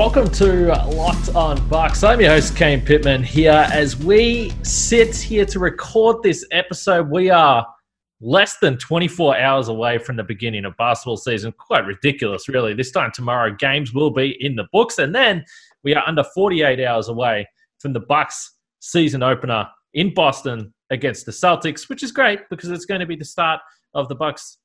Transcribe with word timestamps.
Welcome 0.00 0.30
to 0.30 0.68
Locked 0.94 1.34
on 1.34 1.68
Bucks. 1.68 2.02
I'm 2.04 2.22
your 2.22 2.30
host, 2.30 2.56
Kane 2.56 2.80
Pitman, 2.80 3.22
here 3.22 3.68
as 3.70 3.98
we 3.98 4.50
sit 4.62 5.14
here 5.14 5.44
to 5.44 5.58
record 5.58 6.22
this 6.22 6.42
episode. 6.52 7.10
We 7.10 7.28
are 7.28 7.66
less 8.22 8.56
than 8.60 8.78
24 8.78 9.36
hours 9.36 9.68
away 9.68 9.98
from 9.98 10.16
the 10.16 10.24
beginning 10.24 10.64
of 10.64 10.74
basketball 10.78 11.18
season. 11.18 11.52
Quite 11.52 11.84
ridiculous, 11.84 12.48
really. 12.48 12.72
This 12.72 12.92
time 12.92 13.10
tomorrow, 13.14 13.54
games 13.54 13.92
will 13.92 14.10
be 14.10 14.42
in 14.42 14.56
the 14.56 14.64
books, 14.72 14.98
and 14.98 15.14
then 15.14 15.44
we 15.84 15.94
are 15.94 16.02
under 16.06 16.24
48 16.24 16.82
hours 16.82 17.08
away 17.08 17.46
from 17.78 17.92
the 17.92 18.00
Bucks 18.00 18.56
season 18.78 19.22
opener 19.22 19.68
in 19.92 20.14
Boston 20.14 20.72
against 20.88 21.26
the 21.26 21.32
Celtics, 21.32 21.90
which 21.90 22.02
is 22.02 22.10
great 22.10 22.40
because 22.48 22.70
it's 22.70 22.86
going 22.86 23.00
to 23.00 23.06
be 23.06 23.16
the 23.16 23.24
start 23.26 23.60
of 23.92 24.08
the 24.08 24.14
Bucks' 24.14 24.60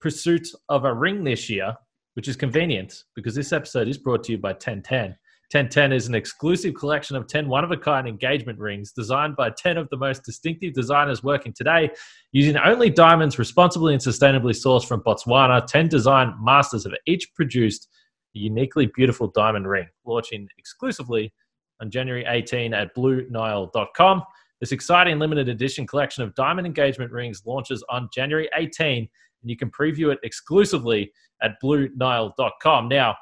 pursuit 0.00 0.48
of 0.70 0.86
a 0.86 0.94
ring 0.94 1.24
this 1.24 1.50
year 1.50 1.76
which 2.14 2.28
is 2.28 2.36
convenient 2.36 3.04
because 3.14 3.34
this 3.34 3.52
episode 3.52 3.88
is 3.88 3.98
brought 3.98 4.24
to 4.24 4.32
you 4.32 4.38
by 4.38 4.50
1010. 4.50 5.16
1010 5.50 5.92
is 5.92 6.08
an 6.08 6.14
exclusive 6.14 6.74
collection 6.74 7.16
of 7.16 7.26
10 7.26 7.48
one 7.48 7.64
of 7.64 7.70
a 7.70 7.76
kind 7.76 8.06
engagement 8.06 8.58
rings 8.58 8.92
designed 8.92 9.34
by 9.34 9.48
10 9.48 9.78
of 9.78 9.88
the 9.88 9.96
most 9.96 10.22
distinctive 10.22 10.74
designers 10.74 11.22
working 11.22 11.54
today. 11.54 11.88
Using 12.32 12.58
only 12.58 12.90
diamonds 12.90 13.38
responsibly 13.38 13.94
and 13.94 14.02
sustainably 14.02 14.52
sourced 14.52 14.86
from 14.86 15.00
Botswana, 15.00 15.64
10 15.66 15.88
design 15.88 16.34
masters 16.42 16.84
have 16.84 16.92
each 17.06 17.34
produced 17.34 17.88
a 18.36 18.38
uniquely 18.38 18.90
beautiful 18.94 19.28
diamond 19.28 19.66
ring, 19.66 19.86
launching 20.04 20.46
exclusively 20.58 21.32
on 21.80 21.90
January 21.90 22.26
18 22.28 22.74
at 22.74 22.94
BlueNile.com. 22.94 24.22
This 24.60 24.72
exciting 24.72 25.18
limited 25.18 25.48
edition 25.48 25.86
collection 25.86 26.24
of 26.24 26.34
diamond 26.34 26.66
engagement 26.66 27.10
rings 27.10 27.42
launches 27.46 27.82
on 27.88 28.10
January 28.12 28.50
18 28.54 29.08
and 29.42 29.50
you 29.50 29.56
can 29.56 29.70
preview 29.70 30.12
it 30.12 30.18
exclusively 30.22 31.12
at 31.42 31.60
BlueNile.com. 31.62 32.88
Now, 32.88 33.16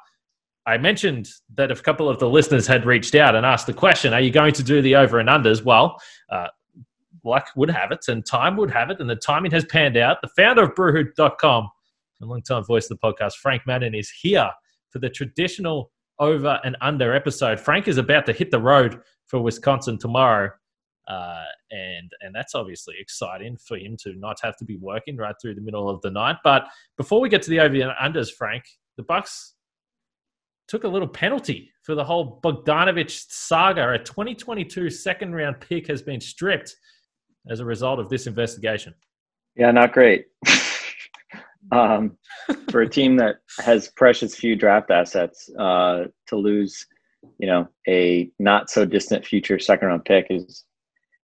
I 0.66 0.78
mentioned 0.78 1.28
that 1.54 1.70
a 1.70 1.76
couple 1.76 2.08
of 2.08 2.18
the 2.18 2.28
listeners 2.28 2.66
had 2.66 2.84
reached 2.86 3.14
out 3.14 3.36
and 3.36 3.46
asked 3.46 3.66
the 3.66 3.72
question, 3.72 4.12
Are 4.12 4.20
you 4.20 4.30
going 4.30 4.52
to 4.54 4.62
do 4.62 4.82
the 4.82 4.96
over 4.96 5.20
and 5.20 5.28
unders? 5.28 5.64
Well, 5.64 6.00
uh, 6.30 6.48
luck 7.24 7.48
would 7.56 7.70
have 7.70 7.92
it 7.92 8.04
and 8.08 8.24
time 8.26 8.56
would 8.56 8.70
have 8.70 8.90
it, 8.90 9.00
and 9.00 9.08
the 9.08 9.16
timing 9.16 9.52
has 9.52 9.64
panned 9.66 9.96
out. 9.96 10.18
The 10.22 10.30
founder 10.36 10.64
of 10.64 10.74
BrewHoop.com, 10.74 11.68
a 12.22 12.24
long-time 12.24 12.64
voice 12.64 12.90
of 12.90 12.98
the 12.98 13.12
podcast, 13.12 13.34
Frank 13.34 13.62
Madden, 13.66 13.94
is 13.94 14.10
here 14.10 14.50
for 14.90 14.98
the 14.98 15.10
traditional 15.10 15.92
over 16.18 16.60
and 16.64 16.76
under 16.80 17.14
episode. 17.14 17.60
Frank 17.60 17.88
is 17.88 17.98
about 17.98 18.26
to 18.26 18.32
hit 18.32 18.50
the 18.50 18.60
road 18.60 19.00
for 19.26 19.40
Wisconsin 19.40 19.98
tomorrow. 19.98 20.50
Uh, 21.08 21.44
and 21.70 22.10
and 22.20 22.34
that's 22.34 22.54
obviously 22.54 22.94
exciting 22.98 23.56
for 23.56 23.76
him 23.76 23.96
to 23.96 24.14
not 24.14 24.38
have 24.42 24.56
to 24.56 24.64
be 24.64 24.76
working 24.76 25.16
right 25.16 25.36
through 25.40 25.54
the 25.54 25.60
middle 25.60 25.88
of 25.88 26.00
the 26.02 26.10
night. 26.10 26.36
But 26.42 26.66
before 26.96 27.20
we 27.20 27.28
get 27.28 27.42
to 27.42 27.50
the 27.50 27.60
over 27.60 27.74
and 27.74 27.92
unders, 28.14 28.32
Frank, 28.32 28.64
the 28.96 29.04
Bucks 29.04 29.54
took 30.68 30.84
a 30.84 30.88
little 30.88 31.08
penalty 31.08 31.70
for 31.82 31.94
the 31.94 32.04
whole 32.04 32.40
Bogdanovich 32.42 33.24
saga. 33.28 33.92
A 33.92 33.98
2022 33.98 34.90
second 34.90 35.34
round 35.34 35.60
pick 35.60 35.86
has 35.86 36.02
been 36.02 36.20
stripped 36.20 36.76
as 37.48 37.60
a 37.60 37.64
result 37.64 38.00
of 38.00 38.08
this 38.08 38.26
investigation. 38.26 38.92
Yeah, 39.54 39.70
not 39.70 39.92
great. 39.92 40.26
um, 41.72 42.18
for 42.70 42.82
a 42.82 42.88
team 42.88 43.16
that 43.16 43.36
has 43.60 43.88
precious 43.96 44.34
few 44.34 44.56
draft 44.56 44.90
assets, 44.90 45.48
uh, 45.58 46.04
to 46.26 46.36
lose, 46.36 46.86
you 47.38 47.46
know, 47.46 47.68
a 47.88 48.30
not 48.38 48.68
so 48.70 48.84
distant 48.84 49.24
future 49.24 49.58
second 49.58 49.88
round 49.88 50.04
pick 50.04 50.26
is 50.30 50.64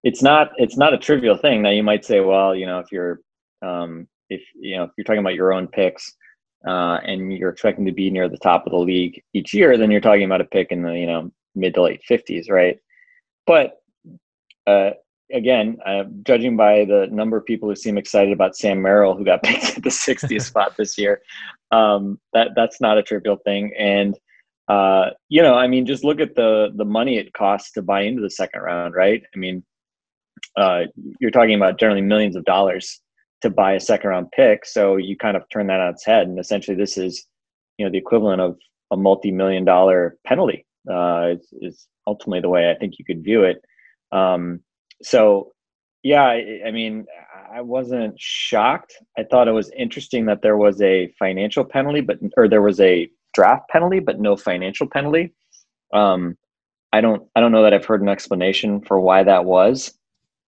it's 0.03 0.23
not 0.23 0.53
it's 0.57 0.77
not 0.77 0.95
a 0.95 0.99
trivial 0.99 1.37
thing. 1.37 1.63
Now 1.63 1.71
you 1.71 1.83
might 1.83 2.05
say, 2.05 2.21
well, 2.21 2.55
you 2.55 2.67
know, 2.67 2.79
if 2.79 2.91
you're 2.91 3.21
um, 3.63 4.09
if 4.29 4.43
you 4.55 4.77
know 4.77 4.85
if 4.85 4.91
you're 4.97 5.05
talking 5.05 5.21
about 5.21 5.35
your 5.35 5.53
own 5.53 5.69
picks 5.69 6.15
uh, 6.67 6.99
and 7.05 7.33
you're 7.33 7.51
expecting 7.51 7.87
to 7.87 7.93
be 7.93 8.11
near 8.11 8.29
the 8.29 8.39
top 8.39 8.67
of 8.67 8.73
the 8.73 8.79
league 8.79 9.23
each 9.33 9.55
year, 9.55 9.77
then 9.77 9.91
you're 9.91 10.01
talking 10.01 10.25
about 10.25 10.41
a 10.41 10.45
pick 10.45 10.71
in 10.71 10.83
the 10.83 10.93
you 10.93 11.07
know 11.07 11.31
mid 11.55 11.75
to 11.75 11.83
late 11.83 12.03
fifties, 12.05 12.49
right? 12.49 12.79
But 13.47 13.83
uh, 14.67 14.91
again, 15.33 15.79
uh, 15.87 16.05
judging 16.25 16.57
by 16.57 16.85
the 16.85 17.09
number 17.11 17.37
of 17.37 17.45
people 17.45 17.69
who 17.69 17.77
seem 17.77 17.99
excited 17.99 18.33
about 18.33 18.57
Sam 18.57 18.83
Merrill, 18.83 19.17
who 19.17 19.25
got 19.25 19.43
picked 19.45 19.77
at 19.77 19.83
the 19.83 19.91
60th 19.91 20.43
spot 20.47 20.77
this 20.77 20.97
year, 20.99 21.23
um, 21.71 22.21
that 22.33 22.51
that's 22.55 22.81
not 22.81 22.99
a 22.99 23.03
trivial 23.03 23.37
thing. 23.37 23.73
And 23.79 24.19
uh, 24.69 25.11
you 25.29 25.43
know, 25.43 25.55
I 25.55 25.67
mean, 25.67 25.87
just 25.87 26.05
look 26.05 26.21
at 26.21 26.35
the 26.35 26.73
the 26.75 26.85
money 26.85 27.19
it 27.19 27.33
costs 27.33 27.73
to 27.73 27.83
buy 27.83 28.03
into 28.03 28.23
the 28.23 28.31
second 28.31 28.63
round, 28.63 28.95
right? 28.95 29.23
I 29.35 29.39
mean, 29.39 29.65
uh, 30.57 30.83
you're 31.21 31.31
talking 31.31 31.55
about 31.55 31.79
generally 31.79 32.03
millions 32.03 32.37
of 32.37 32.45
dollars 32.45 33.01
to 33.43 33.51
buy 33.51 33.73
a 33.73 33.81
second 33.81 34.11
round 34.11 34.31
pick. 34.33 34.65
So 34.65 34.97
you 34.97 35.17
kind 35.17 35.37
of 35.37 35.43
turn 35.53 35.67
that 35.69 35.81
on 35.81 35.93
its 35.93 36.05
head, 36.05 36.29
and 36.29 36.39
essentially 36.39 36.77
this 36.77 36.97
is, 36.97 37.27
you 37.79 37.85
know, 37.85 37.91
the 37.91 37.99
equivalent 37.99 38.41
of 38.41 38.57
a 38.91 38.97
multi-million 38.97 39.65
dollar 39.65 40.17
penalty. 40.27 40.67
Uh, 40.91 41.35
is, 41.35 41.49
is 41.61 41.89
ultimately 42.09 42.41
the 42.41 42.49
way 42.49 42.71
I 42.71 42.75
think 42.75 42.99
you 42.99 43.05
could 43.05 43.23
view 43.23 43.45
it. 43.45 43.63
Um, 44.11 44.61
so, 45.01 45.53
yeah, 46.03 46.25
I, 46.25 46.61
I 46.67 46.71
mean, 46.73 47.07
I 47.53 47.61
wasn't 47.61 48.19
shocked. 48.19 48.95
I 49.17 49.25
thought 49.25 49.47
it 49.47 49.53
was 49.53 49.71
interesting 49.77 50.27
that 50.27 50.43
there 50.43 50.57
was 50.57 50.81
a 50.83 51.13
financial 51.19 51.65
penalty, 51.65 52.01
but 52.01 52.19
or 52.37 52.49
there 52.49 52.63
was 52.63 52.81
a 52.81 53.09
draft 53.35 53.69
penalty, 53.69 54.01
but 54.01 54.21
no 54.21 54.37
financial 54.37 54.89
penalty. 54.89 55.33
Um, 55.93 56.37
I 56.93 57.01
don't 57.01 57.23
I 57.37 57.41
don't 57.41 57.53
know 57.53 57.63
that 57.63 57.75
I've 57.75 57.85
heard 57.85 58.03
an 58.03 58.09
explanation 58.09 58.81
for 58.83 59.01
why 59.01 59.23
that 59.23 59.45
was. 59.45 59.93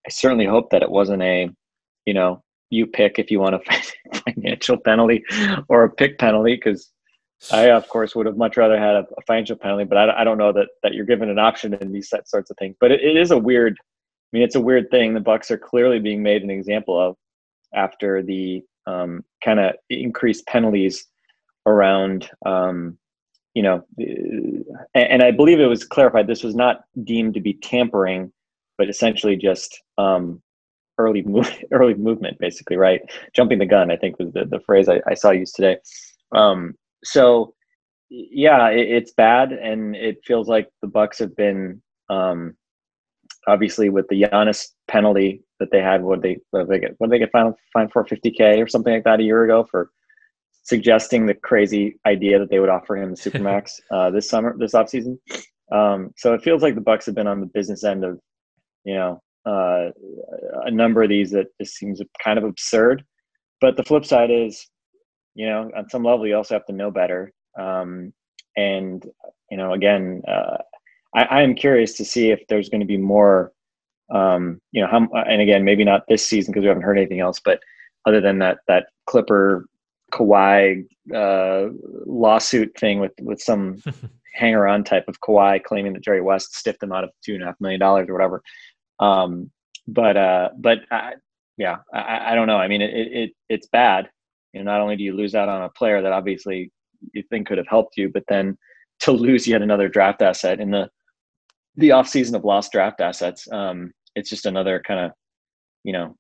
I 0.07 0.11
certainly 0.11 0.47
hope 0.47 0.71
that 0.71 0.83
it 0.83 0.91
wasn't 0.91 1.23
a, 1.23 1.49
you 2.05 2.15
know, 2.15 2.43
you 2.71 2.87
pick 2.87 3.19
if 3.19 3.31
you 3.31 3.41
want 3.41 3.55
a 3.55 3.61
financial 4.35 4.77
penalty 4.77 5.25
or 5.69 5.85
a 5.85 5.91
pick 5.91 6.19
penalty 6.19 6.57
because 6.57 6.91
I 7.53 7.71
of 7.71 7.89
course 7.89 8.15
would 8.15 8.27
have 8.27 8.37
much 8.37 8.57
rather 8.57 8.79
had 8.79 8.97
a, 8.97 9.07
financial 9.27 9.57
penalty, 9.57 9.85
but 9.85 9.99
I, 9.99 10.21
I, 10.21 10.25
don't 10.25 10.39
know 10.39 10.53
that 10.53 10.69
that 10.83 10.95
you're 10.95 11.05
given 11.05 11.29
an 11.29 11.39
option 11.39 11.75
in 11.75 11.93
these 11.93 12.09
sorts 12.09 12.51
of 12.51 12.57
things. 12.59 12.77
But 12.81 12.91
it, 12.93 13.03
it 13.03 13.17
is 13.17 13.31
a 13.31 13.39
weird. 13.39 13.77
I 13.79 14.37
mean, 14.37 14.43
it's 14.43 14.57
a 14.57 14.61
weird 14.61 14.91
thing. 14.91 15.15
The 15.15 15.21
Bucks 15.21 15.51
are 15.51 15.59
clearly 15.59 16.01
being 16.01 16.23
made 16.23 16.43
an 16.43 16.51
example 16.51 16.99
of 16.99 17.17
after 17.75 18.23
the 18.23 18.63
um, 18.87 19.25
kind 19.45 19.61
of 19.61 19.75
increased 19.91 20.47
penalties 20.47 21.07
around, 21.67 22.29
um, 22.45 22.99
you 23.55 23.63
know, 23.63 23.85
and 24.95 25.23
I 25.23 25.31
believe 25.31 25.61
it 25.61 25.67
was 25.67 25.85
clarified 25.85 26.27
this 26.27 26.43
was 26.43 26.57
not 26.57 26.83
deemed 27.05 27.35
to 27.35 27.41
be 27.41 27.55
tampering 27.55 28.33
but 28.79 28.89
essentially 28.89 29.37
just 29.37 29.81
um, 29.99 30.43
early 30.99 31.23
move, 31.27 31.51
early 31.73 31.95
movement, 31.95 32.39
basically, 32.39 32.77
right? 32.77 33.01
Jumping 33.35 33.59
the 33.59 33.67
gun, 33.67 33.91
I 33.91 33.97
think 33.97 34.19
was 34.19 34.33
the, 34.33 34.45
the 34.45 34.61
phrase 34.61 34.89
I, 34.89 35.01
I 35.09 35.15
saw 35.15 35.31
used 35.31 35.57
today. 35.57 35.79
Um, 36.33 36.75
so, 37.05 37.55
yeah, 38.11 38.69
it, 38.69 38.89
it's 38.89 39.13
bad, 39.13 39.53
and 39.53 39.97
it 39.97 40.19
feels 40.25 40.49
like 40.49 40.69
the 40.83 40.89
Bucks 40.89 41.19
have 41.19 41.35
been 41.37 41.83
um, 42.11 42.57
obviously 43.47 43.89
with 43.89 44.07
the 44.09 44.23
Giannis 44.23 44.69
penalty 44.89 45.43
that 45.61 45.71
they 45.71 45.81
had. 45.81 46.03
What 46.03 46.23
they 46.23 46.39
what 46.51 46.69
they 46.69 46.79
get? 46.79 46.95
What 46.99 47.11
they 47.11 47.19
get 47.19 47.33
fined 47.33 47.55
fined 47.73 47.93
for 47.93 48.05
50k 48.05 48.63
or 48.63 48.69
something 48.69 48.93
like 48.93 49.05
that 49.05 49.21
a 49.21 49.25
year 49.25 49.45
ago 49.45 49.67
for 49.71 49.91
suggesting 50.63 51.27
the 51.27 51.35
crazy 51.35 51.99
idea 52.07 52.39
that 52.39 52.51
they 52.51 52.59
would 52.59 52.71
offer 52.71 52.97
him 52.97 53.11
the 53.11 53.17
supermax 53.31 53.81
uh, 53.91 54.11
this 54.11 54.29
summer, 54.29 54.57
this 54.59 54.73
offseason. 54.73 55.19
Um, 55.73 56.11
so 56.17 56.35
it 56.35 56.43
feels 56.43 56.63
like 56.63 56.75
the 56.75 56.81
Bucks 56.81 57.07
have 57.07 57.15
been 57.15 57.27
on 57.27 57.41
the 57.41 57.47
business 57.47 57.85
end 57.85 58.05
of 58.05 58.19
you 58.85 58.95
know 58.95 59.21
uh, 59.47 59.91
a 60.65 60.71
number 60.71 61.03
of 61.03 61.09
these 61.09 61.31
that 61.31 61.47
just 61.61 61.75
seems 61.75 62.01
kind 62.23 62.39
of 62.39 62.45
absurd 62.45 63.05
but 63.61 63.77
the 63.77 63.85
flip 63.85 64.05
side 64.05 64.31
is 64.31 64.67
you 65.35 65.47
know 65.47 65.71
on 65.77 65.89
some 65.89 66.05
level 66.05 66.27
you 66.27 66.37
also 66.37 66.55
have 66.55 66.67
to 66.67 66.73
know 66.73 66.91
better 66.91 67.33
um, 67.59 68.13
and 68.57 69.07
you 69.51 69.57
know 69.57 69.73
again 69.73 70.23
uh, 70.29 70.57
I, 71.15 71.23
I, 71.25 71.43
am 71.43 71.55
curious 71.55 71.95
to 71.97 72.05
see 72.05 72.31
if 72.31 72.41
there's 72.49 72.69
going 72.69 72.81
to 72.81 72.87
be 72.87 72.97
more 72.97 73.53
um, 74.13 74.61
you 74.73 74.81
know 74.81 74.89
how 74.89 75.07
and 75.25 75.43
again 75.43 75.65
maybe 75.65 75.85
not 75.85 76.03
this 76.09 76.25
season 76.25 76.53
because 76.53 76.63
we 76.63 76.69
haven't 76.69 76.83
heard 76.83 76.99
anything 76.99 77.21
else 77.21 77.41
but 77.45 77.61
other 78.07 78.21
than 78.21 78.39
that 78.39 78.59
that 78.69 78.87
clipper 79.07 79.67
Kawhi 80.13 80.85
uh, 81.15 81.67
lawsuit 82.07 82.73
thing 82.79 83.01
with 83.01 83.13
with 83.21 83.41
some 83.41 83.83
hanger 84.35 84.67
on 84.67 84.85
type 84.85 85.05
of 85.09 85.21
Kawhi 85.21 85.63
claiming 85.63 85.93
that 85.95 86.05
Jerry 86.05 86.21
West 86.21 86.55
stiffed 86.55 86.83
him 86.83 86.93
out 86.93 87.05
of 87.05 87.11
two 87.25 87.35
and 87.35 87.43
a 87.43 87.47
half 87.47 87.61
million 87.61 87.81
dollars 87.81 88.09
or 88.09 88.15
whatever. 88.15 88.43
Um, 89.01 89.51
but 89.87 90.17
uh, 90.17 90.51
but 90.59 90.79
I, 90.91 91.15
yeah, 91.57 91.79
I, 91.93 92.33
I 92.33 92.35
don't 92.35 92.47
know. 92.47 92.57
I 92.57 92.69
mean, 92.69 92.83
it, 92.83 92.91
it 92.95 93.31
it's 93.49 93.67
bad. 93.69 94.09
You 94.53 94.63
know, 94.63 94.71
not 94.71 94.81
only 94.81 94.97
do 94.97 95.05
you 95.05 95.15
lose 95.15 95.35
out 95.35 95.49
on 95.49 95.63
a 95.63 95.69
player 95.69 96.03
that 96.03 96.13
obviously 96.13 96.71
you 97.13 97.23
think 97.29 97.49
could 97.49 97.59
have 97.59 97.69
helped 97.69 97.97
you, 97.97 98.11
but 98.13 98.25
then 98.29 98.57
to 99.01 99.13
lose 99.13 99.47
yet 99.47 99.63
another 99.63 99.89
draft 99.89 100.23
asset 100.23 100.61
in 100.61 100.71
the 100.71 100.89
the 101.77 101.93
off 101.93 102.09
season 102.09 102.35
of 102.37 102.45
lost 102.45 102.73
draft 102.73 103.01
assets, 103.01 103.49
um, 103.53 103.93
it's 104.15 104.31
just 104.31 104.47
another 104.47 104.81
kind 104.87 105.01
of, 105.01 105.11
you 105.83 105.93
know, 105.93 106.17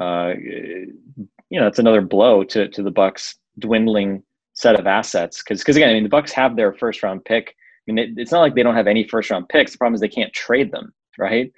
uh, 0.00 0.32
you 0.36 1.60
know, 1.60 1.66
it's 1.66 1.78
another 1.78 2.00
blow 2.00 2.44
to 2.44 2.68
to 2.68 2.82
the 2.82 2.90
Bucks 2.90 3.36
dwindling 3.58 4.22
set 4.54 4.78
of 4.78 4.86
assets 4.86 5.42
because 5.42 5.60
because 5.60 5.76
again, 5.76 5.90
I 5.90 5.94
mean, 5.94 6.02
the 6.02 6.08
Bucks 6.08 6.32
have 6.32 6.56
their 6.56 6.72
first 6.72 7.02
round 7.02 7.24
pick. 7.24 7.54
I 7.88 7.92
mean, 7.92 7.98
it, 7.98 8.10
it's 8.16 8.32
not 8.32 8.40
like 8.40 8.54
they 8.54 8.62
don't 8.62 8.76
have 8.76 8.86
any 8.86 9.06
first 9.06 9.30
round 9.30 9.48
picks. 9.48 9.72
The 9.72 9.78
problem 9.78 9.94
is 9.94 10.00
they 10.00 10.08
can't 10.08 10.32
trade 10.32 10.72
them, 10.72 10.92
right? 11.18 11.52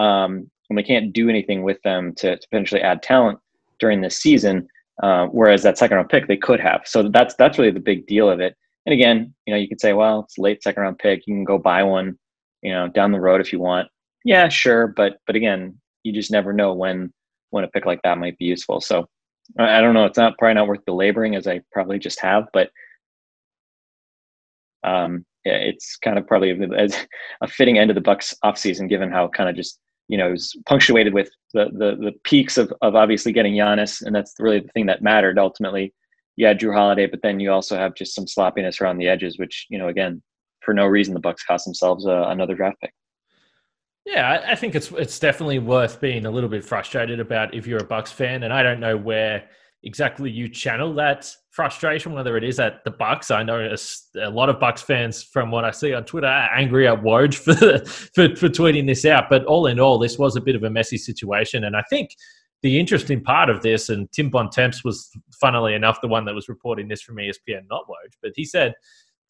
Um, 0.00 0.50
and 0.68 0.76
we 0.76 0.82
can't 0.82 1.12
do 1.12 1.28
anything 1.28 1.62
with 1.62 1.82
them 1.82 2.14
to, 2.16 2.36
to 2.36 2.48
potentially 2.48 2.80
add 2.80 3.02
talent 3.02 3.38
during 3.78 4.00
this 4.00 4.16
season. 4.16 4.68
Uh, 5.02 5.26
whereas 5.26 5.62
that 5.62 5.78
second 5.78 5.96
round 5.96 6.08
pick 6.08 6.28
they 6.28 6.36
could 6.36 6.60
have. 6.60 6.82
So 6.84 7.08
that's 7.08 7.34
that's 7.36 7.58
really 7.58 7.70
the 7.70 7.80
big 7.80 8.06
deal 8.06 8.28
of 8.28 8.40
it. 8.40 8.54
And 8.86 8.92
again, 8.92 9.34
you 9.46 9.54
know, 9.54 9.58
you 9.58 9.68
could 9.68 9.80
say, 9.80 9.92
well, 9.92 10.20
it's 10.20 10.38
late 10.38 10.62
second 10.62 10.82
round 10.82 10.98
pick. 10.98 11.26
You 11.26 11.34
can 11.34 11.44
go 11.44 11.58
buy 11.58 11.82
one, 11.82 12.18
you 12.62 12.72
know, 12.72 12.88
down 12.88 13.12
the 13.12 13.20
road 13.20 13.40
if 13.40 13.52
you 13.52 13.60
want. 13.60 13.88
Yeah, 14.24 14.48
sure, 14.48 14.88
but 14.88 15.18
but 15.26 15.36
again, 15.36 15.78
you 16.02 16.12
just 16.12 16.30
never 16.30 16.52
know 16.52 16.74
when 16.74 17.12
when 17.50 17.64
a 17.64 17.68
pick 17.68 17.86
like 17.86 18.00
that 18.02 18.18
might 18.18 18.36
be 18.38 18.44
useful. 18.44 18.80
So 18.80 19.08
I 19.58 19.80
don't 19.80 19.94
know. 19.94 20.04
It's 20.04 20.18
not 20.18 20.36
probably 20.38 20.54
not 20.54 20.68
worth 20.68 20.84
belaboring 20.84 21.34
as 21.34 21.46
I 21.46 21.62
probably 21.72 21.98
just 21.98 22.20
have, 22.20 22.44
but 22.52 22.70
um, 24.84 25.24
it's 25.44 25.96
kind 25.96 26.18
of 26.18 26.26
probably 26.26 26.50
a, 26.50 26.88
a 27.42 27.48
fitting 27.48 27.78
end 27.78 27.90
of 27.90 27.94
the 27.94 28.00
Bucks 28.00 28.34
offseason, 28.44 28.88
given 28.88 29.10
how 29.10 29.28
kind 29.28 29.48
of 29.48 29.56
just 29.56 29.78
you 30.10 30.18
know, 30.18 30.32
was 30.32 30.56
punctuated 30.66 31.14
with 31.14 31.30
the, 31.54 31.66
the, 31.66 31.94
the 31.94 32.12
peaks 32.24 32.58
of, 32.58 32.74
of 32.82 32.96
obviously 32.96 33.30
getting 33.30 33.54
Giannis, 33.54 34.02
and 34.02 34.12
that's 34.12 34.34
really 34.40 34.58
the 34.58 34.68
thing 34.68 34.86
that 34.86 35.02
mattered 35.02 35.38
ultimately. 35.38 35.94
You 36.34 36.46
had 36.46 36.58
Jrue 36.58 36.74
Holiday, 36.74 37.06
but 37.06 37.22
then 37.22 37.38
you 37.38 37.52
also 37.52 37.76
have 37.76 37.94
just 37.94 38.12
some 38.12 38.26
sloppiness 38.26 38.80
around 38.80 38.98
the 38.98 39.06
edges, 39.06 39.38
which 39.38 39.66
you 39.70 39.78
know, 39.78 39.86
again, 39.86 40.20
for 40.62 40.74
no 40.74 40.86
reason, 40.86 41.14
the 41.14 41.20
Bucks 41.20 41.44
cost 41.44 41.64
themselves 41.64 42.06
uh, 42.06 42.24
another 42.26 42.56
draft 42.56 42.80
pick. 42.80 42.92
Yeah, 44.04 44.42
I 44.48 44.56
think 44.56 44.74
it's 44.74 44.90
it's 44.92 45.20
definitely 45.20 45.60
worth 45.60 46.00
being 46.00 46.26
a 46.26 46.30
little 46.30 46.48
bit 46.48 46.64
frustrated 46.64 47.20
about 47.20 47.54
if 47.54 47.68
you're 47.68 47.78
a 47.78 47.84
Bucks 47.84 48.10
fan, 48.10 48.42
and 48.42 48.52
I 48.52 48.64
don't 48.64 48.80
know 48.80 48.96
where 48.96 49.48
exactly 49.82 50.30
you 50.30 50.48
channel 50.48 50.94
that 50.94 51.30
frustration, 51.50 52.12
whether 52.12 52.36
it 52.36 52.44
is 52.44 52.60
at 52.60 52.84
the 52.84 52.90
Bucks. 52.90 53.30
I 53.30 53.42
know 53.42 53.58
a, 53.58 53.76
a, 54.20 54.30
lot 54.30 54.48
of 54.48 54.60
Bucks 54.60 54.82
fans, 54.82 55.22
from 55.22 55.50
what 55.50 55.64
I 55.64 55.70
see 55.70 55.94
on 55.94 56.04
Twitter, 56.04 56.26
are 56.26 56.50
angry 56.54 56.86
at 56.86 57.02
Woj 57.02 57.34
for, 57.44 57.54
for 58.14 58.36
for 58.36 58.48
tweeting 58.48 58.86
this 58.86 59.04
out. 59.04 59.30
But 59.30 59.44
all 59.44 59.66
in 59.66 59.80
all, 59.80 59.98
this 59.98 60.18
was 60.18 60.36
a 60.36 60.40
bit 60.40 60.56
of 60.56 60.62
a 60.62 60.70
messy 60.70 60.98
situation, 60.98 61.64
and 61.64 61.76
I 61.76 61.82
think 61.90 62.14
the 62.62 62.78
interesting 62.78 63.22
part 63.22 63.48
of 63.48 63.62
this, 63.62 63.88
and 63.88 64.10
Tim 64.12 64.30
Bontemps 64.30 64.84
was, 64.84 65.10
funnily 65.40 65.74
enough, 65.74 66.00
the 66.02 66.08
one 66.08 66.26
that 66.26 66.34
was 66.34 66.48
reporting 66.48 66.88
this 66.88 67.00
from 67.00 67.16
ESPN, 67.16 67.62
not 67.70 67.86
Woj, 67.88 68.12
but 68.22 68.32
he 68.34 68.44
said 68.44 68.74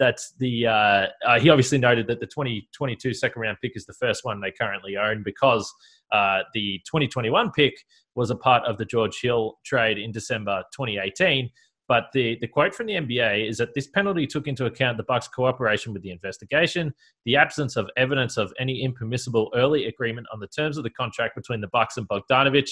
that 0.01 0.19
the 0.39 0.67
uh, 0.67 1.07
uh, 1.25 1.39
he 1.39 1.51
obviously 1.51 1.79
noted 1.79 2.09
that 2.09 2.19
the 2.19 2.27
2022 2.27 3.15
second 3.15 3.41
round 3.41 3.59
pick 3.63 3.73
is 3.77 3.87
the 3.87 3.93
first 3.93 4.25
one 4.25 4.41
they 4.41 4.51
currently 4.51 4.97
own 4.97 5.23
because 5.23 5.73
uh, 6.11 6.41
the 6.55 6.81
2021 6.87 7.53
pick 7.53 7.75
was 8.17 8.31
a 8.31 8.35
part 8.35 8.65
of 8.65 8.79
the 8.79 8.85
George 8.85 9.21
Hill 9.23 9.59
trade 9.65 9.99
in 9.99 10.11
December 10.11 10.65
2018. 10.73 11.51
But 11.87 12.05
the, 12.15 12.39
the 12.41 12.47
quote 12.47 12.75
from 12.75 12.87
the 12.87 12.95
NBA 12.95 13.49
is 13.49 13.59
that 13.59 13.75
this 13.75 13.89
penalty 13.89 14.27
took 14.27 14.47
into 14.47 14.65
account 14.67 14.97
the 14.97 15.03
Bucks' 15.03 15.29
cooperation 15.29 15.93
with 15.93 16.03
the 16.03 16.13
investigation, 16.13 16.95
the 17.25 17.37
absence 17.37 17.77
of 17.77 17.91
evidence 17.97 18.37
of 18.37 18.53
any 18.61 18.83
impermissible 18.83 19.51
early 19.55 19.87
agreement 19.87 20.29
on 20.33 20.39
the 20.39 20.47
terms 20.47 20.79
of 20.79 20.85
the 20.85 20.91
contract 20.91 21.35
between 21.35 21.61
the 21.61 21.69
Bucks 21.69 21.97
and 21.97 22.09
Bogdanovich, 22.09 22.71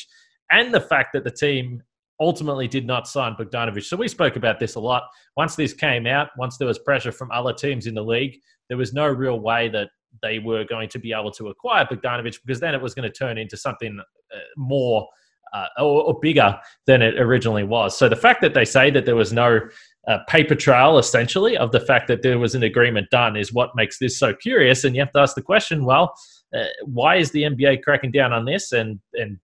and 0.53 0.73
the 0.73 0.81
fact 0.81 1.13
that 1.13 1.25
the 1.25 1.33
team 1.33 1.83
ultimately 2.21 2.69
did 2.69 2.87
not 2.87 3.07
sign 3.07 3.35
Bogdanovich. 3.35 3.85
So 3.85 3.97
we 3.97 4.09
spoke 4.09 4.37
about 4.37 4.59
this 4.59 4.75
a 4.75 4.81
lot. 4.81 5.05
Once 5.37 5.57
this 5.57 5.73
came 5.73 6.07
out, 6.07 6.29
once 6.37 6.57
there 6.59 6.67
was 6.67 6.79
pressure 6.79 7.13
from 7.13 7.31
other 7.31 7.53
teams 7.53 7.87
in 7.87 7.95
the 7.95 8.03
league, 8.03 8.39
there 8.69 8.77
was 8.77 8.93
no 8.93 9.07
real 9.07 9.41
way 9.41 9.69
that 9.69 9.89
they 10.23 10.39
were 10.39 10.65
going 10.65 10.89
to 10.89 10.99
be 10.99 11.13
able 11.13 11.31
to 11.33 11.49
acquire 11.49 11.85
Bogdanovich 11.85 12.39
because 12.45 12.61
then 12.61 12.75
it 12.75 12.81
was 12.81 12.95
going 12.95 13.09
to 13.09 13.15
turn 13.15 13.39
into 13.39 13.57
something 13.57 14.01
uh, 14.01 14.39
more 14.57 15.07
uh, 15.53 15.67
or, 15.79 16.03
or, 16.03 16.21
bigger 16.21 16.59
than 16.87 17.01
it 17.01 17.19
originally 17.19 17.65
was. 17.65 17.97
So 17.97 18.09
the 18.09 18.17
fact 18.17 18.43
that 18.43 18.53
they 18.53 18.67
say 18.67 18.91
that 18.91 19.07
there 19.07 19.17
was 19.17 19.33
no 19.33 19.61
uh, 20.07 20.19
paper 20.29 20.55
trail, 20.55 20.99
essentially, 20.99 21.57
of 21.57 21.73
the 21.73 21.81
fact 21.81 22.09
that 22.09 22.23
there 22.23 22.39
was 22.39 22.55
an 22.55 22.63
agreement 22.63 23.09
done 23.11 23.35
is 23.37 23.53
what 23.53 23.71
makes 23.75 23.99
this 23.99 24.19
so 24.19 24.35
curious. 24.35 24.85
And 24.85 24.95
you 24.95 25.01
have 25.01 25.13
to 25.13 25.21
ask 25.21 25.35
the 25.35 25.43
question: 25.43 25.85
Well, 25.85 26.13
uh, 26.55 26.65
why 26.85 27.17
is 27.17 27.31
the 27.31 27.43
NBA 27.43 27.83
cracking 27.83 28.11
down 28.11 28.33
on 28.33 28.45
this? 28.45 28.73
And 28.73 29.01
and 29.15 29.39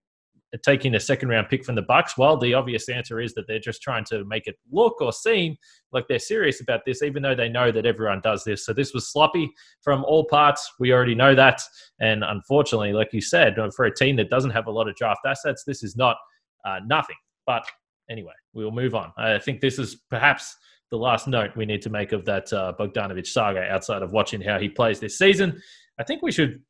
taking 0.63 0.95
a 0.95 1.01
second 1.01 1.29
round 1.29 1.49
pick 1.49 1.65
from 1.65 1.75
the 1.75 1.83
Bucks? 1.83 2.17
Well, 2.17 2.37
the 2.37 2.55
obvious 2.55 2.89
answer 2.89 3.21
is 3.21 3.35
that 3.35 3.47
they're 3.49 3.59
just 3.59 3.83
trying 3.83 4.05
to 4.07 4.25
make 4.25 4.47
it 4.47 4.57
look 4.71 5.01
or 5.01 5.13
seem 5.13 5.57
like 5.93 6.07
they're 6.09 6.19
serious 6.19 6.61
about 6.61 6.81
this, 6.85 7.03
even 7.03 7.23
though 7.23 7.35
they 7.35 7.49
know 7.49 7.73
that 7.73 7.87
everyone 7.87 8.21
does 8.23 8.45
this. 8.45 8.65
So 8.65 8.73
this 8.73 8.93
was 8.95 9.11
sloppy 9.11 9.51
from 9.83 10.05
all 10.05 10.25
parts. 10.25 10.73
We 10.79 10.93
already 10.93 11.15
know 11.15 11.35
that, 11.35 11.61
and 12.01 12.23
unfortunately, 12.25 12.93
like 12.93 13.13
you 13.13 13.21
said, 13.21 13.57
for 13.75 13.87
a 13.87 13.95
team 13.95 14.17
that 14.17 14.31
doesn't 14.31 14.51
have 14.51 14.67
a 14.67 14.71
lot 14.71 14.89
of 14.89 14.97
draft 14.97 15.21
assets, 15.27 15.65
this 15.67 15.83
is 15.83 15.97
not 15.97 16.17
uh, 16.65 16.81
nothing. 16.87 17.17
But 17.47 17.65
anyway, 18.11 18.33
we 18.53 18.65
will 18.65 18.73
move 18.73 18.95
on. 18.95 19.13
I 19.17 19.39
think 19.39 19.61
this 19.61 19.79
is 19.79 19.97
perhaps 20.11 20.57
the 20.91 20.97
last 20.99 21.27
note 21.27 21.57
we 21.57 21.67
need 21.67 21.83
to 21.83 21.91
make 21.91 22.13
of 22.13 22.25
that 22.25 22.53
uh, 22.53 22.73
Bogdanovich 22.79 23.27
saga 23.27 23.63
outside 23.63 24.03
of 24.03 24.13
watching 24.13 24.41
how 24.41 24.59
he 24.59 24.69
plays 24.69 25.01
this 25.01 25.19
season. 25.19 25.61
I 25.99 26.05
think 26.05 26.23
we 26.23 26.33
should 26.33 26.63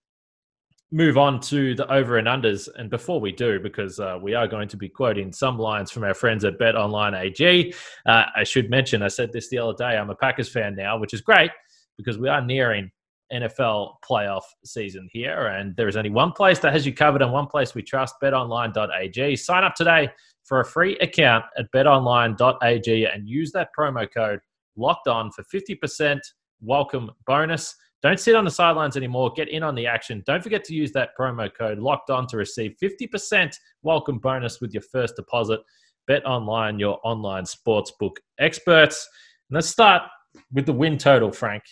move 0.94 1.18
on 1.18 1.40
to 1.40 1.74
the 1.74 1.92
over 1.92 2.18
and 2.18 2.28
unders. 2.28 2.68
And 2.76 2.88
before 2.88 3.20
we 3.20 3.32
do, 3.32 3.58
because 3.58 3.98
uh, 3.98 4.16
we 4.22 4.32
are 4.34 4.46
going 4.46 4.68
to 4.68 4.76
be 4.76 4.88
quoting 4.88 5.32
some 5.32 5.58
lines 5.58 5.90
from 5.90 6.04
our 6.04 6.14
friends 6.14 6.44
at 6.44 6.56
Bet 6.56 6.76
Online 6.76 7.14
AG, 7.14 7.74
uh, 8.06 8.24
I 8.36 8.44
should 8.44 8.70
mention, 8.70 9.02
I 9.02 9.08
said 9.08 9.32
this 9.32 9.48
the 9.48 9.58
other 9.58 9.74
day, 9.76 9.96
I'm 9.96 10.10
a 10.10 10.14
Packers 10.14 10.48
fan 10.48 10.76
now, 10.76 10.96
which 10.96 11.12
is 11.12 11.20
great 11.20 11.50
because 11.96 12.16
we 12.16 12.28
are 12.28 12.40
nearing 12.40 12.92
NFL 13.32 13.94
playoff 14.08 14.42
season 14.64 15.08
here. 15.10 15.48
And 15.48 15.74
there 15.74 15.88
is 15.88 15.96
only 15.96 16.10
one 16.10 16.30
place 16.30 16.60
that 16.60 16.72
has 16.72 16.86
you 16.86 16.94
covered 16.94 17.22
and 17.22 17.32
one 17.32 17.48
place 17.48 17.74
we 17.74 17.82
trust 17.82 18.14
betonline.ag. 18.22 19.34
Sign 19.34 19.64
up 19.64 19.74
today 19.74 20.08
for 20.44 20.60
a 20.60 20.64
free 20.64 20.96
account 20.98 21.44
at 21.58 21.66
betonline.ag 21.74 23.06
and 23.06 23.28
use 23.28 23.50
that 23.50 23.70
promo 23.76 24.06
code 24.14 24.38
locked 24.76 25.08
on 25.08 25.32
for 25.32 25.42
50% 25.52 26.20
welcome 26.60 27.10
bonus. 27.26 27.74
Don't 28.04 28.20
sit 28.20 28.34
on 28.34 28.44
the 28.44 28.50
sidelines 28.50 28.98
anymore. 28.98 29.32
Get 29.34 29.48
in 29.48 29.62
on 29.62 29.74
the 29.74 29.86
action. 29.86 30.22
Don't 30.26 30.42
forget 30.42 30.62
to 30.64 30.74
use 30.74 30.92
that 30.92 31.16
promo 31.18 31.50
code 31.56 31.78
locked 31.78 32.10
on 32.10 32.26
to 32.26 32.36
receive 32.36 32.74
50% 32.82 33.56
welcome 33.82 34.18
bonus 34.18 34.60
with 34.60 34.74
your 34.74 34.82
first 34.82 35.16
deposit. 35.16 35.60
Bet 36.06 36.22
online, 36.26 36.78
your 36.78 37.00
online 37.02 37.44
sportsbook 37.44 38.16
experts. 38.38 39.08
And 39.48 39.54
let's 39.54 39.68
start 39.68 40.02
with 40.52 40.66
the 40.66 40.72
win 40.74 40.98
total, 40.98 41.32
Frank. 41.32 41.62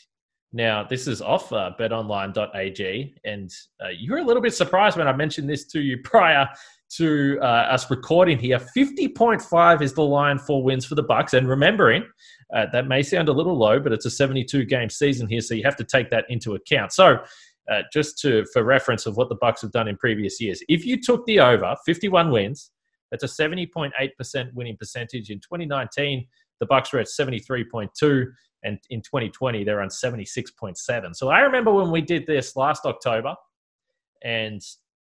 Now, 0.54 0.82
this 0.82 1.06
is 1.06 1.20
off 1.20 1.52
uh, 1.52 1.72
betonline.ag, 1.78 3.14
and 3.26 3.50
uh, 3.84 3.88
you 3.88 4.12
were 4.12 4.18
a 4.18 4.24
little 4.24 4.42
bit 4.42 4.54
surprised 4.54 4.96
when 4.96 5.08
I 5.08 5.14
mentioned 5.14 5.50
this 5.50 5.66
to 5.66 5.82
you 5.82 5.98
prior 6.02 6.48
to 6.96 7.38
uh, 7.40 7.44
us 7.44 7.90
recording 7.90 8.38
here. 8.38 8.58
50.5 8.58 9.82
is 9.82 9.94
the 9.94 10.02
line 10.02 10.38
for 10.38 10.62
wins 10.62 10.84
for 10.84 10.94
the 10.94 11.02
Bucks, 11.02 11.32
and 11.34 11.48
remembering 11.48 12.04
uh, 12.54 12.66
that 12.72 12.86
may 12.86 13.02
sound 13.02 13.28
a 13.28 13.32
little 13.32 13.56
low, 13.56 13.80
but 13.80 13.92
it's 13.92 14.06
a 14.06 14.10
72 14.10 14.64
game 14.66 14.90
season 14.90 15.28
here, 15.28 15.40
so 15.40 15.54
you 15.54 15.62
have 15.64 15.76
to 15.76 15.84
take 15.84 16.10
that 16.10 16.26
into 16.28 16.54
account. 16.54 16.92
So, 16.92 17.18
uh, 17.70 17.82
just 17.92 18.18
to 18.18 18.44
for 18.52 18.64
reference 18.64 19.06
of 19.06 19.16
what 19.16 19.28
the 19.28 19.36
Bucks 19.36 19.62
have 19.62 19.72
done 19.72 19.88
in 19.88 19.96
previous 19.96 20.40
years, 20.40 20.62
if 20.68 20.84
you 20.84 21.00
took 21.00 21.24
the 21.26 21.40
over 21.40 21.74
51 21.86 22.30
wins, 22.30 22.70
that's 23.10 23.24
a 23.24 23.26
70.8% 23.26 24.54
winning 24.54 24.76
percentage. 24.76 25.30
In 25.30 25.38
2019, 25.38 26.26
the 26.60 26.66
Bucks 26.66 26.92
were 26.92 26.98
at 26.98 27.06
73.2, 27.06 28.26
and 28.64 28.78
in 28.90 29.00
2020 29.00 29.64
they're 29.64 29.80
on 29.80 29.88
76.7. 29.88 31.16
So 31.16 31.28
I 31.28 31.40
remember 31.40 31.72
when 31.72 31.90
we 31.90 32.00
did 32.00 32.26
this 32.26 32.56
last 32.56 32.84
October, 32.84 33.34
and 34.22 34.62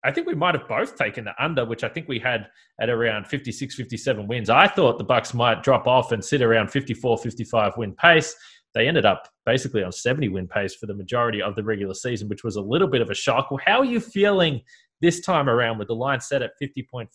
I 0.03 0.11
think 0.11 0.25
we 0.27 0.33
might 0.33 0.55
have 0.55 0.67
both 0.67 0.95
taken 0.95 1.25
the 1.25 1.43
under, 1.43 1.63
which 1.63 1.83
I 1.83 1.89
think 1.89 2.07
we 2.07 2.17
had 2.17 2.47
at 2.79 2.89
around 2.89 3.27
56, 3.27 3.75
57 3.75 4.27
wins. 4.27 4.49
I 4.49 4.67
thought 4.67 4.97
the 4.97 5.03
Bucks 5.03 5.33
might 5.33 5.61
drop 5.61 5.85
off 5.85 6.11
and 6.11 6.23
sit 6.23 6.41
around 6.41 6.71
54, 6.71 7.19
55 7.19 7.77
win 7.77 7.93
pace. 7.93 8.35
They 8.73 8.87
ended 8.87 9.05
up 9.05 9.27
basically 9.45 9.83
on 9.83 9.91
70 9.91 10.29
win 10.29 10.47
pace 10.47 10.75
for 10.75 10.87
the 10.87 10.93
majority 10.93 11.41
of 11.41 11.55
the 11.55 11.63
regular 11.63 11.93
season, 11.93 12.29
which 12.29 12.43
was 12.43 12.55
a 12.55 12.61
little 12.61 12.87
bit 12.87 13.01
of 13.01 13.09
a 13.09 13.13
shock. 13.13 13.51
Well, 13.51 13.59
how 13.63 13.79
are 13.79 13.85
you 13.85 13.99
feeling 13.99 14.61
this 15.01 15.19
time 15.19 15.49
around 15.49 15.77
with 15.77 15.89
the 15.89 15.95
line 15.95 16.21
set 16.21 16.41
at 16.41 16.51
50.5? 16.61 17.07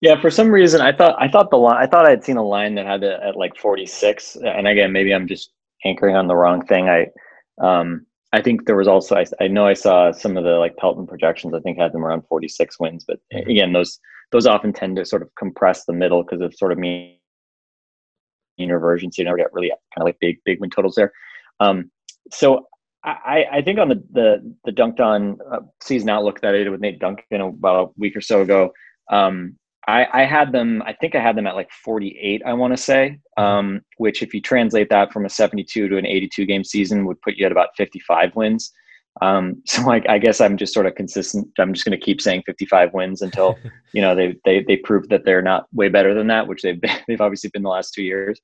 Yeah, 0.00 0.18
for 0.18 0.30
some 0.30 0.50
reason 0.50 0.80
I 0.80 0.92
thought 0.92 1.16
I 1.20 1.28
thought 1.28 1.50
the 1.50 1.58
line 1.58 1.76
I 1.76 1.86
thought 1.86 2.06
I'd 2.06 2.24
seen 2.24 2.38
a 2.38 2.42
line 2.42 2.74
that 2.76 2.86
had 2.86 3.02
it 3.02 3.20
at 3.22 3.36
like 3.36 3.54
46, 3.58 4.36
and 4.36 4.66
again 4.66 4.92
maybe 4.92 5.12
I'm 5.12 5.28
just 5.28 5.52
anchoring 5.84 6.16
on 6.16 6.26
the 6.26 6.34
wrong 6.34 6.64
thing. 6.64 6.88
I 6.88 7.08
um, 7.62 8.06
I 8.32 8.40
think 8.40 8.66
there 8.66 8.76
was 8.76 8.88
also 8.88 9.16
I, 9.16 9.24
I, 9.40 9.48
know 9.48 9.66
I 9.66 9.74
saw 9.74 10.12
some 10.12 10.36
of 10.36 10.44
the 10.44 10.58
like 10.58 10.76
Pelton 10.76 11.06
projections. 11.06 11.52
I 11.54 11.60
think 11.60 11.78
had 11.78 11.92
them 11.92 12.04
around 12.04 12.22
46 12.28 12.78
wins, 12.78 13.04
but 13.06 13.18
mm-hmm. 13.32 13.50
again, 13.50 13.72
those 13.72 13.98
those 14.30 14.46
often 14.46 14.72
tend 14.72 14.96
to 14.96 15.04
sort 15.04 15.22
of 15.22 15.34
compress 15.36 15.84
the 15.84 15.92
middle 15.92 16.22
because 16.22 16.40
of 16.40 16.54
sort 16.54 16.72
of 16.72 16.78
mean 16.78 17.16
versions. 18.58 19.16
So 19.16 19.22
you 19.22 19.24
never 19.24 19.36
get 19.36 19.52
really 19.52 19.70
kind 19.70 20.02
of 20.02 20.04
like 20.04 20.18
big 20.20 20.38
big 20.44 20.60
win 20.60 20.70
totals 20.70 20.94
there. 20.94 21.12
Um, 21.58 21.90
so 22.30 22.66
I, 23.02 23.46
I 23.50 23.62
think 23.62 23.78
on 23.78 23.88
the 23.88 24.02
the 24.12 24.54
the 24.64 24.72
Dunc'd 24.72 25.00
On 25.00 25.38
uh, 25.50 25.60
season 25.82 26.10
outlook 26.10 26.40
that 26.40 26.54
I 26.54 26.58
did 26.58 26.70
with 26.70 26.80
Nate 26.80 26.98
Duncan 26.98 27.40
about 27.40 27.88
a 27.88 27.90
week 27.96 28.16
or 28.16 28.20
so 28.20 28.42
ago, 28.42 28.72
um, 29.10 29.56
I, 29.88 30.06
I 30.12 30.24
had 30.24 30.52
them. 30.52 30.82
I 30.82 30.92
think 30.92 31.14
I 31.14 31.20
had 31.20 31.36
them 31.36 31.46
at 31.46 31.54
like 31.54 31.70
48. 31.70 32.42
I 32.44 32.52
want 32.52 32.72
to 32.72 32.76
say, 32.76 33.18
um, 33.36 33.80
which 33.96 34.22
if 34.22 34.34
you 34.34 34.40
translate 34.40 34.90
that 34.90 35.12
from 35.12 35.24
a 35.24 35.30
72 35.30 35.88
to 35.88 35.96
an 35.96 36.06
82 36.06 36.46
game 36.46 36.64
season, 36.64 37.06
would 37.06 37.20
put 37.22 37.36
you 37.36 37.46
at 37.46 37.52
about 37.52 37.70
55 37.76 38.36
wins. 38.36 38.72
Um, 39.22 39.62
so 39.66 39.82
like, 39.82 40.08
I 40.08 40.18
guess 40.18 40.40
I'm 40.40 40.56
just 40.56 40.74
sort 40.74 40.86
of 40.86 40.94
consistent. 40.94 41.48
I'm 41.58 41.72
just 41.72 41.84
going 41.84 41.98
to 41.98 42.04
keep 42.04 42.20
saying 42.20 42.42
55 42.46 42.92
wins 42.92 43.22
until 43.22 43.58
you 43.92 44.02
know 44.02 44.14
they 44.14 44.36
they 44.44 44.62
they 44.62 44.76
prove 44.76 45.08
that 45.08 45.24
they're 45.24 45.42
not 45.42 45.66
way 45.72 45.88
better 45.88 46.14
than 46.14 46.26
that, 46.28 46.46
which 46.46 46.62
they've 46.62 46.80
been, 46.80 46.96
they've 47.08 47.20
obviously 47.20 47.50
been 47.50 47.62
the 47.62 47.68
last 47.68 47.94
two 47.94 48.02
years. 48.02 48.40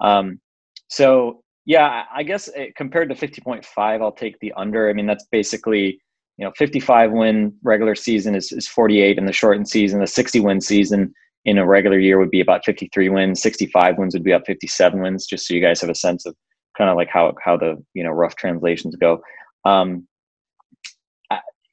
Um, 0.00 0.40
so 0.88 1.42
yeah, 1.66 2.04
I 2.12 2.22
guess 2.24 2.48
it, 2.48 2.54
eh, 2.56 2.70
compared 2.74 3.10
to 3.10 3.14
50.5, 3.14 3.66
I'll 3.76 4.10
take 4.10 4.38
the 4.40 4.52
under. 4.56 4.88
I 4.88 4.92
mean, 4.92 5.06
that's 5.06 5.26
basically 5.30 6.00
you 6.40 6.46
know 6.46 6.52
55 6.56 7.12
win 7.12 7.52
regular 7.62 7.94
season 7.94 8.34
is, 8.34 8.50
is 8.50 8.66
48 8.66 9.18
in 9.18 9.26
the 9.26 9.32
shortened 9.32 9.68
season. 9.68 10.00
The 10.00 10.06
60 10.06 10.40
win 10.40 10.62
season 10.62 11.12
in 11.44 11.58
a 11.58 11.66
regular 11.66 11.98
year 11.98 12.18
would 12.18 12.30
be 12.30 12.40
about 12.40 12.64
53 12.64 13.10
wins. 13.10 13.42
65 13.42 13.98
wins 13.98 14.14
would 14.14 14.24
be 14.24 14.32
about 14.32 14.46
57 14.46 15.02
wins. 15.02 15.26
Just 15.26 15.46
so 15.46 15.52
you 15.52 15.60
guys 15.60 15.82
have 15.82 15.90
a 15.90 15.94
sense 15.94 16.24
of 16.24 16.34
kind 16.78 16.88
of 16.88 16.96
like 16.96 17.10
how 17.12 17.34
how 17.44 17.58
the 17.58 17.76
you 17.92 18.02
know 18.02 18.10
rough 18.10 18.36
translations 18.36 18.96
go. 18.96 19.20
Um, 19.66 20.08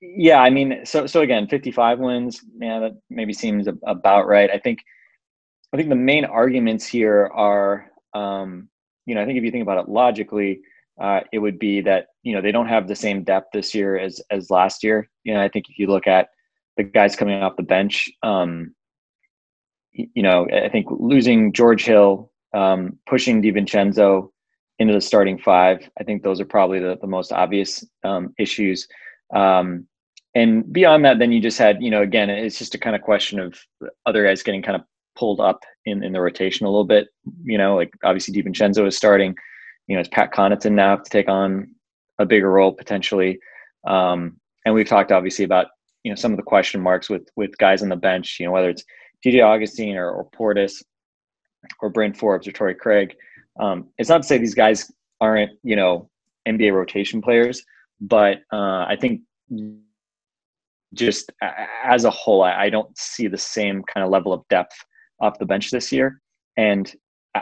yeah, 0.02 0.40
I 0.40 0.50
mean, 0.50 0.86
so 0.86 1.08
so 1.08 1.22
again, 1.22 1.48
55 1.48 2.00
wins. 2.00 2.42
Yeah, 2.60 2.80
that 2.80 2.92
maybe 3.10 3.32
seems 3.32 3.68
about 3.86 4.28
right. 4.28 4.52
I 4.52 4.60
think 4.60 4.80
I 5.74 5.78
think 5.78 5.88
the 5.88 5.96
main 5.96 6.26
arguments 6.26 6.86
here 6.86 7.32
are, 7.34 7.90
um, 8.14 8.68
you 9.06 9.16
know, 9.16 9.22
I 9.22 9.26
think 9.26 9.38
if 9.38 9.46
you 9.46 9.52
think 9.52 9.64
about 9.64 9.80
it 9.86 9.90
logically, 9.90 10.60
uh, 11.02 11.22
it 11.32 11.40
would 11.40 11.58
be 11.58 11.80
that 11.82 12.08
you 12.28 12.34
know 12.34 12.42
they 12.42 12.52
don't 12.52 12.68
have 12.68 12.90
the 12.90 12.96
same 12.96 13.24
depth 13.24 13.54
this 13.54 13.74
year 13.74 13.98
as 13.98 14.20
as 14.32 14.52
last 14.52 14.84
year. 14.84 15.10
You 15.24 15.34
know, 15.34 15.42
I 15.42 15.48
think 15.48 15.70
if 15.70 15.80
you 15.80 15.88
look 15.88 16.08
at 16.08 16.28
the 16.76 16.84
guys 16.84 17.16
coming 17.16 17.42
off 17.42 17.56
the 17.56 17.64
bench, 17.64 18.10
um, 18.22 18.76
you 19.94 20.22
know, 20.22 20.46
I 20.54 20.68
think 20.68 20.88
losing 20.90 21.54
George 21.54 21.86
Hill, 21.86 22.30
um, 22.54 23.00
pushing 23.08 23.42
DiVincenzo 23.42 24.30
into 24.78 24.94
the 24.94 25.00
starting 25.00 25.38
five, 25.38 25.90
I 25.98 26.04
think 26.04 26.22
those 26.22 26.42
are 26.42 26.46
probably 26.46 26.80
the, 26.80 26.98
the 27.00 27.08
most 27.08 27.32
obvious 27.32 27.86
um, 28.04 28.34
issues. 28.38 28.90
Um, 29.34 29.88
and 30.36 30.72
beyond 30.72 31.06
that, 31.06 31.20
then 31.20 31.32
you 31.32 31.42
just 31.42 31.58
had, 31.58 31.82
you 31.82 31.90
know, 31.90 32.02
again, 32.02 32.30
it's 32.30 32.60
just 32.60 32.76
a 32.76 32.78
kind 32.78 32.96
of 32.96 33.02
question 33.02 33.40
of 33.40 33.58
other 34.06 34.26
guys 34.26 34.44
getting 34.44 34.62
kind 34.62 34.76
of 34.76 34.84
pulled 35.16 35.40
up 35.40 35.64
in, 35.86 36.04
in 36.04 36.12
the 36.12 36.22
rotation 36.22 36.66
a 36.66 36.70
little 36.70 36.84
bit. 36.84 37.08
You 37.44 37.58
know, 37.58 37.78
like 37.78 37.92
obviously 38.04 38.34
DiVincenzo 38.36 38.86
is 38.86 38.98
starting. 38.98 39.34
You 39.88 39.96
know, 39.96 40.02
it's 40.02 40.10
Pat 40.10 40.34
Connaughton 40.34 40.74
now 40.74 40.98
to 40.98 41.10
take 41.10 41.30
on 41.30 41.74
a 42.20 42.26
bigger 42.26 42.52
role 42.52 42.72
potentially. 42.72 43.40
Um, 43.86 44.38
and 44.66 44.74
we've 44.74 44.88
talked 44.88 45.12
obviously 45.12 45.46
about 45.46 45.68
you 46.04 46.12
know 46.12 46.16
some 46.16 46.32
of 46.32 46.38
the 46.38 46.44
question 46.44 46.82
marks 46.82 47.10
with 47.10 47.28
with 47.36 47.58
guys 47.58 47.82
on 47.82 47.90
the 47.90 47.96
bench. 47.96 48.38
You 48.40 48.48
know, 48.48 48.52
whether 48.52 48.70
it's 48.70 48.84
DJ 49.26 49.44
Augustin 49.44 49.96
or, 49.96 50.10
or 50.12 50.30
Portis 50.30 50.84
or 51.82 51.90
Bryn 51.90 52.14
Forbes 52.14 52.48
or 52.48 52.52
Torrey 52.52 52.76
Craig. 52.76 53.16
Um, 53.60 53.88
it's 53.98 54.10
not 54.10 54.22
to 54.22 54.28
say 54.28 54.38
these 54.38 54.56
guys 54.56 54.92
aren't 55.20 55.52
you 55.64 55.76
know 55.76 56.10
NBA 56.48 56.74
rotation 56.74 57.22
players, 57.22 57.64
but 58.02 58.40
uh, 58.54 58.86
I 58.88 58.98
think 59.00 59.22
just 60.94 61.32
as 61.84 62.06
a 62.06 62.10
whole, 62.10 62.44
I, 62.44 62.66
I 62.66 62.70
don't 62.70 62.98
see 62.98 63.28
the 63.28 63.38
same 63.38 63.84
kind 63.94 64.04
of 64.04 64.10
level 64.12 64.34
of 64.34 64.48
depth 64.50 64.76
off 65.20 65.40
the 65.40 65.46
bench 65.46 65.72
this 65.72 65.92
year. 65.92 66.22
And 66.58 66.94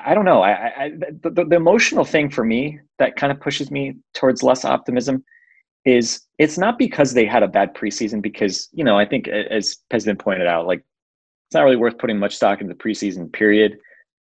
I 0.06 0.14
don't 0.14 0.26
know. 0.26 0.42
I, 0.42 0.86
I 0.86 0.90
the, 1.22 1.46
the, 1.48 1.56
emotional 1.56 2.06
thing 2.06 2.30
for 2.30 2.44
me 2.44 2.80
that 3.00 3.16
kind 3.16 3.32
of 3.32 3.40
pushes 3.40 3.72
me 3.72 3.96
towards 4.14 4.44
less 4.44 4.66
optimism 4.66 5.24
is 5.86 6.22
it's 6.40 6.58
not 6.58 6.80
because 6.80 7.14
they 7.14 7.26
had 7.26 7.44
a 7.44 7.48
bad 7.48 7.76
preseason. 7.76 8.22
Because 8.22 8.70
you 8.74 8.84
know, 8.84 8.98
I 8.98 9.06
think 9.06 9.28
as 9.28 9.78
has 9.92 10.06
been 10.06 10.18
pointed 10.18 10.48
out, 10.48 10.68
like 10.68 10.80
it's 11.48 11.54
not 11.54 11.64
really 11.64 11.76
worth 11.76 11.98
putting 11.98 12.18
much 12.18 12.36
stock 12.36 12.62
in 12.62 12.68
the 12.68 12.74
preseason 12.74 13.32
period, 13.32 13.78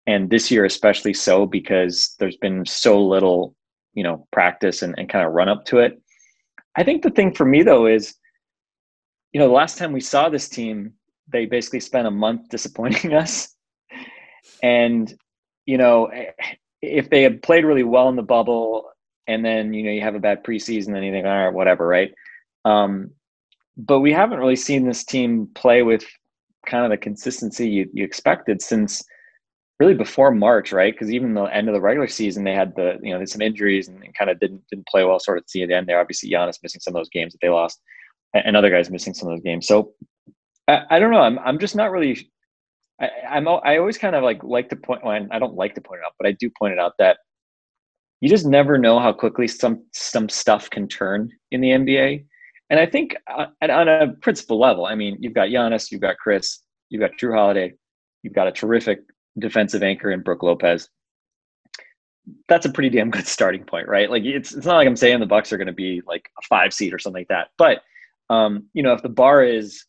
and 0.07 0.29
this 0.29 0.51
year 0.51 0.65
especially 0.65 1.13
so 1.13 1.45
because 1.45 2.15
there's 2.19 2.37
been 2.37 2.65
so 2.65 3.03
little, 3.03 3.55
you 3.93 4.03
know, 4.03 4.27
practice 4.31 4.81
and, 4.81 4.95
and 4.97 5.09
kind 5.09 5.25
of 5.25 5.33
run 5.33 5.49
up 5.49 5.65
to 5.65 5.79
it. 5.79 6.01
I 6.75 6.83
think 6.83 7.01
the 7.01 7.09
thing 7.11 7.33
for 7.33 7.45
me 7.45 7.63
though 7.63 7.87
is, 7.87 8.15
you 9.31 9.39
know, 9.39 9.47
the 9.47 9.53
last 9.53 9.77
time 9.77 9.93
we 9.93 10.01
saw 10.01 10.29
this 10.29 10.49
team, 10.49 10.93
they 11.27 11.45
basically 11.45 11.79
spent 11.79 12.07
a 12.07 12.11
month 12.11 12.49
disappointing 12.49 13.13
us. 13.13 13.55
And, 14.61 15.13
you 15.65 15.77
know, 15.77 16.11
if 16.81 17.09
they 17.09 17.23
had 17.23 17.41
played 17.41 17.65
really 17.65 17.83
well 17.83 18.09
in 18.09 18.15
the 18.15 18.23
bubble 18.23 18.89
and 19.27 19.43
then, 19.43 19.73
you 19.73 19.83
know, 19.83 19.91
you 19.91 20.01
have 20.01 20.15
a 20.15 20.19
bad 20.19 20.43
preseason, 20.43 20.93
then 20.93 21.03
you 21.03 21.11
think, 21.11 21.25
all 21.25 21.45
right, 21.45 21.53
whatever, 21.53 21.87
right? 21.87 22.13
Um, 22.63 23.11
but 23.77 23.99
we 23.99 24.11
haven't 24.11 24.39
really 24.39 24.55
seen 24.55 24.85
this 24.85 25.03
team 25.03 25.49
play 25.55 25.81
with 25.81 26.05
kind 26.65 26.85
of 26.85 26.91
the 26.91 26.97
consistency 26.97 27.69
you, 27.69 27.89
you 27.93 28.03
expected 28.03 28.61
since 28.61 29.03
really 29.79 29.93
before 29.93 30.31
March, 30.31 30.71
right? 30.71 30.93
Because 30.93 31.11
even 31.11 31.33
the 31.33 31.43
end 31.43 31.67
of 31.67 31.73
the 31.73 31.81
regular 31.81 32.07
season, 32.07 32.43
they 32.43 32.53
had 32.53 32.75
the 32.75 32.97
you 33.01 33.17
know 33.17 33.23
some 33.25 33.41
injuries 33.41 33.87
and, 33.87 34.01
and, 34.03 34.13
kind 34.15 34.29
of 34.29 34.39
didn't 34.39 34.63
didn't 34.69 34.87
play 34.87 35.03
well. 35.03 35.19
Sort 35.19 35.37
of 35.37 35.43
see 35.47 35.65
the 35.65 35.73
end 35.73 35.87
there. 35.87 35.99
Obviously, 35.99 36.29
Giannis 36.29 36.63
missing 36.63 36.81
some 36.81 36.95
of 36.95 36.99
those 36.99 37.09
games 37.09 37.33
that 37.33 37.39
they 37.41 37.49
lost, 37.49 37.81
and, 38.33 38.43
and 38.45 38.57
other 38.57 38.69
guys 38.69 38.89
missing 38.89 39.13
some 39.13 39.29
of 39.29 39.35
those 39.35 39.43
games. 39.43 39.67
So 39.67 39.93
I, 40.67 40.81
I 40.91 40.99
don't 40.99 41.11
know. 41.11 41.21
I'm 41.21 41.39
I'm 41.39 41.59
just 41.59 41.75
not 41.75 41.91
really. 41.91 42.29
I, 42.99 43.09
I'm 43.29 43.47
I 43.47 43.77
always 43.77 43.97
kind 43.97 44.15
of 44.15 44.23
like 44.23 44.43
like 44.43 44.69
to 44.69 44.75
point. 44.75 45.03
Well, 45.03 45.27
I 45.31 45.39
don't 45.39 45.55
like 45.55 45.75
to 45.75 45.81
point 45.81 46.01
it 46.01 46.05
out, 46.05 46.13
but 46.17 46.27
I 46.27 46.31
do 46.31 46.49
point 46.49 46.73
it 46.73 46.79
out 46.79 46.93
that 46.99 47.17
you 48.21 48.29
just 48.29 48.45
never 48.45 48.77
know 48.77 48.99
how 48.99 49.11
quickly 49.11 49.47
some 49.47 49.83
some 49.93 50.29
stuff 50.29 50.69
can 50.69 50.87
turn 50.87 51.29
in 51.51 51.61
the 51.61 51.69
NBA. 51.69 52.25
And 52.69 52.79
I 52.79 52.85
think 52.85 53.15
uh, 53.27 53.47
on 53.61 53.87
a 53.87 54.13
principal 54.21 54.59
level, 54.59 54.85
I 54.85 54.95
mean, 54.95 55.17
you've 55.19 55.33
got 55.33 55.49
Giannis, 55.49 55.91
you've 55.91 56.01
got 56.01 56.17
Chris, 56.17 56.61
you've 56.89 57.01
got 57.01 57.11
Jrue 57.21 57.35
Holiday, 57.35 57.73
you've 58.23 58.33
got 58.33 58.47
a 58.47 58.51
terrific 58.51 59.01
defensive 59.37 59.83
anchor 59.83 60.11
in 60.11 60.23
Brook 60.23 60.41
Lopez. 60.41 60.89
That's 62.47 62.65
a 62.65 62.71
pretty 62.71 62.89
damn 62.89 63.11
good 63.11 63.27
starting 63.27 63.63
point, 63.65 63.87
right? 63.87 64.09
Like 64.09 64.23
it's 64.23 64.53
it's 64.53 64.65
not 64.65 64.77
like 64.77 64.87
I'm 64.87 64.95
saying 64.95 65.19
the 65.19 65.25
Bucks 65.25 65.51
are 65.51 65.57
going 65.57 65.67
to 65.67 65.73
be 65.73 66.01
like 66.07 66.29
a 66.39 66.41
five 66.47 66.73
seed 66.73 66.93
or 66.93 66.99
something 66.99 67.21
like 67.21 67.27
that, 67.27 67.49
but 67.57 67.81
um, 68.33 68.67
you 68.73 68.81
know, 68.81 68.93
if 68.93 69.03
the 69.03 69.09
bar 69.09 69.43
is 69.43 69.85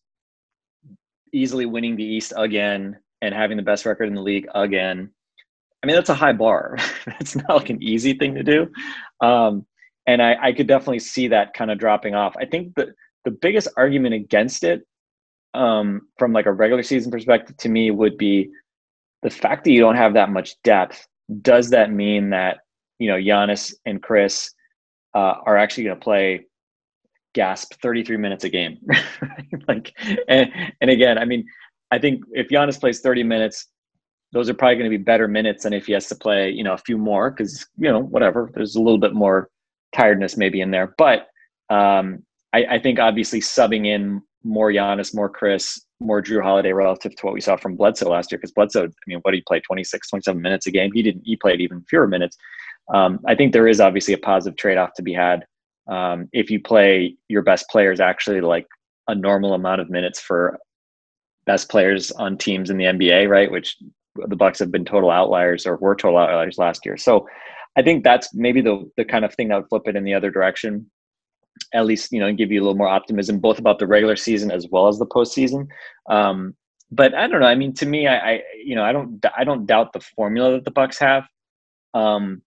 easily 1.33 1.66
winning 1.66 1.97
the 1.97 2.04
East 2.04 2.33
again 2.37 2.99
and 3.23 3.35
having 3.35 3.56
the 3.56 3.62
best 3.62 3.87
record 3.87 4.09
in 4.09 4.14
the 4.14 4.23
league 4.23 4.47
again, 4.54 5.11
I 5.83 5.87
mean 5.87 5.97
that's 5.97 6.09
a 6.09 6.14
high 6.14 6.33
bar. 6.33 6.76
it's 7.21 7.37
not 7.37 7.49
like 7.49 7.71
an 7.71 7.83
easy 7.83 8.14
thing 8.14 8.35
to 8.35 8.42
do, 8.42 8.68
um, 9.21 9.66
and 10.06 10.23
I, 10.23 10.37
I 10.40 10.52
could 10.52 10.66
definitely 10.66 11.00
see 11.00 11.28
that 11.28 11.54
kind 11.54 11.71
of 11.71 11.78
dropping 11.78 12.14
off. 12.14 12.35
I 12.38 12.47
think 12.47 12.75
the 12.75 12.95
the 13.25 13.30
biggest 13.30 13.68
argument 13.76 14.14
against 14.14 14.64
it 14.64 14.87
um, 15.54 16.02
from 16.18 16.33
like 16.33 16.47
a 16.47 16.52
regular 16.52 16.83
season 16.83 17.11
perspective 17.11 17.56
to 17.59 17.68
me 17.68 17.90
would 17.90 18.16
be 18.16 18.50
the 19.23 19.30
fact 19.30 19.64
that 19.64 19.73
you 19.73 19.80
don't 19.80 19.97
have 19.97 20.14
that 20.14 20.30
much 20.30 20.54
depth, 20.62 21.06
does 21.42 21.71
that 21.71 21.90
mean 21.90 22.30
that 22.30 22.59
you 22.99 23.09
know 23.09 23.16
Giannis 23.16 23.75
and 23.85 24.02
Chris 24.02 24.52
uh, 25.14 25.35
are 25.45 25.56
actually 25.56 25.85
going 25.85 25.97
to 25.97 26.04
play 26.04 26.47
gasp 27.37 27.75
33 27.83 28.16
minutes 28.16 28.45
a 28.45 28.49
game? 28.49 28.78
like, 29.69 29.93
and 30.28 30.50
and 30.81 30.90
again, 30.90 31.19
I 31.19 31.25
mean, 31.25 31.47
I 31.90 31.99
think 31.99 32.25
if 32.33 32.49
Giannis 32.49 32.81
plays 32.81 33.00
30 33.00 33.23
minutes, 33.23 33.66
those 34.33 34.50
are 34.50 34.55
probably 34.55 34.76
going 34.76 34.90
to 34.90 34.99
be 34.99 35.02
better 35.02 35.28
minutes 35.28 35.62
than 35.62 35.73
if 35.73 35.87
he 35.87 35.93
has 35.93 36.09
to 36.09 36.16
play 36.16 36.50
you 36.50 36.64
know 36.64 36.73
a 36.73 36.78
few 36.78 36.99
more 36.99 37.31
because 37.31 37.64
you 37.78 37.93
know 37.93 38.00
whatever 38.00 38.50
there's 38.55 38.75
a 38.75 38.81
little 38.81 38.99
bit 38.99 39.14
more 39.14 39.50
tiredness 39.95 40.37
maybe 40.37 40.61
in 40.61 40.71
there, 40.71 40.95
but 40.99 41.28
um, 41.71 42.25
I, 42.52 42.64
I 42.71 42.78
think 42.78 42.99
obviously 42.99 43.40
subbing 43.40 43.87
in 43.87 44.23
more 44.45 44.71
Giannis, 44.71 45.14
more 45.14 45.28
Chris, 45.28 45.81
more 46.00 46.23
Jrue 46.23 46.43
Holiday 46.43 46.73
relative 46.73 47.14
to 47.16 47.26
what 47.26 47.35
we 47.35 47.40
saw 47.40 47.57
from 47.57 47.76
Bledsoe 47.76 48.11
last 48.11 48.31
year. 48.31 48.38
Because 48.38 48.52
Bledsoe, 48.52 48.85
I 48.85 49.07
mean, 49.07 49.19
what 49.23 49.33
did 49.33 49.38
he 49.38 49.45
play? 49.47 49.61
26, 49.61 50.09
27 50.09 50.40
minutes 50.40 50.66
a 50.66 50.71
game. 50.71 50.90
He 50.93 51.02
didn't. 51.02 51.23
He 51.25 51.37
played 51.37 51.61
even 51.61 51.85
fewer 51.88 52.07
minutes. 52.07 52.37
Um, 52.95 53.19
I 53.26 53.35
think 53.35 53.52
there 53.52 53.66
is 53.66 53.81
obviously 53.81 54.14
a 54.14 54.19
positive 54.19 54.57
trade 54.57 54.78
off 54.78 54.95
to 54.95 55.02
be 55.02 55.12
had 55.12 55.45
um, 55.88 56.28
if 56.33 56.50
you 56.50 56.61
play 56.61 57.16
your 57.28 57.43
best 57.43 57.69
players 57.71 58.00
actually 58.00 58.40
like 58.40 58.66
a 59.09 59.14
normal 59.14 59.55
amount 59.55 59.81
of 59.81 59.90
minutes 59.90 60.21
for 60.21 60.59
best 61.47 61.71
players 61.71 62.11
on 62.12 62.37
teams 62.37 62.71
in 62.71 62.76
the 62.76 62.85
NBA, 62.85 63.28
right? 63.28 63.50
Which 63.50 63.76
the 64.16 64.37
Bucks 64.37 64.59
have 64.59 64.73
been 64.73 64.85
total 64.85 65.11
outliers 65.11 65.66
or 65.66 65.76
were 65.76 65.95
total 65.95 66.19
outliers 66.19 66.59
last 66.59 66.85
year. 66.85 66.97
So 66.97 67.28
I 67.76 67.83
think 67.83 68.02
that's 68.02 68.35
maybe 68.35 68.61
the 68.61 68.90
the 68.97 69.05
kind 69.05 69.25
of 69.25 69.35
thing 69.35 69.49
that 69.49 69.57
would 69.57 69.69
flip 69.69 69.83
it 69.87 69.97
in 69.97 70.05
the 70.05 70.14
other 70.14 70.31
direction 70.31 70.90
at 71.75 71.87
least 71.87 72.12
you 72.12 72.21
know 72.21 72.26
and 72.26 72.38
give 72.38 72.50
you 72.50 72.61
a 72.61 72.62
little 72.62 72.76
more 72.76 72.88
optimism 72.88 73.38
both 73.38 73.59
about 73.59 73.78
the 73.78 73.87
regular 73.87 74.16
season 74.16 74.50
as 74.50 74.66
well 74.71 74.88
as 74.88 74.99
the 74.99 75.07
postseason. 75.07 75.66
Um, 76.09 76.55
but 76.90 77.14
I 77.14 77.26
don't 77.26 77.40
know. 77.40 77.47
I 77.47 77.57
mean, 77.57 77.75
to 77.75 77.87
me, 77.87 78.07
I, 78.07 78.33
I, 78.33 78.43
you 78.64 78.75
know 78.75 78.85
I 78.85 78.93
don't 78.93 79.25
I 79.37 79.45
don't 79.45 79.66
doubt 79.66 79.93
the 79.93 80.00
formula 80.00 80.52
that 80.52 80.64
the 80.64 80.71
Bucks 80.71 80.99
have. 80.99 81.25
Um, 81.95 82.43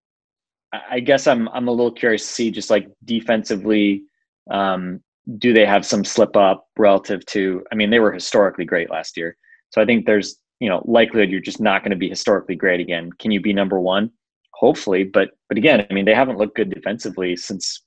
I 0.74 1.00
guess 1.00 1.28
I'm 1.28 1.48
I'm 1.50 1.68
a 1.68 1.72
little 1.72 1.92
curious 1.92 2.26
to 2.28 2.34
see 2.34 2.52
just 2.52 2.70
like 2.70 2.90
defensively, 3.06 4.04
um, 4.52 5.02
do 5.38 5.54
they 5.54 5.66
have 5.66 5.86
some 5.86 6.04
slip 6.04 6.36
up 6.36 6.68
relative 6.78 7.26
to? 7.28 7.64
I 7.72 7.76
mean, 7.76 7.90
they 7.90 8.00
were 8.00 8.12
historically 8.12 8.66
great 8.66 8.90
last 8.90 9.18
year, 9.18 9.38
so 9.70 9.82
I 9.82 9.86
think 9.86 10.06
there's 10.06 10.38
you 10.60 10.68
know 10.70 10.82
likelihood 10.86 11.30
you're 11.30 11.40
just 11.40 11.62
not 11.62 11.84
going 11.84 11.92
to 11.92 11.98
be 11.98 12.10
historically 12.10 12.56
great 12.56 12.80
again. 12.80 13.12
Can 13.20 13.32
you 13.32 13.40
be 13.40 13.54
number 13.54 13.80
one? 13.80 14.12
Hopefully, 14.54 15.04
but 15.06 15.30
but 15.48 15.58
again, 15.58 15.86
I 15.90 15.94
mean, 15.94 16.06
they 16.06 16.14
haven't 16.14 16.38
looked 16.38 16.56
good 16.56 16.70
defensively 16.70 17.36
since 17.36 17.84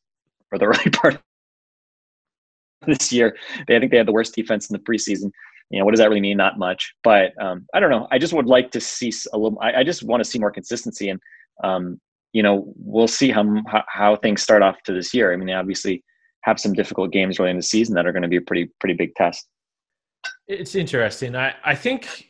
or 0.53 0.59
the 0.59 0.65
early 0.67 0.91
part 0.91 1.21
this 2.87 3.13
year. 3.13 3.37
They, 3.69 3.77
I 3.77 3.81
think 3.81 3.93
they 3.93 3.99
had 3.99 4.09
the 4.09 4.13
worst 4.13 4.35
defense 4.35 4.71
in 4.71 4.75
the 4.75 4.83
preseason. 4.83 5.31
You 5.71 5.79
know, 5.79 5.85
what 5.85 5.93
does 5.93 6.01
that 6.01 6.09
really 6.09 6.21
mean? 6.21 6.37
Not 6.37 6.59
much, 6.59 6.95
but 7.05 7.33
um, 7.41 7.67
I 7.75 7.81
don't 7.81 7.91
know. 7.91 8.09
I 8.11 8.19
just 8.19 8.33
would 8.33 8.47
like 8.47 8.71
to 8.73 8.81
see 8.81 9.13
a 9.33 9.39
little. 9.39 9.59
I, 9.61 9.81
I 9.81 9.85
just 9.85 10.03
want 10.03 10.25
to 10.25 10.29
see 10.29 10.39
more 10.39 10.51
consistency, 10.51 11.11
and 11.11 11.21
um, 11.63 12.01
you 12.33 12.43
know, 12.43 12.73
we'll 12.77 13.09
see 13.09 13.31
how, 13.31 13.45
how 13.89 14.17
things 14.17 14.43
start 14.43 14.63
off 14.63 14.83
to 14.85 14.93
this 14.93 15.13
year. 15.13 15.33
I 15.33 15.37
mean, 15.37 15.47
they 15.47 15.53
obviously 15.53 16.05
have 16.43 16.59
some 16.59 16.73
difficult 16.73 17.13
games 17.13 17.39
early 17.39 17.51
in 17.51 17.57
the 17.57 17.63
season 17.63 17.95
that 17.95 18.07
are 18.07 18.13
going 18.13 18.23
to 18.23 18.29
be 18.29 18.37
a 18.37 18.41
pretty 18.41 18.71
pretty 18.81 18.95
big 18.95 19.15
test. 19.15 19.47
It's 20.49 20.75
interesting. 20.75 21.37
I, 21.37 21.55
I 21.65 21.75
think 21.75 22.29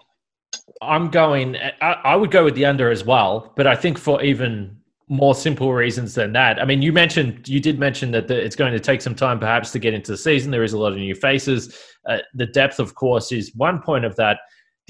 I'm 0.82 1.10
going. 1.10 1.56
I, 1.80 1.92
I 1.92 2.16
would 2.16 2.30
go 2.30 2.44
with 2.44 2.54
the 2.54 2.66
under 2.66 2.90
as 2.90 3.04
well, 3.04 3.52
but 3.56 3.66
I 3.66 3.76
think 3.76 3.98
for 3.98 4.22
even 4.22 4.76
more 5.08 5.34
simple 5.34 5.72
reasons 5.72 6.14
than 6.14 6.32
that. 6.32 6.62
I 6.62 6.64
mean, 6.64 6.82
you 6.82 6.92
mentioned 6.92 7.48
you 7.48 7.60
did 7.60 7.78
mention 7.78 8.12
that 8.12 8.28
the, 8.28 8.40
it's 8.40 8.54
going 8.54 8.72
to 8.72 8.80
take 8.80 9.02
some 9.02 9.14
time, 9.14 9.40
perhaps, 9.40 9.72
to 9.72 9.78
get 9.78 9.92
into 9.92 10.12
the 10.12 10.16
season. 10.18 10.50
There 10.50 10.62
is 10.62 10.72
a 10.72 10.78
lot 10.78 10.92
of 10.92 10.98
new 10.98 11.14
faces. 11.14 11.76
Uh, 12.08 12.18
the 12.34 12.46
depth, 12.46 12.78
of 12.78 12.94
course, 12.94 13.32
is 13.32 13.52
one 13.54 13.82
point 13.82 14.04
of 14.04 14.14
that. 14.16 14.38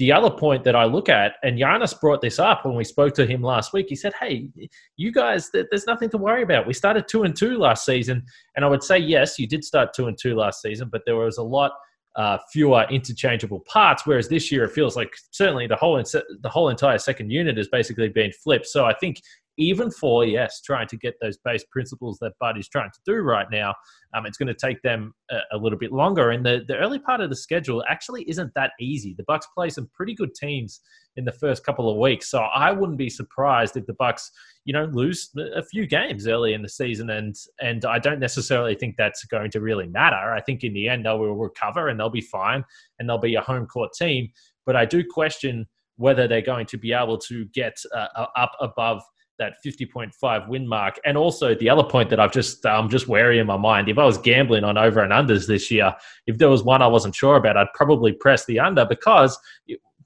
The 0.01 0.11
other 0.11 0.31
point 0.31 0.63
that 0.63 0.75
I 0.75 0.85
look 0.85 1.09
at, 1.09 1.35
and 1.43 1.59
Giannis 1.59 2.01
brought 2.01 2.21
this 2.21 2.39
up 2.39 2.65
when 2.65 2.73
we 2.73 2.83
spoke 2.83 3.13
to 3.13 3.23
him 3.23 3.43
last 3.43 3.71
week. 3.71 3.85
He 3.87 3.95
said, 3.95 4.13
"Hey, 4.19 4.49
you 4.97 5.11
guys, 5.11 5.51
there's 5.53 5.85
nothing 5.85 6.09
to 6.09 6.17
worry 6.17 6.41
about. 6.41 6.65
We 6.65 6.73
started 6.73 7.07
two 7.07 7.21
and 7.21 7.35
two 7.35 7.59
last 7.59 7.85
season, 7.85 8.23
and 8.55 8.65
I 8.65 8.67
would 8.67 8.81
say 8.81 8.97
yes, 8.97 9.37
you 9.37 9.45
did 9.45 9.63
start 9.63 9.93
two 9.93 10.07
and 10.07 10.17
two 10.17 10.33
last 10.35 10.59
season, 10.63 10.89
but 10.91 11.03
there 11.05 11.17
was 11.17 11.37
a 11.37 11.43
lot." 11.43 11.73
Uh, 12.17 12.37
fewer 12.51 12.85
interchangeable 12.89 13.61
parts. 13.61 14.05
Whereas 14.05 14.27
this 14.27 14.51
year, 14.51 14.65
it 14.65 14.71
feels 14.71 14.97
like 14.97 15.13
certainly 15.29 15.65
the 15.65 15.77
whole 15.77 15.95
the 16.03 16.49
whole 16.49 16.67
entire 16.67 16.97
second 16.97 17.29
unit 17.29 17.55
has 17.55 17.69
basically 17.69 18.09
been 18.09 18.33
flipped. 18.43 18.65
So 18.65 18.83
I 18.83 18.93
think 18.95 19.21
even 19.61 19.91
for 19.91 20.25
yes, 20.25 20.59
trying 20.61 20.87
to 20.87 20.97
get 20.97 21.15
those 21.21 21.37
base 21.37 21.63
principles 21.71 22.17
that 22.19 22.33
Bud 22.39 22.57
is 22.57 22.67
trying 22.67 22.89
to 22.89 22.99
do 23.05 23.21
right 23.21 23.45
now, 23.51 23.75
um, 24.15 24.25
it's 24.25 24.37
going 24.37 24.47
to 24.47 24.55
take 24.55 24.81
them 24.81 25.13
a, 25.29 25.37
a, 25.53 25.57
little 25.57 25.77
bit 25.77 25.91
longer. 25.91 26.31
And 26.31 26.43
the 26.43 26.63
the 26.67 26.77
early 26.77 26.97
part 26.97 27.21
of 27.21 27.29
the 27.29 27.35
schedule 27.35 27.83
actually 27.87 28.23
isn't 28.23 28.51
that 28.55 28.71
easy. 28.79 29.13
The 29.15 29.23
Bucks 29.23 29.47
play 29.55 29.69
some 29.69 29.89
pretty 29.93 30.15
good 30.15 30.33
teams 30.33 30.81
in 31.15 31.25
the 31.25 31.31
first 31.31 31.63
couple 31.63 31.89
of 31.89 31.97
weeks, 31.97 32.31
so 32.31 32.39
I 32.39 32.71
wouldn't 32.71 32.97
be 32.97 33.09
surprised 33.09 33.77
if 33.77 33.85
the 33.85 33.93
Bucks, 33.93 34.31
you 34.65 34.73
know, 34.73 34.85
lose 34.85 35.29
a 35.55 35.63
few 35.63 35.85
games 35.85 36.27
early 36.27 36.53
in 36.53 36.63
the 36.63 36.69
season. 36.69 37.11
And 37.11 37.35
and 37.59 37.85
I 37.85 37.99
don't 37.99 38.19
necessarily 38.19 38.75
think 38.75 38.95
that's 38.97 39.23
going 39.25 39.51
to 39.51 39.61
really 39.61 39.87
matter. 39.87 40.33
I 40.33 40.41
think 40.41 40.63
in 40.63 40.73
the 40.73 40.89
end 40.89 41.05
they 41.05 41.11
will 41.11 41.35
recover 41.35 41.87
and 41.87 41.99
they'll 41.99 42.09
be 42.09 42.21
fine 42.21 42.65
and 42.97 43.07
they'll 43.07 43.19
be 43.19 43.35
a 43.35 43.41
home 43.41 43.67
court 43.67 43.93
team. 43.93 44.29
But 44.65 44.75
I 44.75 44.85
do 44.85 45.03
question 45.07 45.67
whether 45.97 46.27
they're 46.27 46.41
going 46.41 46.65
to 46.65 46.77
be 46.77 46.93
able 46.93 47.17
to 47.17 47.45
get 47.53 47.77
uh, 47.95 48.25
up 48.35 48.53
above 48.59 49.03
that 49.41 49.55
50.5 49.65 50.47
win 50.47 50.67
mark. 50.67 50.99
And 51.03 51.17
also 51.17 51.53
the 51.55 51.69
other 51.69 51.83
point 51.83 52.09
that 52.11 52.19
I've 52.19 52.31
just 52.31 52.65
I'm 52.65 52.89
just 52.89 53.07
wary 53.07 53.39
in 53.39 53.47
my 53.47 53.57
mind. 53.57 53.89
If 53.89 53.97
I 53.97 54.05
was 54.05 54.17
gambling 54.17 54.63
on 54.63 54.77
over 54.77 55.01
and 55.01 55.11
unders 55.11 55.47
this 55.47 55.69
year, 55.69 55.93
if 56.27 56.37
there 56.37 56.49
was 56.49 56.63
one 56.63 56.81
I 56.81 56.87
wasn't 56.87 57.15
sure 57.15 57.35
about, 57.35 57.57
I'd 57.57 57.73
probably 57.73 58.13
press 58.13 58.45
the 58.45 58.59
under 58.59 58.85
because 58.85 59.37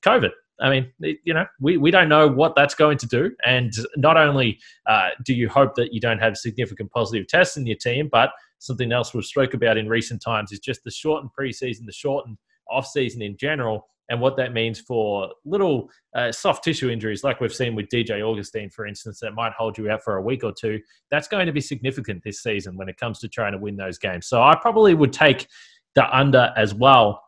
COVID. 0.04 0.32
I 0.62 0.70
mean, 0.70 0.92
you 1.00 1.34
know, 1.34 1.46
we, 1.60 1.76
we 1.76 1.92
don't 1.92 2.08
know 2.08 2.30
what 2.30 2.56
that's 2.56 2.76
going 2.76 2.98
to 3.00 3.08
do. 3.08 3.36
And 3.46 3.74
not 3.98 4.16
only 4.16 4.58
uh, 4.88 5.10
do 5.26 5.34
you 5.34 5.50
hope 5.50 5.76
that 5.76 5.94
you 5.94 6.00
don't 6.00 6.20
have 6.20 6.38
significant 6.38 6.92
positive 6.92 7.28
tests 7.28 7.58
in 7.58 7.68
your 7.68 7.76
team, 7.76 8.08
but 8.10 8.32
something 8.60 8.94
else 8.94 9.14
we've 9.14 9.26
spoke 9.26 9.54
about 9.54 9.78
in 9.78 9.90
recent 9.90 10.22
times 10.22 10.54
is 10.54 10.60
just 10.60 10.86
the 10.86 10.92
shortened 10.92 11.32
preseason, 11.38 11.86
the 11.86 11.92
shortened 11.92 12.38
off 12.70 12.88
season 12.88 13.22
in 13.22 13.36
general 13.36 13.86
and 14.10 14.22
what 14.22 14.38
that 14.38 14.54
means 14.54 14.80
for 14.80 15.32
little 15.46 15.90
uh, 16.16 16.32
soft 16.32 16.64
tissue 16.64 16.90
injuries, 16.90 17.24
like 17.24 17.42
we've 17.42 17.54
seen 17.54 17.76
with 17.76 17.88
DJ 17.88 18.22
Augustin, 18.22 18.70
for 18.70 18.86
instance, 18.86 19.20
that 19.20 19.34
might 19.34 19.54
hold 19.54 19.78
you 19.78 19.90
out 19.90 20.04
for 20.04 20.18
a 20.18 20.22
week 20.22 20.44
or 20.44 20.54
two. 20.54 20.80
That's 21.10 21.28
going 21.28 21.48
to 21.48 21.52
be 21.52 21.62
significant 21.62 22.24
this 22.24 22.44
season 22.44 22.78
when 22.78 22.88
it 22.88 22.98
comes 22.98 23.20
to 23.20 23.28
trying 23.28 23.54
to 23.54 23.58
win 23.58 23.76
those 23.76 23.98
games. 23.98 24.28
So 24.28 24.42
I 24.44 24.56
probably 24.56 24.94
would 24.94 25.12
take 25.12 25.48
the 25.96 26.16
under 26.16 26.54
as 26.56 26.74
well. 26.74 27.24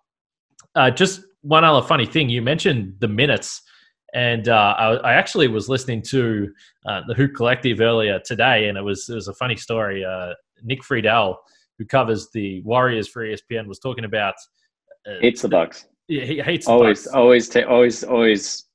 Uh, 0.75 0.91
just 0.91 1.21
one 1.41 1.63
other 1.63 1.85
funny 1.85 2.05
thing 2.05 2.29
you 2.29 2.41
mentioned 2.41 2.95
the 2.99 3.07
minutes. 3.07 3.61
And 4.13 4.47
uh, 4.47 4.75
I, 4.77 4.93
I, 4.95 5.13
actually 5.13 5.47
was 5.47 5.67
listening 5.67 6.01
to 6.03 6.47
uh, 6.85 7.01
the 7.07 7.13
Hoop 7.13 7.35
Collective 7.35 7.81
earlier 7.81 8.19
today, 8.19 8.69
and 8.69 8.77
it 8.77 8.81
was 8.81 9.09
it 9.09 9.15
was 9.15 9.27
a 9.27 9.33
funny 9.33 9.57
story. 9.57 10.03
Uh, 10.03 10.33
Nick 10.63 10.81
Friedell, 10.81 11.35
who 11.77 11.85
covers 11.85 12.29
the 12.33 12.61
Warriors 12.61 13.07
for 13.09 13.25
ESPN, 13.25 13.67
was 13.67 13.79
talking 13.79 14.05
about 14.05 14.35
uh, 15.05 15.19
it's 15.21 15.41
the 15.41 15.49
Bucks 15.49 15.85
yeah, 16.07 16.25
he 16.25 16.41
hates 16.41 16.67
always, 16.67 17.07
always, 17.07 17.49
ta- 17.49 17.67
always, 17.67 18.03
always 18.03 18.65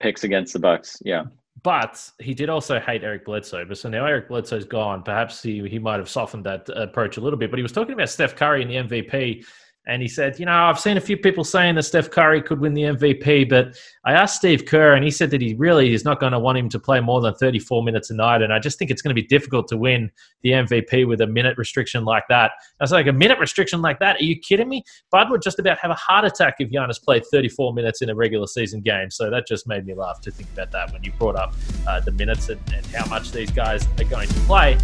picks 0.00 0.24
against 0.24 0.52
the 0.52 0.58
Bucks. 0.58 1.00
Yeah, 1.04 1.24
but 1.62 2.10
he 2.18 2.34
did 2.34 2.48
also 2.48 2.80
hate 2.80 3.04
Eric 3.04 3.24
Bledsoe. 3.24 3.64
But 3.64 3.78
so 3.78 3.88
now 3.88 4.06
Eric 4.06 4.28
Bledsoe's 4.28 4.64
gone. 4.64 5.02
Perhaps 5.02 5.42
he 5.42 5.66
he 5.68 5.78
might 5.78 5.98
have 5.98 6.08
softened 6.08 6.44
that 6.44 6.68
approach 6.74 7.16
a 7.16 7.20
little 7.20 7.38
bit. 7.38 7.50
But 7.50 7.58
he 7.58 7.62
was 7.62 7.72
talking 7.72 7.92
about 7.92 8.08
Steph 8.08 8.36
Curry 8.36 8.62
and 8.62 8.70
the 8.70 8.98
MVP 8.98 9.44
and 9.90 10.00
he 10.00 10.06
said, 10.06 10.38
You 10.38 10.46
know, 10.46 10.52
I've 10.52 10.78
seen 10.78 10.96
a 10.96 11.00
few 11.00 11.16
people 11.16 11.42
saying 11.42 11.74
that 11.74 11.82
Steph 11.82 12.10
Curry 12.10 12.40
could 12.40 12.60
win 12.60 12.74
the 12.74 12.82
MVP, 12.82 13.50
but 13.50 13.76
I 14.04 14.12
asked 14.12 14.36
Steve 14.36 14.64
Kerr, 14.64 14.94
and 14.94 15.04
he 15.04 15.10
said 15.10 15.32
that 15.32 15.40
he 15.40 15.54
really 15.54 15.92
is 15.92 16.04
not 16.04 16.20
going 16.20 16.30
to 16.30 16.38
want 16.38 16.58
him 16.58 16.68
to 16.68 16.78
play 16.78 17.00
more 17.00 17.20
than 17.20 17.34
34 17.34 17.82
minutes 17.82 18.08
a 18.08 18.14
night. 18.14 18.40
And 18.40 18.52
I 18.52 18.60
just 18.60 18.78
think 18.78 18.92
it's 18.92 19.02
going 19.02 19.14
to 19.14 19.20
be 19.20 19.26
difficult 19.26 19.66
to 19.68 19.76
win 19.76 20.08
the 20.42 20.50
MVP 20.50 21.08
with 21.08 21.20
a 21.20 21.26
minute 21.26 21.58
restriction 21.58 22.04
like 22.04 22.22
that. 22.28 22.52
I 22.80 22.84
was 22.84 22.92
like, 22.92 23.08
A 23.08 23.12
minute 23.12 23.40
restriction 23.40 23.82
like 23.82 23.98
that? 23.98 24.20
Are 24.20 24.24
you 24.24 24.38
kidding 24.38 24.68
me? 24.68 24.84
Bud 25.10 25.28
would 25.28 25.42
just 25.42 25.58
about 25.58 25.78
have 25.78 25.90
a 25.90 25.94
heart 25.94 26.24
attack 26.24 26.54
if 26.60 26.70
Giannis 26.70 27.02
played 27.02 27.24
34 27.26 27.74
minutes 27.74 28.00
in 28.00 28.10
a 28.10 28.14
regular 28.14 28.46
season 28.46 28.82
game. 28.82 29.10
So 29.10 29.28
that 29.28 29.48
just 29.48 29.66
made 29.66 29.86
me 29.86 29.94
laugh 29.94 30.20
to 30.20 30.30
think 30.30 30.48
about 30.52 30.70
that 30.70 30.92
when 30.92 31.02
you 31.02 31.10
brought 31.18 31.34
up 31.34 31.52
uh, 31.88 31.98
the 31.98 32.12
minutes 32.12 32.48
and, 32.48 32.60
and 32.72 32.86
how 32.86 33.06
much 33.06 33.32
these 33.32 33.50
guys 33.50 33.88
are 33.98 34.04
going 34.04 34.28
to 34.28 34.40
play. 34.40 34.78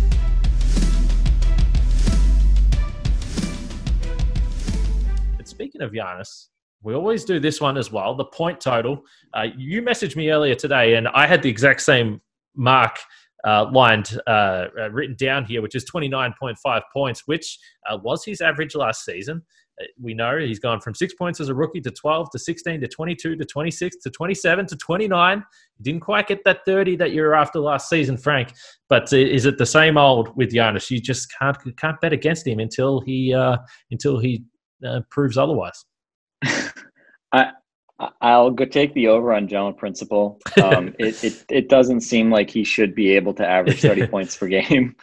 Speaking 5.57 5.81
of 5.81 5.91
Giannis, 5.91 6.49
we 6.83 6.95
always 6.95 7.25
do 7.25 7.41
this 7.41 7.63
one 7.63 7.79
as 7.79 7.91
well. 7.91 8.15
The 8.15 8.27
point 8.27 8.61
total. 8.61 9.03
Uh, 9.33 9.47
you 9.57 9.81
messaged 9.81 10.15
me 10.15 10.31
earlier 10.31 10.55
today, 10.55 10.95
and 10.95 11.09
I 11.09 11.27
had 11.27 11.43
the 11.43 11.49
exact 11.49 11.81
same 11.81 12.21
mark 12.55 12.99
uh, 13.47 13.71
lined, 13.73 14.19
uh, 14.27 14.67
uh 14.79 14.91
written 14.91 15.17
down 15.19 15.45
here, 15.47 15.63
which 15.63 15.75
is 15.75 15.85
29.5 15.91 16.83
points, 16.93 17.23
which 17.27 17.59
uh, 17.91 17.97
was 18.03 18.25
his 18.25 18.43
average 18.43 18.75
last 18.75 19.05
season. 19.05 19.43
Uh, 19.81 19.87
we 19.99 20.13
know 20.13 20.39
he's 20.39 20.59
gone 20.59 20.81
from 20.81 20.95
six 20.95 21.15
points 21.15 21.41
as 21.41 21.49
a 21.49 21.55
rookie 21.55 21.81
to 21.81 21.91
12 21.91 22.31
to 22.33 22.39
16 22.39 22.83
to 22.83 22.89
22 22.89 23.37
to 23.37 23.45
26 23.45 23.97
to 24.03 24.11
27 24.11 24.67
to 24.67 24.77
29. 24.77 25.45
He 25.79 25.83
didn't 25.83 26.01
quite 26.01 26.27
get 26.27 26.45
that 26.45 26.67
30 26.67 26.97
that 26.97 27.13
you 27.13 27.23
were 27.23 27.35
after 27.35 27.61
last 27.61 27.89
season, 27.89 28.19
Frank. 28.19 28.53
But 28.91 29.11
is 29.13 29.47
it 29.47 29.57
the 29.57 29.67
same 29.67 29.97
old 29.97 30.37
with 30.37 30.53
Giannis? 30.53 30.91
You 30.91 31.01
just 31.01 31.33
can't 31.39 31.57
can't 31.79 32.01
bet 32.03 32.13
against 32.13 32.47
him 32.47 32.59
until 32.59 33.01
he 33.01 33.33
until 33.91 34.19
he 34.19 34.45
uh, 34.85 35.01
proves 35.11 35.39
otherwise. 35.39 35.85
I 37.33 37.53
I'll 38.21 38.51
go 38.51 38.67
take 38.67 38.93
the 38.93 39.09
over 39.09 39.33
on 39.33 39.49
general 39.49 39.73
principle. 39.73 40.39
Um, 40.63 40.95
it, 40.99 41.23
it 41.25 41.45
it 41.49 41.69
doesn't 41.69 42.01
seem 42.01 42.31
like 42.31 42.51
he 42.51 42.65
should 42.65 42.95
be 42.95 43.11
able 43.11 43.35
to 43.35 43.47
average 43.47 43.81
thirty 43.81 44.07
points 44.09 44.37
per 44.37 44.49
game. 44.49 44.95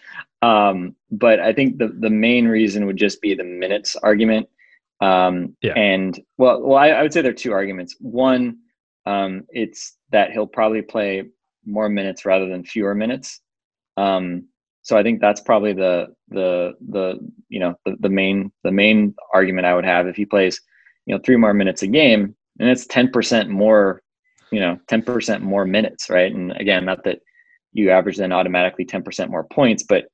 Um, 0.41 0.95
but 1.11 1.39
I 1.39 1.53
think 1.53 1.77
the 1.77 1.87
the 1.87 2.09
main 2.09 2.47
reason 2.47 2.85
would 2.85 2.97
just 2.97 3.21
be 3.21 3.33
the 3.33 3.43
minutes 3.43 3.95
argument. 3.95 4.47
Um, 5.01 5.55
yeah. 5.61 5.73
And 5.73 6.19
well, 6.37 6.61
well, 6.61 6.77
I, 6.77 6.89
I, 6.89 7.01
would 7.01 7.11
say 7.11 7.21
there 7.21 7.31
are 7.31 7.35
two 7.35 7.51
arguments. 7.51 7.97
One, 7.99 8.59
um, 9.05 9.43
it's 9.49 9.97
that 10.11 10.31
he'll 10.31 10.47
probably 10.47 10.81
play 10.81 11.23
more 11.65 11.89
minutes 11.89 12.25
rather 12.25 12.47
than 12.47 12.63
fewer 12.63 12.95
minutes. 12.95 13.41
Um, 13.97 14.47
so 14.83 14.97
I 14.97 15.03
think 15.03 15.21
that's 15.21 15.41
probably 15.41 15.73
the 15.73 16.07
the 16.27 16.73
the 16.89 17.17
you 17.49 17.59
know 17.59 17.75
the, 17.85 17.95
the 18.01 18.09
main 18.09 18.51
the 18.63 18.71
main 18.71 19.15
argument 19.33 19.65
I 19.65 19.73
would 19.73 19.85
have. 19.85 20.07
If 20.07 20.15
he 20.15 20.25
plays 20.25 20.61
you 21.05 21.15
know 21.15 21.21
three 21.23 21.37
more 21.37 21.53
minutes 21.53 21.81
a 21.81 21.87
game 21.87 22.35
and 22.59 22.69
it's 22.69 22.85
ten 22.85 23.09
percent 23.09 23.49
more 23.49 24.01
you 24.51 24.59
know 24.59 24.77
ten 24.87 25.01
percent 25.01 25.41
more 25.41 25.65
minutes 25.65 26.09
right? 26.09 26.31
And 26.31 26.51
again 26.51 26.85
not 26.85 27.03
that 27.05 27.19
you 27.71 27.89
average 27.89 28.17
then 28.17 28.33
automatically 28.33 28.85
ten 28.85 29.01
percent 29.01 29.31
more 29.31 29.45
points 29.45 29.83
but 29.83 30.05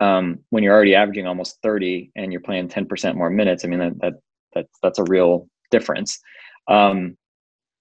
um, 0.00 0.38
when 0.50 0.62
you're 0.62 0.74
already 0.74 0.94
averaging 0.94 1.26
almost 1.26 1.60
30 1.60 2.12
and 2.14 2.30
you're 2.30 2.40
playing 2.40 2.68
10% 2.68 3.16
more 3.16 3.30
minutes 3.30 3.64
I 3.64 3.68
mean 3.68 3.80
that, 3.80 3.98
that 4.00 4.12
that's 4.54 4.78
that's 4.80 4.98
a 5.00 5.04
real 5.04 5.48
difference. 5.72 6.20
Um, 6.68 7.16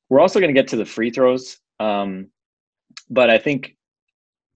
we're 0.10 0.20
also 0.20 0.40
going 0.40 0.54
to 0.54 0.60
get 0.60 0.70
to 0.70 0.78
the 0.78 0.86
free 0.86 1.12
throws 1.12 1.60
um, 1.80 2.32
but 3.10 3.30
I 3.30 3.38
think 3.38 3.77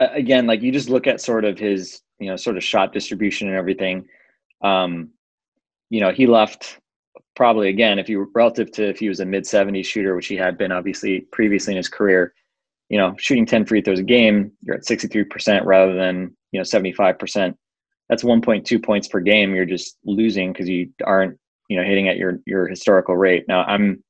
again, 0.01 0.47
like 0.47 0.61
you 0.61 0.71
just 0.71 0.89
look 0.89 1.07
at 1.07 1.21
sort 1.21 1.45
of 1.45 1.57
his, 1.57 2.01
you 2.19 2.27
know, 2.27 2.35
sort 2.35 2.57
of 2.57 2.63
shot 2.63 2.93
distribution 2.93 3.47
and 3.47 3.57
everything. 3.57 4.07
Um, 4.61 5.09
you 5.89 5.99
know, 5.99 6.11
he 6.11 6.27
left 6.27 6.79
probably 7.35 7.69
again, 7.69 7.99
if 7.99 8.09
you 8.09 8.29
relative 8.33 8.71
to 8.71 8.89
if 8.89 8.99
he 8.99 9.09
was 9.09 9.19
a 9.19 9.25
mid 9.25 9.43
70s 9.43 9.85
shooter, 9.85 10.15
which 10.15 10.27
he 10.27 10.35
had 10.35 10.57
been 10.57 10.71
obviously 10.71 11.21
previously 11.31 11.73
in 11.73 11.77
his 11.77 11.89
career, 11.89 12.33
you 12.89 12.97
know, 12.97 13.15
shooting 13.17 13.45
10 13.45 13.65
free 13.65 13.81
throws 13.81 13.99
a 13.99 14.03
game, 14.03 14.51
you're 14.61 14.75
at 14.75 14.83
63% 14.83 15.65
rather 15.65 15.93
than, 15.93 16.35
you 16.51 16.59
know, 16.59 16.63
75%. 16.63 17.55
That's 18.09 18.23
1.2 18.23 18.83
points 18.83 19.07
per 19.07 19.21
game. 19.21 19.55
You're 19.55 19.65
just 19.65 19.97
losing 20.03 20.51
because 20.51 20.67
you 20.67 20.89
aren't, 21.05 21.37
you 21.69 21.77
know, 21.77 21.83
hitting 21.83 22.09
at 22.09 22.17
your 22.17 22.39
your 22.45 22.67
historical 22.67 23.15
rate. 23.15 23.45
Now 23.47 23.63
I'm 23.63 24.03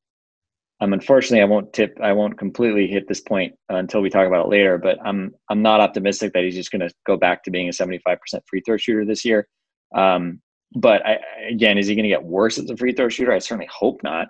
um, 0.82 0.94
unfortunately, 0.94 1.42
I 1.42 1.46
won't 1.46 1.72
tip. 1.74 1.98
I 2.02 2.12
won't 2.12 2.40
completely 2.40 2.88
hit 2.88 3.08
this 3.08 3.22
point 3.22 3.54
uh, 3.72 3.76
until 3.76 4.02
we 4.02 4.10
talk 4.10 4.28
about 4.28 4.48
it 4.48 4.50
later. 4.50 4.80
But 4.80 4.98
I'm 5.06 5.34
I'm 5.50 5.62
not 5.62 5.80
optimistic 5.80 6.34
that 6.34 6.44
he's 6.44 6.56
just 6.56 6.72
going 6.72 6.82
to 6.82 6.90
go 7.06 7.16
back 7.16 7.44
to 7.44 7.52
being 7.52 7.70
a 7.70 7.72
75% 7.72 8.18
free 8.50 8.62
throw 8.66 8.78
shooter 8.78 9.06
this 9.06 9.24
year. 9.24 9.48
Um, 9.96 10.42
but 10.76 11.06
I, 11.06 11.20
again, 11.48 11.78
is 11.78 11.86
he 11.88 11.96
going 11.96 12.04
to 12.04 12.10
get 12.10 12.24
worse 12.24 12.58
as 12.58 12.70
a 12.70 12.76
free 12.76 12.94
throw 12.94 13.10
shooter? 13.10 13.32
I 13.32 13.40
certainly 13.40 13.70
hope 13.72 14.02
not. 14.04 14.28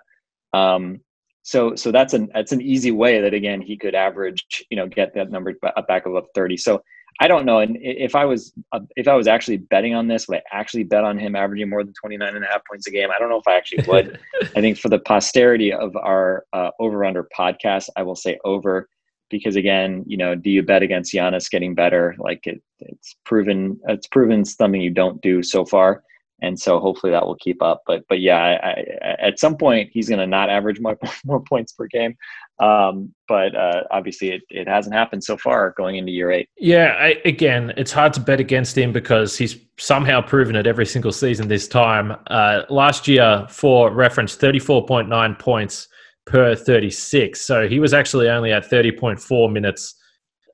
Um, 0.52 1.00
so 1.42 1.74
so 1.74 1.90
that's 1.90 2.12
an 2.12 2.28
that's 2.34 2.52
an 2.52 2.60
easy 2.60 2.90
way 2.90 3.20
that 3.20 3.34
again 3.34 3.60
he 3.60 3.76
could 3.76 3.94
average 3.94 4.44
you 4.70 4.76
know 4.76 4.86
get 4.86 5.14
that 5.14 5.30
number 5.30 5.54
back 5.88 6.06
above 6.06 6.26
30 6.34 6.56
so 6.56 6.80
i 7.20 7.28
don't 7.28 7.44
know. 7.44 7.58
And 7.58 7.76
if 7.80 8.14
i 8.14 8.24
was 8.24 8.52
uh, 8.72 8.80
if 8.96 9.08
i 9.08 9.14
was 9.14 9.26
actually 9.26 9.58
betting 9.58 9.94
on 9.94 10.08
this 10.08 10.28
would 10.28 10.38
i 10.38 10.42
actually 10.52 10.84
bet 10.84 11.04
on 11.04 11.18
him 11.18 11.36
averaging 11.36 11.68
more 11.68 11.84
than 11.84 11.94
29 12.00 12.36
and 12.36 12.44
a 12.44 12.48
half 12.48 12.62
points 12.68 12.86
a 12.86 12.90
game? 12.90 13.08
I 13.14 13.18
don't 13.18 13.28
know 13.28 13.38
if 13.38 13.48
i 13.48 13.56
actually 13.56 13.84
would. 13.88 14.18
I 14.56 14.60
think 14.60 14.78
for 14.78 14.88
the 14.88 14.98
posterity 14.98 15.72
of 15.72 15.96
our 15.96 16.44
uh, 16.52 16.70
over 16.78 17.04
under 17.04 17.28
podcast 17.36 17.88
i 17.96 18.02
will 18.02 18.16
say 18.16 18.38
over 18.44 18.88
because 19.30 19.56
again 19.56 20.04
you 20.06 20.16
know 20.16 20.34
do 20.34 20.50
you 20.50 20.62
bet 20.62 20.82
against 20.82 21.12
Giannis 21.12 21.50
getting 21.50 21.74
better? 21.74 22.14
Like 22.18 22.46
it, 22.46 22.62
it's 22.80 23.16
proven 23.24 23.80
it's 23.88 24.06
proven 24.06 24.44
something 24.44 24.80
you 24.80 24.90
don't 24.90 25.20
do 25.22 25.42
so 25.42 25.64
far 25.64 26.02
and 26.42 26.58
so 26.58 26.80
hopefully 26.80 27.12
that 27.12 27.24
will 27.24 27.36
keep 27.36 27.62
up. 27.62 27.82
But 27.86 28.02
but 28.08 28.20
yeah, 28.20 28.36
I, 28.38 28.68
I, 28.68 29.26
at 29.26 29.38
some 29.38 29.56
point 29.56 29.90
he's 29.92 30.08
going 30.08 30.18
to 30.18 30.26
not 30.26 30.50
average 30.50 30.80
more, 30.80 30.98
more 31.24 31.40
points 31.40 31.72
per 31.72 31.86
game. 31.86 32.16
Um, 32.58 33.14
but 33.28 33.56
uh, 33.56 33.84
obviously 33.90 34.32
it, 34.32 34.42
it 34.50 34.68
hasn't 34.68 34.94
happened 34.94 35.24
so 35.24 35.36
far 35.36 35.72
going 35.76 35.96
into 35.96 36.12
year 36.12 36.30
eight. 36.30 36.48
Yeah, 36.58 36.96
I, 36.98 37.20
again, 37.24 37.72
it's 37.76 37.92
hard 37.92 38.12
to 38.14 38.20
bet 38.20 38.40
against 38.40 38.76
him 38.76 38.92
because 38.92 39.36
he's 39.38 39.56
somehow 39.78 40.20
proven 40.20 40.54
it 40.56 40.66
every 40.66 40.86
single 40.86 41.12
season 41.12 41.48
this 41.48 41.66
time. 41.66 42.16
Uh, 42.26 42.62
last 42.68 43.08
year, 43.08 43.46
for 43.48 43.90
reference, 43.90 44.34
thirty 44.34 44.58
four 44.58 44.84
point 44.84 45.08
nine 45.08 45.34
points 45.36 45.88
per 46.26 46.54
thirty 46.54 46.90
six. 46.90 47.40
So 47.40 47.68
he 47.68 47.80
was 47.80 47.94
actually 47.94 48.28
only 48.28 48.52
at 48.52 48.66
thirty 48.66 48.92
point 48.92 49.20
four 49.20 49.48
minutes. 49.48 49.94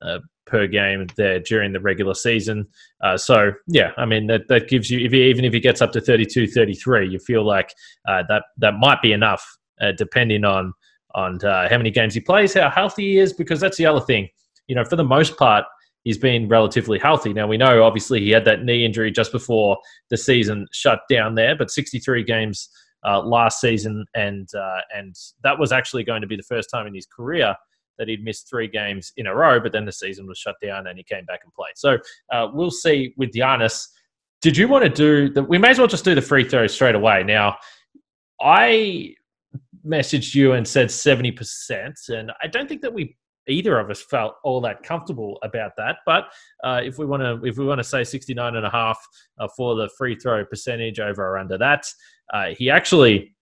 Uh, 0.01 0.19
per 0.49 0.67
game 0.67 1.07
there 1.15 1.39
during 1.39 1.71
the 1.71 1.79
regular 1.79 2.13
season. 2.13 2.67
Uh, 3.03 3.15
so 3.15 3.51
yeah, 3.67 3.91
I 3.97 4.05
mean 4.05 4.27
that, 4.27 4.47
that 4.49 4.67
gives 4.67 4.89
you 4.89 5.05
if 5.05 5.11
he, 5.11 5.23
even 5.23 5.45
if 5.45 5.53
he 5.53 5.59
gets 5.59 5.81
up 5.81 5.91
to 5.93 6.01
32, 6.01 6.47
33, 6.47 7.07
you 7.07 7.19
feel 7.19 7.45
like 7.45 7.73
uh, 8.07 8.23
that 8.27 8.43
that 8.57 8.73
might 8.79 9.01
be 9.01 9.13
enough, 9.13 9.45
uh, 9.81 9.91
depending 9.93 10.43
on 10.43 10.73
on 11.15 11.43
uh, 11.43 11.69
how 11.69 11.77
many 11.77 11.91
games 11.91 12.13
he 12.13 12.19
plays, 12.19 12.53
how 12.53 12.69
healthy 12.69 13.03
he 13.03 13.19
is, 13.19 13.33
because 13.33 13.59
that's 13.59 13.77
the 13.77 13.85
other 13.85 14.01
thing. 14.01 14.27
You 14.67 14.75
know, 14.75 14.83
for 14.83 14.95
the 14.95 15.03
most 15.03 15.37
part, 15.37 15.65
he's 16.03 16.17
been 16.17 16.47
relatively 16.47 16.99
healthy. 16.99 17.33
Now 17.33 17.47
we 17.47 17.57
know 17.57 17.83
obviously 17.83 18.19
he 18.19 18.31
had 18.31 18.45
that 18.45 18.63
knee 18.63 18.85
injury 18.85 19.11
just 19.11 19.31
before 19.31 19.77
the 20.09 20.17
season 20.17 20.67
shut 20.71 21.01
down 21.09 21.35
there, 21.35 21.55
but 21.55 21.71
63 21.71 22.23
games. 22.23 22.69
Uh, 23.07 23.21
last 23.21 23.61
season, 23.61 24.03
and 24.13 24.49
uh, 24.53 24.81
and 24.93 25.15
that 25.41 25.57
was 25.57 25.71
actually 25.71 26.03
going 26.03 26.19
to 26.19 26.27
be 26.27 26.35
the 26.35 26.43
first 26.43 26.69
time 26.69 26.85
in 26.85 26.93
his 26.93 27.05
career 27.05 27.55
that 27.99 28.07
he'd 28.07 28.23
missed 28.23 28.49
three 28.49 28.67
games 28.67 29.13
in 29.17 29.27
a 29.27 29.35
row, 29.35 29.59
but 29.59 29.71
then 29.71 29.85
the 29.85 29.91
season 29.91 30.25
was 30.25 30.39
shut 30.39 30.55
down 30.61 30.87
and 30.87 30.97
he 30.97 31.03
came 31.03 31.25
back 31.25 31.41
and 31.43 31.53
played. 31.53 31.73
So 31.75 31.97
uh, 32.31 32.47
we'll 32.51 32.71
see 32.71 33.13
with 33.17 33.31
Giannis. 33.31 33.85
Did 34.41 34.57
you 34.57 34.67
want 34.67 34.85
to 34.85 34.89
do 34.89 35.31
the? 35.31 35.43
We 35.43 35.57
may 35.57 35.69
as 35.69 35.77
well 35.77 35.87
just 35.87 36.05
do 36.05 36.15
the 36.15 36.21
free 36.21 36.47
throw 36.47 36.65
straight 36.65 36.95
away. 36.95 37.23
Now, 37.23 37.57
I 38.41 39.13
messaged 39.85 40.33
you 40.33 40.53
and 40.53 40.67
said 40.67 40.87
70%, 40.87 42.09
and 42.09 42.31
I 42.41 42.47
don't 42.47 42.67
think 42.67 42.81
that 42.81 42.93
we 42.93 43.17
either 43.47 43.79
of 43.79 43.89
us 43.89 44.01
felt 44.01 44.35
all 44.43 44.61
that 44.61 44.83
comfortable 44.83 45.39
about 45.43 45.71
that. 45.77 45.97
But 46.05 46.29
uh, 46.63 46.81
if 46.83 46.97
we 46.97 47.05
want 47.05 47.21
to, 47.21 47.45
if 47.45 47.57
we 47.57 47.65
want 47.65 47.79
to 47.79 47.83
say 47.83 48.03
69 48.03 48.55
and 48.55 48.65
a 48.65 48.69
half 48.69 48.97
uh, 49.39 49.47
for 49.57 49.75
the 49.75 49.89
free 49.97 50.15
throw 50.15 50.45
percentage 50.45 50.99
over 50.99 51.25
or 51.27 51.37
under 51.37 51.57
that, 51.57 51.85
uh, 52.33 52.49
he 52.57 52.69
actually 52.69 53.35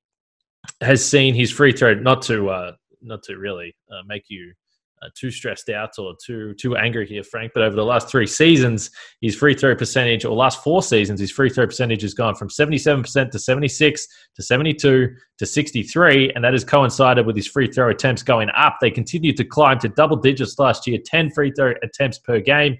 has 0.82 1.06
seen 1.06 1.34
his 1.34 1.52
free 1.52 1.72
throw 1.72 1.93
not 1.93 2.22
to 2.24 2.50
uh, 2.50 2.72
not 3.08 3.24
to 3.24 3.38
really 3.38 3.76
uh, 3.91 4.04
make 4.06 4.24
you 4.30 4.54
uh, 5.02 5.10
too 5.15 5.30
stressed 5.30 5.70
out 5.70 5.91
or 6.00 6.15
too 6.26 6.54
too 6.56 6.76
angry 6.76 7.06
here, 7.06 7.24
Frank. 7.24 7.52
But 7.54 7.63
over 7.63 7.76
the 7.76 7.86
last 7.86 8.10
three 8.10 8.26
seasons, 8.28 8.89
his 9.22 9.36
free 9.36 9.54
throw 9.54 9.76
percentage, 9.76 10.26
or 10.26 10.36
last 10.36 10.63
four 10.63 10.82
seasons, 10.82 11.20
his 11.20 11.32
free 11.32 11.50
throw 11.50 11.65
percentage 11.65 12.02
has 12.02 12.13
gone 12.13 12.36
from 12.36 12.50
seventy 12.50 12.78
seven 12.78 13.04
percent 13.04 13.32
to 13.32 13.39
seventy 13.39 13.67
six 13.67 14.08
to 14.36 14.43
seventy 14.43 14.74
two 14.74 15.13
to 15.38 15.46
sixty 15.46 15.84
three, 15.84 16.32
and 16.34 16.43
that 16.43 16.54
has 16.54 16.63
coincided 16.63 17.26
with 17.26 17.36
his 17.36 17.48
free 17.48 17.67
throw 17.67 17.89
attempts 17.89 18.24
going 18.24 18.50
up. 18.56 18.78
They 18.82 18.91
continued 18.91 19.38
to 19.38 19.46
climb 19.46 19.80
to 19.80 19.89
double 19.89 20.17
digits 20.17 20.58
last 20.58 20.88
year, 20.88 21.00
ten 21.06 21.30
free 21.30 21.52
throw 21.56 21.74
attempts 21.84 22.17
per 22.20 22.39
game, 22.39 22.78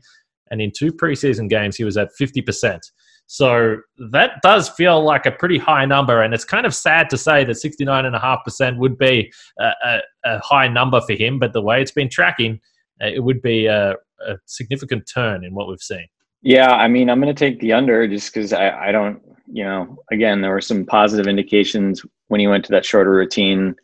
and 0.50 0.60
in 0.62 0.72
two 0.76 0.92
preseason 0.92 1.50
games, 1.50 1.76
he 1.76 1.84
was 1.84 1.98
at 1.98 2.14
fifty 2.18 2.42
percent. 2.42 2.82
So 3.28 3.78
that 4.12 4.42
does 4.42 4.70
feel 4.70 5.04
like 5.04 5.26
a 5.26 5.32
pretty 5.32 5.58
high 5.58 5.86
number. 5.86 6.22
And 6.22 6.34
it's 6.34 6.46
kind 6.46 6.66
of 6.66 6.74
sad 6.74 7.10
to 7.10 7.18
say 7.18 7.44
that 7.44 7.52
69.5% 7.52 8.78
would 8.78 8.98
be 8.98 9.32
a, 9.60 9.72
a, 9.84 10.00
a, 10.26 10.40
high 10.40 10.70
number 10.70 11.02
for 11.02 11.14
him. 11.14 11.38
But 11.38 11.52
the 11.52 11.62
way 11.62 11.82
it's 11.82 11.92
been 11.92 12.10
tracking, 12.10 12.60
uh, 13.02 13.08
it 13.08 13.20
would 13.20 13.42
be 13.42 13.66
a, 13.66 13.92
a 14.26 14.38
significant 14.46 15.10
turn 15.14 15.44
in 15.44 15.54
what 15.54 15.68
we've 15.68 15.82
seen. 15.82 16.08
Yeah, 16.42 16.72
I 16.72 16.88
mean, 16.88 17.10
I'm 17.10 17.20
going 17.20 17.34
to 17.34 17.38
take 17.38 17.60
the 17.60 17.74
under 17.74 18.08
just 18.08 18.34
because 18.34 18.54
I, 18.54 18.70
I 18.70 18.92
don't, 18.94 19.22
you 19.52 19.66
know, 19.66 19.98
again, 20.12 20.42
there 20.42 20.52
were 20.52 20.62
some 20.62 20.86
positive 20.86 21.28
indications 21.28 22.06
when 22.30 22.40
he 22.40 22.48
went 22.48 22.64
to 22.66 22.72
that 22.72 22.86
shorter 22.86 23.12
routine 23.12 23.76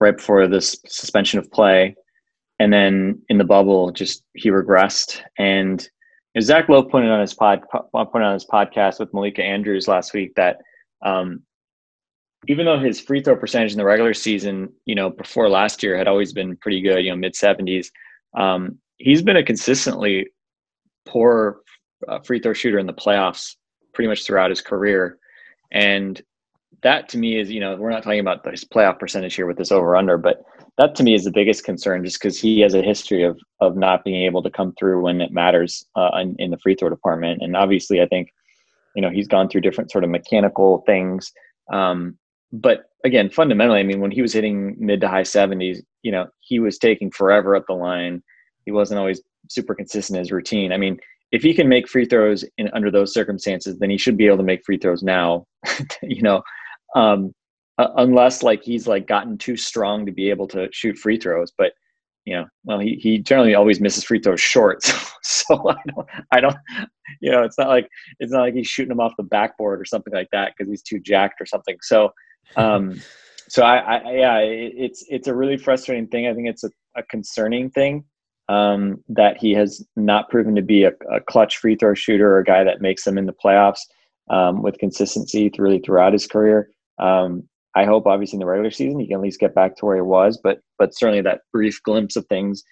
right 0.00 0.16
before 0.16 0.48
this 0.48 0.76
suspension 0.86 1.38
of 1.38 1.50
play. 1.50 1.94
And 2.58 2.72
then 2.72 3.20
in 3.28 3.36
the 3.36 3.44
bubble, 3.44 3.90
just 3.90 4.22
he 4.34 4.50
regressed. 4.50 5.20
And 5.38 5.86
Zach 6.40 6.68
Lowe 6.68 6.82
pointed 6.82 7.10
on 7.10 7.20
his 7.20 7.34
pod 7.34 7.62
pointed 7.92 8.26
on 8.26 8.34
his 8.34 8.46
podcast 8.46 9.00
with 9.00 9.12
Malika 9.14 9.42
Andrews 9.42 9.88
last 9.88 10.12
week 10.12 10.34
that 10.34 10.58
um, 11.02 11.42
even 12.48 12.66
though 12.66 12.78
his 12.78 13.00
free 13.00 13.22
throw 13.22 13.36
percentage 13.36 13.72
in 13.72 13.78
the 13.78 13.84
regular 13.84 14.14
season, 14.14 14.72
you 14.84 14.94
know, 14.94 15.10
before 15.10 15.48
last 15.48 15.82
year 15.82 15.96
had 15.96 16.08
always 16.08 16.32
been 16.32 16.56
pretty 16.56 16.80
good, 16.80 17.04
you 17.04 17.10
know, 17.10 17.16
mid 17.16 17.34
seventies, 17.34 17.90
um, 18.36 18.78
he's 18.98 19.22
been 19.22 19.36
a 19.36 19.42
consistently 19.42 20.28
poor 21.06 21.60
uh, 22.06 22.18
free 22.20 22.38
throw 22.38 22.52
shooter 22.52 22.78
in 22.78 22.86
the 22.86 22.92
playoffs 22.92 23.56
pretty 23.94 24.08
much 24.08 24.24
throughout 24.24 24.50
his 24.50 24.60
career, 24.60 25.18
and 25.72 26.22
that 26.82 27.08
to 27.08 27.18
me 27.18 27.38
is, 27.38 27.50
you 27.50 27.60
know, 27.60 27.76
we're 27.76 27.90
not 27.90 28.02
talking 28.02 28.20
about 28.20 28.48
his 28.48 28.64
playoff 28.64 28.98
percentage 28.98 29.34
here 29.34 29.46
with 29.46 29.56
this 29.56 29.72
over 29.72 29.96
under, 29.96 30.18
but 30.18 30.44
that 30.78 30.94
to 30.94 31.02
me 31.02 31.14
is 31.14 31.24
the 31.24 31.30
biggest 31.30 31.64
concern 31.64 32.04
just 32.04 32.20
because 32.20 32.38
he 32.38 32.60
has 32.60 32.74
a 32.74 32.82
history 32.82 33.22
of 33.22 33.38
of 33.60 33.76
not 33.76 34.04
being 34.04 34.24
able 34.24 34.42
to 34.42 34.50
come 34.50 34.74
through 34.78 35.02
when 35.02 35.20
it 35.20 35.32
matters 35.32 35.84
uh, 35.96 36.10
in, 36.20 36.36
in, 36.38 36.50
the 36.50 36.58
free 36.58 36.74
throw 36.74 36.90
department. 36.90 37.42
And 37.42 37.56
obviously 37.56 38.00
i 38.02 38.06
think 38.06 38.28
you 38.94 39.02
know 39.02 39.10
he's 39.10 39.28
gone 39.28 39.48
through 39.48 39.62
different 39.62 39.90
sort 39.90 40.04
of 40.04 40.10
mechanical 40.10 40.82
things. 40.86 41.32
Um, 41.72 42.18
but 42.52 42.84
again 43.04 43.28
fundamentally 43.28 43.80
i 43.80 43.82
mean 43.82 44.00
when 44.00 44.12
he 44.12 44.22
was 44.22 44.32
hitting 44.32 44.76
mid 44.78 45.00
to 45.00 45.08
high 45.08 45.22
70s 45.22 45.78
you 46.02 46.12
know 46.12 46.26
he 46.40 46.60
was 46.60 46.78
taking 46.78 47.10
forever 47.10 47.56
at 47.56 47.66
the 47.66 47.74
line. 47.74 48.22
He 48.64 48.72
wasn't 48.72 48.98
always 48.98 49.22
super 49.48 49.74
consistent 49.74 50.16
in 50.16 50.20
his 50.20 50.32
routine. 50.32 50.72
I 50.72 50.76
mean 50.76 50.98
if 51.32 51.42
he 51.42 51.54
can 51.54 51.68
make 51.68 51.88
free 51.88 52.04
throws 52.04 52.44
in 52.56 52.70
under 52.72 52.90
those 52.90 53.12
circumstances 53.12 53.78
then 53.78 53.90
he 53.90 53.98
should 53.98 54.16
be 54.16 54.26
able 54.26 54.36
to 54.38 54.42
make 54.42 54.64
free 54.64 54.78
throws 54.78 55.02
now 55.02 55.46
you 56.02 56.22
know? 56.22 56.42
Um, 56.94 57.34
uh, 57.78 57.88
unless 57.96 58.42
like 58.42 58.62
he's 58.62 58.86
like 58.86 59.06
gotten 59.06 59.36
too 59.38 59.56
strong 59.56 60.06
to 60.06 60.12
be 60.12 60.30
able 60.30 60.48
to 60.48 60.68
shoot 60.72 60.96
free 60.96 61.18
throws. 61.18 61.52
But 61.56 61.72
you 62.24 62.34
know, 62.34 62.46
well, 62.64 62.78
he 62.78 62.94
he 62.96 63.18
generally 63.18 63.54
always 63.54 63.80
misses 63.80 64.04
free 64.04 64.20
throws 64.20 64.40
short, 64.40 64.82
so, 64.82 64.96
so 65.22 65.70
I 65.70 65.76
don't 65.86 66.08
I 66.32 66.40
don't 66.40 66.56
you 67.20 67.30
know 67.30 67.42
it's 67.42 67.58
not 67.58 67.68
like 67.68 67.88
it's 68.18 68.32
not 68.32 68.40
like 68.40 68.54
he's 68.54 68.66
shooting 68.66 68.90
them 68.90 69.00
off 69.00 69.12
the 69.16 69.24
backboard 69.24 69.80
or 69.80 69.84
something 69.84 70.12
like 70.12 70.28
that 70.32 70.52
because 70.56 70.70
he's 70.70 70.82
too 70.82 70.98
jacked 70.98 71.40
or 71.40 71.46
something. 71.46 71.76
So. 71.82 72.10
um 72.56 73.00
so 73.48 73.62
I, 73.62 73.76
I 73.76 74.12
yeah 74.12 74.38
it, 74.38 74.72
it's 74.76 75.04
it's 75.08 75.28
a 75.28 75.34
really 75.34 75.56
frustrating 75.56 76.08
thing 76.08 76.26
i 76.26 76.34
think 76.34 76.48
it's 76.48 76.64
a, 76.64 76.70
a 76.96 77.04
concerning 77.04 77.70
thing 77.70 78.04
um, 78.48 79.02
that 79.08 79.38
he 79.38 79.52
has 79.52 79.84
not 79.96 80.28
proven 80.28 80.54
to 80.54 80.62
be 80.62 80.84
a, 80.84 80.92
a, 81.10 81.20
clutch 81.20 81.58
free 81.58 81.74
throw 81.74 81.94
shooter 81.94 82.32
or 82.32 82.38
a 82.38 82.44
guy 82.44 82.62
that 82.62 82.80
makes 82.80 83.04
them 83.04 83.18
in 83.18 83.26
the 83.26 83.32
playoffs 83.32 83.80
um, 84.30 84.62
with 84.62 84.78
consistency 84.78 85.50
really 85.58 85.80
throughout 85.80 86.12
his 86.12 86.26
career. 86.26 86.70
Um, 86.98 87.48
I 87.76 87.84
hope 87.84 88.06
obviously 88.06 88.36
in 88.36 88.40
the 88.40 88.46
regular 88.46 88.70
season 88.70 88.98
he 88.98 89.06
can 89.06 89.16
at 89.16 89.22
least 89.22 89.38
get 89.38 89.54
back 89.54 89.76
to 89.76 89.86
where 89.86 89.96
he 89.96 90.02
was, 90.02 90.38
but 90.42 90.60
but 90.78 90.94
certainly 90.94 91.20
that 91.22 91.42
brief 91.52 91.80
glimpse 91.82 92.16
of 92.16 92.26
things 92.26 92.64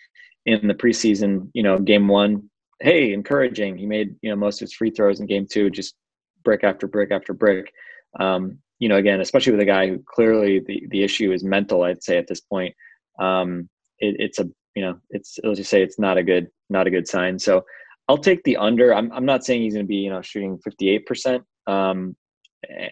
in 0.46 0.66
the 0.66 0.74
preseason, 0.74 1.50
you 1.54 1.62
know, 1.62 1.78
game 1.78 2.08
one, 2.08 2.50
hey, 2.80 3.12
encouraging. 3.12 3.76
He 3.76 3.86
made 3.86 4.16
you 4.22 4.30
know 4.30 4.36
most 4.36 4.60
of 4.60 4.66
his 4.66 4.74
free 4.74 4.90
throws 4.90 5.20
in 5.20 5.26
game 5.26 5.46
two, 5.48 5.70
just 5.70 5.94
brick 6.42 6.64
after 6.64 6.86
brick 6.86 7.10
after 7.12 7.34
brick. 7.34 7.72
Um, 8.18 8.58
you 8.78 8.88
know, 8.88 8.96
again, 8.96 9.20
especially 9.20 9.52
with 9.52 9.60
a 9.60 9.66
guy 9.66 9.88
who 9.88 10.02
clearly 10.06 10.60
the 10.60 10.86
the 10.90 11.02
issue 11.02 11.32
is 11.32 11.44
mental. 11.44 11.82
I'd 11.82 12.02
say 12.02 12.16
at 12.16 12.26
this 12.26 12.40
point, 12.40 12.74
um, 13.18 13.68
it, 13.98 14.16
it's 14.18 14.38
a 14.38 14.48
you 14.74 14.82
know, 14.82 14.98
it's 15.10 15.38
let's 15.44 15.58
just 15.58 15.70
say 15.70 15.82
it's 15.82 15.98
not 15.98 16.18
a 16.18 16.22
good 16.22 16.48
not 16.70 16.86
a 16.86 16.90
good 16.90 17.06
sign. 17.06 17.38
So 17.38 17.64
I'll 18.08 18.18
take 18.18 18.42
the 18.44 18.56
under. 18.56 18.94
I'm 18.94 19.12
I'm 19.12 19.24
not 19.26 19.44
saying 19.44 19.62
he's 19.62 19.74
going 19.74 19.86
to 19.86 19.88
be 19.88 19.96
you 19.96 20.10
know 20.10 20.22
shooting 20.22 20.58
58 20.58 21.06
percent. 21.06 21.44
Um, 21.66 22.16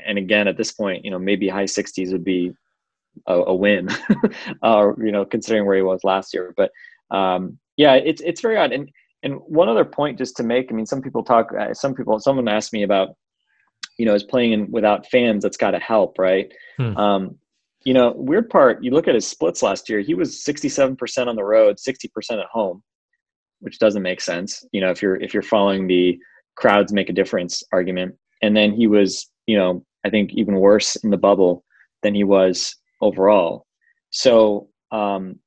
and 0.06 0.18
again 0.18 0.48
at 0.48 0.56
this 0.56 0.72
point 0.72 1.04
you 1.04 1.10
know 1.10 1.18
maybe 1.18 1.48
high 1.48 1.64
60s 1.64 2.12
would 2.12 2.24
be 2.24 2.52
a, 3.26 3.34
a 3.34 3.54
win 3.54 3.88
uh, 4.62 4.92
you 4.98 5.12
know 5.12 5.24
considering 5.24 5.66
where 5.66 5.76
he 5.76 5.82
was 5.82 6.02
last 6.02 6.32
year. 6.32 6.54
But 6.56 6.70
um, 7.10 7.58
yeah 7.76 7.94
it's 7.94 8.22
it's 8.22 8.40
very 8.40 8.56
odd. 8.56 8.72
And 8.72 8.90
and 9.22 9.34
one 9.46 9.68
other 9.68 9.84
point 9.84 10.18
just 10.18 10.36
to 10.36 10.42
make 10.42 10.72
i 10.72 10.74
mean 10.74 10.86
some 10.86 11.00
people 11.00 11.22
talk 11.22 11.52
uh, 11.54 11.72
some 11.74 11.94
people 11.94 12.18
someone 12.18 12.48
asked 12.48 12.72
me 12.72 12.82
about 12.82 13.10
you 13.98 14.06
know 14.06 14.14
is 14.14 14.24
playing 14.24 14.52
in 14.52 14.70
without 14.70 15.06
fans 15.06 15.42
that's 15.42 15.56
got 15.56 15.72
to 15.72 15.78
help 15.78 16.18
right? 16.18 16.52
Hmm. 16.78 16.96
um, 16.96 17.38
you 17.84 17.94
know 17.94 18.12
weird 18.16 18.50
part 18.50 18.82
you 18.82 18.90
look 18.90 19.06
at 19.06 19.14
his 19.14 19.26
splits 19.26 19.62
last 19.62 19.88
year 19.88 20.00
he 20.00 20.14
was 20.14 20.42
67% 20.42 21.26
on 21.26 21.36
the 21.36 21.44
road 21.44 21.76
60% 21.76 22.06
at 22.32 22.46
home 22.50 22.82
which 23.60 23.78
doesn't 23.78 24.02
make 24.02 24.20
sense 24.20 24.64
you 24.72 24.80
know 24.80 24.90
if 24.90 25.02
you're 25.02 25.16
if 25.16 25.32
you're 25.34 25.42
following 25.42 25.86
the 25.86 26.18
crowds 26.56 26.92
make 26.92 27.08
a 27.08 27.12
difference 27.12 27.62
argument. 27.72 28.14
And 28.42 28.56
then 28.56 28.72
he 28.72 28.86
was, 28.86 29.30
you 29.46 29.56
know, 29.56 29.84
I 30.04 30.10
think 30.10 30.32
even 30.34 30.56
worse 30.56 30.96
in 30.96 31.10
the 31.10 31.16
bubble 31.16 31.64
than 32.02 32.14
he 32.14 32.24
was 32.24 32.76
overall. 33.00 33.66
So 34.10 34.68
um, 34.90 35.38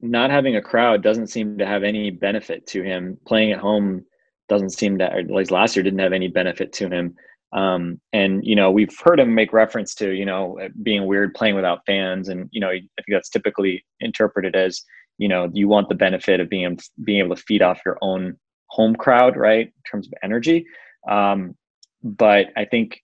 not 0.00 0.30
having 0.30 0.56
a 0.56 0.62
crowd 0.62 1.02
doesn't 1.02 1.28
seem 1.28 1.58
to 1.58 1.66
have 1.66 1.82
any 1.82 2.10
benefit 2.10 2.66
to 2.68 2.82
him. 2.82 3.18
Playing 3.26 3.52
at 3.52 3.58
home 3.58 4.04
doesn't 4.48 4.70
seem 4.70 4.98
to, 4.98 5.12
at 5.12 5.30
least 5.30 5.50
last 5.50 5.74
year, 5.74 5.82
didn't 5.82 6.00
have 6.00 6.12
any 6.12 6.28
benefit 6.28 6.72
to 6.74 6.88
him. 6.88 7.14
Um, 7.52 8.00
and 8.12 8.44
you 8.44 8.56
know, 8.56 8.70
we've 8.70 8.96
heard 9.02 9.20
him 9.20 9.34
make 9.34 9.52
reference 9.52 9.94
to 9.96 10.10
you 10.10 10.26
know 10.26 10.58
being 10.82 11.06
weird 11.06 11.34
playing 11.34 11.54
without 11.54 11.86
fans, 11.86 12.28
and 12.28 12.48
you 12.50 12.60
know, 12.60 12.68
I 12.68 12.80
think 12.80 13.06
that's 13.08 13.30
typically 13.30 13.84
interpreted 14.00 14.56
as 14.56 14.82
you 15.18 15.28
know 15.28 15.48
you 15.52 15.68
want 15.68 15.88
the 15.88 15.94
benefit 15.94 16.40
of 16.40 16.48
being 16.50 16.76
being 17.04 17.20
able 17.20 17.36
to 17.36 17.42
feed 17.42 17.62
off 17.62 17.80
your 17.86 17.96
own 18.02 18.36
home 18.70 18.96
crowd, 18.96 19.36
right, 19.36 19.66
in 19.66 19.82
terms 19.88 20.08
of 20.08 20.14
energy. 20.24 20.66
Um, 21.08 21.56
but 22.02 22.48
I 22.56 22.64
think 22.64 23.03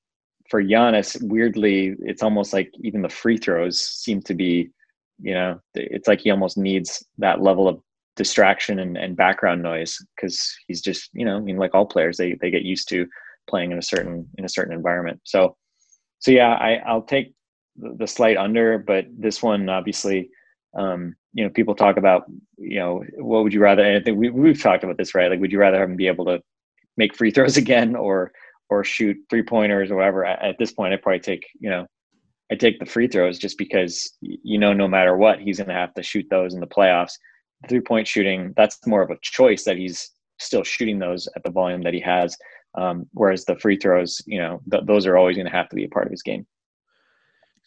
for 0.51 0.63
Giannis, 0.63 1.17
weirdly, 1.23 1.95
it's 2.01 2.23
almost 2.23 2.53
like 2.53 2.73
even 2.83 3.03
the 3.03 3.09
free 3.09 3.39
throws 3.39 3.81
seem 3.81 4.21
to 4.23 4.35
be, 4.35 4.69
you 5.21 5.33
know, 5.33 5.61
it's 5.75 6.09
like 6.09 6.21
he 6.21 6.31
almost 6.31 6.59
needs 6.59 7.05
that 7.19 7.41
level 7.41 7.69
of 7.69 7.81
distraction 8.17 8.81
and, 8.81 8.99
and 8.99 9.17
background 9.17 9.63
noise 9.63 9.97
because 10.17 10.53
he's 10.67 10.83
just, 10.83 11.09
you 11.13 11.25
know, 11.25 11.37
I 11.37 11.41
mean, 11.41 11.57
like 11.57 11.75
all 11.75 11.87
players, 11.87 12.17
they 12.17 12.37
they 12.41 12.51
get 12.51 12.63
used 12.63 12.89
to 12.89 13.07
playing 13.49 13.71
in 13.71 13.79
a 13.79 13.83
certain 13.83 14.29
in 14.39 14.45
a 14.45 14.49
certain 14.49 14.75
environment. 14.75 15.21
So, 15.25 15.57
so 16.19 16.33
yeah, 16.33 16.55
I 16.55 16.81
I'll 16.85 17.03
take 17.03 17.33
the, 17.77 18.07
slight 18.07 18.37
under, 18.37 18.79
but 18.79 19.07
this 19.17 19.43
one 19.43 19.69
obviously, 19.69 20.31
um, 20.77 21.15
you 21.33 21.45
know, 21.45 21.51
people 21.51 21.77
talk 21.77 21.97
about, 21.97 22.25
you 22.59 22.79
know, 22.81 23.05
what 23.19 23.45
would 23.45 23.55
you 23.55 23.61
rather? 23.61 23.85
And 23.85 23.97
I 23.97 24.01
think 24.03 24.19
we 24.19 24.31
we've 24.31 24.61
talked 24.61 24.83
about 24.83 24.99
this, 24.99 25.15
right? 25.15 25.31
Like, 25.31 25.41
would 25.41 25.53
you 25.53 25.61
rather 25.61 25.79
have 25.79 25.89
him 25.89 25.97
be 25.97 26.09
able 26.09 26.25
to 26.25 26.43
make 26.97 27.15
free 27.15 27.31
throws 27.31 27.57
again 27.65 27.95
or 27.95 28.33
or 28.71 28.85
shoot 28.85 29.17
three 29.29 29.43
pointers 29.43 29.91
or 29.91 29.97
whatever. 29.97 30.25
At 30.25 30.57
this 30.59 30.73
point, 30.73 30.95
I 30.95 30.97
probably 30.97 31.21
take 31.21 31.45
you 31.59 31.69
know, 31.69 31.87
I 32.51 32.55
take 32.55 32.79
the 32.79 32.87
free 32.87 33.09
throws 33.09 33.39
just 33.39 33.59
because 33.59 34.17
you 34.21 34.59
know 34.59 34.73
no 34.73 34.89
matter 34.89 35.17
what 35.17 35.41
he's 35.41 35.59
going 35.59 35.69
to 35.69 35.75
have 35.75 35.95
to 35.95 36.03
shoot 36.03 36.27
those 36.31 36.55
in 36.55 36.61
the 36.61 36.67
playoffs. 36.67 37.13
Three 37.69 37.81
point 37.81 38.09
shooting 38.09 38.55
that's 38.57 38.79
more 38.87 39.03
of 39.03 39.11
a 39.11 39.19
choice 39.21 39.65
that 39.65 39.77
he's 39.77 40.11
still 40.39 40.65
shooting 40.65 40.99
those 40.99 41.29
at 41.37 41.43
the 41.43 41.51
volume 41.51 41.83
that 41.83 41.93
he 41.93 42.01
has. 42.01 42.37
Um, 42.77 43.07
whereas 43.13 43.45
the 43.45 43.59
free 43.59 43.77
throws, 43.77 44.23
you 44.27 44.39
know, 44.39 44.61
th- 44.71 44.85
those 44.87 45.05
are 45.05 45.19
always 45.19 45.37
going 45.37 45.47
to 45.47 45.53
have 45.53 45.69
to 45.69 45.77
be 45.77 45.85
a 45.85 45.89
part 45.89 46.07
of 46.07 46.13
his 46.13 46.23
game. 46.23 46.47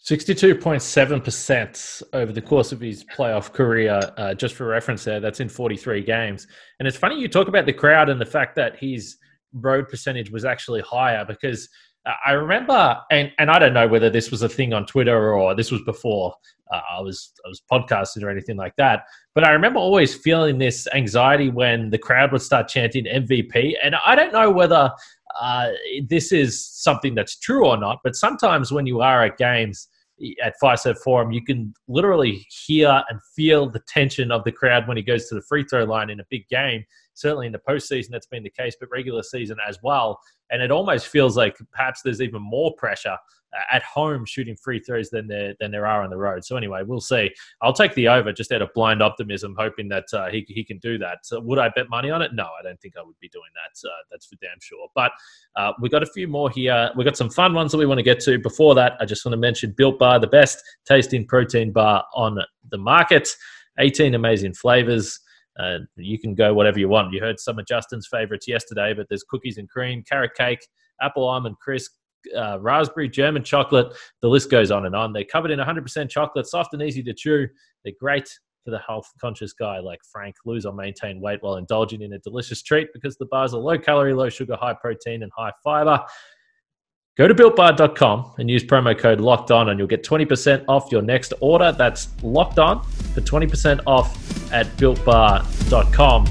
62.7% 0.05 2.03
over 2.13 2.31
the 2.33 2.41
course 2.41 2.71
of 2.73 2.81
his 2.81 3.05
playoff 3.05 3.53
career, 3.53 4.01
uh, 4.17 4.33
just 4.33 4.55
for 4.55 4.65
reference 4.65 5.03
there, 5.05 5.21
that's 5.21 5.39
in 5.39 5.47
43 5.47 6.03
games. 6.03 6.47
And 6.79 6.87
it's 6.87 6.97
funny 6.97 7.19
you 7.19 7.29
talk 7.29 7.47
about 7.47 7.65
the 7.65 7.73
crowd 7.73 8.09
and 8.09 8.19
the 8.19 8.25
fact 8.25 8.55
that 8.55 8.75
he's 8.77 9.17
road 9.53 9.87
percentage 9.89 10.31
was 10.31 10.45
actually 10.45 10.81
higher 10.81 11.25
because 11.25 11.69
uh, 12.05 12.13
I 12.25 12.31
remember, 12.31 12.97
and, 13.11 13.31
and 13.39 13.49
I 13.49 13.59
don't 13.59 13.73
know 13.73 13.87
whether 13.87 14.09
this 14.09 14.31
was 14.31 14.41
a 14.41 14.49
thing 14.49 14.73
on 14.73 14.85
Twitter 14.85 15.33
or 15.33 15.55
this 15.55 15.71
was 15.71 15.81
before 15.83 16.33
uh, 16.71 16.81
I 16.97 17.01
was 17.01 17.31
I 17.45 17.49
was 17.49 17.61
podcasting 17.71 18.23
or 18.23 18.29
anything 18.29 18.57
like 18.57 18.75
that. 18.77 19.05
But 19.35 19.43
I 19.43 19.51
remember 19.51 19.79
always 19.79 20.15
feeling 20.15 20.57
this 20.57 20.87
anxiety 20.93 21.49
when 21.49 21.89
the 21.89 21.97
crowd 21.97 22.31
would 22.31 22.41
start 22.41 22.67
chanting 22.67 23.05
MVP, 23.05 23.73
and 23.83 23.95
I 24.05 24.15
don't 24.15 24.33
know 24.33 24.49
whether 24.49 24.91
uh, 25.39 25.69
this 26.07 26.31
is 26.31 26.65
something 26.65 27.15
that's 27.15 27.37
true 27.37 27.67
or 27.67 27.77
not. 27.77 27.99
But 28.03 28.15
sometimes 28.15 28.71
when 28.71 28.85
you 28.85 29.01
are 29.01 29.23
at 29.23 29.37
games 29.37 29.87
at 30.43 30.53
Fiserv 30.61 30.97
Forum, 30.99 31.31
you 31.31 31.43
can 31.43 31.73
literally 31.87 32.45
hear 32.65 33.03
and 33.09 33.19
feel 33.35 33.69
the 33.69 33.81
tension 33.87 34.31
of 34.31 34.43
the 34.43 34.51
crowd 34.51 34.87
when 34.87 34.97
he 34.97 35.03
goes 35.03 35.27
to 35.27 35.35
the 35.35 35.41
free 35.41 35.63
throw 35.63 35.83
line 35.83 36.09
in 36.09 36.19
a 36.19 36.25
big 36.29 36.47
game 36.49 36.83
certainly 37.13 37.47
in 37.47 37.51
the 37.51 37.59
postseason 37.59 38.09
that's 38.11 38.27
been 38.27 38.43
the 38.43 38.49
case, 38.49 38.75
but 38.79 38.89
regular 38.91 39.23
season 39.23 39.57
as 39.67 39.79
well. 39.83 40.19
And 40.51 40.61
it 40.61 40.71
almost 40.71 41.07
feels 41.07 41.35
like 41.35 41.57
perhaps 41.71 42.01
there's 42.03 42.21
even 42.21 42.41
more 42.41 42.73
pressure 42.75 43.17
uh, 43.53 43.75
at 43.75 43.83
home 43.83 44.25
shooting 44.25 44.55
free 44.55 44.79
throws 44.79 45.09
than 45.09 45.27
there 45.27 45.53
than 45.59 45.71
there 45.71 45.85
are 45.85 46.03
on 46.03 46.09
the 46.09 46.17
road. 46.17 46.43
So 46.43 46.57
anyway, 46.57 46.81
we'll 46.85 47.01
see. 47.01 47.31
I'll 47.61 47.73
take 47.73 47.93
the 47.95 48.07
over 48.07 48.31
just 48.31 48.51
out 48.51 48.61
of 48.61 48.69
blind 48.73 49.01
optimism, 49.01 49.55
hoping 49.57 49.87
that 49.89 50.05
uh, 50.13 50.29
he 50.29 50.45
he 50.47 50.63
can 50.63 50.77
do 50.79 50.97
that. 50.99 51.19
So 51.23 51.39
would 51.39 51.59
I 51.59 51.69
bet 51.69 51.89
money 51.89 52.11
on 52.11 52.21
it? 52.21 52.31
No, 52.33 52.43
I 52.43 52.63
don't 52.63 52.79
think 52.81 52.95
I 52.97 53.03
would 53.03 53.19
be 53.19 53.29
doing 53.29 53.49
that. 53.55 53.87
Uh, 53.87 53.93
that's 54.11 54.25
for 54.25 54.35
damn 54.35 54.59
sure. 54.59 54.87
But 54.95 55.11
uh, 55.55 55.73
we 55.81 55.89
got 55.89 56.03
a 56.03 56.07
few 56.07 56.27
more 56.27 56.49
here. 56.49 56.91
We 56.95 57.03
got 57.03 57.17
some 57.17 57.29
fun 57.29 57.53
ones 57.53 57.71
that 57.71 57.77
we 57.77 57.85
want 57.85 57.99
to 57.99 58.03
get 58.03 58.19
to. 58.21 58.37
Before 58.39 58.75
that, 58.75 58.93
I 58.99 59.05
just 59.05 59.25
want 59.25 59.33
to 59.33 59.39
mention 59.39 59.73
Built 59.75 59.99
Bar, 59.99 60.19
the 60.19 60.27
best 60.27 60.61
tasting 60.85 61.25
protein 61.25 61.71
bar 61.71 62.05
on 62.13 62.37
the 62.69 62.77
market. 62.77 63.29
18 63.79 64.13
amazing 64.13 64.53
flavors. 64.53 65.19
Uh, 65.59 65.79
you 65.95 66.19
can 66.19 66.33
go 66.33 66.53
whatever 66.53 66.79
you 66.79 66.89
want. 66.89 67.13
You 67.13 67.19
heard 67.19 67.39
some 67.39 67.59
of 67.59 67.65
Justin's 67.65 68.07
favorites 68.07 68.47
yesterday, 68.47 68.93
but 68.93 69.07
there's 69.09 69.23
cookies 69.23 69.57
and 69.57 69.69
cream, 69.69 70.03
carrot 70.07 70.31
cake, 70.35 70.67
apple 71.01 71.27
almond 71.27 71.57
crisp, 71.59 71.91
uh, 72.35 72.59
raspberry, 72.59 73.09
German 73.09 73.43
chocolate. 73.43 73.93
The 74.21 74.29
list 74.29 74.49
goes 74.49 74.71
on 74.71 74.85
and 74.85 74.95
on. 74.95 75.13
They're 75.13 75.25
covered 75.25 75.51
in 75.51 75.59
100% 75.59 76.09
chocolate, 76.09 76.47
soft 76.47 76.73
and 76.73 76.81
easy 76.81 77.03
to 77.03 77.13
chew. 77.13 77.47
They're 77.83 77.93
great 77.99 78.29
for 78.63 78.71
the 78.71 78.79
health 78.79 79.11
conscious 79.19 79.53
guy 79.53 79.79
like 79.79 79.99
Frank. 80.11 80.35
Lose 80.45 80.65
or 80.65 80.73
maintain 80.73 81.19
weight 81.19 81.39
while 81.41 81.57
indulging 81.57 82.01
in 82.01 82.13
a 82.13 82.19
delicious 82.19 82.61
treat 82.61 82.87
because 82.93 83.17
the 83.17 83.25
bars 83.25 83.53
are 83.53 83.59
low 83.59 83.77
calorie, 83.77 84.13
low 84.13 84.29
sugar, 84.29 84.55
high 84.55 84.73
protein, 84.73 85.23
and 85.23 85.31
high 85.35 85.51
fiber. 85.63 85.99
Go 87.15 87.27
to 87.27 87.35
builtbar.com 87.35 88.33
and 88.39 88.49
use 88.49 88.63
promo 88.63 88.97
code 88.97 89.21
locked 89.21 89.51
on, 89.51 89.69
and 89.69 89.77
you'll 89.77 89.87
get 89.87 90.03
20% 90.03 90.65
off 90.67 90.91
your 90.91 91.03
next 91.03 91.31
order. 91.41 91.71
That's 91.71 92.07
locked 92.23 92.57
on 92.57 92.83
for 93.13 93.21
20% 93.21 93.81
off 93.85 94.51
at 94.51 94.65
builtbar.com. 94.77 96.25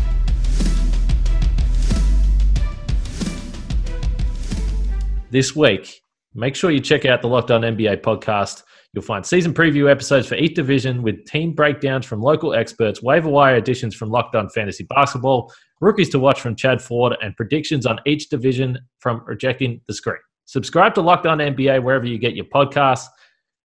This 5.30 5.54
week, 5.54 6.02
make 6.34 6.56
sure 6.56 6.72
you 6.72 6.80
check 6.80 7.04
out 7.04 7.22
the 7.22 7.28
Locked 7.28 7.52
On 7.52 7.60
NBA 7.60 8.02
podcast. 8.02 8.64
You'll 8.92 9.04
find 9.04 9.24
season 9.24 9.54
preview 9.54 9.88
episodes 9.88 10.26
for 10.26 10.34
each 10.34 10.54
division 10.54 11.00
with 11.02 11.24
team 11.26 11.52
breakdowns 11.52 12.06
from 12.06 12.20
local 12.20 12.54
experts, 12.54 13.00
waiver 13.00 13.28
wire 13.28 13.54
additions 13.54 13.94
from 13.94 14.10
Locked 14.10 14.34
On 14.34 14.48
Fantasy 14.48 14.82
Basketball, 14.82 15.52
rookies 15.80 16.08
to 16.08 16.18
watch 16.18 16.40
from 16.40 16.56
Chad 16.56 16.82
Ford, 16.82 17.16
and 17.22 17.36
predictions 17.36 17.86
on 17.86 18.00
each 18.04 18.30
division 18.30 18.80
from 18.98 19.22
Rejecting 19.26 19.80
the 19.86 19.94
Screen. 19.94 20.18
Subscribe 20.52 20.92
to 20.96 21.00
Locked 21.00 21.24
On 21.24 21.38
NBA 21.38 21.82
wherever 21.82 22.04
you 22.04 22.18
get 22.18 22.36
your 22.36 22.44
podcasts. 22.44 23.06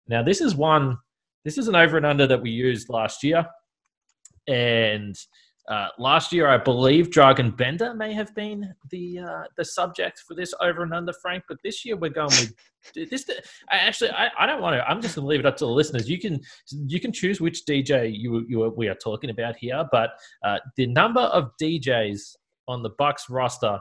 Now, 0.08 0.22
this 0.22 0.40
is 0.40 0.54
one, 0.54 0.96
this 1.44 1.58
is 1.58 1.68
an 1.68 1.76
over 1.76 1.98
and 1.98 2.06
under 2.06 2.26
that 2.26 2.40
we 2.40 2.48
used 2.48 2.88
last 2.88 3.22
year. 3.22 3.44
And 4.48 5.14
uh, 5.68 5.88
last 5.98 6.32
year, 6.32 6.48
I 6.48 6.56
believe 6.56 7.10
Dragan 7.10 7.54
Bender 7.54 7.92
may 7.92 8.14
have 8.14 8.34
been 8.34 8.72
the 8.88 9.18
uh, 9.18 9.42
the 9.58 9.64
subject 9.66 10.22
for 10.26 10.32
this 10.32 10.54
over 10.62 10.82
and 10.82 10.94
under, 10.94 11.12
Frank. 11.20 11.44
But 11.48 11.58
this 11.62 11.84
year, 11.84 11.98
we're 11.98 12.08
going 12.08 12.30
with 12.30 12.54
this. 13.10 13.28
I 13.68 13.76
actually, 13.76 14.12
I, 14.12 14.30
I 14.38 14.46
don't 14.46 14.62
want 14.62 14.76
to. 14.76 14.88
I'm 14.88 15.02
just 15.02 15.16
going 15.16 15.26
to 15.26 15.28
leave 15.28 15.40
it 15.40 15.46
up 15.46 15.58
to 15.58 15.66
the 15.66 15.70
listeners. 15.70 16.08
You 16.08 16.18
can 16.18 16.40
you 16.70 16.98
can 16.98 17.12
choose 17.12 17.42
which 17.42 17.66
DJ 17.68 18.10
you, 18.10 18.46
you 18.48 18.72
we 18.74 18.88
are 18.88 18.94
talking 18.94 19.28
about 19.28 19.54
here. 19.56 19.84
But 19.92 20.12
uh, 20.42 20.60
the 20.78 20.86
number 20.86 21.20
of 21.20 21.50
DJs 21.60 22.36
on 22.68 22.82
the 22.82 22.90
Bucks 22.96 23.28
roster 23.28 23.78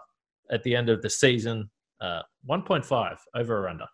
at 0.52 0.64
the 0.64 0.76
end 0.76 0.90
of 0.90 1.02
the 1.02 1.10
season 1.10 1.70
uh, 2.02 2.22
1.5 2.50 3.18
over 3.36 3.64
or 3.64 3.70
under. 3.70 3.86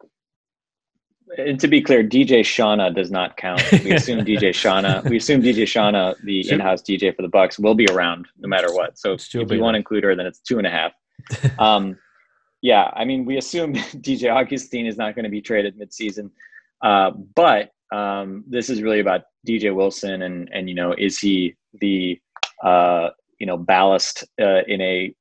And 1.38 1.60
to 1.60 1.68
be 1.68 1.82
clear, 1.82 2.04
DJ 2.04 2.42
Shauna 2.42 2.96
does 2.96 3.10
not 3.10 3.36
count. 3.38 3.64
We 3.84 3.92
assume 3.92 4.24
DJ 4.24 4.50
Shauna. 4.50 5.08
We 5.10 5.18
assume 5.18 5.42
DJ 5.42 5.64
Shauna, 5.64 6.16
the 6.24 6.44
sure. 6.44 6.54
in-house 6.54 6.84
DJ 6.84 7.16
for 7.16 7.24
the 7.24 7.28
Bucks, 7.28 7.58
will 7.58 7.74
be 7.74 7.88
around 7.88 8.28
no 8.38 8.48
matter 8.48 8.72
what. 8.72 8.98
So 9.00 9.14
if 9.14 9.34
you 9.34 9.60
want 9.60 9.74
to 9.74 9.78
include 9.78 10.04
her, 10.04 10.16
then 10.16 10.28
it's 10.28 10.40
two 10.40 10.60
and 10.60 10.68
a 10.68 10.70
half. 10.70 10.92
um, 11.60 11.98
yeah, 12.62 12.92
I 12.94 13.06
mean, 13.06 13.26
we 13.26 13.38
assume 13.38 13.74
DJ 13.76 14.34
Augustin 14.34 14.86
is 14.86 14.98
not 14.98 15.16
going 15.16 15.24
to 15.24 15.30
be 15.30 15.42
traded 15.42 15.80
midseason, 15.80 16.30
uh, 16.84 17.12
but 17.36 17.72
um, 17.92 18.44
this 18.48 18.70
is 18.70 18.82
really 18.82 19.00
about 19.00 19.22
DJ 19.48 19.74
Wilson 19.74 20.22
and 20.24 20.50
and 20.52 20.70
you 20.70 20.76
know, 20.76 20.94
is 20.98 21.20
he 21.20 21.56
the 21.82 22.20
uh, 22.64 23.10
you 23.40 23.46
know 23.46 23.58
ballast 23.58 24.24
uh, 24.42 24.64
in 24.68 24.82
a 24.82 25.14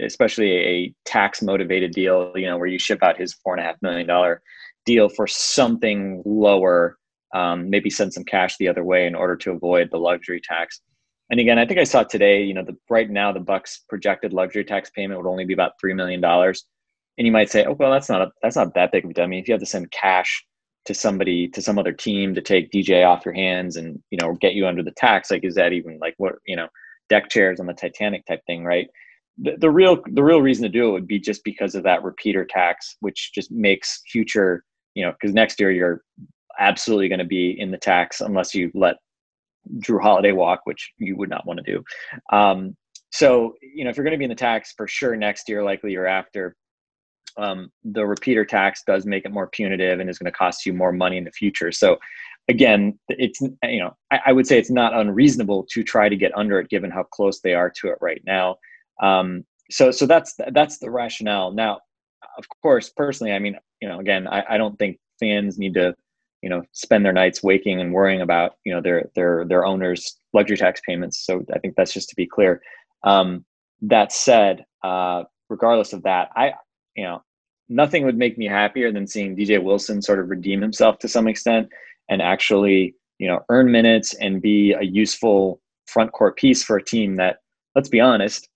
especially 0.00 0.52
a 0.52 0.94
tax 1.04 1.42
motivated 1.42 1.92
deal, 1.92 2.32
you 2.34 2.46
know, 2.46 2.58
where 2.58 2.66
you 2.66 2.78
ship 2.78 3.02
out 3.02 3.18
his 3.18 3.34
four 3.34 3.54
and 3.54 3.62
a 3.62 3.66
half 3.66 3.76
million 3.82 4.06
dollar 4.06 4.42
deal 4.86 5.08
for 5.08 5.26
something 5.26 6.22
lower, 6.24 6.96
um, 7.34 7.68
maybe 7.68 7.90
send 7.90 8.12
some 8.12 8.24
cash 8.24 8.56
the 8.56 8.68
other 8.68 8.84
way 8.84 9.06
in 9.06 9.14
order 9.14 9.36
to 9.36 9.52
avoid 9.52 9.88
the 9.90 9.98
luxury 9.98 10.40
tax. 10.42 10.80
And 11.30 11.40
again, 11.40 11.58
I 11.58 11.66
think 11.66 11.78
I 11.78 11.84
saw 11.84 12.04
today, 12.04 12.42
you 12.42 12.54
know, 12.54 12.64
the 12.64 12.76
right 12.88 13.10
now 13.10 13.32
the 13.32 13.40
Bucks 13.40 13.84
projected 13.88 14.32
luxury 14.32 14.64
tax 14.64 14.90
payment 14.90 15.20
would 15.20 15.28
only 15.28 15.44
be 15.44 15.52
about 15.52 15.72
three 15.80 15.92
million 15.92 16.20
dollars. 16.20 16.64
And 17.18 17.26
you 17.26 17.32
might 17.32 17.50
say, 17.50 17.64
oh 17.64 17.76
well, 17.78 17.90
that's 17.90 18.08
not 18.08 18.22
a, 18.22 18.30
that's 18.42 18.56
not 18.56 18.74
that 18.74 18.92
big 18.92 19.04
of 19.04 19.10
a 19.10 19.14
deal. 19.14 19.24
I 19.24 19.26
mean, 19.26 19.40
if 19.40 19.48
you 19.48 19.52
have 19.52 19.60
to 19.60 19.66
send 19.66 19.90
cash 19.90 20.44
to 20.86 20.94
somebody 20.94 21.48
to 21.48 21.60
some 21.60 21.78
other 21.78 21.92
team 21.92 22.34
to 22.34 22.40
take 22.40 22.70
DJ 22.72 23.06
off 23.06 23.26
your 23.26 23.34
hands 23.34 23.76
and 23.76 24.02
you 24.10 24.18
know 24.18 24.34
get 24.40 24.54
you 24.54 24.66
under 24.66 24.82
the 24.82 24.92
tax, 24.92 25.30
like 25.30 25.44
is 25.44 25.56
that 25.56 25.74
even 25.74 25.98
like 26.00 26.14
what 26.16 26.36
you 26.46 26.56
know 26.56 26.68
deck 27.10 27.28
chairs 27.28 27.60
on 27.60 27.66
the 27.66 27.74
Titanic 27.74 28.24
type 28.26 28.40
thing, 28.46 28.64
right? 28.64 28.88
The, 29.40 29.56
the 29.58 29.70
real 29.70 30.02
the 30.12 30.22
real 30.22 30.42
reason 30.42 30.64
to 30.64 30.68
do 30.68 30.88
it 30.88 30.92
would 30.92 31.06
be 31.06 31.20
just 31.20 31.44
because 31.44 31.74
of 31.74 31.84
that 31.84 32.02
repeater 32.02 32.44
tax, 32.44 32.96
which 33.00 33.32
just 33.34 33.50
makes 33.50 34.02
future 34.10 34.64
you 34.94 35.04
know 35.04 35.12
because 35.12 35.34
next 35.34 35.60
year 35.60 35.70
you're 35.70 36.02
absolutely 36.58 37.08
going 37.08 37.20
to 37.20 37.24
be 37.24 37.58
in 37.58 37.70
the 37.70 37.78
tax 37.78 38.20
unless 38.20 38.54
you 38.54 38.70
let 38.74 38.96
Jrue 39.78 40.00
Holiday 40.00 40.32
walk, 40.32 40.60
which 40.64 40.92
you 40.98 41.16
would 41.16 41.30
not 41.30 41.46
want 41.46 41.60
to 41.64 41.72
do. 41.72 41.84
Um, 42.32 42.76
so 43.10 43.54
you 43.62 43.84
know 43.84 43.90
if 43.90 43.96
you're 43.96 44.04
going 44.04 44.12
to 44.12 44.18
be 44.18 44.24
in 44.24 44.30
the 44.30 44.34
tax 44.34 44.74
for 44.76 44.88
sure 44.88 45.16
next 45.16 45.48
year, 45.48 45.62
likely 45.62 45.92
year 45.92 46.06
after, 46.06 46.56
um, 47.38 47.70
the 47.84 48.04
repeater 48.04 48.44
tax 48.44 48.82
does 48.86 49.06
make 49.06 49.24
it 49.24 49.32
more 49.32 49.46
punitive 49.48 50.00
and 50.00 50.10
is 50.10 50.18
going 50.18 50.30
to 50.30 50.36
cost 50.36 50.66
you 50.66 50.72
more 50.72 50.92
money 50.92 51.16
in 51.16 51.24
the 51.24 51.30
future. 51.30 51.70
So 51.70 51.98
again, 52.48 52.98
it's 53.08 53.40
you 53.40 53.80
know 53.80 53.94
I, 54.10 54.20
I, 54.26 54.32
would 54.32 54.46
say 54.46 54.58
it's 54.58 54.70
not 54.70 54.94
unreasonable 54.94 55.66
to 55.70 55.82
try 55.82 56.08
to 56.08 56.16
get 56.16 56.36
under 56.36 56.58
it 56.58 56.68
given 56.68 56.90
how 56.90 57.04
close 57.04 57.40
they 57.40 57.54
are 57.54 57.70
to 57.80 57.88
it 57.88 57.98
right 58.00 58.20
now. 58.26 58.56
Um, 59.02 59.44
so 59.70 59.90
so 59.90 60.06
that's 60.06 60.34
that's 60.52 60.78
the 60.78 60.90
rationale. 60.90 61.52
Now, 61.52 61.80
of 62.38 62.44
course, 62.62 62.90
personally, 62.90 63.32
I 63.32 63.38
mean, 63.38 63.56
you 63.80 63.88
know, 63.88 64.00
again, 64.00 64.26
I, 64.26 64.44
I 64.50 64.58
don't 64.58 64.78
think 64.78 64.98
fans 65.20 65.58
need 65.58 65.74
to 65.74 65.94
you 66.42 66.48
know 66.48 66.62
spend 66.72 67.04
their 67.04 67.12
nights 67.12 67.42
waking 67.42 67.80
and 67.80 67.92
worrying 67.92 68.20
about 68.20 68.52
you 68.64 68.72
know 68.72 68.80
their 68.80 69.10
their 69.14 69.44
their 69.44 69.64
owners 69.64 70.18
luxury 70.32 70.56
tax 70.56 70.80
payments 70.86 71.24
so 71.24 71.44
i 71.54 71.58
think 71.58 71.74
that's 71.76 71.92
just 71.92 72.08
to 72.08 72.16
be 72.16 72.26
clear 72.26 72.62
um, 73.04 73.44
that 73.80 74.12
said 74.12 74.64
uh, 74.82 75.22
regardless 75.48 75.92
of 75.92 76.02
that 76.02 76.28
i 76.36 76.52
you 76.96 77.04
know 77.04 77.22
nothing 77.68 78.04
would 78.04 78.16
make 78.16 78.38
me 78.38 78.46
happier 78.46 78.92
than 78.92 79.06
seeing 79.06 79.36
dj 79.36 79.62
wilson 79.62 80.00
sort 80.00 80.18
of 80.18 80.30
redeem 80.30 80.60
himself 80.60 80.98
to 80.98 81.08
some 81.08 81.28
extent 81.28 81.68
and 82.08 82.22
actually 82.22 82.94
you 83.18 83.26
know 83.26 83.40
earn 83.48 83.70
minutes 83.70 84.14
and 84.14 84.40
be 84.40 84.72
a 84.72 84.82
useful 84.82 85.60
front 85.86 86.12
court 86.12 86.36
piece 86.36 86.62
for 86.62 86.76
a 86.76 86.84
team 86.84 87.16
that 87.16 87.38
let's 87.74 87.88
be 87.88 88.00
honest 88.00 88.48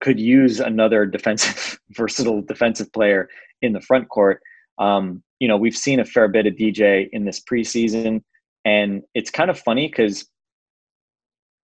could 0.00 0.20
use 0.20 0.60
another 0.60 1.06
defensive 1.06 1.78
versatile 1.90 2.42
defensive 2.42 2.92
player 2.92 3.28
in 3.62 3.72
the 3.72 3.80
front 3.80 4.08
court 4.08 4.40
um, 4.78 5.22
you 5.40 5.48
know, 5.48 5.56
we've 5.56 5.76
seen 5.76 6.00
a 6.00 6.04
fair 6.04 6.28
bit 6.28 6.46
of 6.46 6.54
DJ 6.54 7.08
in 7.12 7.24
this 7.24 7.40
preseason, 7.40 8.22
and 8.64 9.02
it's 9.14 9.30
kind 9.30 9.50
of 9.50 9.58
funny 9.58 9.88
because, 9.88 10.26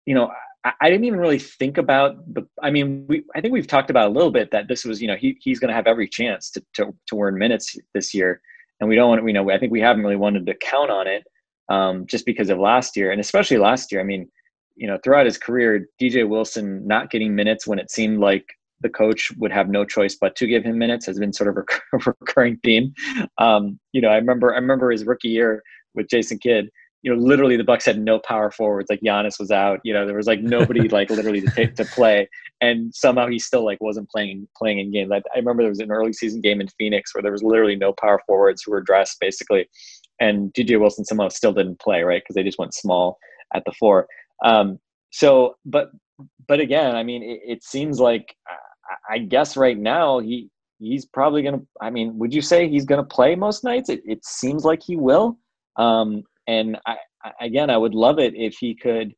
you 0.05 0.13
know, 0.13 0.31
I, 0.63 0.73
I, 0.81 0.89
didn't 0.89 1.05
even 1.05 1.19
really 1.19 1.39
think 1.39 1.77
about 1.77 2.17
the. 2.33 2.47
I 2.61 2.71
mean, 2.71 3.05
we 3.07 3.23
I 3.35 3.41
think 3.41 3.53
we've 3.53 3.67
talked 3.67 3.89
about 3.89 4.07
a 4.07 4.13
little 4.13 4.31
bit 4.31 4.51
that 4.51 4.67
this 4.67 4.85
was, 4.85 5.01
you 5.01 5.07
know, 5.07 5.15
he 5.15 5.37
he's 5.41 5.59
going 5.59 5.69
to 5.69 5.75
have 5.75 5.87
every 5.87 6.07
chance 6.07 6.49
to, 6.51 6.63
to 6.75 6.93
to 7.09 7.21
earn 7.21 7.37
minutes 7.37 7.75
this 7.93 8.13
year, 8.13 8.41
and 8.79 8.89
we 8.89 8.95
don't 8.95 9.09
want, 9.09 9.25
you 9.25 9.33
know, 9.33 9.49
I 9.49 9.57
think 9.57 9.71
we 9.71 9.81
haven't 9.81 10.03
really 10.03 10.15
wanted 10.15 10.45
to 10.45 10.55
count 10.55 10.91
on 10.91 11.07
it, 11.07 11.23
um, 11.69 12.05
just 12.07 12.25
because 12.25 12.49
of 12.49 12.59
last 12.59 12.97
year, 12.97 13.11
and 13.11 13.21
especially 13.21 13.57
last 13.57 13.91
year. 13.91 14.01
I 14.01 14.05
mean, 14.05 14.29
you 14.75 14.87
know, 14.87 14.97
throughout 15.03 15.25
his 15.25 15.37
career, 15.37 15.87
DJ 16.01 16.27
Wilson 16.27 16.85
not 16.85 17.09
getting 17.09 17.35
minutes 17.35 17.65
when 17.65 17.79
it 17.79 17.89
seemed 17.89 18.19
like 18.19 18.45
the 18.81 18.89
coach 18.89 19.31
would 19.37 19.51
have 19.51 19.69
no 19.69 19.85
choice 19.85 20.15
but 20.15 20.35
to 20.35 20.47
give 20.47 20.63
him 20.63 20.77
minutes 20.77 21.05
has 21.05 21.17
been 21.17 21.33
sort 21.33 21.49
of 21.49 21.57
a 21.57 22.11
recurring 22.21 22.57
theme. 22.63 22.93
Um, 23.37 23.79
you 23.93 24.01
know, 24.01 24.09
I 24.09 24.15
remember 24.15 24.53
I 24.53 24.57
remember 24.57 24.91
his 24.91 25.05
rookie 25.05 25.29
year 25.29 25.63
with 25.93 26.09
Jason 26.09 26.37
Kidd. 26.39 26.69
You 27.01 27.15
know, 27.15 27.21
literally 27.21 27.55
the 27.55 27.63
Bucks 27.63 27.85
had 27.85 27.99
no 27.99 28.19
power 28.19 28.49
forwards. 28.49 28.89
Like 28.89 28.99
Giannis 29.01 29.39
was 29.39 29.51
out. 29.51 29.79
You 29.83 29.93
know, 29.93 30.07
there 30.07 30.15
was 30.15 30.25
like 30.27 30.41
nobody 30.41 30.87
like 30.89 31.09
literally 31.09 31.41
to 31.41 31.51
take 31.51 31.75
to 31.75 31.85
play, 31.85 32.27
and 32.61 32.93
somehow 32.93 33.27
he 33.27 33.39
still 33.39 33.63
like 33.63 33.79
wasn't 33.79 34.09
playing 34.09 34.47
playing 34.57 34.79
in 34.79 34.91
games. 34.91 35.11
I, 35.11 35.17
I 35.17 35.37
remember 35.37 35.63
there 35.63 35.69
was 35.69 35.79
an 35.79 35.91
early 35.91 36.13
season 36.13 36.41
game 36.41 36.59
in 36.59 36.67
Phoenix 36.79 37.13
where 37.13 37.21
there 37.21 37.31
was 37.31 37.43
literally 37.43 37.75
no 37.75 37.93
power 37.93 38.19
forwards 38.25 38.63
who 38.63 38.71
were 38.71 38.81
dressed 38.81 39.17
basically, 39.21 39.67
and 40.19 40.51
DJ 40.53 40.79
Wilson 40.79 41.05
somehow 41.05 41.29
still 41.29 41.53
didn't 41.53 41.79
play 41.79 42.01
right 42.01 42.23
because 42.23 42.35
they 42.35 42.43
just 42.43 42.59
went 42.59 42.73
small 42.73 43.17
at 43.53 43.63
the 43.65 43.71
four. 43.79 44.07
Um, 44.43 44.79
so, 45.11 45.55
but 45.65 45.91
but 46.47 46.59
again, 46.59 46.95
I 46.95 47.03
mean, 47.03 47.23
it, 47.23 47.39
it 47.45 47.63
seems 47.63 47.99
like 47.99 48.35
I 49.09 49.19
guess 49.19 49.57
right 49.57 49.77
now 49.77 50.19
he 50.19 50.49
he's 50.79 51.05
probably 51.05 51.41
to. 51.59 51.67
I 51.81 51.89
mean, 51.89 52.17
would 52.17 52.33
you 52.33 52.41
say 52.41 52.67
he's 52.67 52.85
to 53.03 53.07
play 53.07 53.35
most 53.35 53.63
nights? 53.63 53.89
It, 53.89 54.01
it 54.05 54.25
seems 54.25 54.63
like 54.63 54.81
he 54.83 54.95
will. 54.95 55.37
Um, 55.77 56.23
and 56.47 56.77
I, 56.85 56.97
I, 57.23 57.31
again, 57.41 57.69
I 57.69 57.77
would 57.77 57.93
love 57.93 58.19
it 58.19 58.33
if 58.35 58.55
he 58.59 58.75
could 58.75 59.13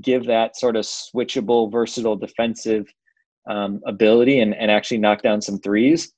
give 0.00 0.26
that 0.26 0.56
sort 0.56 0.76
of 0.76 0.84
switchable, 0.84 1.70
versatile 1.70 2.16
defensive 2.16 2.86
um, 3.48 3.80
ability 3.86 4.40
and, 4.40 4.54
and 4.54 4.70
actually 4.70 4.98
knock 4.98 5.22
down 5.22 5.42
some 5.42 5.58
threes, 5.58 6.12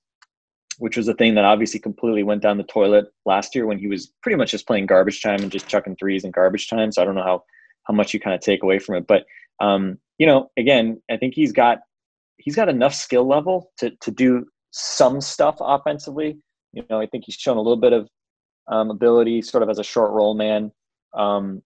which 0.79 0.97
was 0.97 1.09
a 1.09 1.15
thing 1.15 1.35
that 1.35 1.45
obviously 1.45 1.81
completely 1.81 2.23
went 2.23 2.43
down 2.43 2.59
the 2.59 2.65
toilet 2.65 3.07
last 3.27 3.55
year 3.55 3.67
when 3.67 3.79
he 3.79 3.89
was 3.89 4.13
pretty 4.23 4.37
much 4.37 4.51
just 4.51 4.67
playing 4.67 4.87
garbage 4.87 5.23
time 5.23 5.43
and 5.43 5.51
just 5.51 5.69
chucking 5.69 5.97
threes 5.97 6.25
in 6.25 6.31
garbage 6.31 6.69
time. 6.69 6.93
So 6.93 7.03
I 7.03 7.05
don't 7.05 7.15
know 7.15 7.23
how 7.23 7.43
how 7.85 7.95
much 7.95 8.15
you 8.15 8.21
kind 8.21 8.35
of 8.35 8.41
take 8.41 8.63
away 8.63 8.79
from 8.79 8.97
it, 8.97 9.07
but 9.07 9.25
um, 9.61 9.99
you 10.19 10.27
know, 10.27 10.51
again, 10.57 11.01
I 11.11 11.17
think 11.17 11.35
he's 11.35 11.53
got 11.53 11.79
he's 12.39 12.57
got 12.57 12.69
enough 12.69 12.95
skill 12.95 13.27
level 13.27 13.73
to 13.79 13.91
to 14.01 14.11
do 14.11 14.47
some 14.71 15.21
stuff 15.21 15.57
offensively. 15.61 16.39
You 16.73 16.85
know, 16.91 17.01
I 17.01 17.07
think 17.07 17.25
he's 17.27 17.35
shown 17.35 17.57
a 17.57 17.61
little 17.61 17.77
bit 17.77 17.93
of 17.93 18.09
um, 18.69 18.91
ability, 18.91 19.43
sort 19.43 19.63
of 19.63 19.71
as 19.71 19.79
a 19.79 19.85
short 19.85 20.13
roll 20.13 20.35
man. 20.35 20.73
Um, 21.15 21.63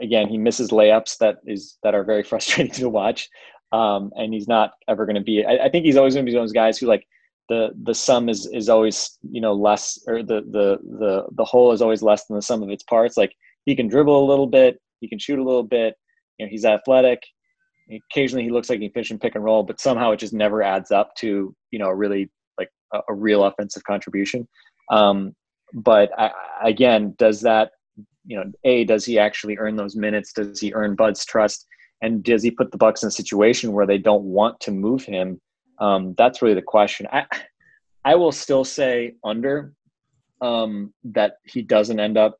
again, 0.00 0.28
he 0.28 0.38
misses 0.38 0.70
layups 0.70 1.18
that 1.18 1.38
is 1.46 1.78
that 1.82 1.94
are 1.94 2.04
very 2.04 2.22
frustrating 2.30 2.72
to 2.74 2.88
watch, 2.88 3.28
um, 3.72 4.12
and 4.16 4.32
he's 4.32 4.48
not 4.48 4.72
ever 4.88 5.06
going 5.06 5.16
to 5.16 5.22
be. 5.22 5.44
I, 5.44 5.66
I, 5.66 5.68
think 5.68 5.84
he's 5.84 5.96
always 5.96 6.14
going 6.14 6.26
to 6.26 6.30
be 6.30 6.36
one 6.36 6.42
of 6.42 6.48
those 6.48 6.52
guys 6.52 6.78
who 6.78 6.86
like 6.86 7.06
the 7.48 7.70
the 7.82 7.94
sum 7.94 8.28
is 8.28 8.46
is 8.46 8.68
always 8.68 9.18
you 9.30 9.40
know 9.40 9.52
less, 9.52 9.98
or 10.06 10.22
the 10.22 10.42
the 10.50 10.78
the 10.98 11.26
the 11.32 11.44
whole 11.44 11.72
is 11.72 11.82
always 11.82 12.02
less 12.02 12.26
than 12.26 12.36
the 12.36 12.42
sum 12.42 12.62
of 12.62 12.70
its 12.70 12.84
parts. 12.84 13.16
Like 13.16 13.34
he 13.64 13.76
can 13.76 13.88
dribble 13.88 14.24
a 14.24 14.28
little 14.28 14.46
bit, 14.46 14.80
he 15.00 15.08
can 15.08 15.18
shoot 15.18 15.38
a 15.38 15.44
little 15.44 15.62
bit. 15.62 15.94
You 16.38 16.46
know, 16.46 16.50
he's 16.50 16.64
athletic 16.64 17.22
occasionally 18.10 18.44
he 18.44 18.50
looks 18.50 18.70
like 18.70 18.80
he 18.80 18.88
fish 18.88 19.10
and 19.10 19.20
pick 19.20 19.34
and 19.34 19.44
roll, 19.44 19.62
but 19.62 19.80
somehow 19.80 20.10
it 20.12 20.18
just 20.18 20.32
never 20.32 20.62
adds 20.62 20.90
up 20.90 21.14
to 21.16 21.54
you 21.70 21.78
know 21.78 21.88
really 21.88 22.30
like 22.58 22.70
a, 22.92 23.00
a 23.08 23.14
real 23.14 23.44
offensive 23.44 23.84
contribution. 23.84 24.46
Um, 24.90 25.34
but 25.72 26.10
I, 26.18 26.30
again, 26.64 27.14
does 27.18 27.40
that 27.42 27.70
you 28.26 28.36
know 28.36 28.44
a 28.64 28.84
does 28.84 29.04
he 29.04 29.18
actually 29.18 29.56
earn 29.58 29.76
those 29.76 29.96
minutes? 29.96 30.32
Does 30.32 30.60
he 30.60 30.72
earn 30.74 30.94
Bud's 30.94 31.24
trust? 31.24 31.66
And 32.02 32.22
does 32.22 32.42
he 32.42 32.50
put 32.50 32.70
the 32.70 32.78
Bucks 32.78 33.02
in 33.02 33.08
a 33.08 33.12
situation 33.12 33.72
where 33.72 33.86
they 33.86 33.98
don't 33.98 34.24
want 34.24 34.58
to 34.60 34.70
move 34.70 35.04
him? 35.04 35.38
Um, 35.80 36.14
that's 36.16 36.40
really 36.40 36.54
the 36.54 36.62
question. 36.62 37.06
I 37.12 37.24
I 38.04 38.14
will 38.14 38.32
still 38.32 38.64
say 38.64 39.14
under 39.24 39.74
um, 40.40 40.94
that 41.04 41.34
he 41.44 41.60
doesn't 41.60 42.00
end 42.00 42.16
up 42.16 42.38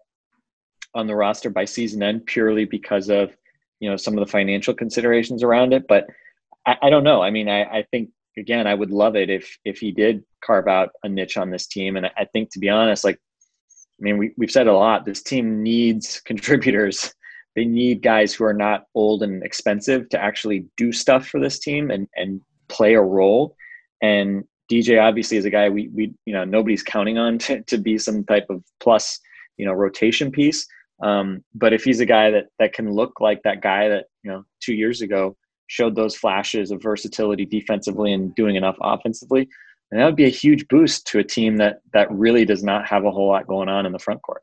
on 0.95 1.07
the 1.07 1.15
roster 1.15 1.51
by 1.51 1.65
season 1.65 2.03
end 2.03 2.27
purely 2.27 2.65
because 2.65 3.09
of 3.09 3.37
you 3.81 3.89
know 3.89 3.97
some 3.97 4.17
of 4.17 4.25
the 4.25 4.31
financial 4.31 4.75
considerations 4.75 5.43
around 5.43 5.73
it. 5.73 5.87
But 5.89 6.07
i, 6.67 6.77
I 6.83 6.91
don't 6.91 7.05
know. 7.05 7.23
I 7.23 7.31
mean 7.31 7.49
I, 7.49 7.63
I 7.63 7.85
think 7.91 8.11
again 8.39 8.67
i 8.67 8.75
would 8.75 8.91
love 8.91 9.17
it 9.17 9.29
if 9.29 9.59
if 9.65 9.79
he 9.79 9.91
did 9.91 10.23
carve 10.43 10.69
out 10.69 10.91
a 11.03 11.09
niche 11.09 11.37
on 11.37 11.51
this 11.51 11.67
team. 11.67 11.97
And 11.97 12.07
i 12.07 12.25
think 12.33 12.51
to 12.53 12.59
be 12.59 12.69
honest 12.69 13.05
like 13.05 13.17
i 13.17 14.03
mean 14.03 14.19
we, 14.19 14.33
we've 14.37 14.51
said 14.51 14.67
a 14.67 14.73
lot 14.73 15.05
this 15.05 15.23
team 15.23 15.63
needs 15.63 16.21
contributors. 16.25 17.15
They 17.57 17.65
need 17.65 18.01
guys 18.03 18.33
who 18.33 18.45
are 18.45 18.55
not 18.55 18.85
old 18.95 19.25
and 19.25 19.43
expensive 19.43 20.09
to 20.11 20.23
actually 20.23 20.67
do 20.77 20.93
stuff 20.93 21.27
for 21.27 21.41
this 21.41 21.59
team 21.59 21.91
and 21.91 22.09
and 22.17 22.41
play 22.69 22.95
a 22.95 23.03
role. 23.03 23.57
And 24.03 24.45
dj 24.71 25.03
obviously 25.03 25.37
is 25.37 25.45
a 25.45 25.51
guy 25.51 25.69
we 25.69 25.89
we 25.89 26.15
you 26.27 26.33
know 26.33 26.45
nobody's 26.45 26.83
counting 26.83 27.19
on 27.19 27.39
to, 27.45 27.63
to 27.63 27.77
be 27.77 27.99
some 27.99 28.25
type 28.25 28.47
of 28.51 28.63
plus 28.79 29.19
you 29.57 29.67
know 29.67 29.73
rotation 29.73 30.31
piece 30.31 30.67
um, 31.03 31.45
but 31.55 31.73
if 31.73 31.85
he's 31.85 32.01
a 32.01 32.07
guy 32.07 32.31
that 32.31 32.47
that 32.59 32.73
can 32.73 32.93
look 32.93 33.21
like 33.21 33.43
that 33.43 33.63
guy 33.63 33.89
that 33.89 34.07
you 34.23 34.31
know 34.31 34.45
two 34.61 34.75
years 34.75 35.01
ago 35.01 35.37
showed 35.67 35.95
those 35.95 36.17
flashes 36.17 36.71
of 36.71 36.83
versatility 36.83 37.47
defensively 37.47 38.13
and 38.13 38.35
doing 38.35 38.57
enough 38.57 38.77
offensively, 38.83 39.49
and 39.91 40.01
that 40.01 40.05
would 40.05 40.17
be 40.17 40.27
a 40.27 40.31
huge 40.31 40.67
boost 40.69 41.07
to 41.07 41.19
a 41.19 41.25
team 41.25 41.57
that 41.57 41.81
that 41.93 42.11
really 42.11 42.45
does 42.45 42.63
not 42.63 42.87
have 42.87 43.05
a 43.05 43.11
whole 43.11 43.29
lot 43.29 43.47
going 43.47 43.69
on 43.69 43.87
in 43.87 43.93
the 43.93 43.99
front 43.99 44.21
court. 44.23 44.43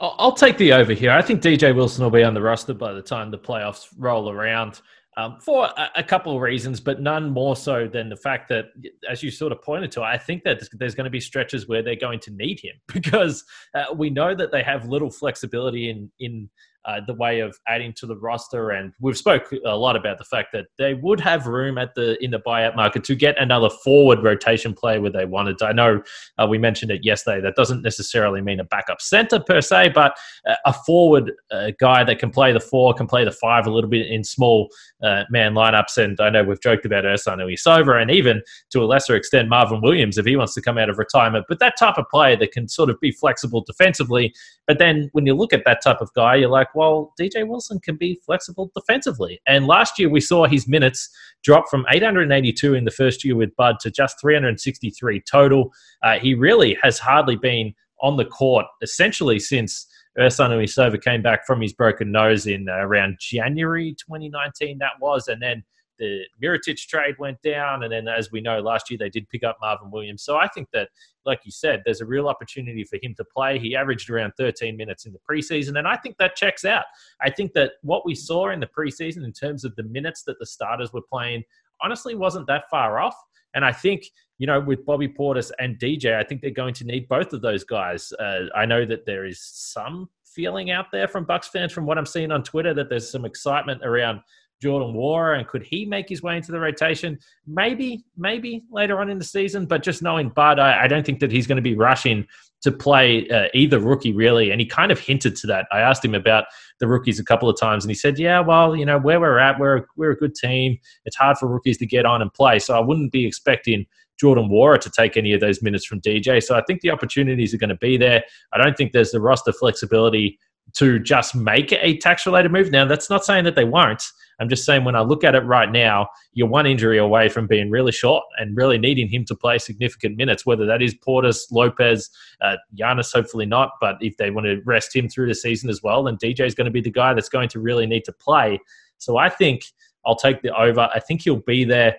I'll 0.00 0.32
take 0.32 0.58
the 0.58 0.72
over 0.72 0.92
here. 0.92 1.12
I 1.12 1.22
think 1.22 1.42
DJ 1.42 1.74
Wilson 1.74 2.02
will 2.02 2.10
be 2.10 2.24
on 2.24 2.34
the 2.34 2.42
roster 2.42 2.74
by 2.74 2.92
the 2.92 3.02
time 3.02 3.30
the 3.30 3.38
playoffs 3.38 3.86
roll 3.96 4.30
around 4.30 4.80
um, 5.16 5.38
for 5.40 5.66
a, 5.66 5.90
a, 5.96 6.02
couple 6.02 6.34
of 6.34 6.40
reasons, 6.40 6.80
but 6.80 7.00
none 7.00 7.30
more 7.30 7.54
so 7.54 7.86
than 7.86 8.08
the 8.08 8.16
fact 8.16 8.48
that, 8.48 8.66
as 9.10 9.22
you 9.22 9.30
sort 9.30 9.52
of 9.52 9.60
pointed 9.60 9.92
to, 9.92 10.02
I 10.02 10.16
think 10.16 10.42
that 10.44 10.62
there's 10.72 10.94
going 10.94 11.04
to 11.04 11.10
be 11.10 11.20
stretches 11.20 11.68
where 11.68 11.82
they're 11.82 11.96
going 11.96 12.20
to 12.20 12.30
need 12.30 12.60
him 12.60 12.74
because 12.92 13.44
uh, 13.74 13.92
we 13.94 14.10
know 14.10 14.34
that 14.34 14.52
they 14.52 14.62
have 14.62 14.88
little 14.88 15.10
flexibility 15.10 15.90
in 15.90 16.10
in 16.18 16.48
uh, 16.84 17.00
the 17.06 17.14
way 17.14 17.40
of 17.40 17.58
adding 17.68 17.92
to 17.94 18.06
the 18.06 18.16
roster. 18.16 18.70
And 18.70 18.92
we've 19.00 19.16
spoke 19.16 19.52
a 19.64 19.76
lot 19.76 19.96
about 19.96 20.18
the 20.18 20.24
fact 20.24 20.48
that 20.52 20.66
they 20.78 20.94
would 20.94 21.20
have 21.20 21.46
room 21.46 21.78
at 21.78 21.94
the 21.94 22.22
in 22.22 22.30
the 22.30 22.40
buyout 22.40 22.76
market 22.76 23.04
to 23.04 23.14
get 23.14 23.40
another 23.40 23.70
forward 23.70 24.22
rotation 24.22 24.74
player 24.74 25.00
where 25.00 25.10
they 25.10 25.24
wanted. 25.24 25.62
I 25.62 25.72
know 25.72 26.02
uh, 26.38 26.46
we 26.46 26.58
mentioned 26.58 26.90
it 26.90 27.04
yesterday. 27.04 27.40
That 27.40 27.54
doesn't 27.56 27.82
necessarily 27.82 28.40
mean 28.40 28.60
a 28.60 28.64
backup 28.64 29.00
center 29.00 29.40
per 29.40 29.60
se, 29.60 29.90
but 29.94 30.16
a 30.64 30.72
forward 30.72 31.32
uh, 31.50 31.70
guy 31.78 32.04
that 32.04 32.18
can 32.18 32.30
play 32.30 32.52
the 32.52 32.60
four, 32.60 32.94
can 32.94 33.06
play 33.06 33.24
the 33.24 33.32
five 33.32 33.66
a 33.66 33.70
little 33.70 33.90
bit 33.90 34.06
in 34.06 34.24
small 34.24 34.68
uh, 35.02 35.24
man 35.30 35.54
lineups. 35.54 35.98
And 35.98 36.20
I 36.20 36.30
know 36.30 36.42
we've 36.42 36.60
joked 36.60 36.84
about 36.84 37.04
Ersan 37.04 37.38
Ilyasova 37.38 38.00
and 38.00 38.10
even 38.10 38.42
to 38.70 38.80
a 38.80 38.86
lesser 38.86 39.14
extent 39.14 39.48
Marvin 39.48 39.80
Williams 39.80 40.18
if 40.18 40.26
he 40.26 40.36
wants 40.36 40.54
to 40.54 40.62
come 40.62 40.78
out 40.78 40.90
of 40.90 40.98
retirement. 40.98 41.46
But 41.48 41.58
that 41.60 41.74
type 41.78 41.98
of 41.98 42.08
player 42.08 42.36
that 42.36 42.52
can 42.52 42.68
sort 42.68 42.90
of 42.90 42.98
be 43.00 43.12
flexible 43.12 43.62
defensively. 43.66 44.34
But 44.66 44.78
then 44.78 45.08
when 45.12 45.26
you 45.26 45.34
look 45.34 45.52
at 45.52 45.64
that 45.64 45.82
type 45.82 46.00
of 46.00 46.12
guy, 46.14 46.36
you're 46.36 46.48
like, 46.48 46.71
well, 46.74 47.12
DJ 47.20 47.46
Wilson 47.46 47.80
can 47.80 47.96
be 47.96 48.20
flexible 48.24 48.70
defensively. 48.74 49.40
And 49.46 49.66
last 49.66 49.98
year 49.98 50.08
we 50.08 50.20
saw 50.20 50.46
his 50.46 50.68
minutes 50.68 51.08
drop 51.42 51.68
from 51.68 51.84
882 51.90 52.74
in 52.74 52.84
the 52.84 52.90
first 52.90 53.24
year 53.24 53.36
with 53.36 53.54
Bud 53.56 53.76
to 53.80 53.90
just 53.90 54.20
363 54.20 55.22
total. 55.30 55.72
Uh, 56.02 56.18
he 56.18 56.34
really 56.34 56.76
has 56.82 56.98
hardly 56.98 57.36
been 57.36 57.74
on 58.00 58.16
the 58.16 58.24
court 58.24 58.66
essentially 58.82 59.38
since 59.38 59.86
Ersan 60.18 60.50
Ilyasova 60.50 61.02
came 61.02 61.22
back 61.22 61.46
from 61.46 61.60
his 61.60 61.72
broken 61.72 62.12
nose 62.12 62.46
in 62.46 62.68
uh, 62.68 62.74
around 62.76 63.16
January 63.18 63.96
2019, 63.98 64.78
that 64.78 65.00
was. 65.00 65.26
And 65.28 65.40
then 65.40 65.64
the 66.02 66.24
Mirotic 66.42 66.76
trade 66.88 67.14
went 67.20 67.40
down, 67.42 67.84
and 67.84 67.92
then 67.92 68.08
as 68.08 68.32
we 68.32 68.40
know, 68.40 68.58
last 68.60 68.90
year 68.90 68.98
they 68.98 69.08
did 69.08 69.28
pick 69.28 69.44
up 69.44 69.58
Marvin 69.60 69.90
Williams. 69.90 70.24
So 70.24 70.36
I 70.36 70.48
think 70.48 70.68
that, 70.72 70.88
like 71.24 71.40
you 71.44 71.52
said, 71.52 71.82
there's 71.84 72.00
a 72.00 72.06
real 72.06 72.26
opportunity 72.28 72.82
for 72.82 72.98
him 73.00 73.14
to 73.18 73.24
play. 73.24 73.58
He 73.60 73.76
averaged 73.76 74.10
around 74.10 74.32
13 74.36 74.76
minutes 74.76 75.06
in 75.06 75.12
the 75.12 75.20
preseason, 75.20 75.78
and 75.78 75.86
I 75.86 75.96
think 75.96 76.16
that 76.18 76.34
checks 76.34 76.64
out. 76.64 76.84
I 77.20 77.30
think 77.30 77.52
that 77.52 77.72
what 77.82 78.04
we 78.04 78.16
saw 78.16 78.50
in 78.50 78.58
the 78.58 78.66
preseason 78.66 79.24
in 79.24 79.32
terms 79.32 79.64
of 79.64 79.76
the 79.76 79.84
minutes 79.84 80.24
that 80.24 80.40
the 80.40 80.46
starters 80.46 80.92
were 80.92 81.02
playing 81.02 81.44
honestly 81.80 82.16
wasn't 82.16 82.48
that 82.48 82.64
far 82.68 82.98
off. 82.98 83.16
And 83.54 83.64
I 83.64 83.72
think, 83.72 84.06
you 84.38 84.46
know, 84.46 84.60
with 84.60 84.84
Bobby 84.84 85.08
Portis 85.08 85.52
and 85.58 85.78
DJ, 85.78 86.16
I 86.16 86.24
think 86.24 86.40
they're 86.40 86.50
going 86.50 86.74
to 86.74 86.84
need 86.84 87.06
both 87.06 87.32
of 87.32 87.42
those 87.42 87.64
guys. 87.64 88.12
Uh, 88.18 88.46
I 88.56 88.64
know 88.64 88.84
that 88.86 89.04
there 89.04 89.24
is 89.24 89.40
some 89.40 90.08
feeling 90.24 90.70
out 90.70 90.86
there 90.90 91.06
from 91.06 91.24
Bucks 91.24 91.48
fans, 91.48 91.72
from 91.72 91.86
what 91.86 91.98
I'm 91.98 92.06
seeing 92.06 92.32
on 92.32 92.42
Twitter, 92.42 92.72
that 92.74 92.88
there's 92.88 93.10
some 93.10 93.24
excitement 93.24 93.82
around 93.84 94.20
Jordan 94.62 94.94
Nwora 94.94 95.38
and 95.38 95.48
could 95.48 95.64
he 95.64 95.84
make 95.84 96.08
his 96.08 96.22
way 96.22 96.36
into 96.36 96.52
the 96.52 96.60
rotation? 96.60 97.18
Maybe, 97.46 98.04
maybe 98.16 98.62
later 98.70 99.00
on 99.00 99.10
in 99.10 99.18
the 99.18 99.24
season, 99.24 99.66
but 99.66 99.82
just 99.82 100.02
knowing 100.02 100.28
Bud, 100.28 100.60
I, 100.60 100.84
I 100.84 100.86
don't 100.86 101.04
think 101.04 101.18
that 101.18 101.32
he's 101.32 101.48
going 101.48 101.56
to 101.56 101.62
be 101.62 101.74
rushing 101.74 102.26
to 102.62 102.70
play 102.70 103.28
uh, 103.28 103.48
either 103.54 103.80
rookie 103.80 104.12
really. 104.12 104.52
And 104.52 104.60
he 104.60 104.66
kind 104.66 104.92
of 104.92 105.00
hinted 105.00 105.34
to 105.36 105.48
that. 105.48 105.66
I 105.72 105.80
asked 105.80 106.04
him 106.04 106.14
about 106.14 106.44
the 106.78 106.86
rookies 106.86 107.18
a 107.18 107.24
couple 107.24 107.48
of 107.48 107.58
times, 107.58 107.84
and 107.84 107.90
he 107.90 107.94
said, 107.96 108.20
"Yeah, 108.20 108.38
well, 108.38 108.76
you 108.76 108.86
know 108.86 109.00
where 109.00 109.18
we're 109.18 109.38
at, 109.38 109.58
we're 109.58 109.84
we're 109.96 110.12
a 110.12 110.16
good 110.16 110.36
team. 110.36 110.78
It's 111.04 111.16
hard 111.16 111.38
for 111.38 111.48
rookies 111.48 111.78
to 111.78 111.86
get 111.86 112.06
on 112.06 112.22
and 112.22 112.32
play, 112.32 112.60
so 112.60 112.74
I 112.76 112.80
wouldn't 112.80 113.12
be 113.12 113.26
expecting." 113.26 113.86
Jordan 114.20 114.48
Nwora 114.48 114.78
to 114.78 114.90
take 114.90 115.16
any 115.16 115.32
of 115.32 115.40
those 115.40 115.62
minutes 115.62 115.84
from 115.84 116.00
DJ. 116.00 116.40
So 116.40 116.54
I 116.54 116.62
think 116.62 116.80
the 116.80 116.90
opportunities 116.90 117.52
are 117.52 117.58
going 117.58 117.70
to 117.70 117.76
be 117.76 117.96
there. 117.96 118.22
I 118.52 118.58
don't 118.58 118.76
think 118.76 118.92
there's 118.92 119.10
the 119.10 119.20
roster 119.20 119.52
flexibility 119.52 120.38
to 120.74 120.98
just 120.98 121.34
make 121.34 121.72
a 121.72 121.96
tax 121.98 122.24
related 122.24 122.52
move. 122.52 122.70
Now, 122.70 122.84
that's 122.84 123.10
not 123.10 123.24
saying 123.24 123.44
that 123.44 123.56
they 123.56 123.64
won't. 123.64 124.02
I'm 124.42 124.48
just 124.48 124.64
saying 124.64 124.82
when 124.82 124.96
I 124.96 125.02
look 125.02 125.22
at 125.22 125.36
it 125.36 125.44
right 125.44 125.70
now, 125.70 126.08
you're 126.32 126.48
one 126.48 126.66
injury 126.66 126.98
away 126.98 127.28
from 127.28 127.46
being 127.46 127.70
really 127.70 127.92
short 127.92 128.24
and 128.38 128.56
really 128.56 128.76
needing 128.76 129.08
him 129.08 129.24
to 129.26 129.36
play 129.36 129.56
significant 129.58 130.16
minutes, 130.16 130.44
whether 130.44 130.66
that 130.66 130.82
is 130.82 130.94
Portis, 130.94 131.44
Lopez, 131.52 132.10
uh, 132.40 132.56
Giannis, 132.76 133.12
hopefully 133.12 133.46
not. 133.46 133.70
But 133.80 133.98
if 134.00 134.16
they 134.16 134.32
want 134.32 134.46
to 134.46 134.60
rest 134.64 134.96
him 134.96 135.08
through 135.08 135.28
the 135.28 135.34
season 135.36 135.70
as 135.70 135.80
well, 135.80 136.02
then 136.02 136.16
DJ 136.16 136.44
is 136.44 136.56
going 136.56 136.64
to 136.64 136.72
be 136.72 136.80
the 136.80 136.90
guy 136.90 137.14
that's 137.14 137.28
going 137.28 137.50
to 137.50 137.60
really 137.60 137.86
need 137.86 138.04
to 138.04 138.12
play. 138.12 138.58
So 138.98 139.16
I 139.16 139.28
think 139.28 139.64
I'll 140.04 140.16
take 140.16 140.42
the 140.42 140.52
over. 140.58 140.90
I 140.92 140.98
think 140.98 141.22
he'll 141.22 141.36
be 141.36 141.62
there 141.62 141.98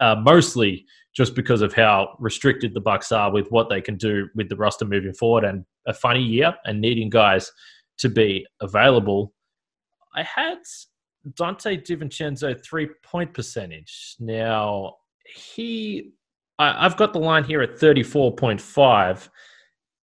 uh, 0.00 0.16
mostly 0.16 0.84
just 1.14 1.36
because 1.36 1.62
of 1.62 1.72
how 1.72 2.16
restricted 2.18 2.74
the 2.74 2.80
Bucks 2.80 3.12
are 3.12 3.30
with 3.30 3.46
what 3.52 3.68
they 3.68 3.80
can 3.80 3.96
do 3.96 4.28
with 4.34 4.48
the 4.48 4.56
roster 4.56 4.84
moving 4.84 5.14
forward 5.14 5.44
and 5.44 5.64
a 5.86 5.94
funny 5.94 6.22
year 6.22 6.56
and 6.64 6.80
needing 6.80 7.08
guys 7.08 7.52
to 7.98 8.08
be 8.08 8.44
available. 8.60 9.32
I 10.16 10.24
had 10.24 10.58
Donte 11.30 11.84
DiVincenzo 11.86 12.62
three 12.64 12.88
point 13.02 13.32
percentage. 13.32 14.16
Now 14.18 14.96
he, 15.24 16.12
I, 16.58 16.84
I've 16.86 16.96
got 16.96 17.12
the 17.12 17.18
line 17.18 17.44
here 17.44 17.62
at 17.62 17.78
thirty 17.78 18.02
four 18.02 18.34
point 18.34 18.60
five. 18.60 19.30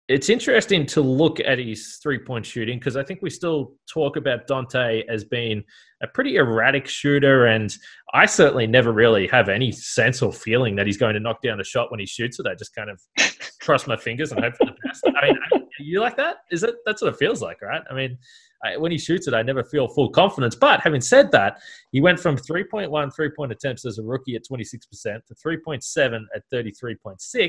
It's 0.09 0.31
interesting 0.31 0.87
to 0.87 1.03
look 1.03 1.39
at 1.41 1.59
his 1.59 1.99
three 2.03 2.19
point 2.19 2.47
shooting 2.47 2.79
because 2.79 2.97
I 2.97 3.03
think 3.03 3.21
we 3.21 3.31
still 3.31 3.75
talk 3.93 4.17
about 4.17 4.47
Donte 4.47 5.05
as 5.09 5.25
being 5.25 5.63
a 6.03 6.07
pretty 6.07 6.37
erratic 6.37 6.87
shooter, 6.87 7.47
and 7.47 7.75
I 8.15 8.27
certainly 8.27 8.67
never 8.67 8.93
really 8.93 9.27
have 9.29 9.49
any 9.49 9.73
sense 9.73 10.23
or 10.23 10.33
feeling 10.33 10.77
that 10.77 10.87
he's 10.87 10.97
going 10.97 11.15
to 11.15 11.21
knock 11.21 11.43
down 11.43 11.61
a 11.61 11.65
shot 11.65 11.91
when 11.91 12.01
he 12.01 12.07
shoots 12.07 12.39
it. 12.39 12.47
I 12.47 12.55
just 12.55 12.75
kind 12.75 12.91
of 12.91 13.01
cross 13.61 13.87
my 13.87 13.97
fingers 13.97 14.33
and 14.33 14.43
hope 14.43 14.57
for 14.57 14.67
the 14.67 14.77
best. 14.85 15.05
I 15.07 15.27
mean, 15.27 15.39
you 15.81 16.01
like 16.01 16.17
that? 16.17 16.39
Is 16.51 16.63
it? 16.63 16.77
That's 16.87 17.03
what 17.03 17.13
it 17.13 17.19
feels 17.19 17.43
like, 17.43 17.63
right? 17.63 17.83
I 17.91 17.95
mean, 17.95 18.19
I, 18.65 18.77
when 18.77 18.93
he 18.93 18.99
shoots 18.99 19.29
it, 19.29 19.35
I 19.35 19.43
never 19.43 19.63
feel 19.63 19.89
full 19.89 20.11
confidence. 20.11 20.55
But 20.55 20.81
having 20.81 21.01
said 21.01 21.31
that, 21.33 21.61
he 21.93 22.01
went 22.01 22.19
from 22.19 22.37
3.1 22.37 23.15
three 23.15 23.31
point 23.31 23.53
attempts 23.53 23.85
as 23.85 23.99
a 23.99 24.03
rookie 24.03 24.35
at 24.37 24.43
26% 24.51 24.81
to 25.03 25.35
3.7 25.35 26.25
at 26.35 26.43
33.6. 26.53 27.49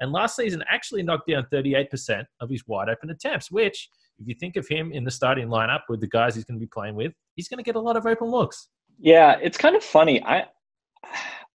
And 0.00 0.12
last 0.12 0.36
season 0.36 0.62
actually 0.68 1.02
knocked 1.02 1.28
down 1.28 1.46
38% 1.52 2.24
of 2.40 2.50
his 2.50 2.66
wide 2.66 2.88
open 2.88 3.10
attempts, 3.10 3.50
which, 3.50 3.88
if 4.18 4.26
you 4.26 4.34
think 4.34 4.56
of 4.56 4.66
him 4.68 4.92
in 4.92 5.04
the 5.04 5.10
starting 5.10 5.48
lineup 5.48 5.82
with 5.88 6.00
the 6.00 6.08
guys 6.08 6.34
he's 6.34 6.44
going 6.44 6.58
to 6.58 6.64
be 6.64 6.70
playing 6.72 6.94
with, 6.94 7.12
he's 7.38 7.48
going 7.48 7.58
to 7.58 7.62
get 7.62 7.76
a 7.76 7.80
lot 7.80 7.96
of 7.96 8.04
open 8.04 8.28
looks. 8.28 8.68
Yeah, 8.98 9.36
it's 9.40 9.56
kind 9.56 9.76
of 9.76 9.84
funny. 9.84 10.20
I, 10.24 10.46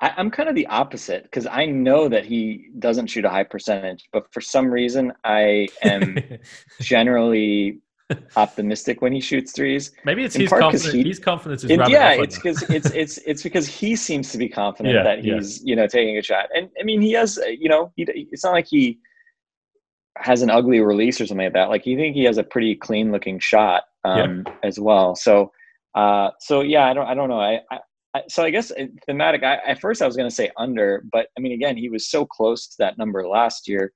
I 0.01 0.13
am 0.17 0.31
kind 0.31 0.49
of 0.49 0.55
the 0.55 0.67
opposite 0.69 1.25
because 1.25 1.47
I 1.49 1.67
know 1.67 2.09
that 2.09 2.25
he 2.25 2.69
doesn't 2.79 3.09
shoot 3.09 3.25
a 3.25 3.29
high 3.29 3.43
percentage, 3.43 4.09
but 4.13 4.33
for 4.33 4.41
some 4.41 4.71
reason 4.71 5.13
I 5.25 5.67
am 5.83 6.17
generally 6.81 7.81
optimistic 8.37 9.03
when 9.03 9.13
he 9.13 9.21
shoots 9.21 9.51
threes. 9.51 9.91
Maybe 10.05 10.23
it's 10.23 10.37
his 10.37 10.51
confidence. 10.51 10.93
He, 10.93 11.03
his 11.03 11.19
confidence 11.19 11.65
is 11.65 11.73
it, 11.73 11.81
yeah. 11.89 12.13
It's 12.13 12.37
because 12.37 12.63
it's 12.71 12.91
it's 13.03 13.19
it's 13.27 13.43
because 13.43 13.67
he 13.67 13.97
seems 13.97 14.31
to 14.31 14.39
be 14.39 14.49
confident 14.49 14.95
yeah, 14.95 15.03
that 15.03 15.25
he's 15.25 15.59
yeah. 15.59 15.71
you 15.71 15.77
know 15.77 15.89
taking 15.89 16.17
a 16.17 16.23
shot, 16.23 16.47
and 16.55 16.69
I 16.81 16.85
mean 16.85 17.01
he 17.01 17.13
has 17.13 17.41
you 17.59 17.69
know 17.69 17.93
he, 17.97 18.07
it's 18.31 18.45
not 18.45 18.53
like 18.53 18.69
he 18.69 19.01
has 20.19 20.43
an 20.43 20.51
ugly 20.51 20.79
release 20.79 21.21
or 21.21 21.27
something 21.27 21.47
like 21.47 21.55
that. 21.55 21.71
Like 21.71 21.87
you 21.87 21.97
think 21.97 22.15
he 22.15 22.23
has 22.25 22.39
a 22.39 22.45
pretty 22.45 22.77
clean 22.77 23.11
looking 23.11 23.41
shot 23.41 23.83
um, 24.05 24.45
yeah. 24.47 24.53
as 24.63 24.79
well. 24.79 25.17
So 25.17 25.51
uh, 25.95 26.31
so 26.41 26.61
yeah, 26.61 26.87
I 26.87 26.95
don't 26.95 27.07
I 27.07 27.15
don't 27.15 27.29
know. 27.29 27.41
I, 27.41 27.61
I 27.71 28.23
so 28.29 28.45
I 28.45 28.51
guess 28.51 28.71
uh, 28.71 28.87
thematic. 29.07 29.43
I, 29.43 29.57
at 29.67 29.81
first, 29.81 30.03
I 30.03 30.07
was 30.07 30.17
going 30.17 30.29
to 30.29 30.35
say 30.35 30.51
under, 30.57 31.05
but 31.13 31.29
I 31.37 31.41
mean, 31.41 31.53
again, 31.53 31.77
he 31.77 31.89
was 31.89 32.11
so 32.11 32.27
close 32.27 32.69
to 32.69 32.77
that 32.81 32.99
number 32.99 33.27
last 33.27 33.69
year. 33.69 33.93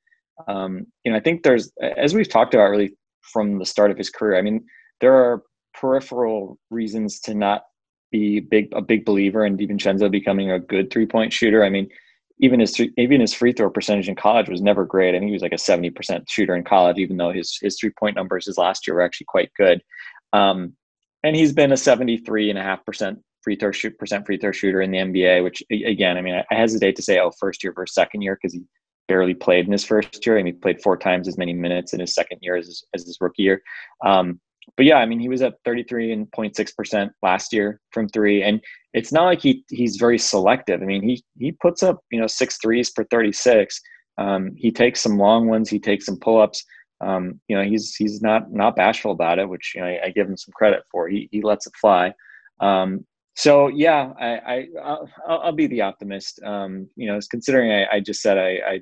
Um, 0.48 0.86
you 1.04 1.12
know, 1.12 1.18
I 1.18 1.20
think 1.20 1.42
there's, 1.42 1.72
as 1.96 2.14
we've 2.14 2.28
talked 2.28 2.54
about 2.54 2.68
really 2.68 2.94
from 3.32 3.58
the 3.58 3.64
start 3.66 3.90
of 3.90 3.98
his 3.98 4.10
career. 4.10 4.38
I 4.38 4.42
mean, 4.42 4.64
there 5.00 5.14
are 5.14 5.42
peripheral 5.74 6.58
reasons 6.70 7.20
to 7.20 7.34
not 7.34 7.64
be 8.12 8.40
big 8.40 8.68
a 8.72 8.80
big 8.80 9.04
believer 9.04 9.44
in 9.44 9.56
DiVincenzo 9.56 10.10
becoming 10.10 10.50
a 10.50 10.60
good 10.60 10.90
three 10.90 11.06
point 11.06 11.32
shooter. 11.32 11.64
I 11.64 11.68
mean, 11.68 11.88
even 12.40 12.60
his 12.60 12.80
even 12.96 13.20
his 13.20 13.34
free 13.34 13.52
throw 13.52 13.70
percentage 13.70 14.08
in 14.08 14.16
college 14.16 14.48
was 14.48 14.62
never 14.62 14.84
great. 14.84 15.14
I 15.14 15.18
think 15.18 15.28
he 15.28 15.32
was 15.32 15.42
like 15.42 15.52
a 15.52 15.58
seventy 15.58 15.90
percent 15.90 16.28
shooter 16.28 16.54
in 16.54 16.64
college, 16.64 16.98
even 16.98 17.16
though 17.16 17.32
his 17.32 17.58
his 17.60 17.78
three 17.78 17.92
point 17.98 18.16
numbers 18.16 18.46
his 18.46 18.58
last 18.58 18.86
year 18.86 18.94
were 18.94 19.02
actually 19.02 19.26
quite 19.28 19.50
good. 19.56 19.82
Um, 20.32 20.74
and 21.26 21.36
he's 21.36 21.52
been 21.52 21.72
a 21.72 21.76
seventy 21.76 22.16
three 22.18 22.50
and 22.50 22.58
a 22.58 22.62
half 22.62 22.84
percent 22.84 23.18
free 23.42 23.56
throw 23.56 23.72
shoot 23.72 23.98
percent 23.98 24.26
free 24.26 24.38
throw 24.38 24.52
shooter 24.52 24.80
in 24.80 24.90
the 24.90 24.98
NBA. 24.98 25.42
Which 25.42 25.62
again, 25.70 26.16
I 26.16 26.22
mean, 26.22 26.42
I 26.50 26.54
hesitate 26.54 26.96
to 26.96 27.02
say 27.02 27.18
oh 27.18 27.32
first 27.38 27.62
year 27.62 27.72
versus 27.72 27.94
second 27.94 28.22
year 28.22 28.38
because 28.40 28.54
he 28.54 28.62
barely 29.08 29.34
played 29.34 29.66
in 29.66 29.72
his 29.72 29.84
first 29.84 30.24
year. 30.26 30.38
I 30.38 30.42
mean, 30.42 30.54
he 30.54 30.60
played 30.60 30.82
four 30.82 30.96
times 30.96 31.28
as 31.28 31.38
many 31.38 31.52
minutes 31.52 31.92
in 31.92 32.00
his 32.00 32.14
second 32.14 32.38
year 32.42 32.56
as, 32.56 32.82
as 32.94 33.04
his 33.04 33.18
rookie 33.20 33.42
year. 33.42 33.62
Um, 34.04 34.40
but 34.76 34.84
yeah, 34.84 34.96
I 34.96 35.06
mean, 35.06 35.20
he 35.20 35.28
was 35.28 35.42
at 35.42 35.54
33 35.64 36.12
and 36.12 36.30
0.6% 36.32 37.10
last 37.22 37.52
year 37.52 37.80
from 37.92 38.08
three. 38.08 38.42
And 38.42 38.60
it's 38.94 39.12
not 39.12 39.24
like 39.24 39.40
he, 39.40 39.64
he's 39.70 39.96
very 39.96 40.18
selective. 40.18 40.82
I 40.82 40.86
mean, 40.86 41.02
he, 41.02 41.22
he 41.38 41.52
puts 41.52 41.82
up, 41.82 42.00
you 42.10 42.20
know, 42.20 42.26
six 42.26 42.58
threes 42.58 42.90
per 42.90 43.04
36. 43.04 43.80
Um, 44.18 44.52
he 44.56 44.72
takes 44.72 45.00
some 45.00 45.18
long 45.18 45.46
ones. 45.46 45.70
He 45.70 45.78
takes 45.78 46.06
some 46.06 46.18
pull-ups. 46.18 46.64
Um, 47.00 47.40
you 47.48 47.56
know, 47.56 47.62
he's, 47.62 47.94
he's 47.94 48.22
not, 48.22 48.52
not 48.52 48.76
bashful 48.76 49.12
about 49.12 49.38
it, 49.38 49.48
which, 49.48 49.72
you 49.74 49.80
know, 49.80 49.86
I, 49.86 50.06
I 50.06 50.10
give 50.10 50.28
him 50.28 50.36
some 50.36 50.52
credit 50.54 50.82
for. 50.90 51.08
He, 51.08 51.28
he 51.30 51.42
lets 51.42 51.66
it 51.66 51.74
fly. 51.80 52.12
Um, 52.60 53.04
so 53.36 53.68
yeah, 53.68 54.12
I, 54.18 54.26
I 54.26 54.66
I'll, 54.82 55.08
I'll, 55.28 55.52
be 55.52 55.66
the 55.66 55.82
optimist. 55.82 56.42
Um, 56.42 56.88
you 56.96 57.06
know, 57.06 57.20
considering 57.30 57.70
I, 57.70 57.96
I 57.96 58.00
just 58.00 58.22
said 58.22 58.38
I, 58.38 58.58
I 58.66 58.80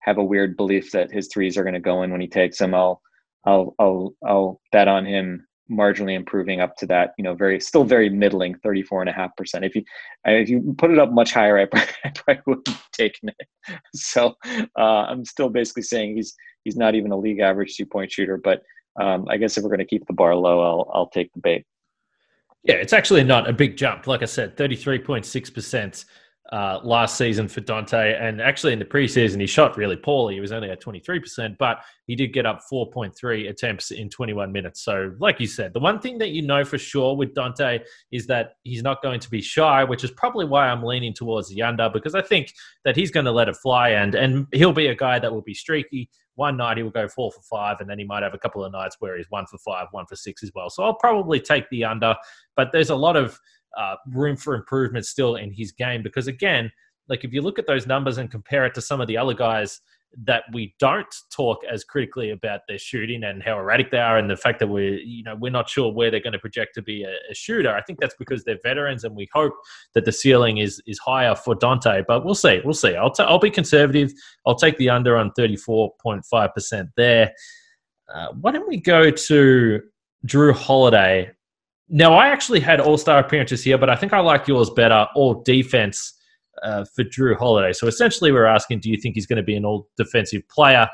have 0.00 0.18
a 0.18 0.24
weird 0.24 0.58
belief 0.58 0.92
that 0.92 1.10
his 1.10 1.28
threes 1.28 1.56
are 1.56 1.64
going 1.64 1.74
to 1.74 1.80
go 1.80 2.02
in 2.02 2.10
when 2.10 2.20
he 2.20 2.28
takes 2.28 2.58
them, 2.58 2.74
I'll 2.74 3.00
I'll 3.46 3.74
I'll 3.78 4.14
I'll 4.24 4.60
bet 4.72 4.88
on 4.88 5.06
him 5.06 5.46
marginally 5.70 6.14
improving 6.14 6.60
up 6.60 6.76
to 6.76 6.86
that, 6.86 7.14
you 7.16 7.24
know, 7.24 7.34
very 7.34 7.60
still 7.60 7.84
very 7.84 8.08
middling, 8.08 8.54
34 8.56 9.02
and 9.02 9.10
a 9.10 9.12
half 9.12 9.34
percent. 9.36 9.64
If 9.64 9.74
you 9.74 9.82
if 10.24 10.48
you 10.48 10.74
put 10.78 10.90
it 10.90 10.98
up 10.98 11.12
much 11.12 11.32
higher, 11.32 11.58
I 11.58 11.64
probably, 12.14 12.42
wouldn't 12.46 12.68
have 12.68 12.90
taken 12.92 13.30
it. 13.30 13.48
So 13.94 14.34
uh, 14.78 14.82
I'm 14.82 15.24
still 15.24 15.48
basically 15.48 15.82
saying 15.82 16.16
he's 16.16 16.34
he's 16.64 16.76
not 16.76 16.94
even 16.94 17.12
a 17.12 17.16
league 17.16 17.40
average 17.40 17.76
two 17.76 17.86
point 17.86 18.12
shooter. 18.12 18.36
But 18.36 18.62
um, 19.00 19.26
I 19.28 19.36
guess 19.36 19.56
if 19.56 19.64
we're 19.64 19.70
going 19.70 19.78
to 19.78 19.86
keep 19.86 20.06
the 20.06 20.12
bar 20.12 20.34
low, 20.34 20.60
I'll 20.60 20.90
I'll 20.92 21.08
take 21.08 21.32
the 21.32 21.40
bait. 21.40 21.64
Yeah, 22.62 22.76
it's 22.76 22.92
actually 22.92 23.24
not 23.24 23.48
a 23.48 23.52
big 23.52 23.76
jump. 23.76 24.06
Like 24.06 24.22
I 24.22 24.26
said, 24.26 24.56
33.6 24.56 25.54
percent 25.54 26.04
uh, 26.52 26.78
last 26.84 27.16
season 27.16 27.48
for 27.48 27.62
Donte. 27.62 28.20
And 28.20 28.40
actually, 28.40 28.74
in 28.74 28.78
the 28.78 28.84
preseason, 28.84 29.40
he 29.40 29.46
shot 29.46 29.76
really 29.76 29.96
poorly. 29.96 30.34
He 30.34 30.40
was 30.40 30.52
only 30.52 30.70
at 30.70 30.82
23%, 30.82 31.56
but 31.58 31.78
he 32.06 32.14
did 32.14 32.32
get 32.32 32.44
up 32.44 32.60
4.3 32.70 33.48
attempts 33.48 33.90
in 33.90 34.10
21 34.10 34.52
minutes. 34.52 34.84
So, 34.84 35.12
like 35.18 35.40
you 35.40 35.46
said, 35.46 35.72
the 35.72 35.80
one 35.80 36.00
thing 36.00 36.18
that 36.18 36.30
you 36.30 36.42
know 36.42 36.64
for 36.64 36.76
sure 36.76 37.16
with 37.16 37.34
Donte 37.34 37.80
is 38.12 38.26
that 38.26 38.56
he's 38.62 38.82
not 38.82 39.02
going 39.02 39.20
to 39.20 39.30
be 39.30 39.40
shy, 39.40 39.84
which 39.84 40.04
is 40.04 40.10
probably 40.10 40.44
why 40.44 40.68
I'm 40.68 40.82
leaning 40.82 41.14
towards 41.14 41.48
the 41.48 41.62
under 41.62 41.88
because 41.88 42.14
I 42.14 42.22
think 42.22 42.52
that 42.84 42.94
he's 42.94 43.10
going 43.10 43.26
to 43.26 43.32
let 43.32 43.48
it 43.48 43.56
fly 43.56 43.90
and, 43.90 44.14
and 44.14 44.46
he'll 44.52 44.72
be 44.72 44.88
a 44.88 44.94
guy 44.94 45.18
that 45.18 45.32
will 45.32 45.42
be 45.42 45.54
streaky. 45.54 46.10
One 46.36 46.56
night 46.56 46.76
he 46.76 46.82
will 46.82 46.90
go 46.90 47.06
four 47.06 47.30
for 47.30 47.42
five, 47.42 47.76
and 47.80 47.88
then 47.88 47.98
he 47.98 48.04
might 48.04 48.24
have 48.24 48.34
a 48.34 48.38
couple 48.38 48.64
of 48.64 48.72
nights 48.72 48.96
where 48.98 49.16
he's 49.16 49.30
one 49.30 49.46
for 49.46 49.56
five, 49.58 49.86
one 49.92 50.04
for 50.06 50.16
six 50.16 50.42
as 50.42 50.50
well. 50.52 50.68
So 50.68 50.82
I'll 50.82 50.94
probably 50.94 51.38
take 51.38 51.70
the 51.70 51.84
under, 51.84 52.16
but 52.56 52.70
there's 52.72 52.90
a 52.90 52.96
lot 52.96 53.16
of 53.16 53.38
uh, 53.76 53.96
room 54.10 54.36
for 54.36 54.54
improvement 54.54 55.06
still 55.06 55.36
in 55.36 55.52
his 55.52 55.72
game 55.72 56.02
because 56.02 56.26
again, 56.26 56.70
like 57.08 57.24
if 57.24 57.32
you 57.32 57.42
look 57.42 57.58
at 57.58 57.66
those 57.66 57.86
numbers 57.86 58.18
and 58.18 58.30
compare 58.30 58.64
it 58.66 58.74
to 58.74 58.80
some 58.80 59.00
of 59.00 59.08
the 59.08 59.16
other 59.16 59.34
guys 59.34 59.80
that 60.22 60.44
we 60.52 60.74
don't 60.78 61.12
talk 61.34 61.58
as 61.70 61.82
critically 61.84 62.30
about 62.30 62.60
their 62.68 62.78
shooting 62.78 63.24
and 63.24 63.42
how 63.42 63.58
erratic 63.58 63.90
they 63.90 63.98
are, 63.98 64.16
and 64.18 64.30
the 64.30 64.36
fact 64.36 64.58
that 64.60 64.68
we're 64.68 64.98
you 64.98 65.22
know 65.24 65.34
we're 65.34 65.50
not 65.50 65.68
sure 65.68 65.92
where 65.92 66.10
they're 66.10 66.20
going 66.20 66.32
to 66.32 66.38
project 66.38 66.74
to 66.74 66.82
be 66.82 67.02
a, 67.02 67.12
a 67.30 67.34
shooter. 67.34 67.74
I 67.74 67.82
think 67.82 68.00
that's 68.00 68.14
because 68.18 68.44
they're 68.44 68.58
veterans, 68.62 69.04
and 69.04 69.14
we 69.14 69.28
hope 69.32 69.52
that 69.94 70.04
the 70.04 70.12
ceiling 70.12 70.58
is 70.58 70.80
is 70.86 70.98
higher 70.98 71.34
for 71.34 71.54
Donte. 71.54 72.04
But 72.06 72.24
we'll 72.24 72.34
see, 72.34 72.60
we'll 72.64 72.74
see. 72.74 72.94
I'll 72.94 73.10
t- 73.10 73.24
I'll 73.24 73.38
be 73.38 73.50
conservative. 73.50 74.12
I'll 74.46 74.54
take 74.54 74.78
the 74.78 74.90
under 74.90 75.16
on 75.16 75.32
thirty 75.32 75.56
four 75.56 75.92
point 76.00 76.24
five 76.24 76.54
percent 76.54 76.90
there. 76.96 77.32
Uh, 78.12 78.28
why 78.40 78.52
don't 78.52 78.68
we 78.68 78.76
go 78.76 79.10
to 79.10 79.80
Jrue 80.26 80.54
Holiday? 80.54 81.30
Now, 81.88 82.14
I 82.14 82.28
actually 82.28 82.60
had 82.60 82.80
All 82.80 82.96
Star 82.96 83.18
appearances 83.18 83.62
here, 83.62 83.78
but 83.78 83.90
I 83.90 83.96
think 83.96 84.12
I 84.12 84.20
like 84.20 84.48
yours 84.48 84.70
better. 84.70 85.06
All 85.14 85.42
defense 85.42 86.14
uh, 86.62 86.84
for 86.94 87.04
Jrue 87.04 87.36
Holiday. 87.36 87.72
So 87.72 87.86
essentially, 87.86 88.32
we're 88.32 88.46
asking, 88.46 88.80
do 88.80 88.90
you 88.90 88.96
think 88.96 89.14
he's 89.14 89.26
going 89.26 89.36
to 89.36 89.42
be 89.42 89.56
an 89.56 89.64
all 89.64 89.88
defensive 89.96 90.42
player? 90.48 90.88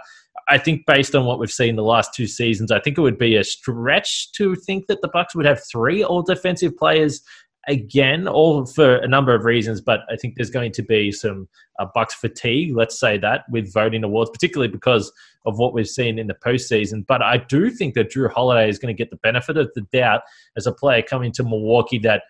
I 0.49 0.59
think 0.59 0.84
based 0.86 1.14
on 1.14 1.26
what 1.26 1.38
we've 1.38 1.51
seen 1.51 1.76
the 1.76 1.82
last 1.82 2.12
two 2.14 2.26
seasons, 2.26 2.72
I 2.72 2.80
think 2.80 2.99
it 2.99 3.03
would 3.03 3.18
be 3.18 3.36
a 3.36 3.45
stretch 3.45 4.32
to 4.32 4.57
think 4.57 4.86
that 4.88 5.01
the 5.01 5.11
Bucks 5.12 5.34
would 5.34 5.47
have 5.47 5.61
three 5.70 6.03
all 6.03 6.22
defensive 6.22 6.76
players 6.76 7.22
again, 7.68 8.26
all 8.26 8.66
for 8.66 8.96
a 8.96 9.08
number 9.08 9.34
of 9.34 9.44
reasons. 9.44 9.80
But 9.80 10.00
I 10.11 10.16
think 10.16 10.34
there's 10.36 10.50
going 10.50 10.72
to 10.72 10.82
be 10.82 11.12
some 11.12 11.48
uh, 11.78 11.86
Bucks 11.94 12.14
fatigue, 12.14 12.74
let's 12.74 12.98
say 12.98 13.18
that, 13.18 13.44
with 13.50 13.72
voting 13.72 14.04
awards, 14.04 14.30
particularly 14.30 14.70
because 14.70 15.12
of 15.46 15.58
what 15.58 15.72
we've 15.72 15.88
seen 15.88 16.18
in 16.18 16.26
the 16.26 16.34
postseason. 16.34 17.06
But 17.06 17.22
I 17.22 17.38
do 17.38 17.70
think 17.70 17.94
that 17.94 18.12
Jrue 18.12 18.30
Holiday 18.30 18.68
is 18.68 18.78
going 18.78 18.94
to 18.94 18.98
get 18.98 19.11
the 19.11 19.16
benefit 19.16 19.56
of 19.56 19.70
the 19.74 19.82
doubt 19.92 20.22
as 20.56 20.66
a 20.66 20.72
player 20.72 21.02
coming 21.02 21.32
to 21.32 21.42
Milwaukee 21.42 21.98
that 22.00 22.22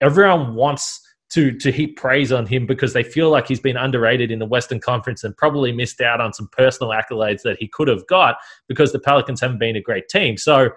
everyone 0.00 0.54
wants 0.54 1.00
to 1.30 1.50
to 1.58 1.72
heap 1.72 1.96
praise 1.96 2.30
on 2.30 2.44
him 2.44 2.66
because 2.66 2.92
they 2.92 3.02
feel 3.02 3.30
like 3.30 3.48
he's 3.48 3.60
been 3.60 3.76
underrated 3.76 4.30
in 4.30 4.38
the 4.38 4.46
Western 4.46 4.78
Conference 4.78 5.24
and 5.24 5.34
probably 5.36 5.72
missed 5.72 6.00
out 6.02 6.20
on 6.20 6.32
some 6.32 6.48
personal 6.52 6.92
accolades 6.92 7.40
that 7.42 7.56
he 7.58 7.66
could 7.66 7.88
have 7.88 8.06
got 8.06 8.36
because 8.68 8.92
the 8.92 8.98
Pelicans 8.98 9.40
haven't 9.40 9.58
been 9.58 9.76
a 9.76 9.80
great 9.80 10.08
team. 10.08 10.36
So 10.36 10.70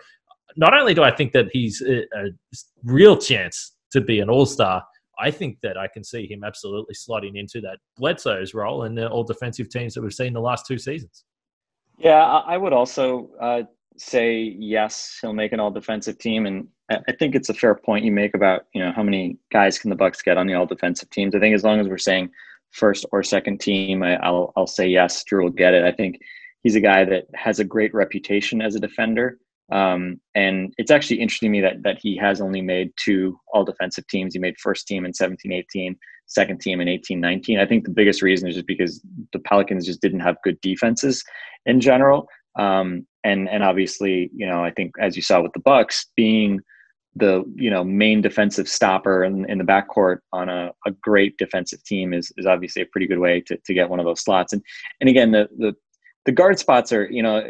not 0.56 0.74
only 0.74 0.93
do 0.93 1.03
I 1.03 1.14
think 1.14 1.34
that 1.34 1.47
he's 1.51 1.82
a, 1.82 2.03
a 2.18 2.30
real 2.84 3.18
chance 3.18 3.75
to 3.96 4.02
be 4.02 4.20
an 4.20 4.30
All 4.30 4.46
Star, 4.46 4.84
I 5.20 5.32
think 5.32 5.58
that 5.64 5.78
I 5.78 5.88
can 5.88 6.04
see 6.04 6.28
him 6.28 6.43
absolutely 6.43 6.96
slotting 6.96 7.38
into 7.38 7.62
that 7.62 7.80
Bledsoe's 7.98 8.54
role 8.54 8.84
in 8.84 8.96
the 8.96 9.10
all 9.10 9.24
defensive 9.24 9.70
teams 9.70 9.93
that 9.93 10.02
we've 10.02 10.14
seen 10.14 10.34
the 10.34 10.41
last 10.41 10.66
two 10.68 10.78
seasons. 10.78 11.24
Yeah, 11.98 12.24
I 12.24 12.58
would 12.58 12.74
also 12.74 13.30
uh, 13.41 13.64
say 13.98 14.56
yes, 14.60 15.18
he'll 15.22 15.34
make 15.34 15.54
an 15.54 15.60
all 15.60 15.72
defensive 15.72 16.18
team, 16.18 16.46
and 16.46 16.68
I 16.89 17.14
think 17.18 17.34
it's 17.36 17.50
a 17.50 17.54
fair 17.54 17.76
point 17.76 18.06
you 18.06 18.12
make 18.12 18.36
about 18.36 18.66
you 18.74 18.84
know 18.84 18.91
how 18.91 19.04
many 19.04 19.38
guys 19.52 19.80
can 19.80 19.89
the 19.89 19.96
Bucks 19.96 20.22
get 20.22 20.38
on 20.38 20.48
the 20.48 20.54
all 20.54 20.66
defensive 20.66 21.10
teams. 21.10 21.34
I 21.34 21.39
think 21.39 21.56
as 21.56 21.64
long 21.64 21.80
as 21.80 21.88
we're 21.88 21.98
saying 21.98 22.30
first 22.72 23.06
or 23.12 23.24
second 23.24 23.62
team, 23.62 24.04
I, 24.04 24.30
will 24.30 24.52
I'll 24.58 24.68
say 24.68 24.88
yes, 24.88 25.24
Jrue 25.24 25.43
will 25.43 25.50
get 25.50 25.74
it. 25.74 25.86
I 25.86 25.91
think 25.91 26.20
he's 26.64 26.76
a 26.76 26.82
guy 26.82 27.06
that 27.06 27.28
has 27.34 27.60
a 27.60 27.64
great 27.64 27.93
reputation 27.93 28.62
as 28.62 28.76
a 28.76 28.80
defender, 28.80 29.39
um, 29.72 30.20
and 30.36 30.74
it's 30.78 30.91
actually 30.91 31.20
interesting 31.20 31.47
to 31.47 31.51
me 31.51 31.61
that 31.61 31.84
that 31.84 31.97
he 32.01 32.16
has 32.18 32.41
only 32.41 32.61
made 32.61 32.91
two 32.97 33.39
all 33.51 33.63
defensive 33.63 34.07
teams. 34.07 34.34
He 34.34 34.39
made 34.39 34.55
first 34.59 34.88
team 34.88 35.05
in 35.05 35.11
17-18, 35.11 35.95
second 36.28 36.61
team 36.61 36.82
in 36.82 36.88
18-19. 36.88 37.59
I 37.59 37.66
think 37.66 37.84
the 37.84 37.91
biggest 37.91 38.22
reason 38.22 38.47
is 38.47 38.55
just 38.55 38.68
because 38.68 39.01
the 39.34 39.39
Pelicans 39.39 39.86
just 39.86 40.01
didn't 40.01 40.20
have 40.20 40.38
good 40.43 40.59
defenses 40.61 41.24
in 41.66 41.82
general. 41.82 42.28
Um, 42.57 43.07
and 43.24 43.49
and 43.49 43.63
obviously, 43.63 44.30
you 44.36 44.45
know, 44.45 44.63
I 44.63 44.72
think 44.72 44.93
as 44.99 45.16
you 45.16 45.22
saw 45.22 45.41
with 45.41 45.53
the 45.53 45.59
Bucks 45.59 46.07
being 46.16 46.61
the 47.16 47.43
you 47.55 47.72
know 47.72 47.84
main 47.84 48.22
defensive 48.22 48.68
stopper 48.68 49.24
in, 49.24 49.49
in 49.49 49.57
the 49.57 49.63
backcourt 49.63 50.18
on 50.34 50.49
a, 50.49 50.72
a 50.86 50.91
great 50.91 51.38
defensive 51.38 51.84
team 51.86 52.13
is, 52.13 52.32
is 52.38 52.45
obviously 52.45 52.82
a 52.82 52.86
pretty 52.88 53.07
good 53.07 53.20
way 53.20 53.41
to, 53.41 53.57
to 53.66 53.74
get 53.74 53.89
one 53.89 53.99
of 53.99 54.05
those 54.05 54.22
slots. 54.22 54.53
And 54.53 54.61
and 55.01 55.09
again, 55.09 55.32
the 55.32 55.49
the 55.57 55.74
the 56.26 56.32
guard 56.32 56.59
spots 56.59 56.91
are 56.91 57.09
you 57.09 57.24
know 57.24 57.43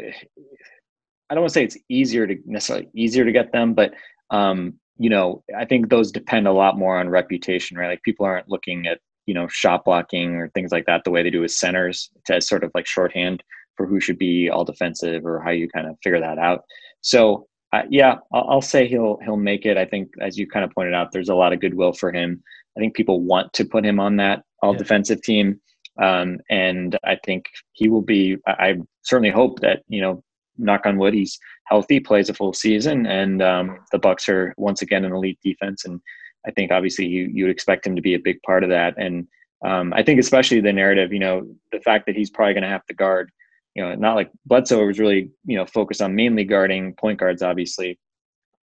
I 1.28 1.34
don't 1.34 1.42
want 1.42 1.50
to 1.50 1.54
say 1.54 1.64
it's 1.64 1.78
easier 1.88 2.26
to 2.26 2.36
necessarily 2.44 2.88
easier 2.94 3.24
to 3.24 3.32
get 3.32 3.52
them, 3.52 3.74
but 3.74 3.92
um, 4.30 4.74
you 4.98 5.10
know 5.10 5.42
I 5.56 5.64
think 5.64 5.88
those 5.88 6.12
depend 6.12 6.46
a 6.46 6.52
lot 6.52 6.78
more 6.78 6.98
on 6.98 7.08
reputation, 7.08 7.76
right? 7.76 7.88
Like 7.88 8.02
people 8.02 8.26
aren't 8.26 8.48
looking 8.48 8.86
at 8.86 9.00
you 9.26 9.34
know 9.34 9.48
shot 9.48 9.84
blocking 9.84 10.36
or 10.36 10.48
things 10.50 10.72
like 10.72 10.86
that 10.86 11.02
the 11.04 11.10
way 11.10 11.22
they 11.22 11.30
do 11.30 11.40
with 11.40 11.52
centers 11.52 12.10
to 12.26 12.40
sort 12.40 12.64
of 12.64 12.70
like 12.74 12.86
shorthand 12.86 13.42
for 13.76 13.86
who 13.86 14.00
should 14.00 14.18
be 14.18 14.48
all 14.48 14.64
defensive 14.64 15.26
or 15.26 15.40
how 15.40 15.50
you 15.50 15.68
kind 15.68 15.86
of 15.86 15.96
figure 16.02 16.20
that 16.20 16.38
out. 16.38 16.62
So 17.02 17.46
uh, 17.72 17.82
yeah, 17.90 18.16
I'll, 18.32 18.46
I'll, 18.50 18.62
say 18.62 18.86
he'll 18.86 19.18
he'll 19.24 19.36
make 19.36 19.66
it. 19.66 19.76
I 19.76 19.84
think, 19.84 20.10
as 20.20 20.38
you 20.38 20.46
kind 20.46 20.64
of 20.64 20.70
pointed 20.70 20.94
out, 20.94 21.12
there's 21.12 21.28
a 21.28 21.34
lot 21.34 21.52
of 21.52 21.60
goodwill 21.60 21.92
for 21.92 22.12
him. 22.12 22.42
I 22.76 22.80
think 22.80 22.94
people 22.94 23.20
want 23.20 23.52
to 23.54 23.64
put 23.64 23.84
him 23.84 23.98
on 23.98 24.16
that 24.16 24.42
all 24.62 24.72
yeah. 24.72 24.78
defensive 24.78 25.22
team, 25.22 25.60
um, 26.00 26.38
and 26.48 26.96
I 27.04 27.16
think 27.24 27.46
he 27.72 27.88
will 27.88 28.02
be. 28.02 28.36
I, 28.46 28.52
I, 28.52 28.74
certainly 29.02 29.30
hope 29.30 29.60
that 29.60 29.82
you 29.88 30.00
know, 30.00 30.22
knock 30.58 30.86
on 30.86 30.98
wood, 30.98 31.14
he's 31.14 31.38
healthy, 31.64 32.00
plays 32.00 32.28
a 32.28 32.34
full 32.34 32.52
season, 32.52 33.06
and 33.06 33.42
um, 33.42 33.78
the 33.92 33.98
Bucks 33.98 34.28
are 34.28 34.54
once 34.56 34.82
again 34.82 35.04
an 35.04 35.12
elite 35.12 35.38
defense. 35.42 35.84
And 35.84 36.00
I 36.46 36.50
think 36.50 36.70
obviously 36.70 37.06
you 37.06 37.28
you 37.32 37.44
would 37.44 37.52
expect 37.52 37.86
him 37.86 37.96
to 37.96 38.02
be 38.02 38.14
a 38.14 38.20
big 38.20 38.40
part 38.42 38.62
of 38.62 38.70
that. 38.70 38.94
And 38.98 39.26
um, 39.64 39.92
I 39.94 40.02
think 40.02 40.20
especially 40.20 40.60
the 40.60 40.72
narrative, 40.72 41.12
you 41.12 41.18
know, 41.18 41.46
the 41.72 41.80
fact 41.80 42.06
that 42.06 42.16
he's 42.16 42.30
probably 42.30 42.54
going 42.54 42.62
to 42.62 42.68
have 42.68 42.86
to 42.86 42.94
guard 42.94 43.30
you 43.76 43.82
know, 43.82 43.94
not 43.94 44.14
like 44.14 44.30
Bledsoe 44.46 44.86
was 44.86 44.98
really, 44.98 45.30
you 45.44 45.56
know, 45.56 45.66
focused 45.66 46.00
on 46.00 46.16
mainly 46.16 46.44
guarding 46.44 46.94
point 46.94 47.20
guards, 47.20 47.42
obviously. 47.42 47.98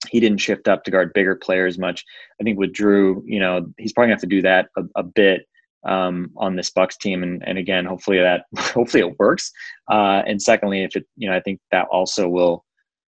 He 0.10 0.20
didn't 0.20 0.40
shift 0.40 0.68
up 0.68 0.84
to 0.84 0.92
guard 0.92 1.14
bigger 1.14 1.36
players 1.36 1.78
much. 1.78 2.04
I 2.42 2.44
think 2.44 2.58
with 2.58 2.74
Jrue, 2.74 3.22
you 3.24 3.40
know, 3.40 3.72
he's 3.78 3.94
probably 3.94 4.08
gonna 4.08 4.16
have 4.16 4.22
to 4.22 4.28
do 4.28 4.42
that 4.42 4.70
a, 4.76 4.82
a 4.96 5.04
bit 5.04 5.48
um, 5.86 6.32
on 6.38 6.56
this 6.56 6.70
Bucks 6.70 6.98
team. 6.98 7.24
And, 7.24 7.44
and 7.48 7.58
again, 7.58 7.86
hopefully 7.86 8.20
that, 8.20 8.46
hopefully 8.58 9.04
it 9.04 9.20
works. 9.20 9.52
Uh, 9.92 10.22
and 10.26 10.42
secondly, 10.42 10.84
if 10.84 10.96
it, 10.96 11.06
you 11.16 11.30
know, 11.30 11.36
I 11.36 11.40
think 11.40 11.60
that 11.72 11.88
also 11.92 12.28
will, 12.28 12.66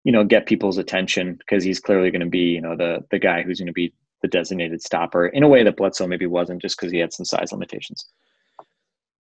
you 0.04 0.12
know, 0.12 0.24
get 0.24 0.46
people's 0.46 0.78
attention 0.78 1.36
because 1.36 1.64
he's 1.64 1.80
clearly 1.80 2.12
going 2.12 2.22
to 2.22 2.28
be, 2.28 2.40
you 2.40 2.62
know, 2.62 2.76
the, 2.76 3.04
the 3.12 3.20
guy 3.20 3.42
who's 3.42 3.60
going 3.60 3.68
to 3.68 3.74
be 3.74 3.94
the 4.22 4.28
designated 4.28 4.82
stopper 4.82 5.28
in 5.28 5.44
a 5.44 5.48
way 5.48 5.64
that 5.64 5.78
Bledsoe 5.78 6.08
maybe 6.08 6.26
wasn't 6.26 6.62
just 6.62 6.78
because 6.78 6.92
he 6.92 7.00
had 7.00 7.14
some 7.14 7.26
size 7.26 7.52
limitations. 7.52 8.10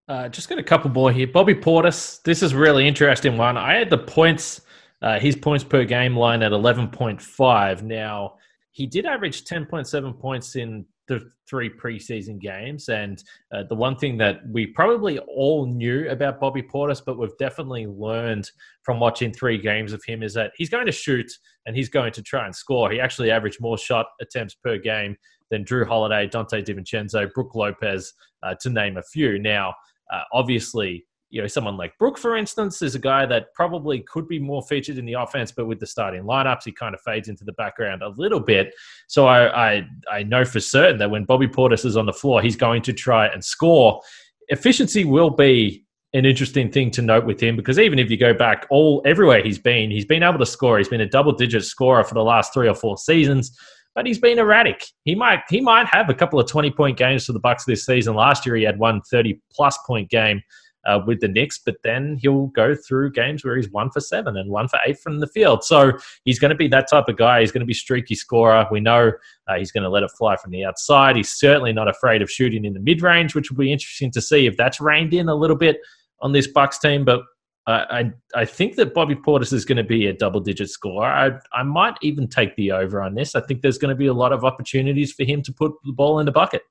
Uh, 0.07 0.29
just 0.29 0.47
got 0.47 0.57
a 0.57 0.63
couple 0.63 0.89
more 0.89 1.11
here. 1.11 1.27
Bobby 1.27 1.53
Portis. 1.53 2.21
This 2.23 2.41
is 2.41 2.55
really 2.55 2.87
interesting 2.87 3.37
one. 3.37 3.57
I 3.57 3.73
had 3.73 3.89
the 3.89 3.97
points, 3.97 4.61
uh, 5.01 5.19
his 5.19 5.35
points 5.35 5.65
per 5.65 5.83
game 5.83 6.15
line 6.15 6.41
at 6.41 6.53
11.5. 6.53 7.81
Now, 7.83 8.35
he 8.71 8.87
did 8.87 9.05
average 9.05 9.43
10.7 9.43 10.17
points 10.17 10.55
in 10.55 10.85
the 11.07 11.31
three 11.49 11.69
preseason 11.69 12.39
games. 12.39 12.89
And 12.89 13.23
uh, 13.53 13.63
the 13.69 13.75
one 13.75 13.95
thing 13.95 14.17
that 14.17 14.41
we 14.49 14.67
probably 14.67 15.19
all 15.19 15.65
knew 15.65 16.09
about 16.09 16.39
Bobby 16.39 16.61
Portis, 16.61 17.01
but 17.03 17.17
we've 17.17 17.37
definitely 17.39 17.87
learned 17.87 18.49
from 18.83 18.99
watching 18.99 19.31
three 19.31 19.57
games 19.57 19.93
of 19.93 20.03
him, 20.05 20.21
is 20.21 20.33
that 20.33 20.51
he's 20.57 20.69
going 20.69 20.85
to 20.85 20.91
shoot 20.91 21.31
and 21.65 21.75
he's 21.75 21.89
going 21.89 22.11
to 22.13 22.21
try 22.21 22.45
and 22.45 22.55
score. 22.55 22.91
He 22.91 22.99
actually 22.99 23.31
averaged 23.31 23.61
more 23.61 23.77
shot 23.77 24.07
attempts 24.21 24.55
per 24.55 24.77
game 24.77 25.15
than 25.49 25.63
Jrue 25.63 25.87
Holiday, 25.87 26.27
Donte 26.27 26.63
DiVincenzo, 26.63 27.31
Brook 27.33 27.55
Lopez, 27.55 28.13
uh, 28.43 28.55
to 28.61 28.69
name 28.69 28.97
a 28.97 29.03
few. 29.03 29.39
Now, 29.39 29.73
uh, 30.13 30.21
obviously, 30.33 31.05
you 31.29 31.41
know, 31.41 31.47
someone 31.47 31.75
like 31.75 31.97
Brook, 31.97 32.17
for 32.17 32.37
instance, 32.37 32.81
is 32.81 32.95
a 32.95 32.99
guy 32.99 33.25
that 33.25 33.53
probably 33.53 33.99
could 34.01 34.27
be 34.27 34.39
more 34.39 34.61
featured 34.61 34.97
in 34.97 35.05
the 35.05 35.13
offense, 35.13 35.51
but 35.51 35.65
with 35.65 35.79
the 35.79 35.85
starting 35.85 36.23
lineups, 36.23 36.63
he 36.63 36.71
kind 36.71 36.95
of 36.95 37.01
fades 37.01 37.27
into 37.27 37.43
the 37.43 37.51
background 37.53 38.01
a 38.01 38.09
little 38.09 38.39
bit. 38.39 38.73
So 39.07 39.27
I, 39.27 39.75
I, 39.77 39.87
I 40.09 40.23
know 40.23 40.45
for 40.45 40.59
certain 40.59 40.97
that 40.99 41.11
when 41.11 41.25
Bobby 41.25 41.47
Portis 41.47 41.85
is 41.85 41.97
on 41.97 42.05
the 42.05 42.13
floor, 42.13 42.41
he's 42.41 42.55
going 42.55 42.81
to 42.83 42.93
try 42.93 43.27
and 43.27 43.43
score. 43.43 44.01
Efficiency 44.47 45.03
will 45.03 45.29
be 45.29 45.83
an 46.13 46.25
interesting 46.25 46.71
thing 46.71 46.89
to 46.91 47.01
note 47.01 47.25
with 47.25 47.41
him 47.41 47.57
because 47.57 47.77
even 47.77 47.99
if 47.99 48.09
you 48.09 48.15
go 48.15 48.33
back 48.33 48.65
all 48.69 49.01
everywhere 49.05 49.43
he's 49.43 49.59
been, 49.59 49.91
he's 49.91 50.05
been 50.05 50.23
able 50.23 50.39
to 50.39 50.45
score. 50.45 50.77
He's 50.77 50.87
been 50.87 51.01
a 51.01 51.09
double-digit 51.09 51.63
scorer 51.65 52.05
for 52.05 52.13
the 52.13 52.23
last 52.23 52.53
three 52.53 52.69
or 52.69 52.75
four 52.75 52.97
seasons 52.97 53.57
but 53.97 54.05
he's 54.05 54.19
been 54.19 54.37
erratic. 54.37 54.85
He 55.05 55.15
might 55.15 55.41
he 55.49 55.59
might 55.59 55.87
have 55.87 56.07
a 56.07 56.13
couple 56.13 56.39
of 56.39 56.47
twenty 56.47 56.69
point 56.69 56.99
games 56.99 57.25
for 57.25 57.33
the 57.33 57.39
Bucks 57.39 57.65
this 57.65 57.83
season. 57.83 58.13
Last 58.13 58.45
year 58.45 58.55
he 58.55 58.61
had 58.61 58.77
one 58.77 59.01
30 59.09 59.41
plus 59.51 59.75
point 59.87 60.07
game 60.11 60.39
uh, 60.87 60.99
with 61.05 61.19
the 61.19 61.27
Knicks, 61.27 61.59
but 61.59 61.75
then 61.83 62.17
he'll 62.21 62.47
go 62.47 62.73
through 62.73 63.11
games 63.11 63.43
where 63.43 63.55
he's 63.55 63.69
one 63.69 63.91
for 63.91 63.99
seven 63.99 64.37
and 64.37 64.49
one 64.49 64.67
for 64.67 64.79
eight 64.85 64.99
from 64.99 65.19
the 65.19 65.27
field. 65.27 65.63
So 65.63 65.91
he's 66.23 66.39
going 66.39 66.49
to 66.49 66.55
be 66.55 66.67
that 66.69 66.89
type 66.89 67.07
of 67.07 67.17
guy. 67.17 67.41
He's 67.41 67.51
going 67.51 67.61
to 67.61 67.67
be 67.67 67.73
streaky 67.73 68.15
scorer. 68.15 68.65
We 68.71 68.79
know 68.79 69.11
uh, 69.47 69.57
he's 69.57 69.71
going 69.71 69.83
to 69.83 69.89
let 69.89 70.03
it 70.03 70.11
fly 70.17 70.37
from 70.37 70.51
the 70.51 70.65
outside. 70.65 71.15
He's 71.15 71.33
certainly 71.33 71.73
not 71.73 71.87
afraid 71.87 72.21
of 72.21 72.31
shooting 72.31 72.65
in 72.65 72.73
the 72.73 72.79
mid 72.79 73.01
range, 73.01 73.35
which 73.35 73.51
will 73.51 73.57
be 73.57 73.71
interesting 73.71 74.11
to 74.11 74.21
see 74.21 74.47
if 74.47 74.57
that's 74.57 74.79
reined 74.79 75.13
in 75.13 75.29
a 75.29 75.35
little 75.35 75.57
bit 75.57 75.77
on 76.21 76.31
this 76.31 76.47
Bucks 76.47 76.79
team. 76.79 77.05
But 77.05 77.21
I, 77.67 78.13
I 78.33 78.45
think 78.45 78.77
that 78.77 78.93
Bobby 78.93 79.15
Portis 79.15 79.51
is 79.51 79.65
going 79.65 79.77
to 79.77 79.83
be 79.83 80.07
a 80.07 80.13
double 80.13 80.39
digit 80.39 80.69
scorer. 80.69 81.05
I, 81.05 81.31
I 81.51 81.63
might 81.63 81.97
even 82.01 82.29
take 82.29 82.55
the 82.55 82.71
over 82.71 83.01
on 83.01 83.13
this. 83.13 83.35
I 83.35 83.41
think 83.41 83.61
there's 83.61 83.77
going 83.77 83.89
to 83.89 83.95
be 83.95 84.07
a 84.07 84.13
lot 84.13 84.31
of 84.31 84.45
opportunities 84.45 85.11
for 85.11 85.25
him 85.25 85.41
to 85.41 85.51
put 85.51 85.73
the 85.83 85.91
ball 85.91 86.19
in 86.19 86.25
the 86.25 86.31
bucket. 86.31 86.61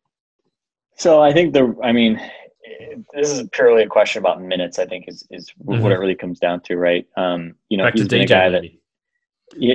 So 0.96 1.20
I 1.22 1.34
think 1.34 1.52
the, 1.52 1.76
I 1.84 1.92
mean, 1.92 2.18
this 3.14 3.30
is 3.30 3.48
purely 3.52 3.82
a 3.82 3.88
question 3.88 4.20
about 4.20 4.42
minutes. 4.42 4.78
I 4.78 4.86
think 4.86 5.06
is 5.08 5.26
is 5.30 5.50
mm-hmm. 5.50 5.82
what 5.82 5.92
it 5.92 5.98
really 5.98 6.14
comes 6.14 6.38
down 6.38 6.60
to, 6.62 6.76
right? 6.76 7.06
Um, 7.16 7.54
you 7.68 7.76
know, 7.76 7.84
Back 7.84 7.94
he's 7.94 8.08
been 8.08 8.22
a 8.22 8.26
guy 8.26 8.48
that, 8.48 8.64
Yeah, 9.56 9.74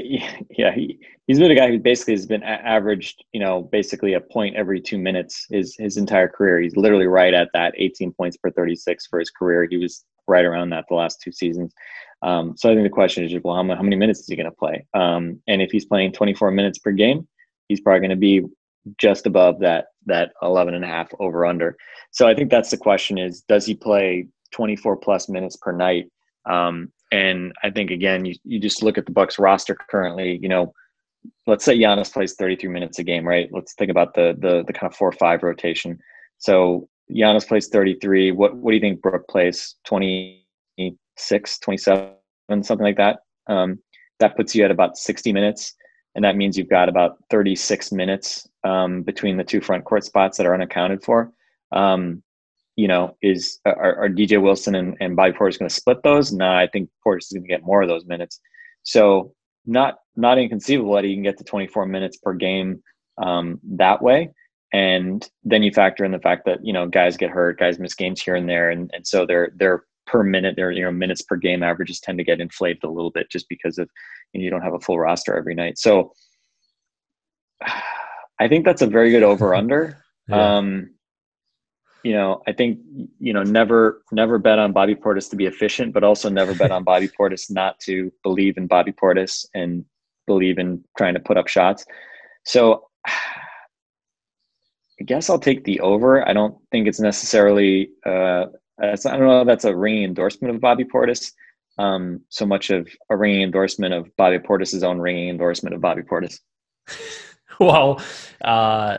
yeah, 0.50 0.72
he, 0.74 1.00
he's 1.28 1.40
been 1.40 1.52
a 1.52 1.56
guy 1.56 1.70
who 1.70 1.80
basically 1.80 2.14
has 2.14 2.26
been 2.26 2.44
averaged, 2.44 3.24
you 3.32 3.40
know, 3.40 3.64
basically 3.64 4.14
a 4.14 4.20
point 4.20 4.56
every 4.56 4.82
two 4.82 4.98
minutes 4.98 5.48
his 5.50 5.76
his 5.78 5.98
entire 5.98 6.28
career. 6.28 6.60
He's 6.60 6.76
literally 6.76 7.08
right 7.08 7.34
at 7.34 7.50
that 7.54 7.74
18 7.78 8.14
points 8.14 8.38
per 8.38 8.52
36 8.52 9.08
for 9.08 9.20
his 9.20 9.30
career. 9.30 9.68
He 9.70 9.78
was 9.78 10.04
right 10.28 10.46
around 10.46 10.70
that 10.70 10.86
the 10.90 10.96
last 10.96 11.22
two 11.22 11.32
seasons. 11.32 11.74
Um, 12.22 12.56
so 12.56 12.70
I 12.70 12.74
think 12.74 12.86
the 12.86 12.90
question 12.90 13.24
is, 13.24 13.34
well, 13.44 13.56
how, 13.56 13.76
how 13.76 13.82
many 13.82 13.96
minutes 13.96 14.20
is 14.20 14.28
he 14.28 14.36
going 14.36 14.46
to 14.46 14.56
play? 14.56 14.86
Um, 14.94 15.42
and 15.48 15.62
if 15.62 15.72
he's 15.72 15.86
playing 15.86 16.12
24 16.12 16.52
minutes 16.52 16.78
per 16.78 16.92
game, 16.92 17.28
he's 17.68 17.82
probably 17.82 18.02
going 18.02 18.12
to 18.12 18.16
be 18.16 18.46
just 18.98 19.26
above 19.26 19.60
that 19.60 19.88
that 20.06 20.32
11 20.42 20.74
and 20.74 20.84
a 20.84 20.88
half 20.88 21.12
over 21.20 21.46
under. 21.46 21.78
So 22.12 22.28
I 22.28 22.34
think 22.34 22.50
that's 22.50 22.72
the 22.72 22.78
question: 22.78 23.18
is 23.18 23.42
does 23.42 23.66
he 23.66 23.76
play 23.76 24.28
24 24.52 24.98
plus 24.98 25.30
minutes 25.30 25.56
per 25.56 25.72
night? 25.72 26.10
Um, 26.50 26.92
and 27.12 27.54
I 27.64 27.70
think 27.70 27.92
again, 27.92 28.26
you, 28.26 28.36
you 28.44 28.60
just 28.60 28.82
look 28.82 28.98
at 28.98 29.06
the 29.06 29.12
Bucks 29.12 29.38
roster 29.38 29.76
currently. 29.90 30.40
You 30.42 30.50
know, 30.50 30.74
let's 31.48 31.66
say 31.66 31.78
Giannis 31.78 32.12
plays 32.12 32.36
33 32.36 32.70
minutes 32.70 33.00
a 33.00 33.04
game, 33.04 33.28
right? 33.28 33.50
Let's 33.52 33.74
think 33.74 33.92
about 33.92 34.14
the 34.14 34.36
the 34.40 34.64
the 34.66 34.74
kind 34.74 34.92
of 34.92 34.96
four 34.96 35.10
or 35.10 35.14
five 35.14 35.44
rotation. 35.44 36.00
So 36.38 36.88
Giannis 37.12 37.48
plays 37.48 37.68
33. 37.68 38.32
What 38.32 38.56
what 38.56 38.72
do 38.72 38.76
you 38.76 38.82
think 38.82 39.02
Brook 39.02 39.28
plays? 39.28 39.76
26, 39.86 41.60
27, 41.60 42.14
something 42.64 42.86
like 42.86 42.98
that. 42.98 43.20
Um, 43.48 43.80
that 44.20 44.38
puts 44.38 44.56
you 44.56 44.64
at 44.64 44.72
about 44.72 44.98
60 44.98 45.34
minutes, 45.34 45.74
and 46.16 46.24
that 46.26 46.36
means 46.36 46.58
you've 46.58 46.70
got 46.70 46.90
about 46.90 47.18
36 47.30 47.92
minutes 47.92 48.48
um, 48.64 49.02
between 49.04 49.38
the 49.38 49.44
two 49.44 49.62
front 49.62 49.86
court 49.86 50.04
spots 50.04 50.38
that 50.38 50.46
are 50.46 50.54
unaccounted 50.54 51.04
for. 51.04 51.32
Um, 51.72 52.22
you 52.76 52.88
know, 52.88 53.16
is 53.22 53.60
are, 53.66 53.96
are 53.96 54.10
DJ 54.10 54.42
Wilson 54.42 54.76
and, 54.76 54.96
and 55.00 55.16
Bobby 55.16 55.34
Portis 55.34 55.60
going 55.60 55.70
to 55.70 55.76
split 55.76 56.04
those? 56.04 56.32
No, 56.32 56.52
I 56.52 56.68
think 56.68 56.90
Portis 57.06 57.26
is 57.26 57.34
going 57.34 57.44
to 57.44 57.48
get 57.48 57.64
more 57.64 57.82
of 57.82 57.90
those 57.90 58.06
minutes. 58.06 58.40
So 58.84 59.34
not 59.66 60.00
not 60.16 60.40
inconceivable 60.40 60.96
that 60.96 61.04
he 61.04 61.14
can 61.14 61.24
get 61.24 61.38
to 61.38 61.44
24 61.44 61.86
minutes 61.86 62.18
per 62.18 62.34
game 62.34 62.82
um, 63.22 63.60
that 63.64 64.02
way. 64.02 64.32
And 64.74 65.28
then 65.44 65.64
you 65.64 65.72
factor 65.72 66.06
in 66.06 66.12
the 66.12 66.20
fact 66.20 66.46
that 66.46 66.66
you 66.66 66.74
know 66.74 66.88
guys 66.88 67.18
get 67.18 67.30
hurt, 67.30 67.60
guys 67.60 67.78
miss 67.78 67.94
games 67.94 68.22
here 68.22 68.36
and 68.36 68.48
there, 68.48 68.70
and 68.70 68.90
and 68.94 69.06
so 69.06 69.26
their 69.26 69.52
per 70.06 70.24
minute, 70.24 70.56
their 70.56 70.72
you 70.72 70.84
know 70.84 70.92
minutes 70.92 71.22
per 71.22 71.36
game 71.36 71.64
averages 71.64 72.00
tend 72.00 72.18
to 72.18 72.24
get 72.24 72.42
inflated 72.42 72.84
a 72.84 72.90
little 72.90 73.12
bit 73.12 73.30
just 73.30 73.48
because 73.50 73.78
of 73.78 73.90
you, 74.34 74.40
know, 74.40 74.44
you 74.44 74.50
don't 74.50 74.62
have 74.62 74.74
a 74.74 74.80
full 74.80 75.00
roster 75.00 75.36
every 75.36 75.56
night. 75.56 75.78
So 75.78 76.14
I 78.40 78.48
think 78.48 78.66
that's 78.66 78.82
a 78.82 78.88
very 78.88 79.12
good 79.12 79.24
over 79.24 79.54
under. 79.54 80.04
yeah. 80.28 80.58
um, 80.58 80.90
you 82.04 82.14
know, 82.14 82.42
I 82.48 82.54
think 82.54 82.80
you 83.20 83.34
know 83.34 83.44
never 83.44 84.02
never 84.12 84.40
bet 84.40 84.60
on 84.60 84.72
Bobby 84.72 84.96
Portis 84.96 85.30
to 85.30 85.36
be 85.36 85.46
efficient, 85.46 85.94
but 85.94 86.04
also 86.04 86.30
never 86.30 86.56
bet 86.56 86.72
on 86.72 86.84
Bobby 86.84 87.08
Portis 87.20 87.52
not 87.52 87.80
to 87.82 88.12
believe 88.24 88.58
in 88.58 88.68
Bobby 88.68 88.92
Portis 88.92 89.46
and 89.54 89.86
believe 90.28 90.58
in 90.58 90.84
trying 90.98 91.14
to 91.14 91.20
put 91.20 91.38
up 91.38 91.48
shots. 91.48 91.86
So 92.46 92.88
I 93.06 95.04
guess 95.04 95.30
I'll 95.30 95.40
take 95.40 95.64
the 95.64 95.80
over. 95.80 96.28
I 96.28 96.34
don't 96.34 96.56
think 96.72 96.88
it's 96.88 97.00
necessarily 97.00 97.90
uh, 98.06 98.46
I 98.82 98.96
don't 98.96 99.28
know 99.28 99.42
if 99.42 99.48
that's 99.48 99.66
a 99.66 99.76
ringing 99.76 100.04
endorsement 100.04 100.56
of 100.56 100.62
Bobby 100.62 100.86
Portis. 100.86 101.34
Um, 101.78 102.22
so 102.30 102.46
much 102.46 102.70
of 102.70 102.88
a 103.10 103.16
ringing 103.16 103.44
endorsement 103.44 103.94
of 103.94 104.16
Bobby 104.18 104.40
Portis's 104.40 104.84
own 104.84 105.00
ringing 105.00 105.30
endorsement 105.30 105.74
of 105.74 105.82
Bobby 105.82 106.02
Portis. 106.02 106.40
well, 107.60 108.02
uh, 108.44 108.98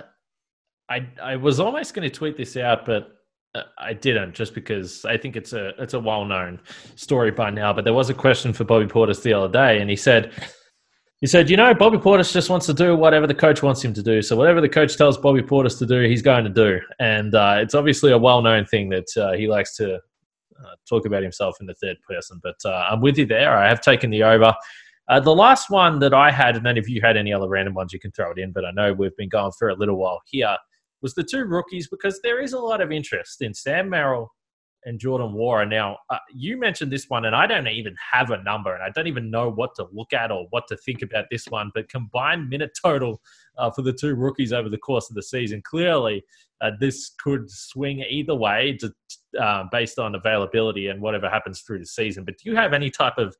I 0.88 1.06
I 1.22 1.36
was 1.36 1.60
almost 1.60 1.94
going 1.94 2.08
to 2.08 2.14
tweet 2.14 2.36
this 2.36 2.56
out, 2.56 2.86
but 2.86 3.18
uh, 3.54 3.62
I 3.78 3.92
didn't 3.92 4.34
just 4.34 4.54
because 4.54 5.04
I 5.04 5.16
think 5.16 5.36
it's 5.36 5.52
a 5.52 5.70
it's 5.82 5.94
a 5.94 6.00
well 6.00 6.24
known 6.24 6.60
story 6.96 7.30
by 7.30 7.50
now. 7.50 7.72
But 7.72 7.84
there 7.84 7.94
was 7.94 8.10
a 8.10 8.14
question 8.14 8.52
for 8.52 8.64
Bobby 8.64 8.86
Portis 8.86 9.22
the 9.22 9.32
other 9.32 9.52
day, 9.52 9.80
and 9.80 9.90
he 9.90 9.96
said 9.96 10.32
he 11.22 11.28
said, 11.28 11.48
you 11.48 11.56
know, 11.56 11.72
Bobby 11.72 11.98
Portis 11.98 12.32
just 12.32 12.50
wants 12.50 12.66
to 12.66 12.74
do 12.74 12.96
whatever 12.96 13.28
the 13.28 13.34
coach 13.34 13.62
wants 13.62 13.82
him 13.82 13.94
to 13.94 14.02
do. 14.02 14.22
So 14.22 14.34
whatever 14.34 14.60
the 14.60 14.68
coach 14.68 14.96
tells 14.96 15.16
Bobby 15.16 15.40
Portis 15.40 15.78
to 15.78 15.86
do, 15.86 16.02
he's 16.02 16.20
going 16.20 16.42
to 16.42 16.50
do. 16.50 16.80
And 16.98 17.34
uh, 17.36 17.58
it's 17.58 17.76
obviously 17.76 18.10
a 18.10 18.18
well 18.18 18.42
known 18.42 18.66
thing 18.66 18.88
that 18.88 19.16
uh, 19.16 19.32
he 19.32 19.46
likes 19.46 19.76
to 19.76 19.94
uh, 19.94 20.74
talk 20.88 21.06
about 21.06 21.22
himself 21.22 21.58
in 21.60 21.66
the 21.66 21.74
third 21.74 21.96
person. 22.08 22.40
But 22.42 22.56
uh, 22.64 22.88
I'm 22.90 23.00
with 23.00 23.18
you 23.18 23.24
there. 23.24 23.56
I 23.56 23.68
have 23.68 23.80
taken 23.80 24.10
the 24.10 24.24
over. 24.24 24.52
Uh, 25.08 25.20
the 25.20 25.34
last 25.34 25.70
one 25.70 26.00
that 26.00 26.12
I 26.12 26.32
had, 26.32 26.56
and 26.56 26.66
then 26.66 26.76
if 26.76 26.88
you 26.88 27.00
had 27.00 27.16
any 27.16 27.32
other 27.32 27.48
random 27.48 27.74
ones, 27.74 27.92
you 27.92 28.00
can 28.00 28.10
throw 28.10 28.32
it 28.32 28.38
in. 28.38 28.50
But 28.50 28.64
I 28.64 28.72
know 28.72 28.92
we've 28.92 29.16
been 29.16 29.28
going 29.28 29.52
for 29.56 29.68
a 29.68 29.76
little 29.76 29.96
while 29.96 30.20
here 30.26 30.56
was 31.02 31.14
the 31.14 31.24
two 31.24 31.44
rookies 31.44 31.88
because 31.88 32.20
there 32.22 32.40
is 32.40 32.52
a 32.52 32.58
lot 32.58 32.80
of 32.80 32.92
interest 32.92 33.42
in 33.42 33.52
Sam 33.52 33.90
Merrill 33.90 34.32
and 34.84 34.98
Jordan 34.98 35.32
Nwora. 35.32 35.68
Now, 35.68 35.98
uh, 36.10 36.18
you 36.32 36.58
mentioned 36.58 36.90
this 36.90 37.08
one, 37.08 37.24
and 37.24 37.36
I 37.36 37.46
don't 37.46 37.68
even 37.68 37.94
have 38.12 38.30
a 38.30 38.42
number, 38.42 38.74
and 38.74 38.82
I 38.82 38.90
don't 38.90 39.06
even 39.06 39.30
know 39.30 39.50
what 39.50 39.74
to 39.76 39.86
look 39.92 40.12
at 40.12 40.30
or 40.30 40.46
what 40.50 40.66
to 40.68 40.76
think 40.76 41.02
about 41.02 41.26
this 41.30 41.46
one. 41.46 41.70
But 41.74 41.88
combined 41.88 42.48
minute 42.48 42.76
total 42.80 43.20
uh, 43.58 43.70
for 43.70 43.82
the 43.82 43.92
two 43.92 44.14
rookies 44.14 44.52
over 44.52 44.68
the 44.68 44.78
course 44.78 45.08
of 45.10 45.16
the 45.16 45.22
season, 45.22 45.62
clearly 45.62 46.24
uh, 46.60 46.72
this 46.80 47.12
could 47.22 47.50
swing 47.50 48.04
either 48.08 48.34
way 48.34 48.78
to, 48.80 48.92
uh, 49.40 49.64
based 49.70 49.98
on 49.98 50.14
availability 50.14 50.88
and 50.88 51.00
whatever 51.00 51.28
happens 51.28 51.60
through 51.60 51.78
the 51.78 51.86
season. 51.86 52.24
But 52.24 52.38
do 52.38 52.50
you 52.50 52.56
have 52.56 52.72
any 52.72 52.90
type 52.90 53.18
of 53.18 53.36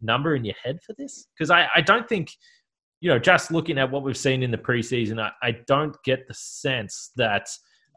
number 0.00 0.34
in 0.34 0.44
your 0.44 0.56
head 0.62 0.78
for 0.84 0.94
this? 0.94 1.26
Because 1.34 1.50
I, 1.50 1.68
I 1.74 1.80
don't 1.80 2.08
think 2.08 2.30
you 3.00 3.10
know, 3.10 3.18
just 3.18 3.50
looking 3.50 3.78
at 3.78 3.90
what 3.90 4.02
we've 4.02 4.16
seen 4.16 4.42
in 4.42 4.50
the 4.50 4.58
preseason, 4.58 5.20
I, 5.20 5.30
I 5.42 5.56
don't 5.66 5.94
get 6.02 6.26
the 6.26 6.34
sense 6.34 7.10
that 7.16 7.48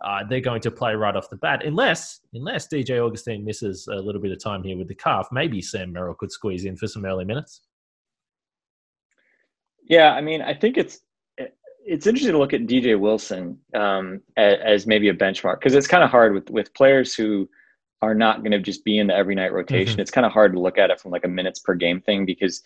uh, 0.03 0.23
they're 0.29 0.39
going 0.39 0.61
to 0.61 0.71
play 0.71 0.95
right 0.95 1.15
off 1.15 1.29
the 1.29 1.35
bat, 1.37 1.65
unless 1.65 2.21
unless 2.33 2.67
DJ 2.67 2.99
Augustin 2.99 3.43
misses 3.43 3.87
a 3.87 3.95
little 3.95 4.21
bit 4.21 4.31
of 4.31 4.41
time 4.41 4.63
here 4.63 4.77
with 4.77 4.87
the 4.87 4.95
calf. 4.95 5.27
Maybe 5.31 5.61
Sam 5.61 5.91
Merrill 5.91 6.15
could 6.15 6.31
squeeze 6.31 6.65
in 6.65 6.77
for 6.77 6.87
some 6.87 7.05
early 7.05 7.25
minutes. 7.25 7.61
Yeah, 9.83 10.13
I 10.13 10.21
mean, 10.21 10.41
I 10.41 10.53
think 10.53 10.77
it's 10.77 11.01
it's 11.37 12.05
interesting 12.05 12.33
to 12.33 12.37
look 12.37 12.53
at 12.53 12.67
DJ 12.67 12.99
Wilson 12.99 13.57
um, 13.73 14.21
as, 14.37 14.57
as, 14.63 14.87
maybe 14.87 15.09
a 15.09 15.13
benchmark 15.13 15.59
because 15.59 15.73
it's 15.73 15.87
kind 15.87 16.03
of 16.03 16.09
hard 16.09 16.33
with 16.33 16.49
with 16.49 16.73
players 16.73 17.15
who 17.15 17.49
are 18.01 18.13
not 18.13 18.39
going 18.39 18.51
to 18.51 18.59
just 18.59 18.85
be 18.85 18.99
in 18.99 19.07
the 19.07 19.15
every 19.15 19.35
night 19.35 19.51
rotation. 19.51 19.93
Mm-hmm. 19.93 20.01
It's 20.01 20.11
kind 20.11 20.25
of 20.25 20.31
hard 20.31 20.53
to 20.53 20.59
look 20.59 20.77
at 20.77 20.91
it 20.91 20.99
from 21.01 21.11
like 21.11 21.25
a 21.25 21.29
minutes 21.29 21.59
per 21.59 21.73
game 21.73 21.99
thing 21.99 22.25
because 22.25 22.61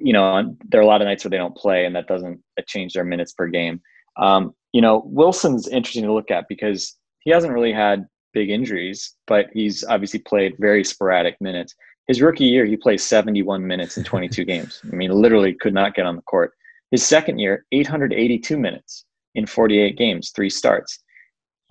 you 0.00 0.12
know, 0.12 0.56
there 0.68 0.80
are 0.80 0.84
a 0.84 0.86
lot 0.86 1.00
of 1.00 1.06
nights 1.06 1.24
where 1.24 1.30
they 1.30 1.36
don't 1.36 1.56
play, 1.56 1.84
and 1.84 1.94
that 1.96 2.06
doesn't 2.06 2.40
change 2.66 2.94
their 2.94 3.04
minutes 3.04 3.32
per 3.32 3.48
game. 3.48 3.80
Um, 4.16 4.54
you 4.72 4.80
know, 4.80 5.02
Wilson's 5.06 5.68
interesting 5.68 6.04
to 6.04 6.12
look 6.12 6.30
at 6.30 6.46
because 6.48 6.96
he 7.20 7.30
hasn't 7.30 7.52
really 7.52 7.72
had 7.72 8.06
big 8.32 8.50
injuries, 8.50 9.14
but 9.26 9.46
he's 9.52 9.84
obviously 9.84 10.20
played 10.20 10.54
very 10.58 10.84
sporadic 10.84 11.36
minutes. 11.40 11.74
His 12.06 12.22
rookie 12.22 12.44
year, 12.44 12.64
he 12.64 12.76
played 12.76 13.00
71 13.00 13.66
minutes 13.66 13.96
in 13.96 14.04
22 14.04 14.44
games. 14.52 14.80
I 14.90 14.94
mean, 14.94 15.10
literally 15.10 15.54
could 15.54 15.74
not 15.74 15.94
get 15.94 16.06
on 16.06 16.16
the 16.16 16.22
court. 16.22 16.52
His 16.90 17.04
second 17.04 17.38
year, 17.38 17.64
882 17.72 18.56
minutes 18.56 19.04
in 19.34 19.46
48 19.46 19.96
games, 19.96 20.30
three 20.34 20.50
starts. 20.50 20.98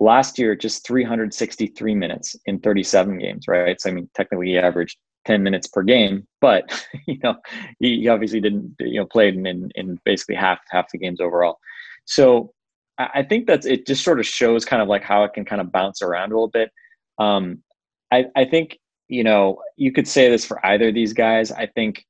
Last 0.00 0.38
year, 0.38 0.54
just 0.54 0.86
363 0.86 1.94
minutes 1.94 2.36
in 2.46 2.60
37 2.60 3.18
games, 3.18 3.48
right? 3.48 3.80
So, 3.80 3.90
I 3.90 3.92
mean, 3.92 4.08
technically, 4.14 4.48
he 4.48 4.58
averaged 4.58 4.96
10 5.26 5.42
minutes 5.42 5.66
per 5.66 5.82
game, 5.82 6.26
but 6.40 6.84
you 7.06 7.18
know, 7.24 7.34
he, 7.80 8.00
he 8.00 8.08
obviously 8.08 8.40
didn't, 8.40 8.76
you 8.78 9.00
know, 9.00 9.06
played 9.06 9.34
in, 9.34 9.70
in 9.74 9.98
basically 10.04 10.36
half, 10.36 10.60
half 10.70 10.90
the 10.92 10.98
games 10.98 11.20
overall. 11.20 11.58
So 12.04 12.52
I 12.98 13.22
think 13.22 13.46
that's, 13.46 13.66
it 13.66 13.86
just 13.86 14.04
sort 14.04 14.18
of 14.18 14.26
shows 14.26 14.64
kind 14.64 14.82
of 14.82 14.88
like 14.88 15.02
how 15.02 15.24
it 15.24 15.32
can 15.32 15.44
kind 15.44 15.60
of 15.60 15.70
bounce 15.70 16.02
around 16.02 16.32
a 16.32 16.34
little 16.34 16.48
bit. 16.48 16.70
Um, 17.18 17.62
I, 18.12 18.26
I 18.34 18.44
think, 18.44 18.78
you 19.08 19.22
know, 19.22 19.62
you 19.76 19.92
could 19.92 20.08
say 20.08 20.28
this 20.28 20.44
for 20.44 20.64
either 20.66 20.88
of 20.88 20.94
these 20.94 21.12
guys. 21.12 21.52
I 21.52 21.66
think, 21.66 22.04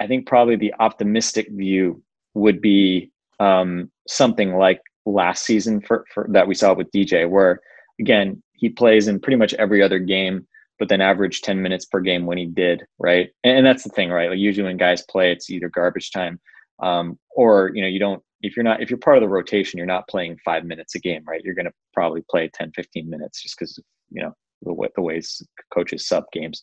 I 0.00 0.06
think 0.06 0.26
probably 0.26 0.56
the 0.56 0.74
optimistic 0.78 1.48
view 1.50 2.02
would 2.34 2.60
be 2.60 3.10
um, 3.40 3.90
something 4.06 4.56
like 4.56 4.80
last 5.06 5.44
season 5.44 5.80
for, 5.80 6.04
for 6.12 6.26
that 6.30 6.46
we 6.46 6.54
saw 6.54 6.74
with 6.74 6.90
DJ, 6.90 7.28
where 7.28 7.60
again 8.00 8.42
he 8.52 8.68
plays 8.68 9.08
in 9.08 9.20
pretty 9.20 9.36
much 9.36 9.54
every 9.54 9.82
other 9.82 9.98
game 9.98 10.46
but 10.78 10.88
then 10.88 11.00
average 11.00 11.42
10 11.42 11.62
minutes 11.62 11.84
per 11.84 12.00
game 12.00 12.26
when 12.26 12.38
he 12.38 12.46
did, 12.46 12.84
right? 12.98 13.30
And, 13.44 13.58
and 13.58 13.66
that's 13.66 13.84
the 13.84 13.90
thing, 13.90 14.10
right? 14.10 14.30
Like 14.30 14.38
usually 14.38 14.66
when 14.66 14.76
guys 14.76 15.02
play, 15.02 15.30
it's 15.30 15.50
either 15.50 15.68
garbage 15.68 16.10
time 16.10 16.40
um, 16.82 17.18
or, 17.30 17.70
you 17.74 17.82
know, 17.82 17.88
you 17.88 17.98
don't, 17.98 18.22
if 18.44 18.56
you're 18.56 18.64
not, 18.64 18.82
if 18.82 18.90
you're 18.90 18.98
part 18.98 19.16
of 19.16 19.22
the 19.22 19.28
rotation, 19.28 19.78
you're 19.78 19.86
not 19.86 20.08
playing 20.08 20.38
five 20.44 20.64
minutes 20.64 20.94
a 20.94 20.98
game, 20.98 21.24
right? 21.26 21.42
You're 21.42 21.54
going 21.54 21.66
to 21.66 21.72
probably 21.92 22.22
play 22.30 22.50
10, 22.52 22.72
15 22.72 23.08
minutes 23.08 23.42
just 23.42 23.58
because, 23.58 23.78
you 24.10 24.22
know, 24.22 24.32
the, 24.62 24.88
the 24.96 25.02
ways 25.02 25.42
coaches 25.72 26.06
sub 26.06 26.24
games. 26.32 26.62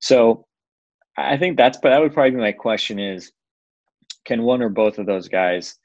So 0.00 0.46
I 1.16 1.36
think 1.36 1.56
that's, 1.56 1.78
but 1.78 1.90
that 1.90 2.00
would 2.00 2.12
probably 2.12 2.32
be 2.32 2.36
my 2.38 2.52
question 2.52 2.98
is, 2.98 3.32
can 4.24 4.42
one 4.42 4.62
or 4.62 4.68
both 4.68 4.98
of 4.98 5.06
those 5.06 5.28
guys 5.28 5.76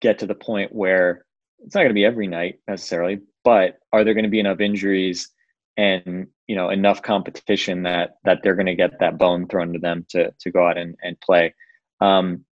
get 0.00 0.18
to 0.18 0.26
the 0.26 0.34
point 0.34 0.74
where 0.74 1.24
it's 1.60 1.74
not 1.74 1.82
going 1.82 1.90
to 1.90 1.94
be 1.94 2.04
every 2.04 2.26
night 2.26 2.58
necessarily, 2.68 3.20
but 3.44 3.78
are 3.92 4.04
there 4.04 4.14
going 4.14 4.24
to 4.24 4.30
be 4.30 4.40
enough 4.40 4.60
injuries 4.60 5.30
and 5.76 6.26
you 6.48 6.54
know 6.54 6.68
enough 6.68 7.00
competition 7.00 7.82
that 7.84 8.16
that 8.24 8.40
they're 8.42 8.54
going 8.54 8.66
to 8.66 8.74
get 8.74 8.98
that 9.00 9.16
bone 9.16 9.46
thrown 9.46 9.72
to 9.72 9.78
them 9.78 10.04
to 10.10 10.30
to 10.38 10.50
go 10.50 10.66
out 10.66 10.76
and, 10.76 10.94
and 11.02 11.18
play 11.20 11.54
um 12.02 12.44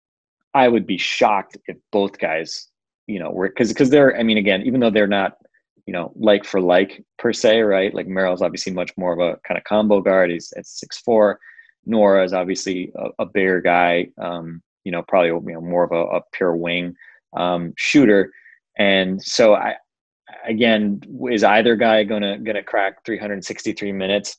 i 0.55 0.69
would 0.69 0.87
be 0.87 0.99
shocked 0.99 1.57
if 1.67 1.77
both 1.93 2.19
guys 2.19 2.69
you 3.07 3.19
know 3.19 3.31
were 3.31 3.49
because 3.49 3.69
because 3.69 3.91
they're 3.91 4.17
i 4.19 4.23
mean 4.23 4.39
again 4.39 4.63
even 4.63 4.81
though 4.81 4.91
they're 4.91 5.07
not 5.07 5.37
you 5.87 5.93
know 5.93 6.13
like 6.17 6.45
for 6.45 6.61
like 6.61 7.05
per 7.19 7.33
se 7.33 7.61
right 7.61 7.95
like 7.95 8.07
merrill's 8.07 8.43
obviously 8.43 8.73
much 8.73 8.93
more 8.97 9.13
of 9.13 9.19
a 9.19 9.39
kind 9.47 9.59
of 9.59 9.65
combo 9.65 10.01
guard 10.01 10.31
he's 10.31 10.53
at 10.57 10.67
six 10.67 10.99
four 10.99 11.39
Nwora 11.89 12.25
is 12.25 12.35
obviously 12.35 12.93
a, 12.97 13.23
a 13.23 13.27
bigger 13.27 13.61
guy 13.61 14.09
um 14.21 14.63
you 14.85 14.93
know, 14.93 15.03
probably 15.03 15.29
you 15.29 15.55
know 15.55 15.61
more 15.61 15.85
of 15.85 15.93
a, 15.93 16.17
a 16.17 16.21
pure 16.33 16.57
wing 16.57 16.95
um, 17.37 17.73
shooter. 17.77 18.33
And 18.79 19.23
so 19.23 19.55
I, 19.55 19.77
again, 20.47 21.01
is 21.31 21.45
either 21.45 21.77
guy 21.77 22.05
gonna 22.05 22.39
gonna 22.39 22.63
crack 22.63 23.05
363 23.05 23.93
minutes? 23.93 24.37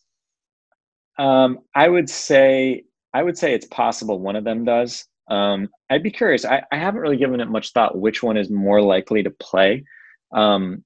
Um, 1.20 1.60
I 1.76 1.88
would 1.88 2.10
say 2.10 2.84
I 3.14 3.24
would 3.24 3.38
say 3.38 3.54
it's 3.54 3.68
possible 3.68 4.20
one 4.20 4.36
of 4.36 4.44
them 4.44 4.66
does. 4.66 5.06
Um, 5.32 5.70
I'd 5.90 6.04
be 6.04 6.12
curious. 6.12 6.44
I, 6.44 6.62
I 6.72 6.78
haven't 6.78 7.00
really 7.00 7.18
given 7.18 7.40
it 7.40 7.50
much 7.50 7.72
thought 7.72 7.98
which 7.98 8.22
one 8.22 8.36
is 8.36 8.50
more 8.50 8.82
likely 8.82 9.24
to 9.24 9.32
play. 9.32 9.84
Um, 10.34 10.84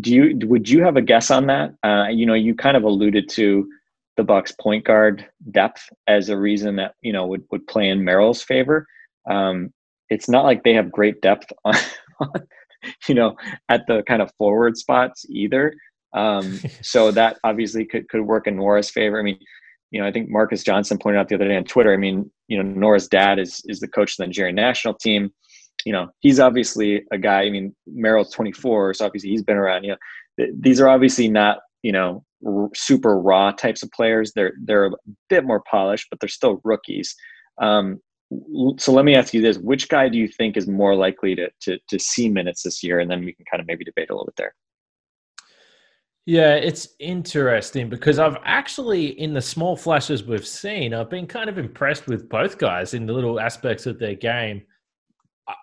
do 0.00 0.12
you 0.12 0.38
would 0.46 0.68
you 0.68 0.82
have 0.82 0.96
a 0.96 1.02
guess 1.02 1.30
on 1.30 1.46
that? 1.46 1.74
Uh, 1.84 2.08
you 2.08 2.26
know, 2.26 2.34
you 2.34 2.54
kind 2.54 2.76
of 2.76 2.84
alluded 2.84 3.28
to 3.30 3.68
the 4.16 4.24
Bucks 4.24 4.52
point 4.52 4.84
guard 4.84 5.26
depth 5.50 5.88
as 6.06 6.30
a 6.30 6.36
reason 6.36 6.76
that 6.76 6.94
you 7.02 7.12
know 7.12 7.26
would 7.26 7.44
would 7.50 7.66
play 7.66 7.88
in 7.88 8.02
Merrill's 8.02 8.42
favor. 8.42 8.86
Um, 9.30 9.72
it's 10.08 10.28
not 10.28 10.44
like 10.44 10.64
they 10.64 10.74
have 10.74 10.90
great 10.90 11.20
depth 11.20 11.52
on, 11.64 11.74
you 13.08 13.14
know, 13.14 13.36
at 13.68 13.86
the 13.86 14.02
kind 14.06 14.22
of 14.22 14.32
forward 14.38 14.76
spots 14.76 15.24
either. 15.28 15.74
Um, 16.14 16.60
so 16.82 17.10
that 17.10 17.38
obviously 17.44 17.84
could 17.84 18.08
could 18.08 18.22
work 18.22 18.46
in 18.46 18.56
Nwora's 18.56 18.90
favor. 18.90 19.18
I 19.18 19.22
mean, 19.22 19.38
you 19.92 20.00
know, 20.00 20.06
I 20.06 20.10
think 20.10 20.30
Marcus 20.30 20.64
Johnson 20.64 20.98
pointed 20.98 21.18
out 21.18 21.28
the 21.28 21.34
other 21.34 21.46
day 21.46 21.56
on 21.56 21.64
Twitter. 21.64 21.92
I 21.92 21.98
mean, 21.98 22.28
you 22.48 22.60
know, 22.60 22.80
Nwora's 22.80 23.06
dad 23.06 23.38
is 23.38 23.62
is 23.66 23.78
the 23.78 23.86
coach 23.86 24.12
of 24.12 24.16
the 24.16 24.26
Nigerian 24.26 24.56
national 24.56 24.94
team. 24.94 25.30
You 25.84 25.92
know, 25.92 26.08
he's 26.20 26.40
obviously 26.40 27.04
a 27.12 27.18
guy. 27.18 27.42
I 27.42 27.50
mean, 27.50 27.76
Merrill's 27.86 28.32
24, 28.32 28.94
so 28.94 29.04
obviously 29.04 29.30
he's 29.30 29.42
been 29.42 29.58
around. 29.58 29.84
You 29.84 29.90
know, 29.90 29.96
th- 30.38 30.54
these 30.58 30.80
are 30.80 30.88
obviously 30.88 31.28
not 31.28 31.58
you 31.82 31.92
know 31.92 32.24
r- 32.46 32.70
super 32.74 33.20
raw 33.20 33.52
types 33.52 33.82
of 33.82 33.90
players. 33.92 34.32
They're 34.34 34.54
they're 34.64 34.86
a 34.86 34.92
bit 35.28 35.44
more 35.44 35.62
polished, 35.70 36.06
but 36.08 36.20
they're 36.20 36.28
still 36.28 36.60
rookies. 36.64 37.14
Um, 37.60 38.00
so 38.78 38.92
let 38.92 39.04
me 39.04 39.14
ask 39.14 39.34
you 39.34 39.42
this: 39.42 39.58
Which 39.58 39.90
guy 39.90 40.08
do 40.08 40.16
you 40.16 40.26
think 40.26 40.56
is 40.56 40.66
more 40.66 40.96
likely 40.96 41.34
to 41.34 41.50
to 41.62 41.78
to 41.88 41.98
see 41.98 42.30
minutes 42.30 42.62
this 42.62 42.82
year? 42.82 42.98
And 42.98 43.10
then 43.10 43.26
we 43.26 43.34
can 43.34 43.44
kind 43.44 43.60
of 43.60 43.66
maybe 43.66 43.84
debate 43.84 44.08
a 44.08 44.14
little 44.14 44.26
bit 44.26 44.36
there. 44.36 44.54
Yeah, 46.24 46.54
it's 46.54 46.88
interesting 47.00 47.88
because 47.88 48.20
I've 48.20 48.36
actually, 48.44 49.18
in 49.20 49.34
the 49.34 49.42
small 49.42 49.76
flashes 49.76 50.22
we've 50.22 50.46
seen, 50.46 50.94
I've 50.94 51.10
been 51.10 51.26
kind 51.26 51.50
of 51.50 51.58
impressed 51.58 52.06
with 52.06 52.28
both 52.28 52.58
guys 52.58 52.94
in 52.94 53.06
the 53.06 53.12
little 53.12 53.40
aspects 53.40 53.86
of 53.86 53.98
their 53.98 54.14
game. 54.14 54.62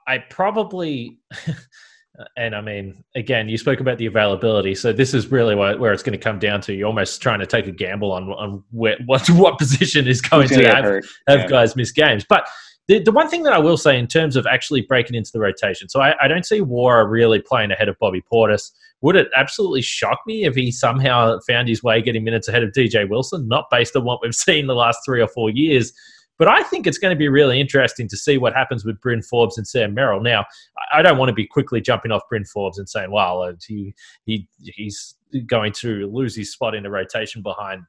I 0.06 0.18
probably, 0.30 1.20
and 2.38 2.54
I 2.54 2.60
mean, 2.60 3.06
again, 3.16 3.48
you 3.48 3.58
spoke 3.58 3.80
about 3.80 3.98
the 3.98 4.08
availability, 4.08 4.76
so 4.76 4.92
this 4.92 5.14
is 5.14 5.32
really 5.32 5.56
where 5.56 5.94
it's 5.94 6.04
going 6.04 6.18
to 6.18 6.24
come 6.24 6.40
down 6.40 6.60
to. 6.62 6.74
You're 6.74 6.88
almost 6.88 7.22
trying 7.22 7.40
to 7.40 7.46
take 7.46 7.68
a 7.68 7.72
gamble 7.72 8.12
on 8.12 8.30
on 8.34 8.62
where, 8.72 8.98
what 9.06 9.30
what 9.30 9.58
position 9.58 10.08
is 10.08 10.20
going 10.20 10.50
to 10.50 10.66
have, 10.66 10.84
have 10.86 11.40
yeah. 11.40 11.48
guys 11.48 11.78
miss 11.78 11.94
games, 11.94 12.26
but 12.28 12.50
the, 12.90 13.00
the 13.00 13.12
one 13.12 13.30
thing 13.30 13.44
that 13.44 13.54
I 13.54 13.60
will 13.60 13.78
say 13.78 13.98
in 13.98 14.08
terms 14.08 14.36
of 14.36 14.46
actually 14.48 14.82
breaking 14.82 15.16
into 15.16 15.32
the 15.32 15.40
rotation, 15.40 15.88
so 15.88 16.02
I, 16.02 16.16
I 16.22 16.28
don't 16.28 16.46
see 16.46 16.60
Nwora 16.60 17.10
really 17.10 17.40
playing 17.40 17.72
ahead 17.72 17.88
of 17.88 17.98
Bobby 18.00 18.22
Portis. 18.32 18.72
Would 19.02 19.16
it 19.16 19.30
absolutely 19.36 19.82
shock 19.82 20.20
me 20.28 20.44
if 20.44 20.56
he 20.56 20.72
somehow 20.72 21.40
found 21.48 21.70
his 21.70 21.82
way 21.82 22.02
getting 22.02 22.24
minutes 22.24 22.48
ahead 22.48 22.64
of 22.64 22.72
DJ 22.72 23.08
Wilson? 23.10 23.48
Not 23.48 23.70
based 23.72 23.96
on 23.96 24.04
what 24.04 24.20
we've 24.22 24.36
seen 24.36 24.68
the 24.68 24.76
last 24.76 25.00
three 25.06 25.22
or 25.22 25.28
four 25.28 25.50
years. 25.50 25.94
But 26.40 26.48
I 26.48 26.64
think 26.64 26.88
it's 26.88 26.98
going 26.98 27.14
to 27.14 27.20
be 27.20 27.28
really 27.28 27.60
interesting 27.60 28.08
to 28.08 28.18
see 28.18 28.38
what 28.38 28.54
happens 28.54 28.86
with 28.86 29.00
Bryn 29.02 29.22
Forbes 29.22 29.58
and 29.58 29.68
Sam 29.68 29.94
Merrill. 29.94 30.22
Now, 30.22 30.46
I 30.92 31.02
don't 31.02 31.18
want 31.18 31.30
to 31.30 31.34
be 31.34 31.46
quickly 31.46 31.82
jumping 31.82 32.12
off 32.12 32.22
Bryn 32.30 32.46
Forbes 32.46 32.80
and 32.80 32.90
saying, 32.90 33.12
"Well, 33.12 33.44
uh, 33.44 33.54
he 33.68 33.94
he 34.26 34.48
he's 34.62 35.16
going 35.46 35.72
to 35.72 36.08
lose 36.12 36.36
his 36.36 36.52
spot 36.52 36.74
in 36.74 36.84
the 36.84 36.90
rotation 36.90 37.42
behind 37.42 37.84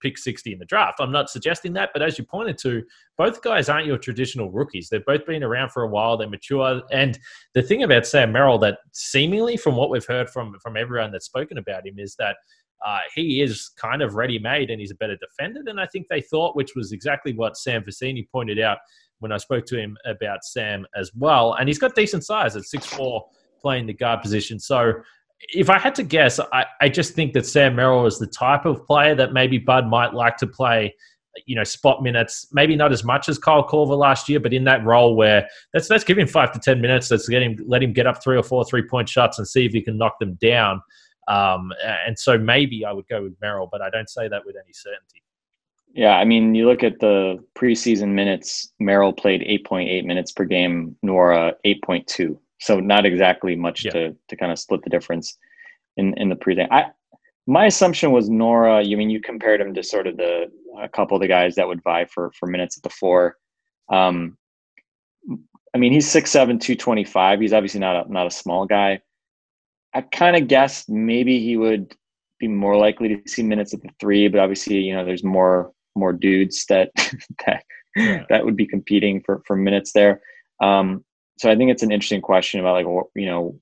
pick 0.00 0.16
60 0.16 0.52
in 0.52 0.58
the 0.58 0.64
draft. 0.64 0.98
I'm 1.00 1.12
not 1.12 1.28
suggesting 1.28 1.72
that, 1.74 1.90
but 1.92 2.02
as 2.02 2.18
you 2.18 2.24
pointed 2.24 2.58
to, 2.58 2.82
both 3.18 3.42
guys 3.42 3.68
aren't 3.68 3.86
your 3.86 3.98
traditional 3.98 4.50
rookies. 4.50 4.88
They've 4.88 5.04
both 5.04 5.26
been 5.26 5.42
around 5.42 5.72
for 5.72 5.82
a 5.82 5.88
while, 5.88 6.16
they're 6.16 6.28
mature. 6.28 6.82
And 6.90 7.18
the 7.54 7.62
thing 7.62 7.82
about 7.82 8.06
Sam 8.06 8.32
Merrill 8.32 8.58
that 8.58 8.78
seemingly 8.92 9.56
from 9.56 9.76
what 9.76 9.90
we've 9.90 10.06
heard 10.06 10.30
from 10.30 10.56
from 10.62 10.76
everyone 10.76 11.12
that's 11.12 11.26
spoken 11.26 11.58
about 11.58 11.86
him 11.86 11.98
is 11.98 12.14
that 12.16 12.36
uh, 12.84 12.98
he 13.14 13.40
is 13.42 13.70
kind 13.76 14.02
of 14.02 14.14
ready 14.14 14.38
made 14.38 14.70
and 14.70 14.80
he's 14.80 14.90
a 14.90 14.96
better 14.96 15.16
defender 15.16 15.62
than 15.64 15.78
I 15.78 15.86
think 15.86 16.06
they 16.08 16.20
thought, 16.20 16.56
which 16.56 16.74
was 16.76 16.92
exactly 16.92 17.32
what 17.32 17.56
Sam 17.56 17.82
Vecenie 17.82 18.28
pointed 18.30 18.58
out 18.60 18.78
when 19.20 19.32
I 19.32 19.38
spoke 19.38 19.64
to 19.66 19.78
him 19.78 19.96
about 20.04 20.44
Sam 20.44 20.86
as 20.94 21.10
well. 21.14 21.54
And 21.54 21.68
he's 21.68 21.78
got 21.78 21.94
decent 21.94 22.24
size 22.24 22.54
at 22.56 22.64
six 22.64 22.86
four, 22.86 23.26
playing 23.60 23.86
the 23.86 23.94
guard 23.94 24.20
position. 24.20 24.58
So 24.58 24.92
if 25.40 25.70
I 25.70 25.78
had 25.78 25.94
to 25.96 26.02
guess, 26.02 26.38
I, 26.52 26.66
I 26.80 26.88
just 26.88 27.14
think 27.14 27.32
that 27.34 27.46
Sam 27.46 27.76
Merrill 27.76 28.06
is 28.06 28.18
the 28.18 28.26
type 28.26 28.66
of 28.66 28.86
player 28.86 29.14
that 29.14 29.32
maybe 29.32 29.58
Bud 29.58 29.86
might 29.86 30.14
like 30.14 30.36
to 30.38 30.46
play 30.46 30.94
you 31.44 31.54
know 31.54 31.64
spot 31.64 32.02
minutes 32.02 32.46
maybe 32.52 32.74
not 32.76 32.92
as 32.92 33.04
much 33.04 33.28
as 33.28 33.38
Kyle 33.38 33.66
Korver 33.66 33.98
last 33.98 34.26
year 34.26 34.40
but 34.40 34.54
in 34.54 34.64
that 34.64 34.82
role 34.86 35.14
where 35.14 35.46
let's 35.74 36.04
give 36.04 36.16
him 36.16 36.26
five 36.26 36.50
to 36.52 36.58
ten 36.58 36.80
minutes 36.80 37.10
let's 37.10 37.28
get 37.28 37.42
him 37.42 37.56
let 37.66 37.82
him 37.82 37.92
get 37.92 38.06
up 38.06 38.22
three 38.22 38.38
or 38.38 38.42
four 38.42 38.64
three 38.64 38.82
point 38.88 39.06
shots 39.06 39.38
and 39.38 39.46
see 39.46 39.66
if 39.66 39.72
he 39.72 39.82
can 39.82 39.98
knock 39.98 40.18
them 40.18 40.38
down 40.40 40.80
um, 41.28 41.72
and 42.06 42.18
so 42.18 42.38
maybe 42.38 42.84
I 42.84 42.92
would 42.92 43.08
go 43.08 43.22
with 43.22 43.34
Merrill 43.40 43.68
but 43.70 43.82
I 43.82 43.90
don't 43.90 44.10
say 44.10 44.28
that 44.28 44.44
with 44.44 44.56
any 44.56 44.72
certainty 44.72 45.22
yeah 45.94 46.16
I 46.16 46.24
mean 46.24 46.54
you 46.54 46.66
look 46.66 46.82
at 46.82 47.00
the 47.00 47.42
preseason 47.56 48.10
minutes 48.10 48.72
Merrill 48.78 49.12
played 49.12 49.42
8.8 49.42 50.04
minutes 50.04 50.32
per 50.32 50.44
game 50.44 50.96
Nwora 51.04 51.54
8.2 51.64 52.38
so 52.60 52.80
not 52.80 53.04
exactly 53.04 53.56
much 53.56 53.84
yeah. 53.84 53.90
to 53.92 54.16
to 54.28 54.36
kind 54.36 54.52
of 54.52 54.58
split 54.58 54.82
the 54.82 54.90
difference 54.90 55.38
in 55.96 56.14
in 56.14 56.28
the 56.28 56.36
preseason. 56.36 56.68
I 56.70 56.86
my 57.46 57.66
assumption 57.66 58.10
was 58.12 58.28
Nwora, 58.28 58.86
You 58.86 58.96
mean 58.96 59.10
you 59.10 59.20
compared 59.20 59.60
him 59.60 59.74
to 59.74 59.82
sort 59.82 60.06
of 60.06 60.16
the 60.16 60.50
a 60.78 60.88
couple 60.88 61.16
of 61.16 61.20
the 61.20 61.28
guys 61.28 61.54
that 61.54 61.66
would 61.68 61.82
vie 61.82 62.04
for 62.06 62.32
for 62.32 62.46
minutes 62.46 62.76
at 62.76 62.82
the 62.82 62.90
four. 62.90 63.36
Um, 63.88 64.36
I 65.74 65.78
mean, 65.78 65.92
he's 65.92 66.06
6'7", 66.06 66.32
225. 66.32 67.40
He's 67.40 67.52
obviously 67.52 67.80
not 67.80 68.06
a, 68.06 68.12
not 68.12 68.26
a 68.26 68.30
small 68.30 68.64
guy. 68.64 69.00
I 69.96 70.02
kind 70.02 70.36
of 70.36 70.46
guessed 70.46 70.90
maybe 70.90 71.40
he 71.40 71.56
would 71.56 71.96
be 72.38 72.48
more 72.48 72.76
likely 72.76 73.16
to 73.16 73.30
see 73.30 73.42
minutes 73.42 73.72
at 73.72 73.80
the 73.80 73.88
three, 73.98 74.28
but 74.28 74.40
obviously, 74.40 74.76
you 74.76 74.94
know, 74.94 75.06
there's 75.06 75.24
more 75.24 75.72
more 75.94 76.12
dudes 76.12 76.66
that 76.68 76.90
that 77.46 77.64
yeah. 77.96 78.24
that 78.28 78.44
would 78.44 78.56
be 78.56 78.66
competing 78.66 79.22
for 79.24 79.42
for 79.46 79.56
minutes 79.56 79.92
there. 79.92 80.20
Um, 80.60 81.02
so 81.38 81.50
I 81.50 81.56
think 81.56 81.70
it's 81.70 81.82
an 81.82 81.92
interesting 81.92 82.20
question 82.20 82.60
about 82.60 82.74
like 82.74 83.06
you 83.14 83.24
know 83.24 83.58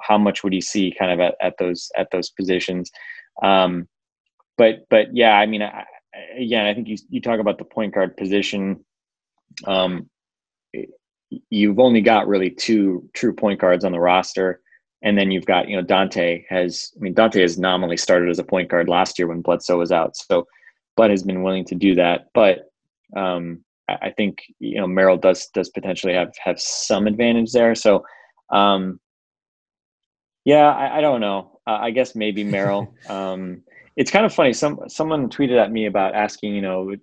how 0.00 0.16
much 0.16 0.42
would 0.42 0.54
he 0.54 0.60
see 0.62 0.94
kind 0.98 1.12
of 1.12 1.20
at, 1.20 1.34
at 1.42 1.58
those 1.58 1.90
at 1.96 2.08
those 2.10 2.30
positions. 2.30 2.90
Um, 3.42 3.88
but 4.56 4.86
but 4.88 5.14
yeah, 5.14 5.36
I 5.36 5.44
mean, 5.44 5.60
I, 5.60 5.84
again, 6.34 6.64
I 6.64 6.72
think 6.72 6.88
you 6.88 6.96
you 7.10 7.20
talk 7.20 7.40
about 7.40 7.58
the 7.58 7.64
point 7.64 7.92
guard 7.92 8.16
position. 8.16 8.82
Um, 9.66 10.08
you've 11.50 11.78
only 11.78 12.00
got 12.00 12.26
really 12.26 12.48
two 12.48 13.06
true 13.12 13.34
point 13.34 13.60
guards 13.60 13.84
on 13.84 13.92
the 13.92 14.00
roster, 14.00 14.62
and 15.02 15.18
then 15.18 15.30
you've 15.30 15.46
got 15.46 15.68
you 15.68 15.76
know 15.76 15.82
Donte 15.82 16.44
has. 16.48 16.92
I 16.96 17.00
mean, 17.00 17.14
Donte 17.14 17.40
has 17.40 17.58
nominally 17.58 17.96
started 17.96 18.30
as 18.30 18.38
a 18.38 18.44
point 18.44 18.68
guard 18.68 18.88
last 18.88 19.18
year 19.18 19.28
when 19.28 19.42
Bledsoe 19.42 19.78
was 19.78 19.92
out, 19.92 20.16
so 20.16 20.46
Bud 20.96 21.10
has 21.10 21.22
been 21.22 21.42
willing 21.42 21.64
to 21.66 21.74
do 21.74 21.94
that, 21.94 22.28
but 22.34 22.70
um, 23.16 23.64
I 23.88 24.10
think 24.10 24.42
you 24.58 24.76
know 24.76 24.86
Merrill 24.86 25.16
does 25.16 25.48
does 25.48 25.68
potentially 25.68 26.14
have 26.14 26.32
have 26.42 26.60
some 26.60 27.06
advantage 27.06 27.52
there. 27.52 27.74
So, 27.74 28.04
um, 28.50 29.00
yeah, 30.44 30.70
I, 30.70 30.98
I 30.98 31.00
don't 31.00 31.20
know. 31.20 31.60
Uh, 31.66 31.78
I 31.80 31.90
guess 31.90 32.14
maybe 32.14 32.44
Merrill. 32.56 32.94
um, 33.08 33.62
it's 33.96 34.10
kind 34.10 34.24
of 34.24 34.32
funny. 34.32 34.52
Some 34.52 34.80
someone 34.88 35.28
tweeted 35.28 35.58
at 35.58 35.72
me 35.72 35.86
about 35.86 36.14
asking, 36.14 36.54
you 36.54 36.62
know, 36.62 36.94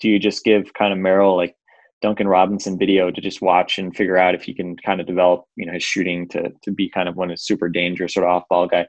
do 0.00 0.08
you 0.08 0.18
just 0.18 0.44
give 0.44 0.72
kind 0.74 0.92
of 0.92 0.98
Merrill 0.98 1.36
like 1.36 1.56
Duncan 2.02 2.28
Robinson 2.28 2.78
video 2.78 3.10
to 3.10 3.20
just 3.20 3.40
watch 3.40 3.78
and 3.78 3.94
figure 3.96 4.18
out 4.18 4.34
if 4.34 4.42
he 4.42 4.52
can 4.52 4.76
kind 4.76 5.00
of 5.00 5.06
develop, 5.06 5.44
you 5.56 5.64
know, 5.64 5.72
his 5.72 5.84
shooting 5.84 6.28
to 6.28 6.52
to 6.62 6.70
be 6.70 6.88
kind 6.88 7.08
of 7.08 7.16
one 7.16 7.30
of 7.30 7.40
super 7.40 7.68
dangerous 7.68 8.14
sort 8.14 8.24
of 8.24 8.30
off 8.30 8.48
ball 8.48 8.66
guy. 8.66 8.86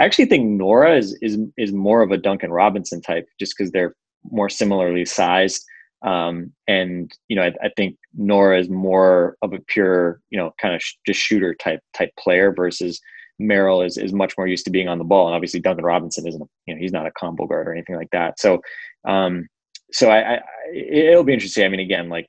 I 0.00 0.04
actually 0.04 0.26
think 0.26 0.60
Nwora 0.60 0.98
is 0.98 1.16
is 1.22 1.38
is 1.56 1.72
more 1.72 2.02
of 2.02 2.10
a 2.10 2.16
Duncan 2.16 2.50
Robinson 2.50 3.00
type, 3.00 3.28
just 3.38 3.54
because 3.56 3.70
they're 3.70 3.94
more 4.24 4.48
similarly 4.48 5.04
sized. 5.04 5.64
Um, 6.02 6.52
and 6.66 7.10
you 7.28 7.36
know, 7.36 7.42
I, 7.42 7.52
I, 7.62 7.70
think 7.76 7.96
Nwora 8.18 8.60
is 8.60 8.68
more 8.68 9.38
of 9.40 9.54
a 9.54 9.58
pure, 9.58 10.20
you 10.28 10.36
know, 10.36 10.52
kind 10.60 10.74
of 10.74 10.82
sh- 10.82 10.96
just 11.06 11.18
shooter 11.18 11.54
type 11.54 11.80
type 11.94 12.10
player 12.18 12.52
versus 12.52 13.00
Merrill 13.38 13.80
is 13.80 13.96
is 13.96 14.12
much 14.12 14.34
more 14.36 14.46
used 14.46 14.66
to 14.66 14.70
being 14.70 14.88
on 14.88 14.98
the 14.98 15.04
ball, 15.04 15.26
and 15.26 15.34
obviously 15.34 15.60
Duncan 15.60 15.84
Robinson 15.84 16.26
isn't, 16.26 16.50
you 16.66 16.74
know, 16.74 16.80
he's 16.80 16.92
not 16.92 17.06
a 17.06 17.12
combo 17.12 17.46
guard 17.46 17.68
or 17.68 17.72
anything 17.72 17.96
like 17.96 18.10
that. 18.12 18.38
So, 18.38 18.60
um, 19.06 19.48
so 19.92 20.10
I, 20.10 20.34
I 20.34 20.40
it'll 20.74 21.24
be 21.24 21.32
interesting. 21.32 21.64
I 21.64 21.68
mean, 21.68 21.80
again, 21.80 22.08
like 22.08 22.26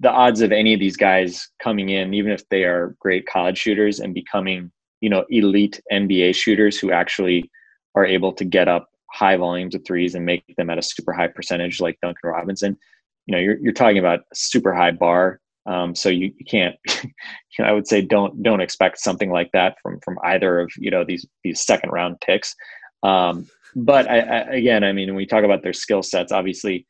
the 0.00 0.10
odds 0.10 0.40
of 0.40 0.52
any 0.52 0.74
of 0.74 0.80
these 0.80 0.96
guys 0.96 1.48
coming 1.62 1.88
in, 1.88 2.14
even 2.14 2.32
if 2.32 2.48
they 2.48 2.64
are 2.64 2.96
great 3.00 3.26
college 3.26 3.58
shooters 3.58 4.00
and 4.00 4.14
becoming, 4.14 4.70
you 5.00 5.10
know, 5.10 5.24
elite 5.30 5.80
NBA 5.92 6.34
shooters 6.34 6.78
who 6.78 6.92
actually 6.92 7.50
are 7.94 8.04
able 8.04 8.32
to 8.32 8.44
get 8.44 8.68
up 8.68 8.88
high 9.12 9.36
volumes 9.36 9.74
of 9.74 9.84
threes 9.84 10.14
and 10.14 10.26
make 10.26 10.44
them 10.56 10.70
at 10.70 10.78
a 10.78 10.82
super 10.82 11.12
high 11.12 11.28
percentage 11.28 11.80
like 11.80 11.98
Duncan 12.02 12.30
Robinson, 12.30 12.76
you 13.26 13.32
know, 13.32 13.40
you're, 13.40 13.58
you're 13.58 13.72
talking 13.72 13.98
about 13.98 14.20
super 14.32 14.74
high 14.74 14.90
bar. 14.90 15.40
Um, 15.66 15.94
so 15.94 16.08
you, 16.08 16.32
you 16.36 16.44
can't, 16.44 16.76
you 17.04 17.10
know, 17.60 17.64
I 17.64 17.72
would 17.72 17.86
say 17.86 18.02
don't, 18.02 18.42
don't 18.42 18.60
expect 18.60 18.98
something 18.98 19.30
like 19.30 19.50
that 19.52 19.76
from, 19.82 19.98
from 20.04 20.18
either 20.24 20.60
of, 20.60 20.70
you 20.76 20.90
know, 20.90 21.04
these, 21.04 21.24
these 21.42 21.62
second 21.62 21.90
round 21.90 22.20
picks. 22.20 22.54
Um, 23.02 23.46
but 23.76 24.08
I, 24.10 24.18
I, 24.20 24.38
again, 24.52 24.84
I 24.84 24.92
mean, 24.92 25.08
when 25.08 25.16
we 25.16 25.26
talk 25.26 25.44
about 25.44 25.62
their 25.62 25.72
skill 25.72 26.02
sets, 26.02 26.32
obviously 26.32 26.86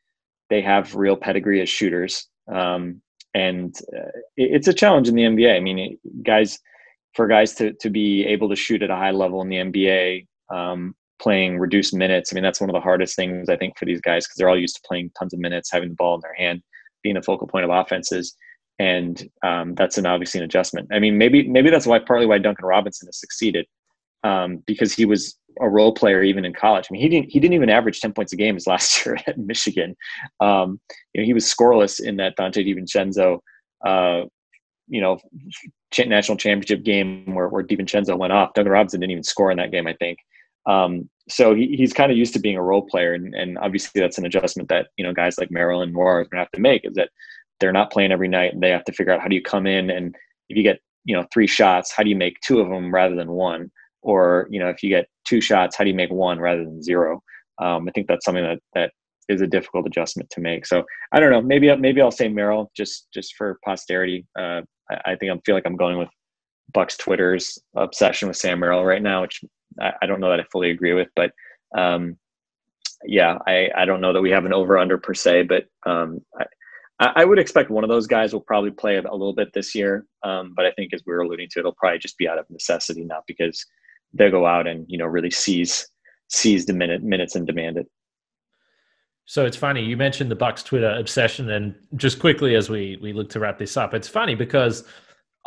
they 0.49 0.61
have 0.61 0.95
real 0.95 1.15
pedigree 1.15 1.61
as 1.61 1.69
shooters. 1.69 2.27
Um, 2.51 3.01
and 3.33 3.75
uh, 3.95 4.19
it, 4.37 4.55
it's 4.55 4.67
a 4.67 4.73
challenge 4.73 5.07
in 5.07 5.15
the 5.15 5.23
NBA. 5.23 5.55
I 5.55 5.59
mean, 5.59 5.79
it, 5.79 6.23
guys, 6.23 6.59
for 7.13 7.27
guys 7.27 7.53
to 7.55 7.73
to 7.73 7.89
be 7.89 8.25
able 8.25 8.49
to 8.49 8.55
shoot 8.55 8.83
at 8.83 8.89
a 8.89 8.95
high 8.95 9.11
level 9.11 9.41
in 9.41 9.49
the 9.49 9.57
NBA, 9.57 10.27
um, 10.49 10.95
playing 11.19 11.59
reduced 11.59 11.93
minutes. 11.93 12.31
I 12.31 12.35
mean, 12.35 12.43
that's 12.43 12.61
one 12.61 12.69
of 12.69 12.73
the 12.73 12.81
hardest 12.81 13.15
things 13.15 13.49
I 13.49 13.55
think 13.55 13.77
for 13.77 13.85
these 13.85 14.01
guys 14.01 14.25
because 14.25 14.37
they're 14.37 14.49
all 14.49 14.59
used 14.59 14.75
to 14.77 14.87
playing 14.87 15.11
tons 15.17 15.33
of 15.33 15.39
minutes, 15.39 15.71
having 15.71 15.89
the 15.89 15.95
ball 15.95 16.15
in 16.15 16.21
their 16.21 16.33
hand, 16.33 16.61
being 17.03 17.15
the 17.15 17.21
focal 17.21 17.47
point 17.47 17.65
of 17.65 17.71
offenses, 17.71 18.35
and 18.79 19.29
um, 19.43 19.75
that's 19.75 19.97
an 19.97 20.05
obviously 20.05 20.39
an 20.39 20.45
adjustment. 20.45 20.89
I 20.91 20.99
mean, 20.99 21.17
maybe 21.17 21.47
maybe 21.47 21.69
that's 21.69 21.87
why 21.87 21.99
partly 21.99 22.25
why 22.25 22.37
Duncan 22.37 22.65
Robinson 22.65 23.07
has 23.07 23.19
succeeded 23.19 23.65
um, 24.23 24.63
because 24.65 24.93
he 24.93 25.05
was 25.05 25.37
a 25.59 25.69
role 25.69 25.93
player 25.93 26.23
even 26.23 26.45
in 26.45 26.53
college. 26.53 26.87
I 26.89 26.93
mean, 26.93 27.01
he 27.01 27.09
didn't 27.09 27.31
he 27.31 27.39
didn't 27.39 27.53
even 27.53 27.69
average 27.69 27.99
ten 27.99 28.13
points 28.13 28.33
a 28.33 28.35
game 28.35 28.55
his 28.55 28.67
last 28.67 29.05
year 29.05 29.17
at 29.27 29.37
Michigan. 29.37 29.95
Um, 30.39 30.79
you 31.13 31.21
know, 31.21 31.25
he 31.25 31.33
was 31.33 31.45
scoreless 31.45 32.01
in 32.01 32.17
that 32.17 32.37
Donte 32.37 32.65
DiVincenzo, 32.65 33.39
uh, 33.85 34.25
you 34.87 35.01
know, 35.01 35.19
national 36.05 36.37
championship 36.37 36.83
game 36.83 37.33
where 37.33 37.47
where 37.49 37.63
DiVincenzo 37.63 38.17
went 38.17 38.33
off. 38.33 38.53
Duncan 38.53 38.71
Robinson 38.71 38.99
didn't 38.99 39.11
even 39.11 39.23
score 39.23 39.51
in 39.51 39.57
that 39.57 39.71
game, 39.71 39.87
I 39.87 39.93
think. 39.93 40.19
Um, 40.67 41.09
so 41.29 41.55
he, 41.55 41.75
he's 41.75 41.93
kind 41.93 42.11
of 42.11 42.17
used 42.17 42.33
to 42.33 42.39
being 42.39 42.57
a 42.57 42.63
role 42.63 42.83
player, 42.83 43.13
and, 43.13 43.33
and 43.33 43.57
obviously 43.57 44.01
that's 44.01 44.17
an 44.17 44.25
adjustment 44.25 44.69
that 44.69 44.87
you 44.97 45.05
know 45.05 45.13
guys 45.13 45.37
like 45.37 45.51
Merrill 45.51 45.81
and 45.81 45.93
Moore 45.93 46.19
are 46.19 46.23
going 46.23 46.31
to 46.31 46.37
have 46.37 46.51
to 46.51 46.61
make. 46.61 46.85
Is 46.85 46.95
that 46.95 47.09
they're 47.59 47.71
not 47.71 47.91
playing 47.91 48.11
every 48.11 48.27
night, 48.27 48.53
and 48.53 48.61
they 48.61 48.69
have 48.69 48.83
to 48.85 48.93
figure 48.93 49.13
out 49.13 49.21
how 49.21 49.27
do 49.27 49.35
you 49.35 49.41
come 49.41 49.65
in 49.65 49.89
and 49.89 50.15
if 50.49 50.57
you 50.57 50.63
get 50.63 50.79
you 51.05 51.15
know 51.15 51.25
three 51.33 51.47
shots, 51.47 51.93
how 51.95 52.03
do 52.03 52.09
you 52.09 52.15
make 52.15 52.39
two 52.41 52.59
of 52.59 52.69
them 52.69 52.93
rather 52.93 53.15
than 53.15 53.31
one? 53.31 53.71
Or 54.01 54.47
you 54.49 54.59
know 54.59 54.69
if 54.69 54.83
you 54.83 54.89
get 54.89 55.07
two 55.25 55.41
shots, 55.41 55.75
how 55.75 55.83
do 55.83 55.89
you 55.89 55.95
make 55.95 56.11
one 56.11 56.39
rather 56.39 56.63
than 56.63 56.81
zero? 56.81 57.21
Um, 57.61 57.87
I 57.87 57.91
think 57.91 58.07
that's 58.07 58.25
something 58.25 58.43
that 58.43 58.59
that 58.73 58.91
is 59.27 59.41
a 59.41 59.47
difficult 59.47 59.87
adjustment 59.87 60.29
to 60.31 60.41
make. 60.41 60.65
So 60.65 60.83
I 61.11 61.19
don't 61.19 61.31
know. 61.31 61.41
Maybe 61.41 61.75
maybe 61.77 62.01
I'll 62.01 62.11
say 62.11 62.27
Merrill 62.27 62.71
just 62.75 63.07
just 63.13 63.35
for 63.35 63.59
posterity. 63.63 64.25
Uh, 64.37 64.61
I, 64.89 65.11
I 65.11 65.15
think 65.15 65.31
I 65.31 65.37
feel 65.45 65.55
like 65.55 65.65
I'm 65.65 65.77
going 65.77 65.97
with 65.97 66.09
Bucks 66.73 66.97
Twitter's 66.97 67.57
obsession 67.75 68.27
with 68.27 68.37
Sam 68.37 68.59
Merrill 68.59 68.85
right 68.85 69.01
now, 69.01 69.21
which 69.21 69.41
I, 69.79 69.93
I 70.01 70.05
don't 70.05 70.19
know 70.19 70.29
that 70.29 70.39
I 70.39 70.45
fully 70.51 70.71
agree 70.71 70.93
with, 70.93 71.07
but 71.15 71.31
um, 71.77 72.17
yeah, 73.05 73.37
I, 73.47 73.69
I 73.75 73.85
don't 73.85 74.01
know 74.01 74.13
that 74.13 74.21
we 74.21 74.31
have 74.31 74.45
an 74.45 74.53
over 74.53 74.77
under 74.77 74.97
per 74.97 75.13
se, 75.13 75.43
but 75.43 75.65
um, 75.85 76.19
I, 76.99 77.11
I 77.17 77.25
would 77.25 77.39
expect 77.39 77.69
one 77.69 77.83
of 77.83 77.89
those 77.89 78.07
guys 78.07 78.33
will 78.33 78.41
probably 78.41 78.71
play 78.71 78.97
a 78.97 79.01
little 79.01 79.33
bit 79.33 79.49
this 79.53 79.75
year. 79.75 80.05
Um, 80.23 80.53
but 80.55 80.65
I 80.65 80.71
think 80.71 80.93
as 80.93 81.03
we 81.05 81.13
were 81.13 81.21
alluding 81.21 81.49
to, 81.51 81.59
it'll 81.59 81.75
probably 81.75 81.99
just 81.99 82.17
be 82.17 82.27
out 82.27 82.39
of 82.39 82.49
necessity, 82.49 83.03
not 83.03 83.23
because 83.27 83.65
they 84.15 84.31
go 84.31 84.45
out 84.45 84.67
and 84.67 84.85
you 84.87 84.97
know 84.97 85.05
really 85.05 85.31
seize 85.31 85.87
seize 86.27 86.65
the 86.65 86.73
minute 86.73 87.03
minutes 87.03 87.35
and 87.35 87.45
demand 87.45 87.77
it. 87.77 87.87
So 89.25 89.45
it's 89.45 89.57
funny 89.57 89.83
you 89.83 89.97
mentioned 89.97 90.31
the 90.31 90.35
Bucks 90.35 90.63
Twitter 90.63 90.91
obsession, 90.91 91.49
and 91.51 91.75
just 91.95 92.19
quickly 92.19 92.55
as 92.55 92.69
we 92.69 92.97
we 93.01 93.13
look 93.13 93.29
to 93.29 93.39
wrap 93.39 93.57
this 93.57 93.77
up, 93.77 93.93
it's 93.93 94.07
funny 94.07 94.35
because 94.35 94.83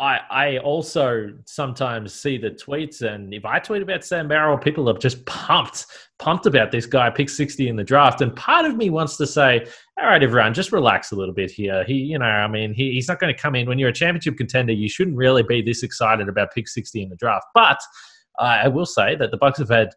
I, 0.01 0.21
I 0.31 0.59
also 0.59 1.33
sometimes 1.45 2.15
see 2.15 2.39
the 2.39 2.51
tweets, 2.51 3.03
and 3.03 3.35
if 3.35 3.45
I 3.45 3.59
tweet 3.59 3.83
about 3.83 4.05
Sam 4.05 4.29
Merrill, 4.29 4.57
people 4.57 4.89
are 4.89 4.97
just 4.97 5.27
pumped, 5.27 5.87
pumped 6.21 6.47
about 6.47 6.71
this 6.71 6.87
guy, 6.87 7.11
pick 7.11 7.29
60 7.29 7.69
in 7.69 7.75
the 7.75 7.83
draft. 7.83 8.21
And 8.21 8.35
part 8.37 8.65
of 8.65 8.77
me 8.77 8.91
wants 8.91 9.17
to 9.17 9.27
say, 9.27 9.67
all 9.99 10.07
right, 10.07 10.23
everyone, 10.23 10.55
just 10.55 10.71
relax 10.71 11.11
a 11.11 11.17
little 11.17 11.35
bit 11.35 11.51
here. 11.51 11.83
He, 11.83 11.95
you 11.95 12.19
know, 12.19 12.27
I 12.27 12.47
mean, 12.47 12.75
he, 12.75 12.93
he's 12.93 13.09
not 13.09 13.19
going 13.19 13.35
to 13.35 13.41
come 13.41 13.57
in 13.57 13.67
when 13.67 13.81
you're 13.81 13.89
a 13.89 13.93
championship 13.93 14.37
contender. 14.37 14.73
You 14.73 14.89
shouldn't 14.89 15.17
really 15.17 15.43
be 15.43 15.63
this 15.63 15.83
excited 15.83 16.29
about 16.29 16.53
pick 16.55 16.69
60 16.69 17.03
in 17.03 17.09
the 17.09 17.17
draft. 17.17 17.47
But 17.53 17.81
uh, 18.39 18.61
I 18.65 18.69
will 18.69 18.87
say 18.87 19.17
that 19.17 19.31
the 19.31 19.37
Bucks 19.37 19.59
have 19.59 19.69
had 19.69 19.91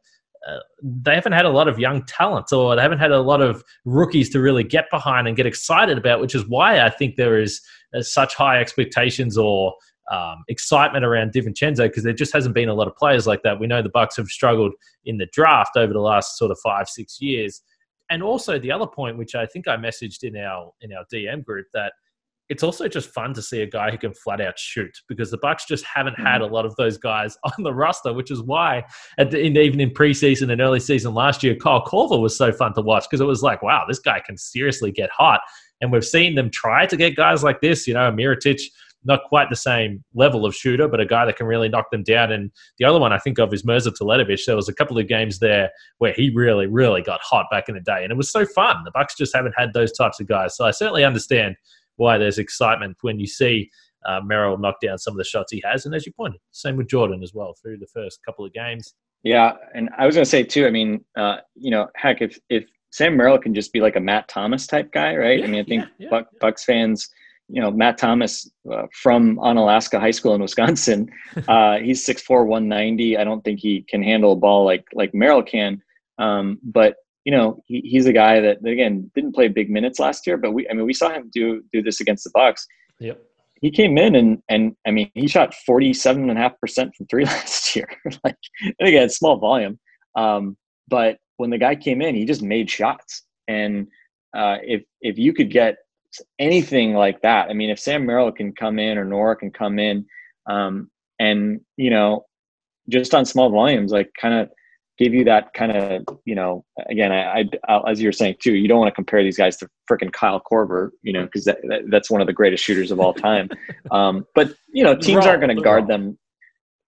uh, 0.48 0.58
they 0.82 1.14
haven't 1.14 1.34
had 1.34 1.46
a 1.46 1.50
lot 1.50 1.68
of 1.68 1.78
young 1.78 2.04
talent 2.06 2.52
or 2.52 2.76
they 2.76 2.82
haven't 2.82 2.98
had 2.98 3.12
a 3.12 3.22
lot 3.22 3.42
of 3.42 3.64
rookies 3.86 4.28
to 4.30 4.40
really 4.40 4.64
get 4.64 4.90
behind 4.90 5.28
and 5.28 5.38
get 5.38 5.46
excited 5.46 6.00
about, 6.00 6.20
which 6.20 6.34
is 6.34 6.48
why 6.48 6.82
I 6.82 6.90
think 6.90 7.16
there 7.16 7.40
is 7.40 7.62
uh, 7.94 8.02
such 8.02 8.34
high 8.34 8.60
expectations 8.60 9.38
or 9.38 9.76
um, 10.12 10.44
excitement 10.48 11.06
around 11.06 11.32
DiVincenzo 11.32 11.88
because 11.88 12.04
there 12.04 12.14
just 12.14 12.34
hasn't 12.34 12.56
been 12.56 12.70
a 12.70 12.74
lot 12.74 12.88
of 12.88 12.96
players 12.96 13.28
like 13.28 13.44
that. 13.44 13.60
We 13.60 13.68
know 13.68 13.82
the 13.82 13.90
Bucks 13.90 14.18
have 14.18 14.28
struggled 14.28 14.74
in 15.06 15.18
the 15.18 15.28
draft 15.32 15.78
over 15.78 15.94
the 15.94 16.00
last 16.00 16.38
sort 16.38 16.52
of 16.52 16.60
five 16.60 16.90
six 16.90 17.22
years, 17.22 17.62
and 18.10 18.24
also 18.24 18.58
the 18.58 18.72
other 18.72 18.88
point, 18.88 19.18
which 19.18 19.36
I 19.36 19.46
think 19.46 19.68
I 19.68 19.78
messaged 19.78 20.24
in 20.24 20.36
our 20.36 20.72
in 20.82 20.92
our 20.92 21.06
DM 21.14 21.46
group, 21.46 21.68
that 21.74 21.94
it's 22.52 22.64
also 22.64 22.86
just 22.90 23.10
fun 23.12 23.34
to 23.34 23.42
see 23.42 23.62
a 23.62 23.66
guy 23.66 23.90
who 23.90 23.98
can 23.98 24.14
flat 24.14 24.42
out 24.42 24.60
shoot 24.60 24.92
because 25.08 25.32
the 25.32 25.38
Bucks 25.38 25.66
just 25.66 25.86
haven't 25.86 26.16
mm-hmm. 26.16 26.26
had 26.26 26.42
a 26.42 26.46
lot 26.46 26.66
of 26.66 26.76
those 26.76 26.98
guys 26.98 27.38
on 27.46 27.64
the 27.64 27.74
roster, 27.74 28.12
which 28.12 28.30
is 28.30 28.42
why 28.42 28.84
the, 29.18 29.40
in, 29.40 29.56
even 29.56 29.80
in 29.80 29.90
preseason 29.90 30.52
and 30.52 30.60
early 30.60 30.82
season 30.82 31.14
last 31.14 31.44
year, 31.44 31.56
Kyle 31.56 31.84
Korver 31.86 32.22
was 32.22 32.38
so 32.38 32.52
fun 32.52 32.74
to 32.74 32.82
watch 32.82 33.06
because 33.10 33.22
it 33.22 33.26
was 33.26 33.42
like, 33.42 33.64
wow, 33.64 33.86
this 33.88 34.00
guy 34.00 34.20
can 34.20 34.38
seriously 34.38 34.92
get 34.92 35.10
hot. 35.12 35.40
And 35.80 35.94
we've 35.94 36.06
seen 36.06 36.36
them 36.36 36.52
try 36.52 36.86
to 36.86 36.98
get 36.98 37.16
guys 37.16 37.42
like 37.42 37.62
this, 37.62 37.88
you 37.88 37.94
know, 37.94 38.12
Mirotic 38.12 38.62
not 39.04 39.24
quite 39.24 39.50
the 39.50 39.56
same 39.56 40.04
level 40.14 40.46
of 40.46 40.56
shooter, 40.56 40.88
but 40.88 41.00
a 41.00 41.06
guy 41.06 41.26
that 41.26 41.36
can 41.36 41.48
really 41.48 41.70
knock 41.70 41.90
them 41.90 42.04
down. 42.04 42.32
And 42.32 42.52
the 42.78 42.86
other 42.86 43.00
one 43.00 43.12
I 43.12 43.18
think 43.18 43.40
of 43.40 43.54
is 43.54 43.66
Mirza 43.66 43.92
Teletovic. 43.92 44.46
There 44.46 44.56
was 44.56 44.70
a 44.70 44.76
couple 44.76 44.98
of 44.98 45.08
games 45.08 45.40
there 45.40 45.72
where 45.98 46.14
he 46.14 46.32
really, 46.34 46.68
really 46.68 47.02
got 47.02 47.20
hot 47.24 47.48
back 47.50 47.68
in 47.68 47.76
the 47.76 47.82
day, 47.82 48.04
and 48.04 48.12
it 48.12 48.18
was 48.18 48.32
so 48.32 48.46
fun. 48.46 48.84
The 48.86 48.92
Bucks 48.92 49.16
just 49.16 49.36
haven't 49.36 49.56
had 49.58 49.74
those 49.74 49.92
types 49.92 50.20
of 50.20 50.28
guys, 50.28 50.56
so 50.56 50.66
I 50.66 50.72
certainly 50.72 51.04
understand 51.04 51.56
why 51.98 52.18
there's 52.18 52.38
excitement 52.38 52.98
when 53.02 53.20
you 53.20 53.28
see 53.28 53.70
uh, 54.06 54.20
Merrill 54.24 54.58
knock 54.58 54.76
down 54.82 54.98
some 54.98 55.14
of 55.14 55.18
the 55.18 55.24
shots 55.24 55.52
he 55.52 55.62
has. 55.66 55.86
And 55.86 55.94
as 55.94 56.06
you 56.06 56.14
pointed, 56.14 56.42
same 56.52 56.78
with 56.78 56.88
Jordan 56.88 57.22
as 57.24 57.34
well 57.34 57.54
through 57.62 57.78
the 57.78 57.88
first 57.94 58.20
couple 58.26 58.46
of 58.46 58.54
games. 58.54 58.96
Yeah, 59.24 59.54
and 59.76 59.90
I 59.98 60.08
was 60.08 60.16
going 60.16 60.26
to 60.26 60.30
say 60.30 60.44
too. 60.44 60.66
I 60.66 60.72
mean, 60.72 61.06
uh, 61.16 61.38
you 61.56 61.70
know, 61.70 61.88
heck, 61.96 62.22
if 62.22 62.40
if 62.50 62.66
Sam 62.92 63.16
Merrill 63.16 63.38
can 63.38 63.54
just 63.54 63.72
be 63.72 63.80
like 63.80 63.96
a 63.96 64.00
Matt 64.00 64.28
Thomas 64.28 64.66
type 64.66 64.92
guy, 64.92 65.16
right? 65.16 65.40
Yeah, 65.40 65.46
I 65.46 65.48
mean, 65.48 65.62
I 65.62 65.64
think 65.64 65.86
yeah, 66.00 66.10
yeah. 66.12 66.22
Bucks 66.40 66.66
fans 66.66 67.08
you 67.52 67.62
know, 67.62 67.70
Matt 67.70 67.98
Thomas 67.98 68.50
uh, 68.72 68.88
from 68.94 69.36
Onalaska 69.36 70.00
High 70.00 70.12
School 70.12 70.34
in 70.34 70.42
Wisconsin. 70.42 71.10
Uh, 71.48 71.80
he's 71.80 72.06
6'4", 72.06 72.46
190. 72.46 73.18
I 73.18 73.24
don't 73.24 73.42
think 73.42 73.60
he 73.60 73.86
can 73.88 74.04
handle 74.04 74.34
a 74.34 74.36
ball 74.36 74.66
like 74.66 74.86
like 74.94 75.14
Merrill 75.14 75.44
can. 75.44 75.82
Um, 76.18 76.60
but 76.62 76.96
you 77.26 77.32
know, 77.32 77.62
he, 77.66 77.82
he's 77.82 78.06
a 78.06 78.14
guy 78.14 78.40
that 78.40 78.66
again 78.66 79.12
didn't 79.16 79.34
play 79.34 79.48
big 79.48 79.70
minutes 79.70 80.00
last 80.00 80.26
year. 80.26 80.38
But 80.38 80.52
we, 80.52 80.68
I 80.70 80.74
mean, 80.74 80.86
we 80.86 80.94
saw 80.94 81.10
him 81.10 81.30
do 81.34 81.64
do 81.72 81.82
this 81.82 82.00
against 82.00 82.24
the 82.24 82.32
Bucks. 82.34 82.66
Yep. 83.00 83.22
He 83.62 83.72
came 83.72 83.98
in 83.98 84.16
and 84.16 84.42
and 84.50 84.76
I 84.88 84.92
mean, 84.92 85.12
he 85.14 85.28
shot 85.28 85.54
forty 85.66 85.94
seven 85.94 86.30
and 86.30 86.38
a 86.38 86.42
half 86.42 86.60
percent 86.60 86.96
from 86.96 87.08
three 87.08 87.26
last 87.34 87.76
year. 87.76 87.88
like, 88.24 88.38
and 88.62 88.88
again, 88.88 89.10
small 89.10 89.38
volume. 89.38 89.80
Um, 90.16 90.58
but 90.88 91.18
when 91.38 91.50
the 91.50 91.58
guy 91.58 91.76
came 91.76 92.02
in, 92.02 92.16
he 92.16 92.26
just 92.26 92.42
made 92.42 92.70
shots. 92.70 93.24
And 93.48 93.88
uh, 94.36 94.58
if 94.64 94.84
if 95.02 95.18
you 95.18 95.34
could 95.34 95.52
get 95.52 95.78
anything 96.40 96.94
like 96.94 97.22
that. 97.22 97.50
I 97.50 97.54
mean, 97.54 97.70
if 97.70 97.80
Sam 97.80 98.06
Merrill 98.06 98.32
can 98.32 98.54
come 98.54 98.80
in 98.80 98.98
or 98.98 99.06
Nwora 99.06 99.40
can 99.40 99.52
come 99.52 99.80
in, 99.80 100.06
um, 100.50 100.90
and 101.20 101.62
you 101.78 101.90
know, 101.90 102.26
just 102.90 103.14
on 103.14 103.26
small 103.26 103.50
volumes, 103.50 103.92
like 103.92 104.12
kind 104.20 104.34
of 104.34 104.50
give 105.02 105.14
you 105.14 105.24
that 105.26 105.54
kind 105.54 105.72
of, 105.72 106.20
you 106.26 106.36
know, 106.36 106.64
again, 106.90 107.12
I, 107.12 107.46
I, 107.68 107.90
as 107.90 108.02
you're 108.02 108.12
saying 108.12 108.36
too, 108.42 108.54
you 108.54 108.68
don't 108.68 108.80
want 108.80 108.90
to 108.90 108.96
compare 108.96 109.24
these 109.24 109.38
guys 109.38 109.58
to 109.58 109.70
freaking 109.90 110.12
Kyle 110.12 110.42
Korver, 110.50 110.92
you 111.02 111.12
know, 111.12 111.26
because 111.26 111.46
that, 111.46 111.58
that, 111.70 111.82
that's 111.90 112.12
one 112.12 112.22
of 112.22 112.28
the 112.28 112.34
greatest 112.34 112.64
shooters 112.64 112.92
of 112.92 113.00
all 113.00 113.14
time. 113.14 113.50
um, 113.92 114.26
but 114.36 114.54
you 114.74 114.84
know, 114.84 114.96
teams 114.96 115.26
aren't 115.26 115.42
going 115.42 115.56
to 115.56 115.62
guard 115.62 115.88
them. 115.88 116.18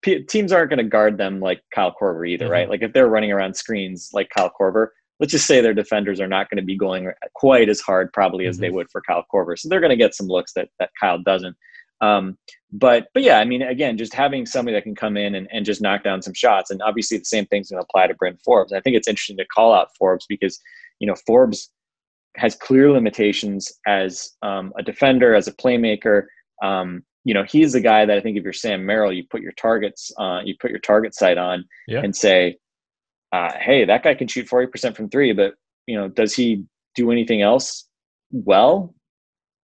Teams 0.03 0.51
aren't 0.51 0.69
going 0.69 0.83
to 0.83 0.89
guard 0.89 1.17
them 1.17 1.39
like 1.39 1.61
Kyle 1.73 1.95
Korver 1.99 2.27
either, 2.27 2.45
mm-hmm. 2.45 2.51
right? 2.51 2.69
Like 2.69 2.81
if 2.81 2.93
they're 2.93 3.07
running 3.07 3.31
around 3.31 3.55
screens 3.55 4.09
like 4.13 4.29
Kyle 4.35 4.51
Korver, 4.59 4.87
let's 5.19 5.31
just 5.31 5.47
say 5.47 5.61
their 5.61 5.73
defenders 5.73 6.19
are 6.19 6.27
not 6.27 6.49
going 6.49 6.57
to 6.57 6.63
be 6.63 6.77
going 6.77 7.09
quite 7.33 7.69
as 7.69 7.79
hard 7.79 8.11
probably 8.13 8.45
as 8.45 8.55
mm-hmm. 8.55 8.63
they 8.63 8.69
would 8.69 8.87
for 8.91 9.01
Kyle 9.07 9.25
Korver. 9.33 9.57
So 9.57 9.69
they're 9.69 9.79
going 9.79 9.89
to 9.89 9.95
get 9.95 10.13
some 10.13 10.27
looks 10.27 10.53
that, 10.53 10.67
that 10.79 10.89
Kyle 10.99 11.17
doesn't. 11.17 11.55
Um, 12.01 12.37
but 12.71 13.07
but 13.13 13.23
yeah, 13.23 13.39
I 13.39 13.45
mean, 13.45 13.61
again, 13.61 13.97
just 13.97 14.13
having 14.13 14.45
somebody 14.45 14.75
that 14.75 14.83
can 14.83 14.95
come 14.95 15.15
in 15.15 15.35
and, 15.35 15.47
and 15.51 15.65
just 15.65 15.81
knock 15.81 16.03
down 16.03 16.21
some 16.21 16.33
shots, 16.33 16.71
and 16.71 16.81
obviously 16.81 17.17
the 17.17 17.25
same 17.25 17.45
thing's 17.45 17.69
going 17.69 17.79
to 17.79 17.85
apply 17.85 18.07
to 18.07 18.15
Bryn 18.15 18.37
Forbes. 18.43 18.73
I 18.73 18.81
think 18.81 18.95
it's 18.95 19.07
interesting 19.07 19.37
to 19.37 19.45
call 19.45 19.73
out 19.73 19.95
Forbes 19.97 20.25
because 20.27 20.59
you 20.99 21.07
know 21.07 21.15
Forbes 21.27 21.69
has 22.35 22.55
clear 22.55 22.91
limitations 22.91 23.71
as 23.85 24.31
um, 24.41 24.73
a 24.77 24.83
defender, 24.83 25.35
as 25.35 25.47
a 25.47 25.53
playmaker. 25.53 26.23
Um, 26.63 27.03
you 27.25 27.33
know, 27.33 27.43
he's 27.43 27.73
the 27.73 27.79
guy 27.79 28.05
that 28.05 28.17
I 28.17 28.21
think 28.21 28.37
if 28.37 28.43
you're 28.43 28.53
Sam 28.53 28.85
Merrill, 28.85 29.13
you 29.13 29.23
put 29.29 29.41
your 29.41 29.53
targets, 29.53 30.11
uh, 30.19 30.41
you 30.43 30.55
put 30.59 30.71
your 30.71 30.79
target 30.79 31.15
sight 31.15 31.37
on, 31.37 31.63
yeah. 31.87 32.01
and 32.03 32.15
say, 32.15 32.57
uh, 33.31 33.51
hey, 33.59 33.85
that 33.85 34.03
guy 34.03 34.13
can 34.13 34.27
shoot 34.27 34.47
40% 34.47 34.95
from 34.95 35.09
three, 35.09 35.31
but 35.31 35.53
you 35.87 35.95
know, 35.95 36.07
does 36.07 36.33
he 36.33 36.65
do 36.95 37.11
anything 37.11 37.41
else 37.41 37.87
well? 38.31 38.93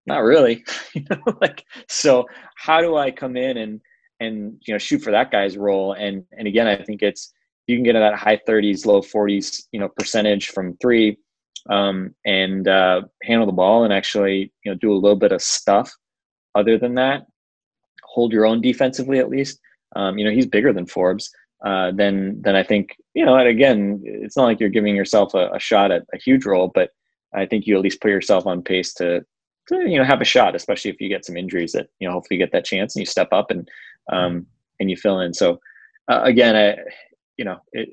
Not 0.09 0.23
really. 0.23 0.63
you 0.93 1.05
know, 1.09 1.37
like 1.41 1.63
so 1.87 2.25
how 2.55 2.81
do 2.81 2.97
I 2.97 3.11
come 3.11 3.37
in 3.37 3.57
and 3.57 3.81
and 4.19 4.61
you 4.65 4.73
know 4.73 4.77
shoot 4.77 4.99
for 4.99 5.11
that 5.11 5.31
guy's 5.31 5.57
role? 5.57 5.93
And 5.93 6.23
and 6.37 6.47
again, 6.47 6.67
I 6.67 6.83
think 6.83 7.01
it's 7.01 7.33
you 7.67 7.77
can 7.77 7.83
get 7.83 7.95
in 7.95 8.01
that 8.01 8.15
high 8.15 8.41
30s, 8.47 8.85
low 8.85 9.01
40s, 9.01 9.63
you 9.71 9.79
know, 9.79 9.89
percentage 9.89 10.47
from 10.47 10.75
three, 10.77 11.17
um, 11.69 12.15
and 12.25 12.67
uh, 12.67 13.03
handle 13.23 13.45
the 13.45 13.53
ball 13.53 13.83
and 13.83 13.93
actually 13.93 14.51
you 14.65 14.71
know 14.71 14.77
do 14.77 14.91
a 14.91 14.95
little 14.95 15.17
bit 15.17 15.31
of 15.31 15.41
stuff. 15.41 15.91
Other 16.55 16.77
than 16.77 16.95
that, 16.95 17.27
hold 18.03 18.33
your 18.33 18.45
own 18.45 18.61
defensively 18.61 19.19
at 19.19 19.29
least. 19.29 19.59
Um, 19.95 20.17
you 20.17 20.25
know, 20.25 20.31
he's 20.31 20.45
bigger 20.45 20.73
than 20.73 20.85
Forbes 20.85 21.31
uh, 21.65 21.91
then 21.93 22.37
then 22.41 22.55
I 22.55 22.63
think 22.63 22.95
you 23.13 23.25
know. 23.25 23.35
And 23.35 23.47
again, 23.47 24.01
it's 24.03 24.37
not 24.37 24.45
like 24.45 24.59
you're 24.59 24.69
giving 24.69 24.95
yourself 24.95 25.33
a, 25.33 25.49
a, 25.51 25.59
shot 25.59 25.91
at 25.91 26.03
a 26.13 26.17
huge 26.17 26.45
role, 26.45 26.71
but 26.73 26.91
I 27.33 27.45
think 27.45 27.67
you 27.67 27.75
at 27.75 27.81
least 27.81 28.01
put 28.01 28.11
yourself 28.11 28.45
on 28.45 28.61
pace 28.61 28.93
to 28.95 29.25
to 29.69 29.89
you 29.89 29.97
know 29.97 30.03
have 30.03 30.21
a 30.21 30.25
shot, 30.25 30.55
especially 30.55 30.91
if 30.91 30.99
you 30.99 31.09
get 31.09 31.25
some 31.25 31.37
injuries 31.37 31.71
that 31.73 31.87
you 31.99 32.07
know 32.07 32.13
hopefully 32.13 32.37
you 32.37 32.45
get 32.45 32.51
that 32.51 32.65
chance 32.65 32.95
and 32.95 33.01
you 33.01 33.05
step 33.05 33.29
up 33.31 33.51
and 33.51 33.69
um, 34.11 34.45
and 34.79 34.89
you 34.89 34.97
fill 34.97 35.19
in. 35.19 35.33
So 35.33 35.59
uh, 36.11 36.21
again, 36.23 36.55
I 36.55 36.77
you 37.37 37.45
know 37.45 37.57
it, 37.71 37.89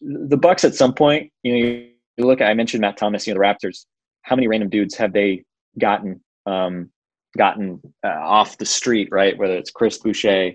the 0.00 0.36
Bucks 0.36 0.64
at 0.64 0.74
some 0.74 0.94
point 0.94 1.32
you 1.42 1.52
know 1.52 1.58
you, 1.58 1.90
look 2.18 2.40
at 2.40 2.48
I 2.48 2.54
mentioned 2.54 2.80
Matt 2.80 2.96
Thomas, 2.96 3.26
you 3.26 3.34
know 3.34 3.40
the 3.40 3.44
Raptors. 3.44 3.84
How 4.22 4.34
many 4.34 4.48
random 4.48 4.68
dudes 4.68 4.96
have 4.96 5.12
they 5.12 5.44
gotten 5.78 6.20
um, 6.46 6.90
gotten 7.36 7.80
uh, 8.04 8.18
off 8.20 8.58
the 8.58 8.66
street, 8.66 9.08
right? 9.10 9.38
Whether 9.38 9.56
it's 9.56 9.70
Chris 9.70 9.98
Boucher, 9.98 10.52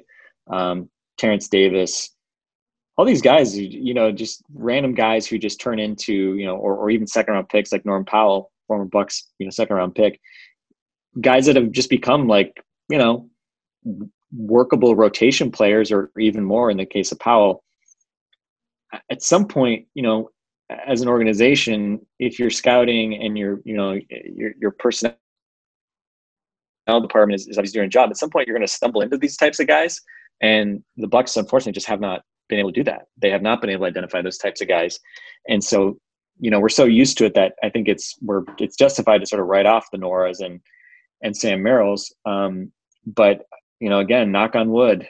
um, 0.52 0.90
Terence 1.18 1.48
Davis, 1.48 2.10
all 2.98 3.06
these 3.06 3.22
guys, 3.22 3.58
you 3.58 3.94
know, 3.94 4.12
just 4.12 4.44
random 4.54 4.94
guys 4.94 5.26
who 5.26 5.38
just 5.38 5.60
turn 5.60 5.80
into, 5.80 6.36
you 6.36 6.46
know, 6.46 6.56
or, 6.56 6.76
or 6.76 6.90
even 6.90 7.08
second 7.08 7.34
round 7.34 7.50
picks 7.50 7.72
like 7.72 7.86
Norm 7.86 8.06
Powell, 8.06 8.51
former 8.72 8.86
Bucks, 8.86 9.28
you 9.38 9.46
know, 9.46 9.50
second 9.50 9.76
round 9.76 9.96
pick, 9.96 10.18
guys 11.20 11.46
that 11.46 11.58
have 11.58 11.72
just 11.72 11.90
become 11.90 12.26
like, 12.26 12.64
you 12.88 12.98
know, 12.98 13.30
workable 14.34 14.96
rotation 14.96 15.52
players 15.52 15.92
or 15.92 16.10
even 16.18 16.46
more 16.46 16.72
in 16.72 16.78
the 16.78 16.86
case 16.86 17.12
of 17.12 17.20
Powell. 17.20 17.66
At 19.10 19.22
some 19.22 19.46
point, 19.46 19.88
you 19.94 20.04
know, 20.04 20.30
as 20.88 21.02
an 21.02 21.10
organization, 21.10 22.00
if 22.18 22.40
you're 22.40 22.50
scouting 22.50 23.14
and 23.22 23.38
you're, 23.38 23.60
you 23.66 23.76
know, 23.76 24.00
your 24.10 24.54
your 24.58 24.72
personnel 24.72 25.18
department 26.88 27.42
is, 27.42 27.48
is 27.50 27.58
obviously 27.58 27.80
doing 27.80 27.88
a 27.88 27.90
job, 27.90 28.10
at 28.10 28.16
some 28.16 28.30
point 28.30 28.48
you're 28.48 28.56
going 28.58 28.66
to 28.66 28.72
stumble 28.72 29.02
into 29.02 29.18
these 29.18 29.36
types 29.36 29.60
of 29.60 29.68
guys. 29.68 30.00
And 30.42 30.82
the 30.96 31.08
Bucks, 31.08 31.36
unfortunately, 31.36 31.74
just 31.74 31.88
have 31.88 32.00
not 32.00 32.22
been 32.48 32.60
able 32.60 32.72
to 32.72 32.80
do 32.80 32.86
that. 32.86 33.08
They 33.22 33.32
have 33.32 33.42
not 33.42 33.60
been 33.60 33.70
able 33.70 33.84
to 33.84 33.90
identify 33.90 34.22
those 34.22 34.38
types 34.38 34.62
of 34.62 34.70
guys. 34.70 34.98
And 35.50 35.62
so, 35.62 36.00
you 36.42 36.50
know, 36.50 36.60
we're 36.60 36.70
so 36.70 36.86
used 36.86 37.18
to 37.20 37.26
it 37.26 37.36
that 37.36 37.54
I 37.64 37.70
think 37.70 37.88
it's 37.88 38.18
we're 38.22 38.44
it's 38.58 38.76
justified 38.76 39.20
to 39.20 39.28
sort 39.28 39.42
of 39.42 39.48
write 39.48 39.68
off 39.68 39.92
the 39.92 40.00
Nworas 40.00 40.44
and 40.44 40.60
and 41.22 41.38
Sam 41.38 41.60
Merrills. 41.60 42.12
Um, 42.26 42.72
but 43.06 43.46
you 43.80 43.90
know, 43.90 44.00
again, 44.00 44.32
knock 44.32 44.56
on 44.56 44.72
wood, 44.72 45.08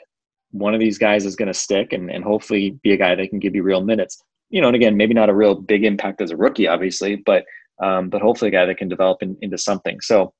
one 0.50 0.74
of 0.74 0.80
these 0.80 0.98
guys 0.98 1.24
is 1.24 1.34
going 1.34 1.48
to 1.48 1.54
stick 1.54 1.94
and, 1.94 2.10
and 2.10 2.22
hopefully 2.22 2.78
be 2.82 2.92
a 2.92 2.98
guy 2.98 3.14
that 3.14 3.30
can 3.30 3.38
give 3.38 3.54
you 3.54 3.62
real 3.62 3.82
minutes. 3.82 4.22
You 4.50 4.60
know, 4.60 4.68
and 4.68 4.76
again, 4.76 4.98
maybe 4.98 5.14
not 5.14 5.30
a 5.30 5.34
real 5.34 5.54
big 5.54 5.84
impact 5.84 6.20
as 6.20 6.30
a 6.30 6.36
rookie, 6.36 6.68
obviously, 6.68 7.16
but 7.16 7.44
um, 7.82 8.10
but 8.10 8.20
hopefully 8.20 8.50
a 8.50 8.52
guy 8.52 8.66
that 8.66 8.76
can 8.76 8.88
develop 8.88 9.22
in, 9.22 9.36
into 9.40 9.56
something. 9.56 10.00
So 10.02 10.34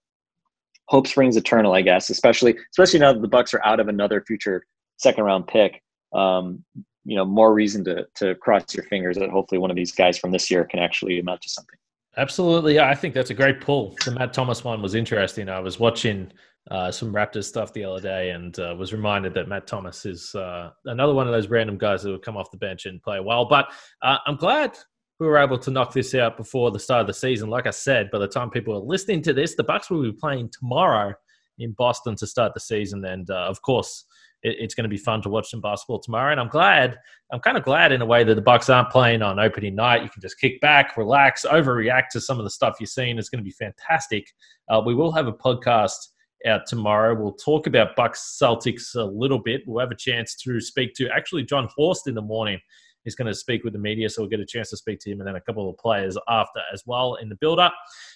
hope 0.89 1.07
springs 1.07 1.39
eternal, 1.39 1.73
I 1.73 1.81
guess, 1.81 2.11
especially 2.11 2.55
especially 2.71 3.01
now 3.01 3.15
that 3.15 3.23
the 3.23 3.29
Bucks 3.29 3.55
are 3.55 3.65
out 3.65 3.81
of 3.81 3.89
another 3.89 4.23
future 4.27 4.67
second 4.99 5.25
round 5.25 5.47
pick. 5.47 5.83
Um, 6.13 6.63
you 7.05 7.17
know 7.17 7.25
more 7.25 7.53
reason 7.53 7.85
to 7.85 8.07
to 8.17 8.35
cross 8.37 8.75
your 8.75 8.85
fingers 8.85 9.17
that 9.17 9.31
hopefully 9.31 9.59
one 9.59 9.71
of 9.71 9.77
these 9.77 9.93
guys 9.93 10.19
from 10.19 10.31
this 10.31 10.51
year 10.51 10.65
can 10.65 10.81
actually 10.81 11.19
amount 11.19 11.43
to 11.43 11.49
something. 11.49 11.79
Absolutely, 12.17 12.79
I 12.79 12.95
think 12.95 13.15
that's 13.15 13.31
a 13.31 13.35
great 13.35 13.61
pull. 13.61 13.97
The 14.05 14.11
Matt 14.11 14.33
Thomas 14.35 14.65
one 14.65 14.83
was 14.83 14.95
interesting. 14.95 15.49
I 15.49 15.61
was 15.61 15.81
watching 15.81 16.31
uh, 16.71 16.91
some 16.91 17.13
Raptors 17.13 17.45
stuff 17.45 17.73
the 17.73 17.85
other 17.85 18.01
day 18.01 18.31
and 18.31 18.57
uh, 18.59 18.75
was 18.79 18.93
reminded 18.93 19.35
that 19.35 19.49
Matt 19.49 19.67
Thomas 19.67 20.05
is 20.05 20.35
uh, 20.35 20.71
another 20.85 21.15
one 21.15 21.27
of 21.27 21.33
those 21.33 21.49
random 21.49 21.79
guys 21.79 22.03
that 22.03 22.11
would 22.11 22.23
come 22.23 22.37
off 22.37 22.51
the 22.51 22.59
bench 22.59 22.87
and 22.87 23.03
play 23.03 23.19
well. 23.19 23.47
But 23.47 23.73
uh, 24.03 24.19
I'm 24.27 24.37
glad 24.37 24.79
we 25.19 25.27
were 25.27 25.39
able 25.39 25.59
to 25.59 25.71
knock 25.71 25.93
this 25.93 26.15
out 26.15 26.37
before 26.37 26.71
the 26.71 26.79
start 26.79 27.01
of 27.01 27.07
the 27.07 27.15
season. 27.15 27.49
Like 27.49 27.67
I 27.67 27.71
said, 27.71 28.11
by 28.11 28.19
the 28.19 28.29
time 28.29 28.51
people 28.51 28.75
are 28.75 28.81
listening 28.81 29.23
to 29.23 29.33
this, 29.33 29.55
the 29.55 29.65
Bucks 29.65 29.91
will 29.91 30.03
be 30.03 30.13
playing 30.13 30.51
tomorrow 30.51 31.15
in 31.59 31.73
Boston 31.73 32.15
to 32.17 32.27
start 32.27 32.55
the 32.55 32.61
season, 32.61 33.05
and 33.05 33.31
uh, 33.31 33.47
of 33.47 33.63
course 33.63 34.05
it, 34.43 34.57
it's 34.59 34.75
going 34.75 34.85
to 34.85 34.89
be 34.89 34.99
fun 34.99 35.23
to 35.23 35.29
watch 35.29 35.51
some 35.51 35.61
basketball 35.61 36.01
tomorrow. 36.01 36.33
And 36.33 36.41
I'm 36.41 36.49
glad, 36.49 36.99
I'm 37.33 37.41
kind 37.41 37.57
of 37.57 37.65
glad 37.65 37.93
in 37.93 38.03
a 38.03 38.07
way 38.07 38.25
that 38.25 38.35
the 38.35 38.43
Bucks 38.43 38.69
aren't 38.69 38.91
playing 38.91 39.23
on 39.23 39.39
opening 39.39 39.75
night. 39.75 40.03
You 40.03 40.09
can 40.09 40.23
just 40.23 40.39
kick 40.41 40.61
back, 40.61 40.97
relax, 40.97 41.45
overreact 41.45 42.09
to 42.13 42.21
some 42.21 42.39
of 42.39 42.45
the 42.45 42.51
stuff 42.51 42.77
you're 42.81 42.87
seeing. 42.87 43.19
It's 43.19 43.29
going 43.29 43.43
to 43.43 43.45
be 43.45 43.51
fantastic. 43.51 44.27
Uh, 44.69 44.83
we 44.85 44.95
will 44.95 45.13
have 45.13 45.27
a 45.27 45.33
podcast 45.33 46.09
out 46.47 46.63
tomorrow. 46.67 47.15
We'll 47.15 47.35
talk 47.35 47.67
about 47.67 47.95
Bucks 47.97 48.39
Celtics 48.43 48.95
a 48.95 49.05
little 49.05 49.39
bit. 49.39 49.63
We'll 49.67 49.81
have 49.81 49.93
a 49.93 49.97
chance 49.97 50.35
to 50.43 50.61
speak 50.61 50.95
to 50.95 51.09
actually 51.11 51.45
Jon 51.45 51.69
Horst 51.77 52.09
in 52.09 52.15
the 52.15 52.23
morning. 52.23 52.59
He's 53.05 53.15
going 53.17 53.27
to 53.27 53.35
speak 53.35 53.65
with 53.65 53.73
the 53.73 53.81
media, 53.81 54.09
so 54.09 54.23
we'll 54.23 54.31
get 54.31 54.39
a 54.41 54.47
chance 54.47 54.71
to 54.71 54.77
speak 54.77 55.01
to 55.01 55.11
him 55.11 55.21
and 55.21 55.27
then 55.27 55.35
a 55.35 55.41
couple 55.41 55.69
of 55.69 55.77
players 55.79 56.17
after 56.29 56.61
as 56.73 56.85
well 56.87 57.17
in 57.17 57.29
the 57.29 57.35
build 57.37 57.59
up 57.59 57.75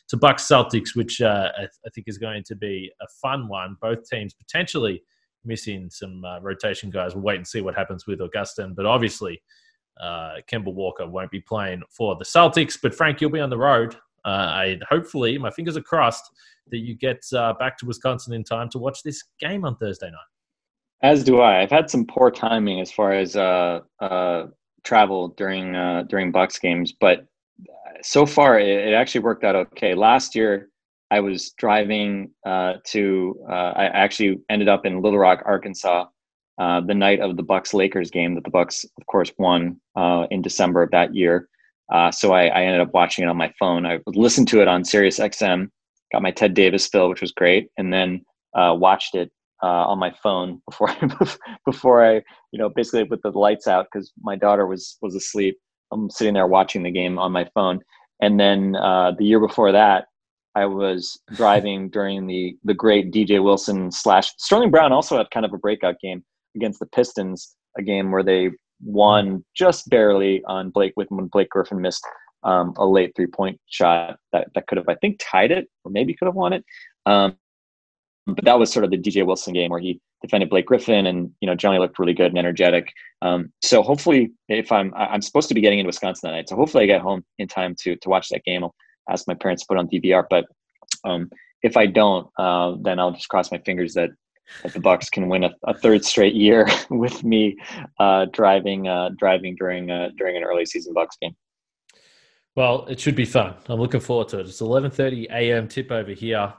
to 0.08 0.16
Bucks 0.16 0.46
Celtics, 0.46 0.94
which 0.94 1.20
uh, 1.20 1.50
I 1.58 1.90
think 1.92 2.06
is 2.06 2.18
going 2.18 2.44
to 2.44 2.54
be 2.54 2.92
a 3.00 3.06
fun 3.20 3.48
one. 3.48 3.76
Both 3.80 4.08
teams 4.08 4.32
potentially 4.34 5.02
missing 5.46 5.88
some 5.90 6.24
uh, 6.24 6.40
rotation 6.40 6.90
guys. 6.90 7.14
We'll 7.14 7.24
wait 7.24 7.36
and 7.36 7.46
see 7.46 7.60
what 7.60 7.74
happens 7.74 8.06
with 8.06 8.20
Augustin. 8.20 8.74
But 8.74 8.86
obviously, 8.86 9.42
uh, 10.00 10.36
Kemba 10.50 10.72
Walker 10.72 11.06
won't 11.06 11.30
be 11.30 11.40
playing 11.40 11.82
for 11.90 12.16
the 12.16 12.24
Celtics. 12.24 12.78
But 12.80 12.94
Frank, 12.94 13.20
you'll 13.20 13.30
be 13.30 13.40
on 13.40 13.50
the 13.50 13.58
road. 13.58 13.94
Uh, 14.24 14.28
I 14.28 14.78
hopefully, 14.88 15.38
my 15.38 15.50
fingers 15.50 15.76
are 15.76 15.82
crossed 15.82 16.30
that 16.70 16.78
you 16.78 16.96
get 16.96 17.24
uh, 17.32 17.54
back 17.54 17.78
to 17.78 17.86
Wisconsin 17.86 18.34
in 18.34 18.42
time 18.42 18.68
to 18.70 18.78
watch 18.78 19.02
this 19.02 19.22
game 19.40 19.64
on 19.64 19.76
Thursday 19.76 20.06
night. 20.06 20.18
As 21.02 21.22
do 21.22 21.40
I. 21.40 21.62
I've 21.62 21.70
had 21.70 21.90
some 21.90 22.06
poor 22.06 22.30
timing 22.30 22.80
as 22.80 22.90
far 22.90 23.12
as 23.12 23.36
uh, 23.36 23.80
uh, 24.00 24.46
travel 24.82 25.28
during 25.36 25.72
during 26.08 26.32
Bucks 26.32 26.58
games, 26.58 26.92
but 26.92 27.26
so 28.02 28.26
far 28.26 28.58
it, 28.58 28.88
it 28.88 28.94
actually 28.94 29.20
worked 29.20 29.44
out 29.44 29.54
okay. 29.54 29.94
Last 29.94 30.34
year 30.34 30.70
I 31.10 31.20
was 31.20 31.52
driving 31.56 32.30
uh, 32.44 32.74
to. 32.88 33.38
Uh, 33.48 33.72
I 33.76 33.84
actually 33.86 34.40
ended 34.50 34.68
up 34.68 34.84
in 34.84 35.02
Little 35.02 35.18
Rock, 35.18 35.42
Arkansas, 35.44 36.06
uh, 36.58 36.80
the 36.80 36.94
night 36.94 37.20
of 37.20 37.36
the 37.36 37.42
Bucks 37.42 37.72
Lakers 37.74 38.10
game 38.10 38.34
that 38.34 38.44
the 38.44 38.50
Bucks, 38.50 38.84
of 38.84 39.06
course, 39.06 39.30
won 39.38 39.80
uh, 39.94 40.26
in 40.30 40.42
December 40.42 40.82
of 40.82 40.90
that 40.90 41.14
year. 41.14 41.48
Uh, 41.92 42.10
so 42.10 42.32
I, 42.32 42.46
I, 42.46 42.62
ended 42.62 42.80
up 42.80 42.92
watching 42.92 43.24
it 43.24 43.28
on 43.28 43.36
my 43.36 43.52
phone. 43.60 43.86
I 43.86 44.00
listened 44.06 44.48
to 44.48 44.60
it 44.60 44.66
on 44.66 44.84
Sirius 44.84 45.20
XM, 45.20 45.68
got 46.12 46.22
my 46.22 46.32
Ted 46.32 46.54
Davis 46.54 46.88
fill, 46.88 47.08
which 47.08 47.20
was 47.20 47.30
great, 47.30 47.68
and 47.76 47.92
then 47.92 48.24
uh, 48.54 48.74
watched 48.76 49.14
it 49.14 49.30
on 49.62 49.98
my 49.98 50.12
phone 50.22 50.60
before 50.68 50.94
before 51.66 52.04
I, 52.04 52.14
you 52.50 52.58
know, 52.58 52.68
basically 52.68 53.04
with 53.04 53.22
the 53.22 53.30
lights 53.30 53.68
out 53.68 53.86
because 53.92 54.12
my 54.20 54.34
daughter 54.34 54.66
was 54.66 54.96
was 55.00 55.14
asleep. 55.14 55.56
I'm 55.92 56.10
sitting 56.10 56.34
there 56.34 56.48
watching 56.48 56.82
the 56.82 56.90
game 56.90 57.18
on 57.18 57.30
my 57.30 57.48
phone, 57.54 57.80
and 58.20 58.40
then 58.40 58.72
the 58.72 59.16
year 59.20 59.38
before 59.38 59.70
that. 59.70 60.06
I 60.56 60.64
was 60.64 61.20
driving 61.34 61.88
during 61.96 62.26
the 62.26 62.56
the 62.64 62.74
great 62.74 63.12
DJ 63.12 63.42
Wilson 63.42 63.92
slash 63.92 64.32
Sterling 64.38 64.70
Brown 64.70 64.92
also 64.92 65.18
had 65.18 65.30
kind 65.30 65.46
of 65.46 65.52
a 65.52 65.58
breakout 65.58 65.96
game 66.00 66.24
against 66.56 66.80
the 66.80 66.86
Pistons, 66.86 67.54
a 67.78 67.82
game 67.82 68.10
where 68.10 68.22
they 68.22 68.50
won 68.82 69.44
just 69.54 69.88
barely 69.88 70.42
on 70.46 70.70
Blake 70.70 70.94
with 70.96 71.08
when 71.10 71.26
Blake 71.26 71.50
Griffin 71.50 71.80
missed 71.80 72.04
um, 72.42 72.74
a 72.78 72.86
late 72.86 73.12
three 73.14 73.26
point 73.26 73.60
shot 73.66 74.18
that, 74.32 74.48
that 74.54 74.66
could 74.66 74.78
have 74.78 74.88
I 74.88 74.96
think 74.96 75.20
tied 75.20 75.52
it 75.52 75.68
or 75.84 75.90
maybe 75.90 76.14
could 76.14 76.26
have 76.26 76.34
won 76.34 76.54
it. 76.54 76.64
Um, 77.04 77.36
but 78.26 78.44
that 78.44 78.58
was 78.58 78.72
sort 78.72 78.84
of 78.84 78.90
the 78.90 78.98
DJ 78.98 79.24
Wilson 79.24 79.52
game 79.52 79.70
where 79.70 79.80
he 79.80 80.00
defended 80.22 80.50
Blake 80.50 80.66
Griffin 80.66 81.06
and 81.06 81.30
you 81.40 81.46
know 81.46 81.54
Johnny 81.54 81.78
looked 81.78 81.98
really 81.98 82.14
good 82.14 82.28
and 82.28 82.38
energetic. 82.38 82.88
Um, 83.20 83.52
so 83.62 83.82
hopefully, 83.82 84.32
if 84.48 84.72
I'm 84.72 84.92
I'm 84.96 85.22
supposed 85.22 85.48
to 85.48 85.54
be 85.54 85.60
getting 85.60 85.80
into 85.80 85.88
Wisconsin 85.88 86.30
that 86.30 86.36
night, 86.36 86.48
so 86.48 86.56
hopefully 86.56 86.84
I 86.84 86.86
get 86.86 87.02
home 87.02 87.24
in 87.38 87.46
time 87.46 87.74
to 87.80 87.96
to 87.96 88.08
watch 88.08 88.30
that 88.30 88.44
game. 88.44 88.64
I'll 88.64 88.74
ask 89.10 89.26
my 89.26 89.34
parents 89.34 89.62
to 89.62 89.66
put 89.68 89.78
on 89.78 89.88
DVR. 89.88 90.24
But 90.28 90.46
um, 91.04 91.30
if 91.62 91.76
I 91.76 91.86
don't, 91.86 92.28
uh, 92.38 92.76
then 92.80 92.98
I'll 92.98 93.12
just 93.12 93.28
cross 93.28 93.50
my 93.50 93.58
fingers 93.58 93.94
that, 93.94 94.10
that 94.62 94.72
the 94.72 94.80
Bucks 94.80 95.10
can 95.10 95.28
win 95.28 95.44
a, 95.44 95.50
a 95.64 95.74
third 95.74 96.04
straight 96.04 96.34
year 96.34 96.68
with 96.90 97.24
me 97.24 97.56
uh, 97.98 98.26
driving 98.32 98.88
uh, 98.88 99.10
driving 99.18 99.56
during 99.56 99.90
uh, 99.90 100.10
during 100.16 100.36
an 100.36 100.44
early 100.44 100.66
season 100.66 100.94
Bucks 100.94 101.16
game. 101.20 101.34
Well, 102.54 102.86
it 102.86 102.98
should 102.98 103.16
be 103.16 103.26
fun. 103.26 103.54
I'm 103.66 103.78
looking 103.78 104.00
forward 104.00 104.28
to 104.28 104.40
it. 104.40 104.46
It's 104.46 104.60
11:30 104.60 105.30
a.m. 105.30 105.68
tip 105.68 105.90
over 105.90 106.12
here 106.12 106.54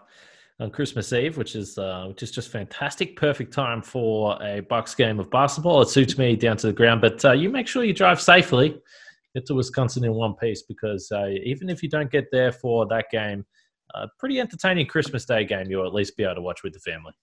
on 0.59 0.71
Christmas 0.71 1.13
Eve, 1.13 1.37
which 1.37 1.55
is 1.55 1.77
uh, 1.77 2.05
which 2.07 2.23
is 2.23 2.31
just 2.31 2.51
fantastic. 2.51 3.15
Perfect 3.15 3.53
time 3.53 3.81
for 3.81 4.37
a 4.41 4.61
Bucks 4.61 4.95
game 4.95 5.19
of 5.19 5.29
basketball. 5.29 5.81
It 5.81 5.89
suits 5.89 6.17
me 6.17 6.35
down 6.35 6.57
to 6.57 6.67
the 6.67 6.73
ground, 6.73 7.01
but 7.01 7.23
uh, 7.23 7.31
you 7.31 7.49
make 7.49 7.67
sure 7.67 7.83
you 7.83 7.93
drive 7.93 8.21
safely 8.21 8.79
get 9.37 9.45
to 9.45 9.53
Wisconsin 9.53 10.03
in 10.03 10.13
one 10.13 10.33
piece 10.33 10.63
because 10.63 11.11
uh, 11.11 11.27
even 11.43 11.69
if 11.69 11.83
you 11.83 11.89
don't 11.89 12.11
get 12.11 12.25
there 12.31 12.51
for 12.51 12.87
that 12.87 13.05
game, 13.11 13.45
a 13.93 14.07
pretty 14.17 14.39
entertaining 14.39 14.87
Christmas 14.87 15.25
Day 15.25 15.45
game 15.45 15.67
you'll 15.69 15.85
at 15.85 15.93
least 15.93 16.17
be 16.17 16.23
able 16.23 16.35
to 16.35 16.41
watch 16.41 16.63
with 16.63 16.73
the 16.73 16.79
family. 16.79 17.13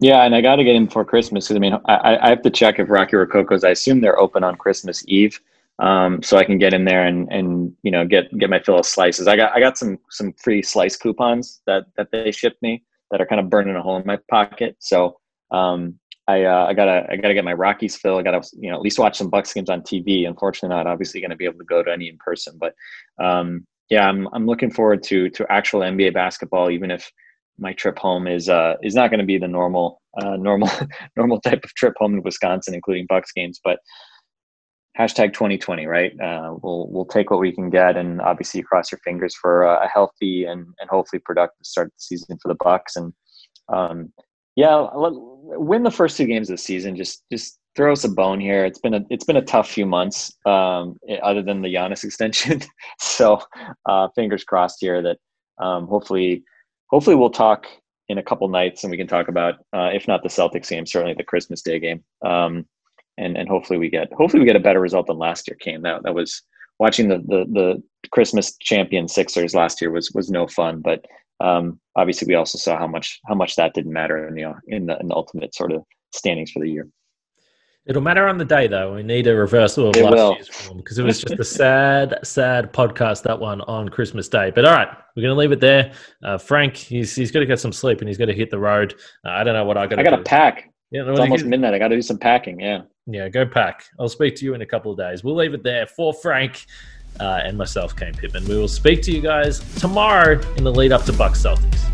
Yeah, 0.00 0.22
and 0.22 0.34
I 0.34 0.40
got 0.40 0.56
to 0.56 0.64
get 0.64 0.76
in 0.76 0.86
before 0.86 1.04
Christmas 1.04 1.46
because 1.46 1.56
I 1.56 1.58
mean 1.58 1.74
I, 1.86 2.18
I 2.22 2.28
have 2.28 2.42
to 2.42 2.50
check 2.50 2.78
if 2.78 2.88
Rocky 2.88 3.16
Rococo's. 3.16 3.64
I 3.64 3.70
assume 3.70 4.00
they're 4.00 4.18
open 4.18 4.44
on 4.44 4.54
Christmas 4.56 5.04
Eve, 5.08 5.40
um, 5.80 6.22
so 6.22 6.36
I 6.38 6.44
can 6.44 6.58
get 6.58 6.72
in 6.72 6.84
there 6.84 7.04
and 7.04 7.30
and 7.32 7.74
you 7.82 7.90
know 7.90 8.06
get 8.06 8.36
get 8.38 8.48
my 8.48 8.60
fill 8.60 8.78
of 8.78 8.86
slices. 8.86 9.26
I 9.26 9.34
got 9.34 9.52
I 9.52 9.60
got 9.60 9.76
some 9.76 9.98
some 10.10 10.32
free 10.34 10.62
slice 10.62 10.96
coupons 10.96 11.62
that 11.66 11.86
that 11.96 12.08
they 12.12 12.30
shipped 12.30 12.62
me 12.62 12.84
that 13.10 13.20
are 13.20 13.26
kind 13.26 13.40
of 13.40 13.50
burning 13.50 13.74
a 13.74 13.82
hole 13.82 13.96
in 13.96 14.06
my 14.06 14.18
pocket. 14.30 14.76
So 14.78 15.16
um, 15.50 15.98
I 16.32 16.44
uh, 16.44 16.66
I 16.66 16.74
gotta 16.74 17.06
I 17.10 17.16
gotta 17.16 17.34
get 17.34 17.44
my 17.44 17.52
Rockies 17.52 17.96
fill. 17.96 18.18
I 18.18 18.22
gotta 18.22 18.42
you 18.58 18.70
know 18.70 18.76
at 18.76 18.82
least 18.82 18.98
watch 18.98 19.18
some 19.18 19.28
Bucks 19.28 19.52
games 19.52 19.68
on 19.68 19.82
TV. 19.82 20.26
Unfortunately, 20.26 20.74
not 20.74 20.86
obviously 20.86 21.20
going 21.20 21.30
to 21.30 21.36
be 21.36 21.44
able 21.44 21.58
to 21.58 21.64
go 21.64 21.82
to 21.82 21.92
any 21.92 22.08
in 22.08 22.16
person, 22.18 22.58
but 22.58 22.74
um, 23.22 23.66
yeah, 23.90 24.08
I'm 24.08 24.28
I'm 24.32 24.46
looking 24.46 24.70
forward 24.70 25.02
to 25.04 25.28
to 25.30 25.52
actual 25.52 25.80
NBA 25.80 26.14
basketball, 26.14 26.70
even 26.70 26.90
if 26.90 27.10
my 27.58 27.72
trip 27.74 27.98
home 27.98 28.26
is 28.26 28.48
uh 28.48 28.74
is 28.82 28.94
not 28.94 29.10
going 29.10 29.20
to 29.20 29.26
be 29.26 29.38
the 29.38 29.48
normal 29.48 30.00
uh 30.20 30.36
normal 30.36 30.70
normal 31.16 31.40
type 31.40 31.62
of 31.64 31.74
trip 31.74 31.94
home 31.98 32.16
to 32.16 32.22
Wisconsin, 32.22 32.74
including 32.74 33.06
Bucks 33.08 33.32
games. 33.32 33.60
But 33.62 33.78
hashtag 34.98 35.32
2020, 35.34 35.86
right? 35.86 36.12
Uh, 36.20 36.54
we'll 36.62 36.88
we'll 36.90 37.04
take 37.06 37.30
what 37.30 37.40
we 37.40 37.52
can 37.52 37.68
get, 37.68 37.96
and 37.96 38.22
obviously 38.22 38.62
cross 38.62 38.90
your 38.90 39.00
fingers 39.04 39.34
for 39.34 39.62
a, 39.64 39.88
healthy 39.88 40.44
and 40.44 40.66
and 40.80 40.88
hopefully 40.88 41.20
productive 41.24 41.66
start 41.66 41.88
of 41.88 41.92
the 41.92 42.02
season 42.02 42.38
for 42.40 42.48
the 42.48 42.58
Bucks. 42.64 42.96
And 42.96 43.12
um, 43.68 44.12
yeah, 44.56 44.86
win 44.92 45.82
the 45.82 45.90
first 45.90 46.16
two 46.16 46.26
games 46.26 46.50
of 46.50 46.56
the 46.56 46.62
season. 46.62 46.96
Just 46.96 47.24
just 47.30 47.58
throw 47.74 47.92
us 47.92 48.04
a 48.04 48.08
bone 48.08 48.40
here. 48.40 48.64
It's 48.64 48.78
been 48.78 48.94
a 48.94 49.04
it's 49.10 49.24
been 49.24 49.36
a 49.36 49.42
tough 49.42 49.70
few 49.70 49.86
months, 49.86 50.32
um, 50.46 50.98
other 51.22 51.42
than 51.42 51.62
the 51.62 51.74
Giannis 51.74 52.04
extension. 52.04 52.62
so 52.98 53.40
uh, 53.86 54.08
fingers 54.14 54.44
crossed 54.44 54.78
here 54.80 55.02
that 55.02 55.18
um, 55.62 55.86
hopefully 55.86 56.44
hopefully 56.88 57.16
we'll 57.16 57.30
talk 57.30 57.66
in 58.08 58.18
a 58.18 58.22
couple 58.22 58.46
nights 58.48 58.84
and 58.84 58.90
we 58.90 58.96
can 58.96 59.06
talk 59.06 59.28
about 59.28 59.54
uh, 59.74 59.90
if 59.92 60.06
not 60.06 60.22
the 60.22 60.28
Celtics 60.28 60.68
game, 60.68 60.86
certainly 60.86 61.14
the 61.14 61.24
Christmas 61.24 61.62
Day 61.62 61.78
game. 61.78 62.04
Um, 62.24 62.66
and 63.18 63.36
and 63.36 63.48
hopefully 63.48 63.78
we 63.78 63.88
get 63.88 64.12
hopefully 64.12 64.40
we 64.40 64.46
get 64.46 64.56
a 64.56 64.60
better 64.60 64.80
result 64.80 65.06
than 65.06 65.18
last 65.18 65.48
year 65.48 65.56
came. 65.60 65.82
That 65.82 66.02
that 66.02 66.14
was 66.14 66.42
watching 66.78 67.08
the 67.08 67.18
the 67.18 67.46
the 67.52 67.82
Christmas 68.10 68.56
champion 68.58 69.08
Sixers 69.08 69.54
last 69.54 69.80
year 69.80 69.90
was 69.90 70.10
was 70.12 70.30
no 70.30 70.46
fun, 70.46 70.80
but 70.80 71.04
um, 71.42 71.80
obviously 71.96 72.26
we 72.26 72.34
also 72.34 72.58
saw 72.58 72.78
how 72.78 72.86
much 72.86 73.20
how 73.26 73.34
much 73.34 73.56
that 73.56 73.74
didn't 73.74 73.92
matter 73.92 74.28
in 74.28 74.34
the 74.34 74.54
in 74.68 74.86
the, 74.86 74.98
in 75.00 75.08
the 75.08 75.14
ultimate 75.14 75.54
sort 75.54 75.72
of 75.72 75.82
standings 76.14 76.50
for 76.50 76.60
the 76.60 76.70
year. 76.70 76.88
It'll 77.84 78.02
matter 78.02 78.28
on 78.28 78.38
the 78.38 78.44
day, 78.44 78.68
though. 78.68 78.94
We 78.94 79.02
need 79.02 79.26
a 79.26 79.34
reversal 79.34 79.88
of 79.88 79.96
it 79.96 80.04
last 80.04 80.14
will. 80.14 80.34
year's 80.34 80.48
form 80.48 80.78
because 80.78 81.00
it 81.00 81.02
was 81.02 81.20
just 81.20 81.40
a 81.40 81.44
sad, 81.44 82.16
sad 82.22 82.72
podcast 82.72 83.24
that 83.24 83.40
one 83.40 83.60
on 83.62 83.88
Christmas 83.88 84.28
Day. 84.28 84.52
But 84.54 84.64
all 84.64 84.72
right, 84.72 84.86
we're 85.16 85.22
going 85.22 85.34
to 85.34 85.38
leave 85.38 85.50
it 85.50 85.58
there. 85.58 85.92
Uh, 86.22 86.38
Frank, 86.38 86.76
he's 86.76 87.16
he's 87.16 87.32
got 87.32 87.40
to 87.40 87.46
get 87.46 87.58
some 87.58 87.72
sleep 87.72 87.98
and 87.98 88.06
he's 88.06 88.18
got 88.18 88.26
to 88.26 88.34
hit 88.34 88.50
the 88.50 88.58
road. 88.58 88.94
Uh, 89.26 89.30
I 89.30 89.42
don't 89.42 89.54
know 89.54 89.64
what 89.64 89.76
I 89.76 89.88
got. 89.88 89.98
I 89.98 90.04
got 90.04 90.16
to 90.16 90.22
pack. 90.22 90.72
Yeah, 90.92 91.10
it's 91.10 91.18
almost 91.18 91.44
midnight. 91.44 91.74
I 91.74 91.78
got 91.80 91.88
to 91.88 91.96
do 91.96 92.02
some 92.02 92.18
packing. 92.18 92.60
Yeah. 92.60 92.82
Yeah, 93.06 93.28
go 93.28 93.44
pack. 93.44 93.84
I'll 93.98 94.08
speak 94.08 94.36
to 94.36 94.44
you 94.44 94.54
in 94.54 94.62
a 94.62 94.66
couple 94.66 94.92
of 94.92 94.98
days. 94.98 95.24
We'll 95.24 95.34
leave 95.34 95.54
it 95.54 95.64
there 95.64 95.86
for 95.88 96.14
Frank 96.14 96.66
uh, 97.20 97.40
and 97.44 97.56
myself, 97.56 97.94
Kane 97.96 98.14
Pitman. 98.14 98.46
We 98.46 98.56
will 98.56 98.68
speak 98.68 99.02
to 99.02 99.12
you 99.12 99.20
guys 99.20 99.60
tomorrow 99.80 100.40
in 100.56 100.64
the 100.64 100.72
lead 100.72 100.92
up 100.92 101.04
to 101.04 101.12
Bucks 101.12 101.42
Celtics. 101.42 101.88